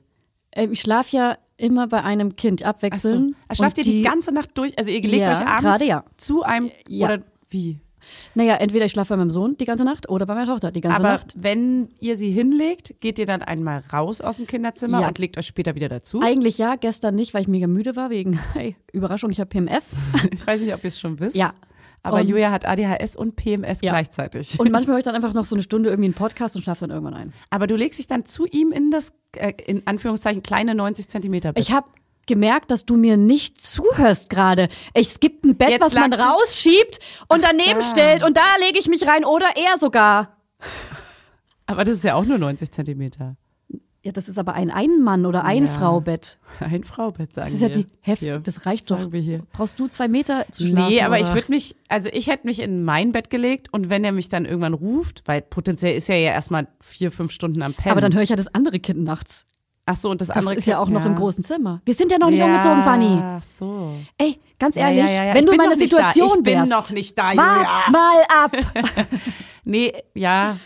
Ähm, 0.53 0.73
ich 0.73 0.81
schlafe 0.81 1.17
ja 1.17 1.39
immer 1.57 1.87
bei 1.87 2.03
einem 2.03 2.37
Kind 2.37 2.65
Ach 2.65 2.75
so. 2.95 3.31
Schlaft 3.53 3.79
ihr 3.79 3.85
die, 3.85 4.03
ganze 4.03 4.33
Nacht 4.33 4.51
durch? 4.59 4.77
Also 4.79 4.91
ihr 4.91 5.01
legt 5.01 5.27
Ja, 5.27 5.33
euch 5.33 5.47
abends 5.47 5.87
ja. 5.87 6.05
zu 6.17 6.43
einem 6.43 6.71
Ja. 6.89 7.07
oder 7.07 7.23
wie? 7.49 7.81
Naja, 8.35 8.57
entweder 8.57 8.85
ich 8.87 8.93
schlafe 8.93 9.11
bei 9.15 9.17
meinem 9.17 9.31
Sohn 9.31 9.57
die 9.57 9.65
ganze 9.65 9.85
Nacht 9.85 10.09
oder 10.09 10.27
bei 10.27 10.35
meiner 10.35 10.47
Tochter 10.47 10.71
die 10.73 10.81
ganze 10.81 11.01
Aber 11.01 11.09
Nacht. 11.15 11.35
wenn 11.37 11.89
ihr 12.01 12.17
sie 12.17 12.31
hinlegt, 12.31 12.95
geht 13.01 13.19
ihr 13.19 13.27
dann 13.27 13.43
einmal 13.43 13.83
raus 13.93 14.21
aus 14.21 14.37
dem 14.37 14.47
Kinderzimmer 14.47 15.01
Ja. 15.01 15.09
und 15.09 15.19
legt 15.19 15.39
euch 15.39 15.47
später 15.47 15.75
wieder 15.75 15.89
dazu? 15.89 16.21
Eigentlich 16.23 16.59
ja, 16.59 16.77
gestern 16.77 17.15
nicht, 17.15 17.35
weil 17.35 17.43
ich 17.43 17.49
mega 17.49 17.67
müde 17.67 17.97
war 17.97 18.11
wegen, 18.11 18.39
hey, 18.55 18.77
Überraschung, 18.93 19.31
ich 19.31 19.41
habe 19.41 19.49
PMS. 19.49 19.97
Ich 20.33 20.47
weiß 20.47 20.61
nicht, 20.61 20.75
ob 20.75 20.83
ihr 20.85 20.89
es 20.89 20.99
schon 21.01 21.19
wisst. 21.21 21.37
Ja. 21.37 21.53
Aber 22.03 22.19
Und- 22.19 22.29
Julia 22.29 22.51
hat 22.51 22.67
ADHS 22.67 23.17
und 23.17 23.35
PMS 23.37 23.79
Ja. 23.83 23.91
gleichzeitig. 23.93 24.61
Und 24.61 24.71
manchmal 24.73 24.95
höre 24.95 24.99
ich 24.99 25.05
dann 25.05 25.15
einfach 25.15 25.33
noch 25.33 25.47
so 25.47 25.55
eine 25.55 25.63
Stunde 25.63 25.89
irgendwie 25.89 26.09
einen 26.09 26.15
Podcast 26.15 26.55
und 26.55 26.63
schlafe 26.63 26.81
dann 26.81 26.91
irgendwann 26.91 27.15
ein. 27.15 27.33
Aber 27.51 27.67
du 27.67 27.77
legst 27.77 27.99
dich 27.99 28.07
dann 28.07 28.27
zu 28.27 28.45
ihm 28.47 28.73
in 28.73 28.91
das, 28.91 29.13
äh, 29.37 29.53
in 29.67 29.87
Anführungszeichen, 29.87 30.43
kleine 30.43 30.75
90 30.75 31.09
Zentimeter 31.09 31.53
Bett. 31.55 31.65
Ich 31.65 31.73
habe 31.73 31.87
gemerkt, 32.27 32.71
dass 32.71 32.85
du 32.85 32.97
mir 32.97 33.17
nicht 33.17 33.61
zuhörst 33.61 34.31
gerade. 34.31 34.69
Es 34.93 35.21
gibt 35.21 35.45
ein 35.45 35.57
Bett, 35.57 35.71
Jetzt 35.71 35.81
was 35.83 35.95
man 35.95 36.13
rausschiebt 36.13 36.99
und 37.29 37.45
daneben 37.45 37.81
Ja. 37.81 37.91
stellt 37.91 38.23
und 38.23 38.37
da 38.37 38.43
lege 38.67 38.79
ich 38.79 38.89
mich 38.89 39.07
rein 39.07 39.25
oder 39.25 39.47
er 39.57 39.79
sogar. 39.79 40.37
Aber 41.67 41.85
das 41.85 41.97
ist 41.99 42.05
ja 42.05 42.15
auch 42.15 42.25
nur 42.25 42.39
90 42.39 42.71
Zentimeter. 42.71 43.37
Ja, 44.03 44.13
das 44.13 44.29
ist 44.29 44.39
aber 44.39 44.53
ein 44.53 44.71
Ein-Mann- 44.71 45.25
oder 45.25 45.45
Ein-Frau-Bett. 45.47 46.39
Ein 46.61 46.85
Fraubett, 46.85 47.33
sagen 47.33 47.47
Das 47.47 47.55
ist 47.55 47.63
ja 47.63 47.69
wir. 47.75 47.85
die 47.85 47.87
Heft, 48.03 48.21
Hier. 48.21 48.39
das 48.39 48.67
reicht 48.67 48.91
doch. 48.91 49.13
Wir. 49.13 49.45
Brauchst 49.51 49.81
du 49.81 49.89
zwei 49.89 50.09
Meter 50.09 50.45
zu 50.51 50.67
schlafen? 50.67 50.91
Nee, 50.93 51.01
aber 51.01 51.19
ich 51.21 51.25
oder? 51.29 51.37
würde 51.37 51.51
mich, 51.51 51.75
also 51.89 52.11
ich 52.13 52.27
hätte 52.27 52.47
mich 52.47 52.61
in 52.61 52.85
mein 52.85 53.13
Bett 53.13 53.31
gelegt 53.31 53.73
und 53.73 53.89
wenn 53.89 54.05
er 54.05 54.13
mich 54.13 54.29
dann 54.29 54.45
irgendwann 54.45 54.75
ruft, 54.75 55.23
weil 55.25 55.41
potenziell 55.41 55.97
ist 55.97 56.11
er 56.11 56.19
ja 56.19 56.33
erstmal 56.33 56.69
vier, 56.81 57.11
fünf 57.13 57.33
Stunden 57.33 57.63
am 57.63 57.73
Pennen. 57.73 57.93
Aber 57.93 58.03
dann 58.03 58.13
höre 58.13 58.21
ich 58.21 58.29
ja 58.29 58.37
das 58.37 58.55
andere 58.55 58.79
Kind 58.79 59.03
nachts. 59.05 59.47
Ach 59.87 59.97
so, 59.97 60.11
und 60.11 60.21
das, 60.21 60.29
Das 60.29 60.37
andere 60.39 60.55
ist 60.55 60.67
ja 60.67 60.79
auch 60.79 60.89
noch 60.89 61.05
im 61.05 61.15
großen 61.15 61.45
Zimmer. 61.45 61.83
Wir 61.85 61.95
sind 61.95 62.11
ja 62.11 62.17
noch 62.19 62.31
nicht 62.31 62.39
ja, 62.39 62.47
umgezogen, 62.47 62.83
Fanny. 62.83 63.21
Ach 63.23 63.43
so. 63.43 63.95
Ey, 64.17 64.41
ganz 64.59 64.77
ehrlich, 64.77 65.05
ja, 65.05 65.11
ja, 65.11 65.25
ja. 65.25 65.35
wenn 65.35 65.41
Ich 65.41 65.45
du 65.47 65.53
in 65.53 65.59
meiner. 65.59 65.77
Situation 65.77 66.29
Ich 66.29 66.35
bin 66.43 66.55
wärst. 66.55 66.71
noch 66.71 66.91
nicht 66.91 67.19
da, 67.19 67.37
Wart's 67.37 67.87
Julia. 67.87 67.91
mal 67.91 68.23
ab. 68.29 68.57
Nee, 69.67 69.93
ja. 70.15 70.59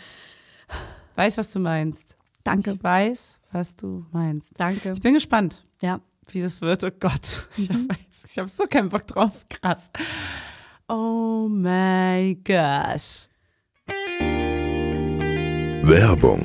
Weiß, 1.15 1.37
was 1.37 1.51
du 1.51 1.59
meinst. 1.59 2.15
Danke. 2.43 2.71
Ich 2.71 2.83
weiß, 2.83 3.39
was 3.51 3.75
du 3.75 4.05
meinst. 4.11 4.51
Danke. 4.57 4.93
Ich 4.93 5.01
bin 5.01 5.13
gespannt, 5.13 5.63
Ja. 5.81 5.99
wie 6.29 6.41
das 6.41 6.61
wird. 6.61 6.83
Oh 6.85 6.89
Gott. 6.97 7.47
Ich 7.57 7.69
Mhm. 7.69 7.87
habe 7.89 7.99
ich 8.25 8.39
hab 8.39 8.49
so 8.49 8.65
keinen 8.65 8.89
Bock 8.89 9.05
drauf. 9.07 9.45
Krass. 9.49 9.89
Oh 10.87 11.47
my 11.49 12.37
gosh. 12.45 13.27
Werbung. 15.83 16.43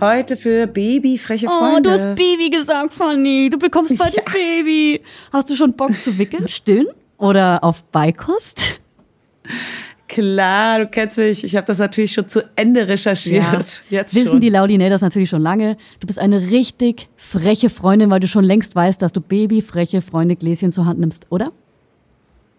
Heute 0.00 0.36
für 0.36 0.66
babyfreche 0.66 1.46
Oh, 1.46 1.58
Freunde. 1.58 1.82
du 1.88 1.90
hast 1.90 2.04
Baby 2.16 2.50
gesagt, 2.50 2.92
Fanny. 2.92 3.48
Du 3.50 3.58
bekommst 3.58 3.96
bald 3.98 4.16
ein 4.18 4.32
Baby. 4.32 5.00
Hast 5.32 5.48
du 5.48 5.56
schon 5.56 5.72
Bock 5.72 5.94
zu 5.94 6.18
wickeln, 6.18 6.48
stillen 6.48 6.86
oder 7.18 7.64
auf 7.64 7.82
Beikost? 7.84 8.80
Klar, 10.08 10.80
du 10.80 10.86
kennst 10.86 11.18
mich. 11.18 11.42
Ich 11.44 11.56
habe 11.56 11.66
das 11.66 11.78
natürlich 11.78 12.12
schon 12.12 12.28
zu 12.28 12.42
Ende 12.56 12.86
recherchiert. 12.86 13.82
Jetzt 13.90 14.14
Wissen 14.14 14.28
schon. 14.32 14.40
die 14.40 14.50
Laudinators 14.50 15.00
natürlich 15.00 15.28
schon 15.30 15.42
lange. 15.42 15.76
Du 16.00 16.06
bist 16.06 16.18
eine 16.18 16.50
richtig 16.50 17.08
freche 17.16 17.70
Freundin, 17.70 18.08
weil 18.10 18.20
du 18.20 18.28
schon 18.28 18.44
längst 18.44 18.74
weißt, 18.76 19.02
dass 19.02 19.12
du 19.12 19.20
babyfreche 19.20 20.02
Freunde 20.02 20.36
Gläschen 20.36 20.72
zur 20.72 20.86
Hand 20.86 21.00
nimmst, 21.00 21.26
oder? 21.30 21.50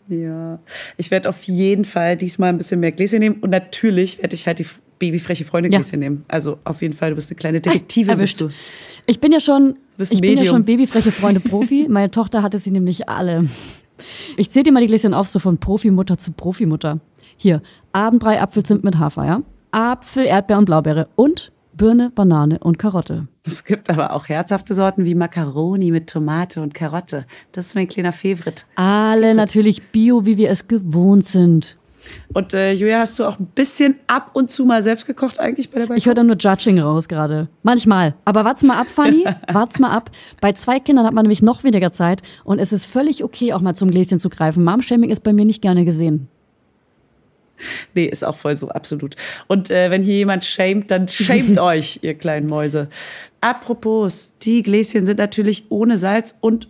Ja, 0.09 0.59
ich 0.97 1.09
werde 1.11 1.29
auf 1.29 1.43
jeden 1.43 1.85
Fall 1.85 2.15
diesmal 2.17 2.49
ein 2.49 2.57
bisschen 2.57 2.79
mehr 2.79 2.91
Gläschen 2.91 3.19
nehmen 3.19 3.37
und 3.41 3.49
natürlich 3.49 4.19
werde 4.21 4.35
ich 4.35 4.45
halt 4.47 4.59
die 4.59 4.67
babyfreche 4.99 5.45
Freunde 5.45 5.69
Ja. 5.71 5.79
Gläschen 5.79 5.99
nehmen. 5.99 6.25
Also 6.27 6.57
auf 6.63 6.81
jeden 6.81 6.93
Fall, 6.93 7.11
du 7.11 7.15
bist 7.15 7.29
eine 7.31 7.37
kleine 7.37 7.61
Detektive, 7.61 8.11
Erwischt. 8.11 8.39
bist 8.39 8.53
du. 8.53 8.55
Ich 9.05 9.19
bin 9.19 9.31
ja 9.31 9.39
schon, 9.39 9.75
ich 9.97 10.21
bin 10.21 10.37
ja 10.37 10.45
schon 10.45 10.65
babyfreche 10.65 11.11
Freunde 11.11 11.39
Profi. 11.39 11.85
Meine 11.89 12.11
Tochter 12.11 12.41
hatte 12.41 12.59
sie 12.59 12.71
nämlich 12.71 13.07
alle. 13.09 13.47
Ich 14.35 14.51
zähle 14.51 14.63
dir 14.63 14.71
mal 14.71 14.81
die 14.81 14.87
Gläschen 14.87 15.13
auf, 15.13 15.27
so 15.27 15.39
von 15.39 15.57
Profimutter 15.57 16.17
zu 16.17 16.31
Profimutter. 16.31 16.99
Hier, 17.37 17.61
Abendbrei 17.93 18.41
Apfelzimt 18.41 18.83
mit 18.83 18.97
Hafer, 18.99 19.25
ja? 19.25 19.41
Apfel, 19.71 20.25
Erdbeer 20.25 20.57
und 20.57 20.65
Blaubeere 20.65 21.07
und 21.15 21.51
Birne, 21.73 22.11
Banane 22.13 22.57
und 22.59 22.79
Karotte. 22.79 23.27
Es 23.45 23.63
gibt 23.63 23.89
aber 23.91 24.13
auch 24.13 24.27
herzhafte 24.29 24.73
Sorten 24.73 25.05
wie 25.05 25.13
Macaroni 25.13 25.91
mit 25.91 26.09
Tomate 26.09 26.61
und 26.61 26.73
Karotte. 26.73 27.25
Das 27.51 27.67
ist 27.67 27.75
mein 27.75 27.87
kleiner 27.87 28.11
Favorit. 28.11 28.65
Alle 28.75 29.35
natürlich 29.35 29.83
bio, 29.91 30.25
wie 30.25 30.37
wir 30.37 30.49
es 30.49 30.67
gewohnt 30.67 31.25
sind. 31.25 31.77
Und 32.33 32.53
äh, 32.53 32.71
Julia, 32.71 32.99
hast 32.99 33.17
du 33.19 33.25
auch 33.25 33.39
ein 33.39 33.47
bisschen 33.47 33.95
ab 34.07 34.31
und 34.33 34.49
zu 34.49 34.65
mal 34.65 34.83
selbst 34.83 35.05
gekocht 35.05 35.39
eigentlich 35.39 35.69
bei 35.69 35.85
der 35.85 35.95
Ich 35.97 36.05
höre 36.05 36.13
da 36.13 36.23
nur 36.23 36.37
Judging 36.37 36.79
raus 36.79 37.07
gerade. 37.07 37.49
Manchmal. 37.63 38.15
Aber 38.25 38.45
wart's 38.45 38.63
mal 38.63 38.79
ab, 38.79 38.87
Fanny. 38.87 39.25
wart's 39.51 39.79
mal 39.79 39.91
ab. 39.91 40.11
Bei 40.41 40.53
zwei 40.53 40.79
Kindern 40.79 41.05
hat 41.05 41.13
man 41.13 41.23
nämlich 41.23 41.41
noch 41.41 41.63
weniger 41.63 41.91
Zeit 41.91 42.21
und 42.43 42.59
es 42.59 42.71
ist 42.71 42.85
völlig 42.85 43.23
okay, 43.23 43.53
auch 43.53 43.61
mal 43.61 43.75
zum 43.75 43.91
Gläschen 43.91 44.19
zu 44.19 44.29
greifen. 44.29 44.63
Mom-Shaming 44.63 45.09
ist 45.09 45.23
bei 45.23 45.33
mir 45.33 45.45
nicht 45.45 45.61
gerne 45.61 45.85
gesehen. 45.85 46.27
Nee, 47.95 48.05
ist 48.05 48.23
auch 48.23 48.35
voll 48.35 48.55
so, 48.55 48.69
absolut. 48.69 49.15
Und 49.47 49.71
äh, 49.71 49.89
wenn 49.89 50.03
hier 50.03 50.15
jemand 50.15 50.45
shamed, 50.45 50.91
dann 50.91 51.07
shamed 51.07 51.57
euch, 51.59 51.99
ihr 52.01 52.13
kleinen 52.13 52.47
Mäuse. 52.47 52.87
Apropos, 53.41 54.33
die 54.41 54.61
Gläschen 54.61 55.05
sind 55.05 55.19
natürlich 55.19 55.65
ohne 55.69 55.97
Salz 55.97 56.35
und 56.39 56.67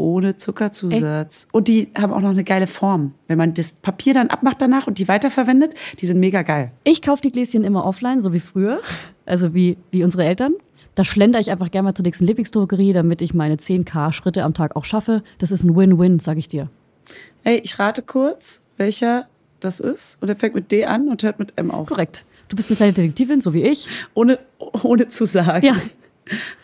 ohne 0.00 0.36
Zuckerzusatz. 0.36 1.46
Und 1.52 1.68
die 1.68 1.90
haben 1.96 2.12
auch 2.12 2.20
noch 2.20 2.30
eine 2.30 2.44
geile 2.44 2.66
Form. 2.66 3.14
Wenn 3.28 3.38
man 3.38 3.54
das 3.54 3.72
Papier 3.72 4.14
dann 4.14 4.28
abmacht 4.28 4.60
danach 4.60 4.86
und 4.86 4.98
die 4.98 5.06
weiterverwendet, 5.08 5.74
die 6.00 6.06
sind 6.06 6.18
mega 6.18 6.42
geil. 6.42 6.72
Ich 6.84 7.02
kaufe 7.02 7.22
die 7.22 7.30
Gläschen 7.30 7.64
immer 7.64 7.84
offline, 7.84 8.20
so 8.20 8.32
wie 8.32 8.40
früher. 8.40 8.80
Also 9.26 9.54
wie, 9.54 9.76
wie 9.90 10.02
unsere 10.02 10.24
Eltern. 10.24 10.54
Da 10.96 11.04
schlender 11.04 11.38
ich 11.38 11.50
einfach 11.50 11.70
gerne 11.70 11.86
mal 11.88 11.94
zur 11.94 12.04
nächsten 12.04 12.24
Lieblingsdrogerie, 12.26 12.92
damit 12.92 13.22
ich 13.22 13.32
meine 13.34 13.56
10k 13.56 14.12
Schritte 14.12 14.42
am 14.42 14.54
Tag 14.54 14.74
auch 14.76 14.84
schaffe. 14.84 15.22
Das 15.38 15.50
ist 15.50 15.62
ein 15.62 15.76
Win-Win, 15.76 16.18
sag 16.18 16.36
ich 16.36 16.48
dir. 16.48 16.68
Ey, 17.44 17.58
ich 17.62 17.78
rate 17.78 18.02
kurz, 18.02 18.62
welcher 18.76 19.26
das 19.60 19.78
ist. 19.80 20.18
Und 20.20 20.28
er 20.28 20.36
fängt 20.36 20.54
mit 20.54 20.72
D 20.72 20.84
an 20.86 21.08
und 21.08 21.22
hört 21.22 21.38
mit 21.38 21.52
M 21.56 21.70
auf. 21.70 21.88
Korrekt. 21.88 22.24
Du 22.48 22.56
bist 22.56 22.70
eine 22.70 22.76
kleine 22.76 22.92
Detektivin, 22.92 23.40
so 23.40 23.54
wie 23.54 23.62
ich. 23.62 23.86
Ohne, 24.14 24.38
ohne 24.82 25.08
zu 25.08 25.26
sagen. 25.26 25.64
Ja. 25.64 25.76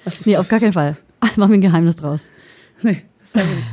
Was 0.05 0.21
ist 0.21 0.27
Nee, 0.27 0.33
das? 0.35 0.41
auf 0.43 0.49
gar 0.49 0.61
keinen 0.61 0.73
Fall. 0.73 0.97
Ach, 1.21 1.37
Machen 1.37 1.51
wir 1.53 1.59
ein 1.59 1.61
Geheimnis 1.61 1.97
draus. 1.97 2.29
Nee, 2.83 3.03
das 3.35 3.47
wir 3.47 3.55
nicht. 3.55 3.69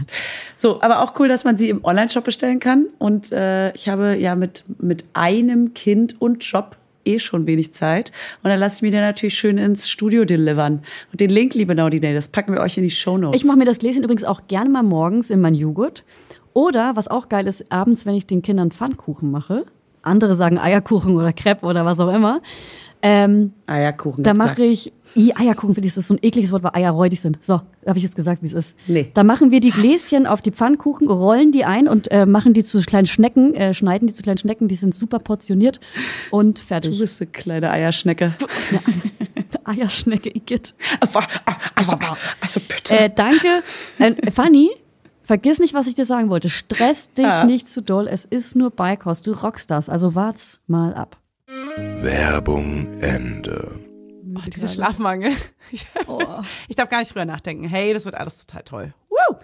So, 0.55 0.81
aber 0.81 1.01
auch 1.01 1.19
cool, 1.19 1.27
dass 1.27 1.43
man 1.43 1.57
sie 1.57 1.69
im 1.69 1.83
Online-Shop 1.83 2.23
bestellen 2.23 2.59
kann. 2.59 2.87
Und 2.99 3.31
äh, 3.31 3.73
ich 3.73 3.89
habe 3.89 4.15
ja 4.15 4.35
mit, 4.35 4.63
mit 4.79 5.05
einem 5.13 5.73
Kind 5.73 6.21
und 6.21 6.43
Job 6.43 6.77
eh 7.05 7.19
schon 7.19 7.47
wenig 7.47 7.73
Zeit. 7.73 8.11
Und 8.41 8.49
dann 8.49 8.59
lasse 8.59 8.77
ich 8.77 8.81
mir 8.81 8.91
den 8.91 9.01
natürlich 9.01 9.35
schön 9.35 9.57
ins 9.57 9.89
Studio 9.89 10.25
delivern. 10.25 10.83
Und 11.11 11.19
den 11.19 11.29
Link, 11.29 11.53
liebe 11.53 11.75
Naudine, 11.75 12.13
das 12.13 12.27
packen 12.27 12.53
wir 12.53 12.61
euch 12.61 12.77
in 12.77 12.83
die 12.83 12.91
Show 12.91 13.17
Notes. 13.17 13.41
Ich 13.41 13.47
mache 13.47 13.57
mir 13.57 13.65
das 13.65 13.79
Gläschen 13.79 14.03
übrigens 14.03 14.23
auch 14.23 14.47
gerne 14.47 14.69
mal 14.69 14.83
morgens 14.83 15.29
in 15.29 15.41
meinen 15.41 15.55
Joghurt. 15.55 16.03
Oder, 16.53 16.95
was 16.95 17.07
auch 17.07 17.29
geil 17.29 17.47
ist, 17.47 17.71
abends, 17.71 18.05
wenn 18.05 18.15
ich 18.15 18.27
den 18.27 18.41
Kindern 18.41 18.71
Pfannkuchen 18.71 19.31
mache. 19.31 19.65
Andere 20.03 20.35
sagen 20.35 20.59
Eierkuchen 20.59 21.15
oder 21.15 21.33
Crepe 21.33 21.65
oder 21.65 21.85
was 21.85 21.99
auch 21.99 22.13
immer. 22.13 22.41
Ähm, 23.05 23.51
Eierkuchen. 23.67 24.23
da 24.23 24.33
mache 24.33 24.63
ich, 24.63 24.93
I, 25.17 25.33
Eierkuchen 25.35 25.75
finde 25.75 25.87
ich, 25.87 25.93
das 25.93 26.03
ist 26.03 26.07
so 26.07 26.13
ein 26.13 26.19
ekliges 26.21 26.53
Wort, 26.53 26.63
weil 26.63 26.71
Eier 26.73 26.91
räudig 26.91 27.19
sind. 27.19 27.37
So, 27.41 27.59
habe 27.85 27.97
ich 27.97 28.03
jetzt 28.03 28.15
gesagt, 28.15 28.41
wie 28.41 28.45
es 28.45 28.53
ist. 28.53 28.77
Nee. 28.87 29.11
Da 29.13 29.25
machen 29.25 29.51
wir 29.51 29.59
die 29.59 29.71
Gläschen 29.71 30.25
auf 30.25 30.41
die 30.41 30.51
Pfannkuchen, 30.51 31.09
rollen 31.09 31.51
die 31.51 31.65
ein 31.65 31.89
und 31.89 32.09
äh, 32.11 32.25
machen 32.25 32.53
die 32.53 32.63
zu 32.63 32.79
kleinen 32.81 33.05
Schnecken, 33.05 33.55
äh, 33.55 33.73
schneiden 33.73 34.07
die 34.07 34.13
zu 34.13 34.23
kleinen 34.23 34.37
Schnecken, 34.37 34.69
die 34.69 34.75
sind 34.75 34.95
super 34.95 35.19
portioniert 35.19 35.81
und 36.31 36.59
Du 36.59 36.63
fertig. 36.63 36.97
bist 36.97 37.21
eine 37.21 37.31
kleine 37.31 37.71
Eierschnecke. 37.71 38.35
Eierschnecke, 39.65 40.29
Igitt. 40.33 40.73
Also, 40.99 41.19
also, 41.75 41.97
also 42.39 42.59
bitte. 42.61 42.97
Äh, 42.97 43.09
danke. 43.13 43.47
Äh, 43.99 44.31
Fanny, 44.31 44.69
vergiss 45.23 45.59
nicht, 45.59 45.73
was 45.73 45.87
ich 45.87 45.95
dir 45.95 46.05
sagen 46.05 46.29
wollte. 46.29 46.49
Stress 46.49 47.11
dich 47.13 47.25
Ja. 47.25 47.43
nicht 47.45 47.67
zu 47.67 47.81
doll. 47.81 48.07
Es 48.07 48.25
ist 48.25 48.55
nur 48.55 48.69
Beikost. 48.71 49.25
Du 49.27 49.31
rockst 49.33 49.71
das. 49.71 49.89
Also 49.89 50.15
wart's 50.15 50.61
mal 50.67 50.93
ab. 50.93 51.17
Werbung 51.77 52.99
Ende. 53.01 53.79
Oh, 54.35 54.39
diese 54.47 54.67
Schlafmangel. 54.67 55.31
Ich, 55.71 55.85
ich 56.67 56.75
darf 56.75 56.89
gar 56.89 56.97
nicht 56.97 57.11
drüber 57.11 57.23
nachdenken. 57.25 57.65
Hey, 57.65 57.93
das 57.93 58.05
wird 58.05 58.15
alles 58.15 58.43
total 58.43 58.63
toll. 58.63 58.93
Woo! 59.09 59.35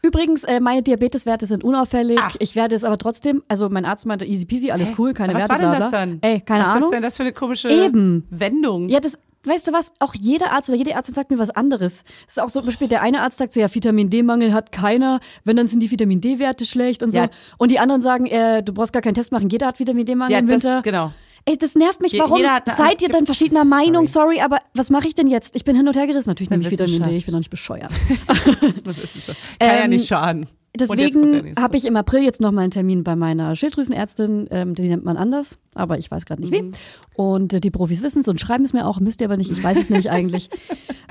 Übrigens, 0.00 0.44
äh, 0.44 0.60
meine 0.60 0.82
Diabeteswerte 0.82 1.44
sind 1.44 1.62
unauffällig. 1.62 2.18
Ach. 2.22 2.36
Ich 2.38 2.56
werde 2.56 2.74
es 2.74 2.84
aber 2.84 2.96
trotzdem, 2.96 3.42
also 3.48 3.68
mein 3.68 3.84
Arzt 3.84 4.06
meinte 4.06 4.24
easy 4.24 4.46
peasy, 4.46 4.70
alles 4.70 4.92
cool, 4.96 5.12
keine 5.12 5.34
Was 5.34 5.42
Werte, 5.42 5.52
war 5.52 5.58
denn 5.58 5.70
bla, 5.70 5.78
das 5.78 5.90
dann? 5.90 6.18
Ey, 6.22 6.40
keine 6.40 6.62
Was 6.64 6.68
Ahnung. 6.70 6.84
ist 6.84 6.94
denn 6.94 7.02
das 7.02 7.16
für 7.18 7.22
eine 7.24 7.34
komische 7.34 7.68
Eben. 7.68 8.26
Wendung? 8.30 8.88
Ja, 8.88 8.98
das, 9.00 9.18
weißt 9.44 9.68
du 9.68 9.72
was, 9.72 9.92
auch 10.00 10.14
jeder 10.14 10.52
Arzt 10.52 10.68
oder 10.68 10.78
jede 10.78 10.90
Ärztin 10.92 11.14
sagt 11.14 11.30
mir 11.30 11.38
was 11.38 11.50
anderes. 11.50 12.04
Das 12.26 12.36
ist 12.36 12.40
auch 12.42 12.48
so, 12.48 12.60
zum 12.60 12.66
Beispiel 12.66 12.88
der 12.88 13.02
eine 13.02 13.22
Arzt 13.22 13.38
sagt 13.38 13.54
so, 13.54 13.60
ja, 13.60 13.74
Vitamin 13.74 14.10
D-Mangel 14.10 14.52
hat 14.52 14.72
keiner, 14.72 15.20
wenn, 15.44 15.56
dann 15.56 15.66
sind 15.66 15.80
die 15.80 15.90
Vitamin 15.90 16.20
D-Werte 16.20 16.64
schlecht 16.66 17.02
und 17.02 17.10
so. 17.10 17.18
Ja. 17.18 17.28
Und 17.58 17.70
die 17.70 17.78
anderen 17.78 18.02
sagen, 18.02 18.26
äh, 18.26 18.62
du 18.62 18.72
brauchst 18.72 18.92
gar 18.92 19.02
keinen 19.02 19.14
Test 19.14 19.32
machen, 19.32 19.48
jeder 19.50 19.66
hat 19.68 19.78
Vitamin 19.78 20.04
D-Mangel 20.06 20.32
Ja, 20.32 20.38
im 20.38 20.46
das- 20.48 20.64
Winter. 20.64 20.82
genau. 20.82 21.12
Ey, 21.46 21.56
das 21.56 21.74
nervt 21.74 22.02
mich, 22.02 22.18
warum 22.18 22.34
eine 22.44 22.60
seid 22.76 23.00
ihr 23.00 23.08
denn 23.08 23.24
verschiedener 23.24 23.64
Sorry. 23.64 23.86
Meinung? 23.86 24.06
Sorry, 24.06 24.40
aber 24.42 24.58
was 24.74 24.90
mache 24.90 25.08
ich 25.08 25.14
denn 25.14 25.26
jetzt? 25.26 25.56
Ich 25.56 25.64
bin 25.64 25.74
hin 25.74 25.88
und 25.88 25.96
her 25.96 26.06
gerissen. 26.06 26.28
Natürlich 26.28 26.50
Das 26.50 26.58
nehme 26.58 26.66
ich 26.68 26.72
ist 26.74 26.80
eine 26.80 26.88
Vitamin 26.90 27.10
D, 27.10 27.16
ich 27.16 27.26
Wissenschaft. 27.26 27.26
bin 27.26 27.32
doch 27.32 27.38
nicht 27.38 27.50
bescheuert. 27.50 27.92
Kann 29.58 29.68
ja 29.78 29.84
Ähm, 29.84 29.90
nicht 29.90 30.06
schaden. 30.06 30.42
Und 30.42 30.44
jetzt 30.44 30.50
kommt 30.50 30.50
der 30.50 30.59
Deswegen 30.78 31.54
habe 31.60 31.76
ich 31.76 31.84
im 31.84 31.96
April 31.96 32.22
jetzt 32.22 32.40
noch 32.40 32.52
mal 32.52 32.62
einen 32.62 32.70
Termin 32.70 33.02
bei 33.02 33.16
meiner 33.16 33.56
Schilddrüsenärztin. 33.56 34.46
Ähm, 34.50 34.74
die 34.74 34.88
nennt 34.88 35.04
man 35.04 35.16
anders, 35.16 35.58
aber 35.74 35.98
ich 35.98 36.10
weiß 36.10 36.26
gerade 36.26 36.42
nicht 36.42 36.52
Mhm. 36.52 36.72
wie. 36.72 36.76
Und 37.20 37.52
äh, 37.54 37.60
die 37.60 37.70
Profis 37.72 38.02
wissen 38.02 38.20
es 38.20 38.28
und 38.28 38.40
schreiben 38.40 38.62
es 38.64 38.72
mir 38.72 38.86
auch. 38.86 39.00
Müsst 39.00 39.20
ihr 39.20 39.26
aber 39.26 39.36
nicht. 39.36 39.50
Ich 39.50 39.62
weiß 39.62 39.76
es 39.78 39.90
nämlich 39.90 40.10
eigentlich. 40.10 40.48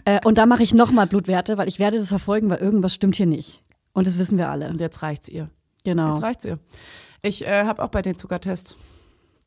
Äh, 0.06 0.22
und 0.26 0.38
da 0.38 0.46
mache 0.46 0.64
ich 0.64 0.74
noch 0.74 0.92
mal 0.94 1.06
Blutwerte, 1.08 1.58
weil 1.58 1.68
ich 1.68 1.78
werde 1.78 1.98
das 1.98 2.08
verfolgen, 2.08 2.50
weil 2.50 2.60
irgendwas 2.60 2.94
stimmt 2.94 3.18
hier 3.18 3.26
nicht. 3.26 3.62
Und 3.92 4.08
das 4.08 4.18
wissen 4.18 4.38
wir 4.38 4.50
alle. 4.50 4.70
Und 4.70 4.80
jetzt 4.80 5.04
reicht's 5.04 5.28
ihr. 5.28 5.50
Genau. 5.84 6.14
Jetzt 6.14 6.24
reicht's 6.24 6.46
ihr. 6.46 6.58
Ich 7.22 7.46
äh, 7.46 7.66
habe 7.66 7.84
auch 7.84 7.90
bei 7.90 8.02
den 8.02 8.18
Zuckertest. 8.18 8.78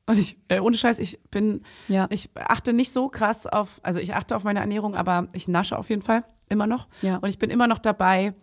Und 0.06 0.18
ich, 0.18 0.36
äh, 0.48 0.60
ohne 0.60 0.76
Scheiß, 0.76 0.98
ich 0.98 1.18
bin, 1.30 1.62
Ja. 1.88 2.06
ich 2.10 2.28
achte 2.34 2.74
nicht 2.74 2.92
so 2.92 3.08
krass 3.08 3.46
auf, 3.46 3.80
also 3.82 3.98
ich 3.98 4.12
achte 4.14 4.36
auf 4.36 4.44
meine 4.44 4.60
Ernährung, 4.60 4.94
aber 4.94 5.26
ich 5.32 5.48
nasche 5.48 5.76
auf 5.78 5.88
jeden 5.88 6.02
Fall 6.02 6.22
immer 6.50 6.66
noch. 6.66 6.86
Ja. 7.00 7.16
Und 7.16 7.30
ich 7.30 7.38
bin 7.38 7.48
immer 7.48 7.66
noch 7.66 7.78
dabei, 7.78 8.34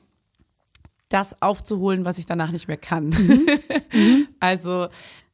das 1.10 1.42
aufzuholen, 1.42 2.06
was 2.06 2.18
ich 2.18 2.26
danach 2.26 2.52
nicht 2.52 2.68
mehr 2.68 2.78
kann. 2.78 3.10
Mhm. 3.92 4.28
Also 4.40 4.88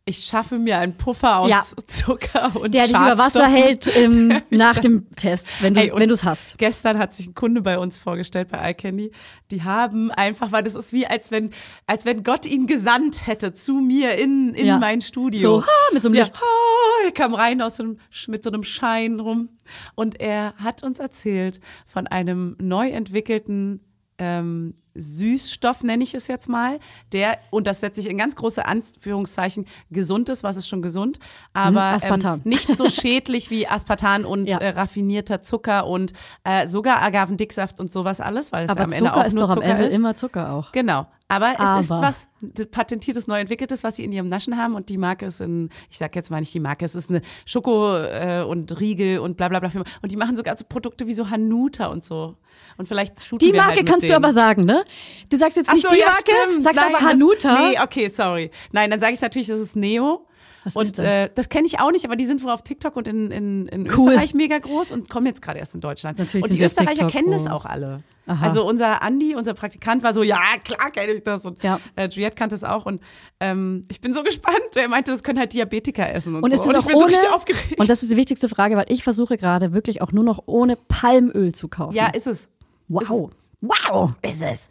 ich 0.06 0.20
schaffe 0.24 0.58
mir 0.60 0.78
einen 0.78 0.96
Puffer 0.96 1.40
aus 1.40 1.50
Ja. 1.50 1.62
Zucker 1.88 2.56
und 2.56 2.74
Der 2.74 2.84
dich 2.84 2.92
über 2.92 3.18
Wasser 3.18 3.48
hält 3.48 3.88
im, 3.98 4.42
nach 4.50 4.80
dem 4.80 5.10
Test, 5.16 5.62
wenn 5.62 5.74
du 5.74 5.82
es 6.14 6.24
hast. 6.24 6.58
Gestern 6.58 6.98
hat 7.00 7.14
sich 7.14 7.28
ein 7.28 7.34
Kunde 7.36 7.62
bei 7.62 7.78
uns 7.78 7.98
vorgestellt 7.98 8.48
bei 8.50 8.70
iCandy. 8.72 9.12
Die 9.52 9.64
haben 9.64 10.12
einfach, 10.12 10.52
weil 10.54 10.64
das 10.64 10.76
ist 10.76 10.94
wie 10.94 11.06
als 11.08 11.32
wenn, 11.32 11.52
als 11.86 12.06
wenn 12.06 12.24
Gott 12.24 12.46
ihn 12.46 12.66
gesandt 12.68 13.28
hätte 13.28 13.54
zu 13.54 13.74
mir 13.82 14.18
in, 14.18 14.54
in 14.54 14.68
Ja. 14.68 14.78
mein 14.80 15.02
Studio. 15.02 15.42
So, 15.62 15.66
ha, 15.66 15.72
mit 15.92 16.02
so 16.02 16.08
einem 16.08 16.16
Ja, 16.16 16.24
Licht. 16.24 16.40
ha, 16.40 17.06
er 17.06 17.12
kam 17.12 17.34
rein 17.34 17.62
aus 17.62 17.76
so 17.78 17.84
einem, 17.84 18.00
mit 18.28 18.42
so 18.44 18.52
einem 18.52 18.64
Schein 18.64 19.20
rum 19.20 19.50
und 19.96 20.22
er 20.22 20.54
hat 20.58 20.82
uns 20.84 21.00
erzählt 21.00 21.60
von 21.88 22.08
einem 22.08 22.56
neu 22.62 22.90
entwickelten 22.90 23.82
ähm, 24.18 24.76
Süßstoff, 24.96 25.84
nenne 25.84 26.04
ich 26.04 26.14
es 26.14 26.28
jetzt 26.28 26.50
mal, 26.50 26.80
der, 27.12 27.38
und 27.52 27.68
das 27.68 27.82
setze 27.82 28.00
ich 28.00 28.10
in 28.10 28.18
ganz 28.18 28.36
große 28.36 28.66
Anführungszeichen, 28.66 29.66
gesund 29.92 30.30
ist, 30.30 30.44
was 30.44 30.58
ist 30.58 30.68
schon 30.68 30.82
gesund, 30.82 31.20
aber 31.54 31.72
Mhm, 31.72 31.78
Aspartam. 31.96 32.34
Ähm, 32.36 32.42
nicht 32.50 32.68
so 32.76 32.88
schädlich 32.90 33.50
wie 33.52 33.68
Aspartan 33.68 34.26
und 34.26 34.50
Ja. 34.50 34.58
äh, 34.60 34.70
raffinierter 34.70 35.42
Zucker 35.42 35.86
und 35.88 36.14
äh, 36.44 36.68
sogar 36.68 37.02
Agavendicksaft 37.02 37.80
und 37.80 37.92
sowas 37.92 38.20
alles, 38.22 38.52
weil 38.52 38.66
es 38.66 38.72
Aber 38.72 38.84
am 38.86 38.92
Ende 38.94 39.06
Zucker 39.10 39.18
auch 39.22 39.26
ist 39.26 39.34
nur 39.34 39.44
doch 39.44 39.50
am 39.50 39.56
Zucker 39.56 39.68
Ende 39.68 39.86
ist. 39.86 39.94
immer 39.94 40.16
Zucker 40.16 40.52
auch. 40.54 40.72
Genau. 40.72 41.08
Aber 41.28 41.54
es 41.78 41.86
ist 41.86 41.92
Aber. 41.92 42.04
was 42.04 42.28
patentiertes, 42.70 43.26
neu 43.26 43.40
entwickeltes, 43.40 43.84
was 43.84 43.96
sie 43.96 44.04
in 44.06 44.12
ihrem 44.12 44.28
Naschen 44.28 44.58
haben 44.58 44.76
und 44.76 44.90
die 44.90 44.98
Marke 45.00 45.26
ist 45.26 45.42
in, 45.42 45.70
ich 45.90 45.98
sag 45.98 46.16
jetzt 46.16 46.30
mal 46.30 46.40
nicht 46.40 46.54
die 46.54 46.60
Marke, 46.60 46.86
es 46.86 46.94
ist 46.94 47.10
eine 47.10 47.22
Schoko 47.46 47.98
äh, 47.98 48.44
und 48.48 48.80
Riegel 48.80 49.18
und 49.18 49.36
bla 49.36 49.50
bla 49.50 49.58
bla. 49.60 49.72
Und 50.04 50.12
die 50.12 50.18
machen 50.18 50.38
sogar 50.38 50.56
so 50.56 50.66
Produkte 50.70 51.08
wie 51.08 51.14
so 51.16 51.32
Hanuta 51.32 51.88
und 51.88 52.04
so. 52.04 52.36
Und 52.78 52.88
vielleicht 52.88 53.16
Die 53.42 53.52
Marke 53.54 53.78
halt 53.78 53.86
kannst 53.88 54.04
du 54.04 54.08
denen. 54.10 54.24
aber 54.24 54.34
sagen, 54.34 54.66
ne? 54.66 54.85
Du 55.30 55.38
sagst 55.38 55.58
jetzt 55.58 55.72
nicht 55.72 55.82
so, 55.84 55.90
die 55.94 56.00
ja, 56.02 56.08
Marke, 56.08 56.32
stimmt. 56.48 56.64
sagst 56.64 56.76
Nein, 56.78 56.86
aber 56.94 57.00
das- 57.04 57.08
Hanuta. 57.14 57.70
Nee, 57.70 57.80
okay, 57.82 58.08
sorry. 58.10 58.52
Nein, 58.72 58.92
dann 58.92 59.00
sage 59.00 59.14
ich 59.14 59.22
natürlich, 59.22 59.48
das 59.48 59.60
ist 59.60 59.76
Neo. 59.76 60.26
Was 60.64 60.76
und 60.76 60.86
ist 60.86 60.98
das? 60.98 61.06
Äh, 61.06 61.30
das 61.36 61.50
kenne 61.50 61.68
ich 61.68 61.80
auch 61.80 61.92
nicht, 61.92 62.06
aber 62.06 62.16
die 62.16 62.26
sind 62.26 62.44
wohl 62.44 62.50
auf 62.50 62.64
TikTok 62.64 62.96
und 62.96 63.08
in, 63.08 63.30
in, 63.30 63.68
in 63.68 63.82
Cool. 63.92 64.10
Österreich 64.14 64.34
mega 64.34 64.58
groß 64.58 64.92
und 64.94 65.10
kommen 65.12 65.28
jetzt 65.28 65.42
gerade 65.44 65.60
erst 65.60 65.76
in 65.76 65.82
Deutschland. 65.82 66.18
Natürlich 66.18 66.44
und 66.44 66.52
die 66.58 66.64
Österreicher 66.64 67.06
kennen 67.08 67.30
das 67.30 67.46
auch 67.46 67.66
alle. 67.66 68.02
Aha. 68.26 68.44
Also 68.48 68.68
unser 68.68 69.04
Andi, 69.04 69.36
unser 69.36 69.54
Praktikant, 69.54 70.02
war 70.02 70.12
so, 70.12 70.24
ja, 70.24 70.40
klar 70.64 70.90
kenne 70.90 71.14
ich 71.14 71.22
das. 71.22 71.46
Und 71.46 71.62
Ja. 71.62 71.80
äh, 71.96 72.08
Juliette 72.08 72.36
kannte 72.36 72.56
es 72.56 72.64
auch. 72.64 72.88
Und 72.88 73.00
ähm, 73.40 73.84
ich 73.92 74.02
bin 74.02 74.16
so 74.16 74.24
gespannt. 74.24 74.58
Er 74.74 74.88
meinte, 74.88 75.12
das 75.12 75.22
können 75.22 75.38
halt 75.38 75.54
Diabetiker 75.54 76.12
essen 76.12 76.34
und, 76.34 76.42
Und 76.44 76.50
so. 76.50 76.56
es 76.56 76.62
ist 76.62 76.68
und 76.68 76.76
auch 76.76 76.80
ich 76.80 76.86
bin 76.88 76.98
so 76.98 77.04
ohne, 77.04 77.12
richtig 77.14 77.30
aufgeregt. 77.32 77.80
und 77.80 77.88
das 77.88 78.02
ist 78.02 78.12
die 78.12 78.18
wichtigste 78.18 78.50
Frage, 78.50 78.76
weil 78.76 78.86
ich 78.90 79.04
versuche 79.04 79.38
gerade 79.38 79.72
wirklich 79.74 80.02
auch 80.02 80.12
nur 80.12 80.24
noch 80.24 80.42
ohne 80.48 80.76
Palmöl 80.76 81.54
zu 81.54 81.68
kaufen. 81.68 81.96
ja, 81.96 82.08
ist 82.08 82.26
es. 82.26 82.50
wow. 82.88 83.30
Wow. 83.68 84.12
Ist 84.22 84.42
es. 84.42 84.70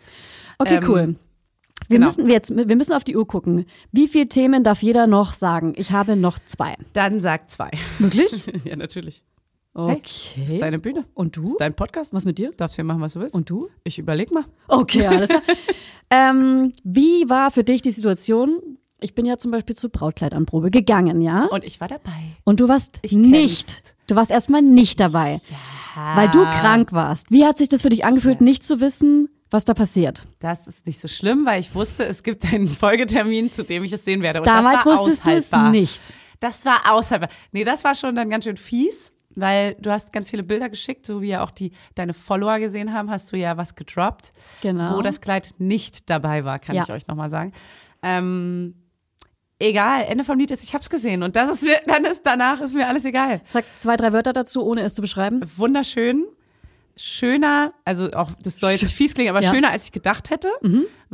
Okay, 0.59 0.77
Ähm, 0.77 0.85
cool. 0.89 1.17
Wir 1.89 1.99
genau. 1.99 2.07
müssen 2.07 2.29
jetzt, 2.31 2.57
wir 2.57 2.77
müssen 2.77 2.95
auf 2.95 3.05
die 3.05 3.15
Uhr 3.17 3.27
gucken. 3.27 3.67
Wie 3.93 4.09
viele 4.09 4.27
Themen 4.29 4.63
darf 4.65 4.83
jeder 4.83 5.07
noch 5.07 5.35
sagen? 5.35 5.75
Ich 5.77 5.91
habe 5.93 6.17
noch 6.17 6.39
zwei. 6.47 6.77
Dann 6.95 7.21
sag 7.21 7.51
zwei. 7.51 7.71
Wirklich? 7.99 8.47
ja, 8.65 8.77
natürlich. 8.77 9.23
Okay. 9.75 10.41
Das 10.41 10.51
ist 10.51 10.63
deine 10.63 10.79
Bühne. 10.79 11.05
Und 11.15 11.37
du? 11.37 11.43
Das 11.43 11.51
ist 11.51 11.61
dein 11.61 11.75
Podcast. 11.75 12.15
Was 12.15 12.25
mit 12.25 12.39
dir? 12.39 12.53
Darfst 12.57 12.77
hier 12.77 12.85
machen, 12.85 13.01
was 13.03 13.15
du 13.15 13.21
willst. 13.21 13.35
Und 13.35 13.51
du? 13.51 13.69
ich 13.83 13.99
überleg 13.99 14.31
mal. 14.33 14.45
Okay, 14.69 15.07
alles 15.09 15.29
klar. 15.29 15.43
ähm, 16.11 16.73
wie 16.85 17.29
war 17.29 17.51
für 17.51 17.65
dich 17.65 17.83
die 17.83 17.91
Situation? 17.91 18.61
ich 19.01 19.15
bin 19.15 19.27
ja 19.27 19.37
zum 19.37 19.51
Beispiel 19.51 19.77
zur 19.77 19.91
Brautkleidanprobe 19.91 20.71
gegangen, 20.71 21.21
ja? 21.21 21.45
Und 21.51 21.63
ich 21.63 21.79
war 21.79 21.89
dabei. 21.89 22.11
Und 22.45 22.61
du 22.61 22.69
warst 22.69 23.01
Ich 23.03 23.13
nicht. 23.13 23.67
kennst. 23.67 23.97
Du 24.07 24.15
warst 24.17 24.31
erstmal 24.31 24.63
nicht 24.63 24.99
dabei, 24.99 25.41
weil 25.95 26.29
du 26.31 26.43
krank 26.45 26.93
warst. 26.93 27.31
Wie 27.31 27.45
hat 27.45 27.59
sich 27.59 27.69
das 27.69 27.83
für 27.83 27.89
dich 27.89 28.05
angefühlt, 28.05 28.41
nicht 28.41 28.63
zu 28.63 28.81
wissen, 28.81 29.29
was 29.51 29.65
da 29.65 29.75
passiert? 29.75 30.27
Das 30.41 30.67
ist 30.67 30.87
nicht 30.87 30.99
so 31.01 31.09
schlimm, 31.09 31.47
weil 31.47 31.61
ich 31.61 31.75
wusste, 31.75 32.05
es 32.05 32.23
gibt 32.23 32.45
einen 32.53 32.67
Folgetermin, 32.69 33.51
zu 33.51 33.65
dem 33.65 33.85
ich 33.85 33.93
es 33.93 34.05
sehen 34.05 34.23
werde. 34.23 34.41
Und 34.41 34.47
Damals 34.47 34.79
das 34.85 34.87
war 34.87 34.99
wusstest 34.99 35.27
du 35.27 35.31
es 35.33 35.53
nicht. 35.71 36.15
Das 36.41 36.65
war 36.67 36.93
aushaltbar. 36.93 37.31
Nee, 37.53 37.65
das 37.65 37.85
war 37.85 37.95
schon 37.95 38.15
dann 38.17 38.29
ganz 38.31 38.45
schön 38.45 38.57
fies, 38.57 39.13
weil 39.37 39.77
du 39.81 39.91
hast 39.91 40.13
ganz 40.13 40.31
viele 40.31 40.43
Bilder 40.43 40.69
geschickt, 40.69 41.07
so 41.07 41.23
wie 41.23 41.29
ja 41.29 41.43
auch 41.45 41.51
die 41.51 41.73
deine 41.95 42.15
Follower 42.15 42.59
gesehen 42.59 42.93
haben, 42.93 43.11
hast 43.11 43.33
du 43.33 43.37
ja 43.37 43.57
was 43.57 43.75
gedroppt, 43.77 44.33
Genau. 44.63 44.97
wo 44.97 45.03
das 45.03 45.21
Kleid 45.21 45.55
nicht 45.59 46.11
dabei 46.11 46.45
war, 46.45 46.59
kann 46.59 46.75
Ja. 46.77 46.83
ich 46.85 46.91
euch 46.91 47.07
nochmal 47.07 47.29
sagen. 47.31 47.53
Ähm, 48.03 48.75
egal, 49.59 50.05
Ende 50.09 50.25
vom 50.25 50.39
Lied 50.39 50.51
ist, 50.51 50.63
ich 50.63 50.75
hab's 50.75 50.91
gesehen 50.91 51.23
und 51.23 51.37
das 51.37 51.51
ist 51.51 51.63
mir, 51.65 51.81
dann 51.87 52.05
ist 52.05 52.23
danach 52.25 52.61
ist 52.61 52.75
mir 52.75 52.87
alles 52.89 53.05
egal. 53.05 53.41
Sag 53.47 53.65
zwei, 53.77 53.97
drei 53.97 54.13
Wörter 54.13 54.33
dazu, 54.33 54.65
ohne 54.65 54.83
es 54.83 54.95
zu 54.95 55.01
beschreiben. 55.03 55.41
Wunderschön. 55.57 56.25
Schöner, 56.97 57.73
also 57.85 58.13
auch 58.13 58.31
das 58.41 58.57
soll 58.57 58.71
jetzt 58.71 58.83
nicht 58.85 58.95
fies 58.95 59.15
klingen, 59.15 59.31
aber 59.31 59.41
Ja. 59.43 59.51
Mhm. 59.51 59.55
schöner 59.57 59.71
als 59.71 59.85
ich 59.87 59.93
gedacht 59.93 60.31
hätte, 60.31 60.49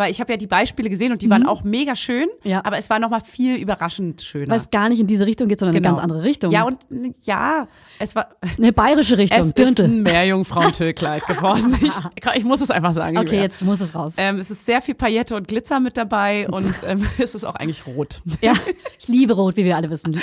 weil 0.01 0.11
ich 0.11 0.19
habe 0.21 0.33
ja 0.33 0.37
die 0.39 0.47
Beispiele 0.47 0.89
gesehen 0.91 1.13
und 1.13 1.21
die 1.23 1.29
waren 1.31 1.47
auch 1.47 1.63
mega 1.63 1.95
schön, 1.95 2.27
Ja. 2.43 2.65
aber 2.65 2.79
es 2.79 2.89
war 2.91 2.99
noch 2.99 3.11
mal 3.11 3.21
viel 3.21 3.57
überraschend 3.57 4.23
schöner. 4.23 4.49
Weil 4.51 4.57
es 4.59 4.71
gar 4.71 4.89
nicht 4.89 4.99
in 4.99 5.07
diese 5.07 5.27
Richtung 5.27 5.47
geht, 5.49 5.59
sondern 5.61 5.75
Genau. 5.75 5.91
in 5.91 5.95
eine 5.95 6.01
ganz 6.01 6.13
andere 6.13 6.23
Richtung. 6.29 6.51
Ja, 6.51 6.63
und 6.65 6.79
ja, 7.25 7.69
es 7.99 8.17
war. 8.17 8.29
eine 8.59 8.73
bayerische 8.73 9.19
Richtung. 9.19 9.39
Es 9.41 9.47
ist 9.49 9.59
Dirndl. 9.59 9.85
ein 9.85 10.03
Meerjungfrauentüllkleid 10.03 11.27
geworden. 11.27 11.77
Ich, 11.83 11.95
ich 12.37 12.45
muss 12.45 12.61
es 12.61 12.71
einfach 12.71 12.93
sagen. 12.93 13.19
Okay, 13.19 13.41
jetzt 13.41 13.63
muss 13.63 13.81
es 13.81 13.95
raus. 13.95 14.15
Ähm, 14.17 14.39
es 14.39 14.51
ist 14.51 14.65
sehr 14.67 14.81
viel 14.81 14.95
Paillette 14.95 15.35
und 15.37 15.47
Glitzer 15.49 15.81
mit 15.81 15.97
dabei 15.97 16.49
und 16.49 16.75
ähm, 16.87 17.07
es 17.19 17.35
ist 17.35 17.45
auch 17.45 17.55
eigentlich 17.57 17.87
rot. 17.87 18.23
Ja, 18.41 18.55
ich 18.99 19.09
liebe 19.09 19.35
Rot, 19.35 19.57
wie 19.57 19.65
wir 19.65 19.77
alle 19.77 19.91
wissen. 19.91 20.21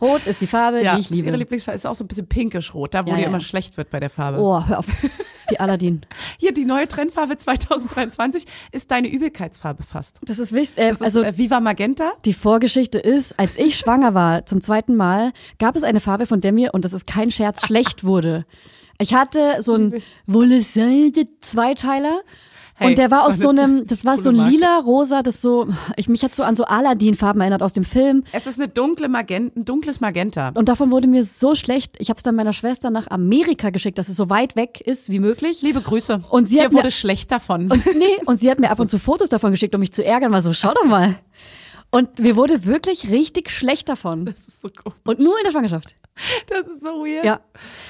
Rot 0.00 0.26
ist 0.26 0.40
die 0.40 0.46
Farbe, 0.46 0.82
Ja, 0.82 0.94
die 0.94 1.00
ich 1.00 1.06
ist 1.10 1.16
ihre 1.16 1.26
liebe. 1.26 1.36
Lieblingsfarbe 1.38 1.74
ist 1.76 1.86
auch 1.86 1.94
so 1.94 2.04
ein 2.04 2.08
bisschen 2.08 2.26
pinkisch 2.26 2.74
rot, 2.74 2.94
da 2.94 3.04
wo 3.04 3.10
Ja, 3.10 3.16
dir 3.16 3.22
ja. 3.22 3.28
immer 3.28 3.40
schlecht 3.40 3.76
wird 3.76 3.90
bei 3.90 4.00
der 4.00 4.10
Farbe. 4.10 4.38
Oh, 4.40 4.64
hör 4.66 4.78
auf. 4.80 4.86
Die 5.50 5.58
Aladdin. 5.58 6.02
Hier, 6.38 6.52
die 6.54 6.64
neue 6.64 6.86
Trendfarbe 6.86 7.36
2023 7.36 8.44
ist 8.72 8.90
deine 8.90 9.08
Übelkeitsfarbe 9.20 9.82
fast. 9.82 10.20
Das 10.24 10.38
ist 10.38 10.52
wichtig. 10.52 10.78
Äh, 10.78 10.88
Das 10.88 11.00
ist 11.00 11.02
also 11.02 11.22
äh, 11.22 11.36
Viva 11.36 11.60
Magenta. 11.60 12.12
die 12.24 12.32
Vorgeschichte 12.32 12.98
ist, 12.98 13.38
als 13.38 13.56
ich 13.58 13.76
schwanger 13.76 14.14
war 14.14 14.46
zum 14.46 14.60
zweiten 14.62 14.96
Mal, 14.96 15.32
gab 15.58 15.76
es 15.76 15.82
eine 15.84 16.00
Farbe, 16.00 16.26
von 16.26 16.40
der 16.40 16.52
mir, 16.52 16.72
und 16.72 16.84
das 16.84 16.92
ist 16.92 17.06
kein 17.06 17.30
Scherz, 17.30 17.66
schlecht 17.66 18.02
wurde. 18.04 18.46
Ich 18.98 19.14
hatte 19.14 19.56
so 19.60 19.74
ein 19.74 20.02
Wolle 20.26 20.60
Zweiteiler. 21.40 22.20
Hey, 22.80 22.88
und 22.88 22.98
der 22.98 23.10
war 23.10 23.26
aus 23.26 23.36
so 23.36 23.50
eine 23.50 23.62
einem, 23.62 23.86
das 23.86 24.06
war 24.06 24.16
so 24.16 24.30
ein 24.30 24.36
lila, 24.36 24.78
rosa, 24.78 25.22
das 25.22 25.42
so, 25.42 25.68
ich 25.96 26.08
mich 26.08 26.24
hat 26.24 26.34
so 26.34 26.42
an 26.42 26.54
so 26.56 26.64
Aladdin-Farben 26.64 27.38
erinnert 27.42 27.62
aus 27.62 27.74
dem 27.74 27.84
Film. 27.84 28.24
Es 28.32 28.46
ist 28.46 28.58
eine 28.58 28.68
dunkle 28.68 29.08
Magenta, 29.10 29.52
ein 29.60 29.66
dunkles 29.66 30.00
Magenta. 30.00 30.52
Und 30.54 30.70
davon 30.70 30.90
wurde 30.90 31.06
mir 31.06 31.22
so 31.24 31.54
schlecht. 31.54 31.96
Ich 31.98 32.08
habe 32.08 32.16
es 32.16 32.22
dann 32.22 32.34
meiner 32.36 32.54
Schwester 32.54 32.88
nach 32.88 33.06
Amerika 33.10 33.68
geschickt, 33.68 33.98
dass 33.98 34.08
es 34.08 34.16
so 34.16 34.30
weit 34.30 34.56
weg 34.56 34.80
ist 34.80 35.10
wie 35.10 35.20
möglich. 35.20 35.60
Liebe 35.60 35.82
Grüße. 35.82 36.22
Und 36.30 36.46
sie 36.48 36.56
mir- 36.56 36.72
wurde 36.72 36.90
schlecht 36.90 37.30
davon. 37.30 37.70
Und, 37.70 37.84
nee, 37.96 38.04
und 38.24 38.40
sie 38.40 38.50
hat 38.50 38.58
mir 38.58 38.70
ab 38.70 38.80
und 38.80 38.88
zu 38.88 38.98
Fotos 38.98 39.28
davon 39.28 39.50
geschickt, 39.50 39.74
um 39.74 39.80
mich 39.80 39.92
zu 39.92 40.02
ärgern, 40.02 40.32
war 40.32 40.40
so, 40.40 40.54
schau 40.54 40.72
doch 40.72 40.86
mal. 40.86 41.16
Und 41.92 42.20
mir 42.20 42.36
wurde 42.36 42.64
wirklich 42.66 43.10
richtig 43.10 43.50
schlecht 43.50 43.88
davon. 43.88 44.24
das 44.26 44.38
ist 44.46 44.60
so 44.62 44.68
komisch. 44.68 44.96
Und 45.04 45.18
nur 45.18 45.36
in 45.38 45.44
der 45.44 45.50
Schwangerschaft. 45.50 45.96
Das 46.48 46.66
ist 46.68 46.82
so 46.82 47.04
weird. 47.04 47.24
Ja. 47.24 47.40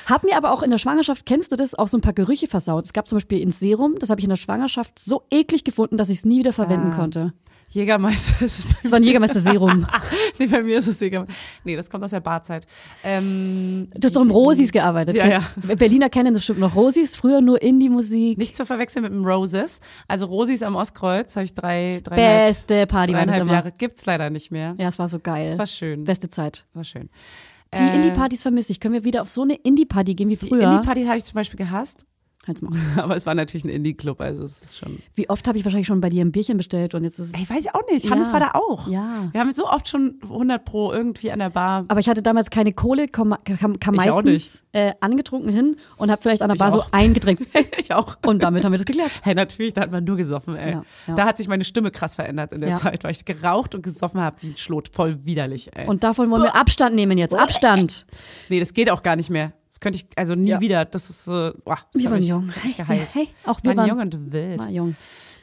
Hab 0.06 0.24
mir 0.24 0.36
aber 0.36 0.52
auch 0.52 0.62
in 0.62 0.70
der 0.70 0.78
Schwangerschaft, 0.78 1.26
kennst 1.26 1.52
du 1.52 1.56
das, 1.56 1.74
auch 1.74 1.88
so 1.88 1.96
ein 1.98 2.00
paar 2.00 2.12
Gerüche 2.12 2.46
versaut. 2.48 2.84
Es 2.86 2.92
gab 2.92 3.06
zum 3.08 3.16
Beispiel 3.16 3.40
ins 3.40 3.58
Serum, 3.60 3.96
das 3.98 4.10
habe 4.10 4.20
ich 4.20 4.24
in 4.24 4.30
der 4.30 4.36
Schwangerschaft 4.36 4.98
so 4.98 5.22
eklig 5.30 5.64
gefunden, 5.64 5.96
dass 5.96 6.08
ich 6.10 6.18
es 6.18 6.24
nie 6.24 6.38
wieder 6.40 6.52
verwenden 6.52 6.92
Ah. 6.92 6.96
konnte. 6.96 7.32
Jägermeister 7.72 8.44
ist 8.44 8.66
Das 8.82 8.90
war 8.90 8.98
ein 8.98 9.04
Jägermeister-Serum. 9.04 9.86
nee, 10.40 10.46
bei 10.48 10.60
mir 10.60 10.78
ist 10.80 10.88
es 10.88 10.98
Jägermeister. 10.98 11.32
Nee, 11.62 11.76
das 11.76 11.88
kommt 11.88 12.02
aus 12.02 12.10
der 12.10 12.18
Barzeit. 12.18 12.66
Ähm, 13.04 13.88
Du 13.94 14.06
hast 14.06 14.16
doch 14.16 14.22
im 14.22 14.32
Rosis 14.32 14.72
gearbeitet. 14.72 15.14
Ja, 15.14 15.28
ja. 15.28 15.40
Berliner 15.76 16.08
kennen 16.10 16.34
das 16.34 16.40
bestimmt 16.40 16.58
noch. 16.58 16.74
Rosis, 16.74 17.14
früher 17.14 17.40
nur 17.40 17.62
Indie-Musik. 17.62 18.38
nicht 18.38 18.56
zu 18.56 18.66
verwechseln 18.66 19.04
mit 19.04 19.12
dem 19.12 19.24
Roses. 19.24 19.78
Also 20.08 20.26
Rosis 20.26 20.64
am 20.64 20.74
Ostkreuz 20.74 21.36
habe 21.36 21.44
ich 21.44 21.54
drei, 21.54 22.00
drei 22.02 22.16
Beste 22.16 22.88
Party 22.88 23.12
dreieinhalb. 23.12 23.48
Jahre. 23.48 23.72
Gibt's 23.78 24.04
leider 24.04 24.30
nicht 24.30 24.50
mehr. 24.50 24.74
Ja, 24.78 24.88
es 24.88 24.98
war 24.98 25.06
so 25.06 25.20
geil. 25.20 25.46
Das 25.50 25.58
war 25.58 25.66
schön. 25.66 26.02
Beste 26.02 26.28
Zeit. 26.28 26.66
War 26.74 26.82
schön. 26.82 27.08
Die 27.78 27.84
Indie-Partys 27.84 28.42
vermisse 28.42 28.72
ich. 28.72 28.80
Können 28.80 28.94
wir 28.94 29.04
wieder 29.04 29.22
auf 29.22 29.28
so 29.28 29.42
eine 29.42 29.54
Indie-Party 29.54 30.14
gehen 30.14 30.28
wie 30.28 30.36
Die 30.36 30.48
früher? 30.48 30.70
Indie-Party 30.72 31.04
habe 31.04 31.18
ich 31.18 31.24
zum 31.24 31.34
Beispiel 31.34 31.58
gehasst. 31.58 32.04
Halt's 32.50 32.62
mal. 32.62 32.72
Aber 33.02 33.14
es 33.16 33.26
war 33.26 33.34
natürlich 33.34 33.64
ein 33.64 33.68
Indie-Club, 33.70 34.20
also 34.20 34.44
es 34.44 34.62
ist 34.62 34.78
schon. 34.78 34.98
Wie 35.14 35.30
oft 35.30 35.46
habe 35.46 35.56
ich 35.56 35.64
wahrscheinlich 35.64 35.86
schon 35.86 36.00
bei 36.00 36.08
dir 36.08 36.24
ein 36.24 36.32
Bierchen 36.32 36.56
bestellt 36.56 36.94
und 36.94 37.04
jetzt 37.04 37.18
ist 37.20 37.28
es. 37.28 37.40
Ey, 37.40 37.48
weiß 37.48 37.64
ich 37.64 37.74
auch 37.74 37.82
nicht. 37.90 38.10
Hannes 38.10 38.28
Ja. 38.28 38.32
war 38.32 38.40
da 38.40 38.50
auch. 38.54 38.88
Ja. 38.88 39.28
Wir 39.32 39.40
haben 39.40 39.52
so 39.52 39.68
oft 39.68 39.88
schon 39.88 40.16
100 40.22 40.64
Pro 40.64 40.92
irgendwie 40.92 41.30
an 41.30 41.38
der 41.38 41.50
Bar. 41.50 41.84
Aber 41.86 42.00
ich 42.00 42.08
hatte 42.08 42.22
damals 42.22 42.50
keine 42.50 42.72
Kohle, 42.72 43.06
kam, 43.06 43.36
kam, 43.44 43.78
kam 43.78 43.94
Ich 43.94 44.00
meistens 44.04 44.64
äh, 44.72 44.92
angetrunken 45.00 45.52
hin 45.52 45.76
und 45.96 46.10
habe 46.10 46.20
vielleicht 46.20 46.42
an 46.42 46.48
der 46.48 46.56
Ich 46.56 46.60
Bar 46.60 46.72
so 46.72 46.82
ein 46.90 47.14
Getränk. 47.14 47.46
ich 47.78 47.94
auch. 47.94 48.16
Und 48.26 48.42
damit 48.42 48.64
haben 48.64 48.72
wir 48.72 48.78
das 48.78 48.86
geklärt. 48.86 49.20
Hey, 49.22 49.34
natürlich, 49.36 49.74
da 49.74 49.82
hat 49.82 49.92
man 49.92 50.02
nur 50.02 50.16
gesoffen, 50.16 50.56
ey. 50.56 50.72
Ja, 50.72 50.84
ja. 51.06 51.14
Da 51.14 51.24
hat 51.26 51.36
sich 51.36 51.46
meine 51.46 51.64
Stimme 51.64 51.92
krass 51.92 52.16
verändert 52.16 52.52
in 52.52 52.60
der. 52.60 52.80
Zeit, 52.80 53.04
weil 53.04 53.10
ich 53.10 53.24
geraucht 53.24 53.74
und 53.74 53.82
gesoffen 53.82 54.20
habe 54.20 54.36
wie 54.40 54.48
ein 54.48 54.56
Schlot. 54.56 54.90
Voll 54.94 55.24
widerlich, 55.24 55.70
ey. 55.76 55.86
Und 55.86 56.02
davon 56.02 56.30
wollen 56.30 56.42
wir 56.42 56.56
Abstand 56.56 56.94
nehmen 56.96 57.18
jetzt. 57.18 57.36
Abstand. 57.36 58.06
nee, 58.48 58.58
das 58.58 58.72
geht 58.72 58.90
auch 58.90 59.02
gar 59.02 59.16
nicht 59.16 59.30
mehr. 59.30 59.52
Das 59.80 59.84
könnte 59.84 59.96
ich, 59.98 60.18
also 60.18 60.34
nie 60.34 60.48
Ja. 60.50 60.60
wieder. 60.60 60.84
Das 60.84 61.08
ist, 61.08 61.26
äh, 61.28 61.52
boah, 61.64 61.78
das 61.94 62.02
Wir 62.02 62.10
waren 62.10 62.18
ich, 62.20 62.28
jung. 62.28 62.52
ich 62.64 62.64
Hey, 62.64 62.72
geheilt. 62.84 63.14
hey, 63.14 63.28
auch 63.46 63.62
wir 63.62 63.68
waren 63.70 63.76
waren 63.78 63.88
jung 63.88 64.00
und 64.00 64.32
wild. 64.32 64.58
War 64.58 64.70
jung. 64.70 64.94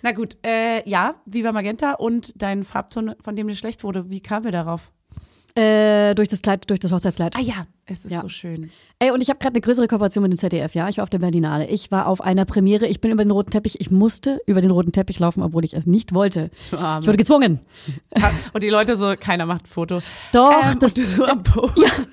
Na 0.04 0.12
gut, 0.12 0.38
äh, 0.46 0.88
ja, 0.88 1.16
Viva 1.26 1.52
Magenta 1.52 1.94
und 1.94 2.40
dein 2.40 2.64
Farbton, 2.64 3.16
von 3.20 3.36
dem 3.36 3.48
dir 3.48 3.56
schlecht 3.56 3.84
wurde. 3.84 4.12
Wie 4.12 4.22
kamen 4.22 4.46
wir 4.46 4.52
darauf? 4.52 4.92
Äh, 5.58 6.14
durch 6.14 6.28
das 6.28 6.44
Kleid, 6.44 6.70
durch 6.70 6.80
das 6.80 6.92
Hochzeitskleid. 6.92 7.36
Ah 7.36 7.42
ja, 7.42 7.66
es 7.88 8.06
ist 8.06 8.12
Ja. 8.12 8.22
so 8.22 8.30
schön. 8.30 8.70
Ey, 9.00 9.10
und 9.10 9.22
ich 9.22 9.30
habe 9.30 9.40
gerade 9.40 9.54
eine 9.56 9.62
größere 9.62 9.88
Kooperation 9.88 10.22
mit 10.22 10.32
dem 10.32 10.38
ZDF, 10.38 10.76
ja. 10.76 10.88
Ich 10.88 10.98
war 10.98 11.04
auf 11.04 11.10
der 11.10 11.18
Berlinale. 11.18 11.66
Ich 11.68 11.90
war 11.90 12.06
auf 12.06 12.22
einer 12.22 12.46
Premiere. 12.46 12.86
Ich 12.86 13.02
bin 13.02 13.10
über 13.10 13.24
den 13.26 13.32
roten 13.32 13.50
Teppich. 13.50 13.82
Ich 13.82 13.90
musste 13.90 14.40
über 14.46 14.62
den 14.62 14.70
roten 14.70 14.92
Teppich 14.92 15.18
laufen, 15.18 15.42
obwohl 15.42 15.66
ich 15.66 15.74
es 15.74 15.88
nicht 15.88 16.14
wollte. 16.14 16.52
Arme. 16.72 17.02
Ich 17.02 17.08
wurde 17.08 17.18
gezwungen. 17.18 17.60
Und 18.54 18.62
die 18.64 18.70
Leute 18.70 18.96
so, 18.98 19.16
keiner 19.20 19.48
macht 19.48 19.64
ein 19.64 19.68
Foto. 19.68 20.00
Doch, 20.32 20.64
ähm, 20.74 20.78
das 20.80 20.94
du 20.94 21.04
so 21.06 21.26
am 21.26 21.42
Post. 21.42 21.76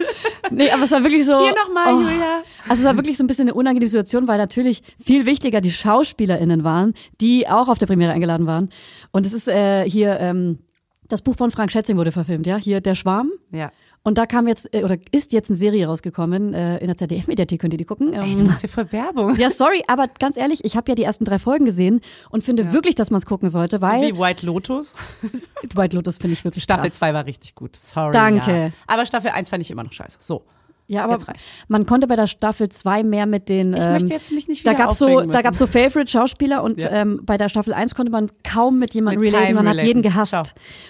Nee, 0.50 0.70
aber 0.70 0.84
es 0.84 0.90
war 0.90 1.02
wirklich 1.02 1.24
so. 1.24 1.32
Hier 1.42 1.54
nochmal, 1.54 1.94
oh. 1.94 2.00
Julia. 2.02 2.42
Also 2.68 2.82
es 2.82 2.84
war 2.84 2.96
wirklich 2.96 3.16
so 3.16 3.24
ein 3.24 3.26
bisschen 3.26 3.44
eine 3.48 3.54
unangenehme 3.54 3.88
Situation, 3.88 4.28
weil 4.28 4.36
natürlich 4.36 4.82
viel 5.02 5.24
wichtiger 5.24 5.62
die 5.62 5.70
SchauspielerInnen 5.72 6.64
waren, 6.64 6.92
die 7.22 7.48
auch 7.48 7.68
auf 7.68 7.78
der 7.78 7.86
Premiere 7.86 8.12
eingeladen 8.12 8.46
waren. 8.46 8.68
Und 9.10 9.24
es 9.24 9.32
ist 9.32 9.48
äh, 9.48 9.88
hier, 9.88 10.20
ähm, 10.20 10.58
das 11.08 11.22
Buch 11.22 11.36
von 11.36 11.50
Frank 11.50 11.70
Schätzing 11.72 11.96
wurde 11.96 12.12
verfilmt, 12.12 12.46
ja, 12.46 12.56
hier 12.56 12.80
Der 12.80 12.94
Schwarm. 12.94 13.30
Ja. 13.50 13.70
Und 14.02 14.18
da 14.18 14.26
kam 14.26 14.46
jetzt, 14.46 14.72
äh, 14.74 14.84
oder 14.84 14.98
ist 15.12 15.32
jetzt 15.32 15.48
eine 15.48 15.56
Serie 15.56 15.86
rausgekommen, 15.86 16.52
äh, 16.52 16.76
in 16.78 16.88
der 16.88 16.96
ZDF-Mediathek 16.96 17.58
könnt 17.60 17.72
ihr 17.72 17.78
die 17.78 17.86
gucken. 17.86 18.12
Ey, 18.12 18.22
Ähm, 18.32 18.36
du 18.38 18.44
machst 18.44 18.60
hier 18.60 18.68
voll 18.68 18.92
Werbung. 18.92 19.34
ja, 19.38 19.50
sorry, 19.50 19.82
aber 19.86 20.08
ganz 20.18 20.36
ehrlich, 20.36 20.62
ich 20.64 20.76
habe 20.76 20.90
ja 20.90 20.94
die 20.94 21.04
ersten 21.04 21.24
drei 21.24 21.38
Folgen 21.38 21.64
gesehen 21.64 22.00
und 22.30 22.44
finde 22.44 22.72
wirklich, 22.72 22.94
dass 22.94 23.10
man 23.10 23.18
es 23.18 23.26
gucken 23.26 23.48
sollte, 23.48 23.78
So 23.78 23.82
weil 23.82 24.12
wie 24.14 24.18
White 24.18 24.44
Lotus. 24.44 24.94
White 25.74 25.96
Lotus 25.96 26.18
finde 26.18 26.34
ich 26.34 26.44
wirklich 26.44 26.64
Staffel 26.64 26.84
krass. 26.88 26.98
2 26.98 27.14
war 27.14 27.24
richtig 27.24 27.54
gut. 27.54 27.76
Sorry. 27.76 28.12
Danke. 28.12 28.52
Ja. 28.66 28.70
Aber 28.86 29.06
Staffel 29.06 29.30
1 29.30 29.48
fand 29.48 29.62
ich 29.62 29.70
immer 29.70 29.84
noch 29.84 29.92
scheiße. 29.92 30.18
So. 30.20 30.42
Ja, 30.86 31.04
aber 31.04 31.16
man 31.68 31.86
konnte 31.86 32.06
bei 32.06 32.14
der 32.16 32.26
Staffel 32.26 32.68
2 32.68 33.04
mehr 33.04 33.24
mit 33.26 33.48
den. 33.48 33.72
Ich 33.72 33.80
ähm, 33.82 33.92
möchte 33.92 34.12
jetzt 34.12 34.30
mich 34.32 34.48
nicht 34.48 34.66
da 34.66 34.72
wieder 34.72 34.84
gab's 34.84 34.98
so, 34.98 35.06
aufregen 35.06 35.30
da 35.30 35.38
müssen. 35.38 35.42
gab's 35.44 35.58
so 35.58 35.66
Favorite 35.66 36.10
Schauspieler 36.10 36.62
und 36.62 36.82
Ja. 36.82 36.90
ähm, 36.90 37.20
bei 37.24 37.38
der 37.38 37.48
Staffel 37.48 37.72
1 37.72 37.94
konnte 37.94 38.12
man 38.12 38.30
kaum 38.42 38.78
mit 38.78 38.92
jemandem 38.92 39.22
relaten. 39.22 39.54
Man 39.54 39.66
hat 39.68 39.76
jeden 39.76 40.00
relaten. 40.00 40.02
gehasst. 40.02 40.30
Ciao. 40.32 40.44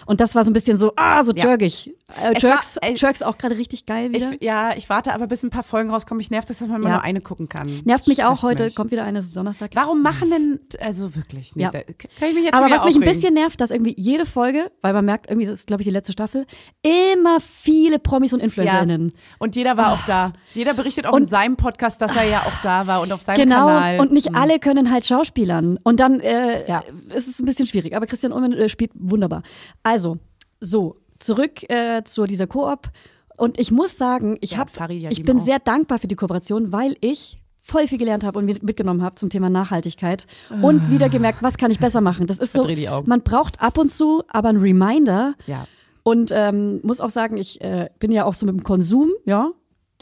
Und 0.06 0.20
das 0.20 0.34
war 0.34 0.42
so 0.42 0.50
ein 0.50 0.54
bisschen 0.54 0.78
so, 0.78 0.92
ah, 0.96 1.22
so 1.22 1.32
Ja. 1.32 1.44
jerkig. 1.50 1.94
Äh, 2.20 2.34
Es 2.34 2.42
Jerks, 2.42 2.76
war- 2.82 2.88
äh, 2.90 2.94
Jerks 2.94 3.22
auch 3.22 3.38
gerade 3.38 3.56
richtig 3.56 3.86
geil 3.86 4.10
wieder. 4.12 4.32
Ich, 4.32 4.42
ja, 4.42 4.76
ich 4.76 4.90
warte 4.90 5.14
aber, 5.14 5.26
bis 5.26 5.42
ein 5.42 5.50
paar 5.50 5.62
Folgen 5.62 5.90
rauskommen. 5.90 6.20
Ich 6.20 6.30
nervt 6.30 6.50
es, 6.50 6.58
dass 6.58 6.68
man 6.68 6.80
immer 6.80 6.88
Ja. 6.88 6.94
nur 6.96 7.02
eine 7.04 7.20
gucken 7.20 7.48
kann. 7.48 7.80
Nervt 7.84 8.06
mich 8.08 8.24
auch 8.24 8.42
heute, 8.42 8.64
mich. 8.64 8.74
kommt 8.74 8.90
wieder 8.90 9.04
eine, 9.04 9.20
es 9.20 9.26
ist 9.26 9.36
Donnerstag. 9.36 9.70
Warum 9.74 10.02
machen 10.02 10.28
denn, 10.30 10.60
also 10.80 11.14
wirklich, 11.16 11.54
nee, 11.56 11.62
Ja. 11.62 11.70
da 11.70 11.80
kann 11.82 11.94
ich 12.28 12.34
mich 12.34 12.44
jetzt 12.44 12.54
Aber 12.54 12.66
was 12.66 12.84
mich 12.84 12.96
ein 12.96 13.02
aufregen. 13.02 13.02
bisschen 13.02 13.34
nervt, 13.34 13.60
dass 13.60 13.70
irgendwie 13.70 13.94
jede 13.96 14.26
Folge, 14.26 14.70
weil 14.82 14.92
man 14.92 15.04
merkt, 15.04 15.30
irgendwie 15.30 15.46
das 15.46 15.60
ist, 15.60 15.66
glaube 15.66 15.82
ich, 15.82 15.86
die 15.86 15.92
letzte 15.92 16.12
Staffel, 16.12 16.46
immer 16.82 17.38
viele 17.40 17.98
Promis 17.98 18.32
und 18.32 18.40
ja. 18.40 18.44
InfluencerInnen. 18.44 19.12
Und 19.38 19.56
jeder 19.56 19.76
war 19.76 19.83
auch 19.92 20.04
da. 20.06 20.32
Jeder 20.54 20.74
berichtet 20.74 21.06
auch 21.06 21.12
Und- 21.12 21.22
in 21.24 21.28
seinem 21.28 21.56
Podcast, 21.56 22.00
dass 22.00 22.16
er 22.16 22.24
ja 22.24 22.40
auch 22.40 22.60
da 22.62 22.86
war 22.86 23.02
und 23.02 23.12
auf 23.12 23.22
seinem 23.22 23.36
Genau, 23.36 23.66
Kanal. 23.66 24.00
und 24.00 24.12
nicht 24.12 24.30
Mhm. 24.30 24.36
alle 24.36 24.58
können 24.58 24.90
halt 24.90 25.04
Schauspielern. 25.06 25.78
Und 25.82 26.00
dann 26.00 26.20
äh, 26.20 26.66
Ja. 26.68 26.82
ist 27.14 27.28
es 27.28 27.40
ein 27.40 27.44
bisschen 27.44 27.66
schwierig. 27.66 27.94
Aber 27.96 28.06
Christian 28.06 28.32
Ullmann 28.32 28.52
äh, 28.52 28.68
spielt 28.68 28.92
wunderbar. 28.94 29.42
Also, 29.82 30.18
so, 30.60 30.96
zurück 31.18 31.68
äh, 31.70 32.02
zu 32.04 32.24
dieser 32.26 32.46
Koop. 32.46 32.88
Und 33.36 33.58
ich 33.58 33.70
muss 33.72 33.98
sagen, 33.98 34.36
ich, 34.40 34.52
Ja, 34.52 34.58
hab, 34.58 34.70
Farid 34.70 35.02
ja 35.02 35.10
ich 35.10 35.22
bin 35.24 35.38
auch. 35.38 35.44
sehr 35.44 35.58
dankbar 35.58 35.98
für 35.98 36.06
die 36.06 36.14
Kooperation, 36.14 36.70
weil 36.72 36.96
ich 37.00 37.38
voll 37.66 37.86
viel 37.86 37.96
gelernt 37.98 38.24
habe 38.24 38.38
und 38.38 38.44
mit- 38.44 38.62
mitgenommen 38.62 39.02
habe 39.02 39.14
zum 39.14 39.30
Thema 39.30 39.48
Nachhaltigkeit 39.48 40.26
und 40.60 40.90
wieder 40.90 41.08
gemerkt, 41.08 41.42
was 41.42 41.56
kann 41.56 41.70
ich 41.70 41.78
besser 41.80 42.02
machen. 42.02 42.26
Das 42.26 42.38
ist 42.38 42.52
so, 42.52 42.60
Verdreh 42.60 42.74
die 42.74 42.90
Augen. 42.90 43.08
man 43.08 43.22
braucht 43.22 43.60
ab 43.62 43.78
und 43.78 43.90
zu 43.90 44.22
aber 44.28 44.50
ein 44.50 44.58
Reminder, 44.58 45.32
Ja. 45.46 45.66
und 46.02 46.30
ähm, 46.30 46.80
muss 46.82 47.00
auch 47.00 47.08
sagen, 47.08 47.38
ich 47.38 47.62
äh, 47.62 47.88
bin 47.98 48.12
ja 48.12 48.26
auch 48.26 48.34
so 48.34 48.44
mit 48.44 48.54
dem 48.54 48.62
Konsum, 48.64 49.08
ja, 49.24 49.50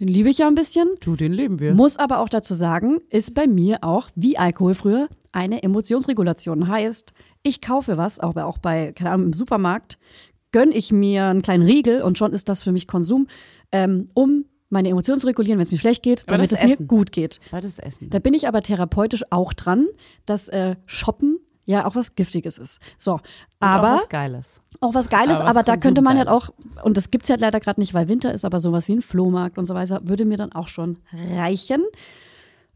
den 0.01 0.09
liebe 0.09 0.29
ich 0.31 0.39
ja 0.39 0.49
ein 0.49 0.55
bisschen. 0.55 0.89
Du, 1.01 1.17
den 1.17 1.33
leben 1.33 1.61
wir. 1.61 1.75
Muss 1.75 1.99
aber 1.99 2.21
auch 2.21 2.29
dazu 2.29 2.55
sagen, 2.55 2.99
ist 3.11 3.35
bei 3.35 3.47
mir 3.47 3.79
auch, 3.83 4.09
wie 4.15 4.39
Alkohol 4.39 4.75
früher, 4.75 5.09
eine 5.33 5.63
Emotionsregulation. 5.63 6.69
Heißt, 6.69 7.13
ich 7.43 7.61
kaufe 7.61 7.97
was, 7.97 8.19
aber 8.19 8.47
auch 8.47 8.59
bei, 8.59 8.93
keine 8.93 9.11
Ahnung, 9.11 9.27
im 9.27 9.33
Supermarkt, 9.33 9.99
gönne 10.53 10.75
ich 10.75 10.93
mir 10.93 11.27
einen 11.27 11.43
kleinen 11.43 11.63
Riegel 11.63 12.03
und 12.03 12.19
schon 12.19 12.33
ist 12.33 12.49
das 12.49 12.63
für 12.63 12.73
mich 12.73 12.87
Konsum, 12.87 13.27
ähm, 13.73 14.11
um 14.15 14.45
meine 14.69 14.89
Emotionen 14.89 15.21
zu 15.21 15.27
regulieren, 15.27 15.59
wenn 15.59 15.65
es 15.65 15.71
mir 15.71 15.79
schlecht 15.79 16.03
geht, 16.03 16.23
Aber 16.27 16.37
damit 16.39 16.53
es 16.53 16.63
mir 16.63 16.73
Essen. 16.73 16.89
gut 16.89 17.13
geht. 17.13 17.41
War 17.51 17.61
das 17.61 17.79
Essen? 17.79 18.09
Da 18.11 18.19
bin 18.19 18.33
ich 18.35 18.49
aber 18.49 18.63
therapeutisch 18.63 19.23
auch 19.31 19.53
dran, 19.53 19.87
dass 20.25 20.49
äh, 20.49 20.77
Shoppen 20.87 21.39
ja 21.65 21.87
auch 21.87 21.95
was 21.95 22.15
Giftiges 22.15 22.59
ist. 22.59 22.81
So, 22.99 23.21
aber 23.61 23.89
auch 23.89 23.97
was 23.97 24.09
Geiles. 24.09 24.61
auch 24.81 24.95
was 24.95 25.09
Geiles, 25.09 25.39
Aber 25.39 25.49
was 25.49 25.57
aber, 25.57 25.65
da 25.65 25.77
könnte 25.77 26.03
man 26.03 26.19
halt 26.19 26.29
auch, 26.29 26.51
und 26.83 26.97
das 26.97 27.11
gibt's 27.11 27.31
halt 27.31 27.41
leider 27.41 27.61
gerade 27.61 27.81
nicht, 27.81 27.95
weil 27.95 28.09
Winter 28.09 28.33
ist, 28.33 28.45
aber 28.45 28.59
sowas 28.59 28.89
wie 28.89 28.93
ein 28.97 29.03
Flohmarkt 29.03 29.59
und 29.59 29.67
so 29.67 29.75
weiter 29.75 30.01
würde 30.05 30.25
mir 30.25 30.37
dann 30.37 30.53
auch 30.53 30.69
schon 30.69 30.99
reichen. 31.37 31.83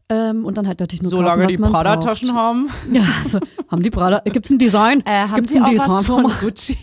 Ähm, 0.09 0.45
und 0.45 0.57
dann 0.57 0.67
halt 0.67 0.79
natürlich 0.79 1.01
nur 1.01 1.11
kaufen, 1.11 1.23
Solange 1.23 1.43
was 1.43 1.51
die 1.51 1.57
Prada-Taschen 1.57 2.33
haben. 2.33 2.69
Ja, 2.93 3.03
also 3.23 3.39
haben 3.69 3.83
die 3.83 3.89
Prada, 3.89 4.21
gibt's 4.23 4.49
ein 4.49 4.57
Design? 4.57 5.03
Äh, 5.05 5.27
haben 5.27 5.35
gibt's 5.35 5.51
Sie 5.51 5.59
ein 5.59 5.65
auch 5.65 5.69
Design? 5.69 5.89
was 5.89 6.05
von 6.05 6.31
Gucci? 6.39 6.77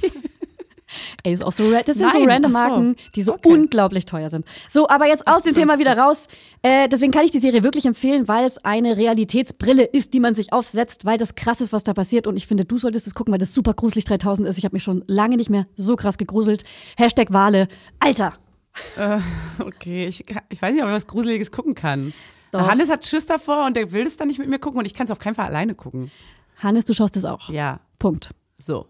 Ey, 1.22 1.32
ist 1.32 1.44
auch 1.44 1.52
so, 1.52 1.70
das 1.70 1.96
sind 1.96 2.10
so 2.12 2.18
Nein, 2.18 2.30
random 2.30 2.54
ach 2.56 2.62
so. 2.64 2.68
Marken, 2.68 2.96
die 3.14 3.22
so 3.22 3.34
Okay. 3.34 3.48
unglaublich 3.48 4.06
teuer 4.06 4.30
sind. 4.30 4.44
So, 4.68 4.88
aber 4.88 5.06
jetzt 5.06 5.26
aus 5.26 5.42
dem 5.42 5.54
Thema 5.54 5.78
wieder 5.78 5.96
raus. 5.98 6.28
Äh, 6.62 6.88
deswegen 6.88 7.12
kann 7.12 7.24
ich 7.24 7.30
die 7.30 7.38
Serie 7.38 7.62
wirklich 7.62 7.86
empfehlen, 7.86 8.28
weil 8.28 8.44
es 8.46 8.58
eine 8.64 8.96
Realitätsbrille 8.96 9.84
ist, 9.84 10.14
die 10.14 10.20
man 10.20 10.34
sich 10.34 10.52
aufsetzt, 10.52 11.04
weil 11.04 11.18
das 11.18 11.34
krass 11.34 11.60
ist, 11.60 11.72
was 11.72 11.84
da 11.84 11.94
passiert. 11.94 12.26
Und 12.26 12.36
ich 12.36 12.46
finde, 12.46 12.64
du 12.64 12.78
solltest 12.78 13.06
es 13.06 13.14
gucken, 13.14 13.32
weil 13.32 13.38
das 13.38 13.52
super 13.54 13.74
gruselig 13.74 14.04
3000 14.04 14.48
ist. 14.48 14.58
Ich 14.58 14.64
habe 14.64 14.74
mich 14.74 14.82
schon 14.82 15.04
lange 15.06 15.36
nicht 15.36 15.50
mehr 15.50 15.66
so 15.76 15.96
krass 15.96 16.18
gegruselt. 16.18 16.64
Hashtag 16.96 17.32
Wale. 17.32 17.68
Alter. 18.00 18.34
Äh, 18.96 19.18
okay, 19.62 20.06
ich, 20.06 20.24
ich 20.48 20.60
weiß 20.62 20.74
nicht, 20.74 20.82
ob 20.82 20.88
ich 20.88 20.94
was 20.94 21.06
Gruseliges 21.06 21.52
gucken 21.52 21.74
kann. 21.74 22.12
Doch. 22.50 22.68
Hannes 22.68 22.90
hat 22.90 23.04
Schiss 23.04 23.26
davor 23.26 23.66
und 23.66 23.76
der 23.76 23.90
will 23.92 24.04
das 24.04 24.16
dann 24.16 24.28
nicht 24.28 24.38
mit 24.38 24.48
mir 24.48 24.58
gucken 24.58 24.78
und 24.78 24.84
ich 24.84 24.94
kann 24.94 25.04
es 25.06 25.10
auf 25.10 25.18
keinen 25.18 25.34
Fall 25.34 25.46
alleine 25.46 25.74
gucken. 25.74 26.10
Hannes, 26.58 26.84
du 26.84 26.94
schaust 26.94 27.16
es 27.16 27.24
auch. 27.24 27.48
Ja, 27.50 27.80
Punkt. 27.98 28.30
so. 28.58 28.86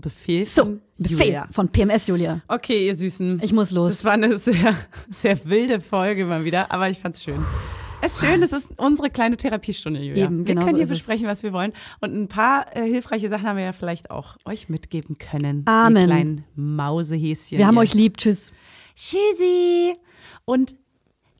Befehl 0.00 0.44
So, 0.46 0.62
von 0.64 0.80
Befehl 0.98 1.18
Julia. 1.26 1.46
von 1.50 1.68
PMS 1.68 2.06
Julia. 2.06 2.40
Okay, 2.48 2.86
ihr 2.86 2.94
Süßen. 2.94 3.40
Ich 3.42 3.52
muss 3.52 3.70
los. 3.70 3.90
Das 3.90 4.04
war 4.04 4.12
eine 4.12 4.38
sehr, 4.38 4.74
sehr 5.10 5.44
wilde 5.46 5.80
Folge 5.80 6.24
mal 6.24 6.44
wieder, 6.44 6.70
aber 6.72 6.88
ich 6.90 6.98
fand's 6.98 7.22
schön. 7.24 7.44
Es 8.00 8.12
ist 8.14 8.20
schön, 8.24 8.40
das 8.40 8.52
ist 8.52 8.68
unsere 8.76 9.10
kleine 9.10 9.36
Therapiestunde, 9.36 10.00
Julia. 10.00 10.26
Eben, 10.26 10.38
wir 10.46 10.54
genau 10.54 10.60
können 10.60 10.72
so 10.72 10.76
hier 10.78 10.84
ist 10.84 10.90
es. 10.92 10.98
besprechen, 10.98 11.26
was 11.26 11.42
wir 11.42 11.52
wollen. 11.52 11.72
Und 12.00 12.14
ein 12.14 12.28
paar 12.28 12.76
äh, 12.76 12.82
hilfreiche 12.88 13.28
Sachen 13.28 13.44
haben 13.48 13.56
wir 13.56 13.64
ja 13.64 13.72
vielleicht 13.72 14.12
auch 14.12 14.36
euch 14.44 14.68
mitgeben 14.68 15.18
können. 15.18 15.62
Amen. 15.66 15.96
Ihr 15.96 16.06
kleinen 16.06 16.44
Mausehäschen. 16.54 17.58
Wir 17.58 17.66
haben 17.66 17.74
hier. 17.74 17.80
euch 17.82 17.94
lieb. 17.94 18.16
Tschüss. 18.18 18.52
Tschüssi. 18.94 19.94
Und 20.44 20.76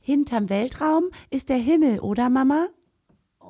hinterm 0.01 0.49
Weltraum 0.49 1.05
ist 1.29 1.47
der 1.47 1.55
Himmel, 1.57 1.99
oder 2.01 2.29
Mama? 2.29 2.67
Oh. 3.39 3.49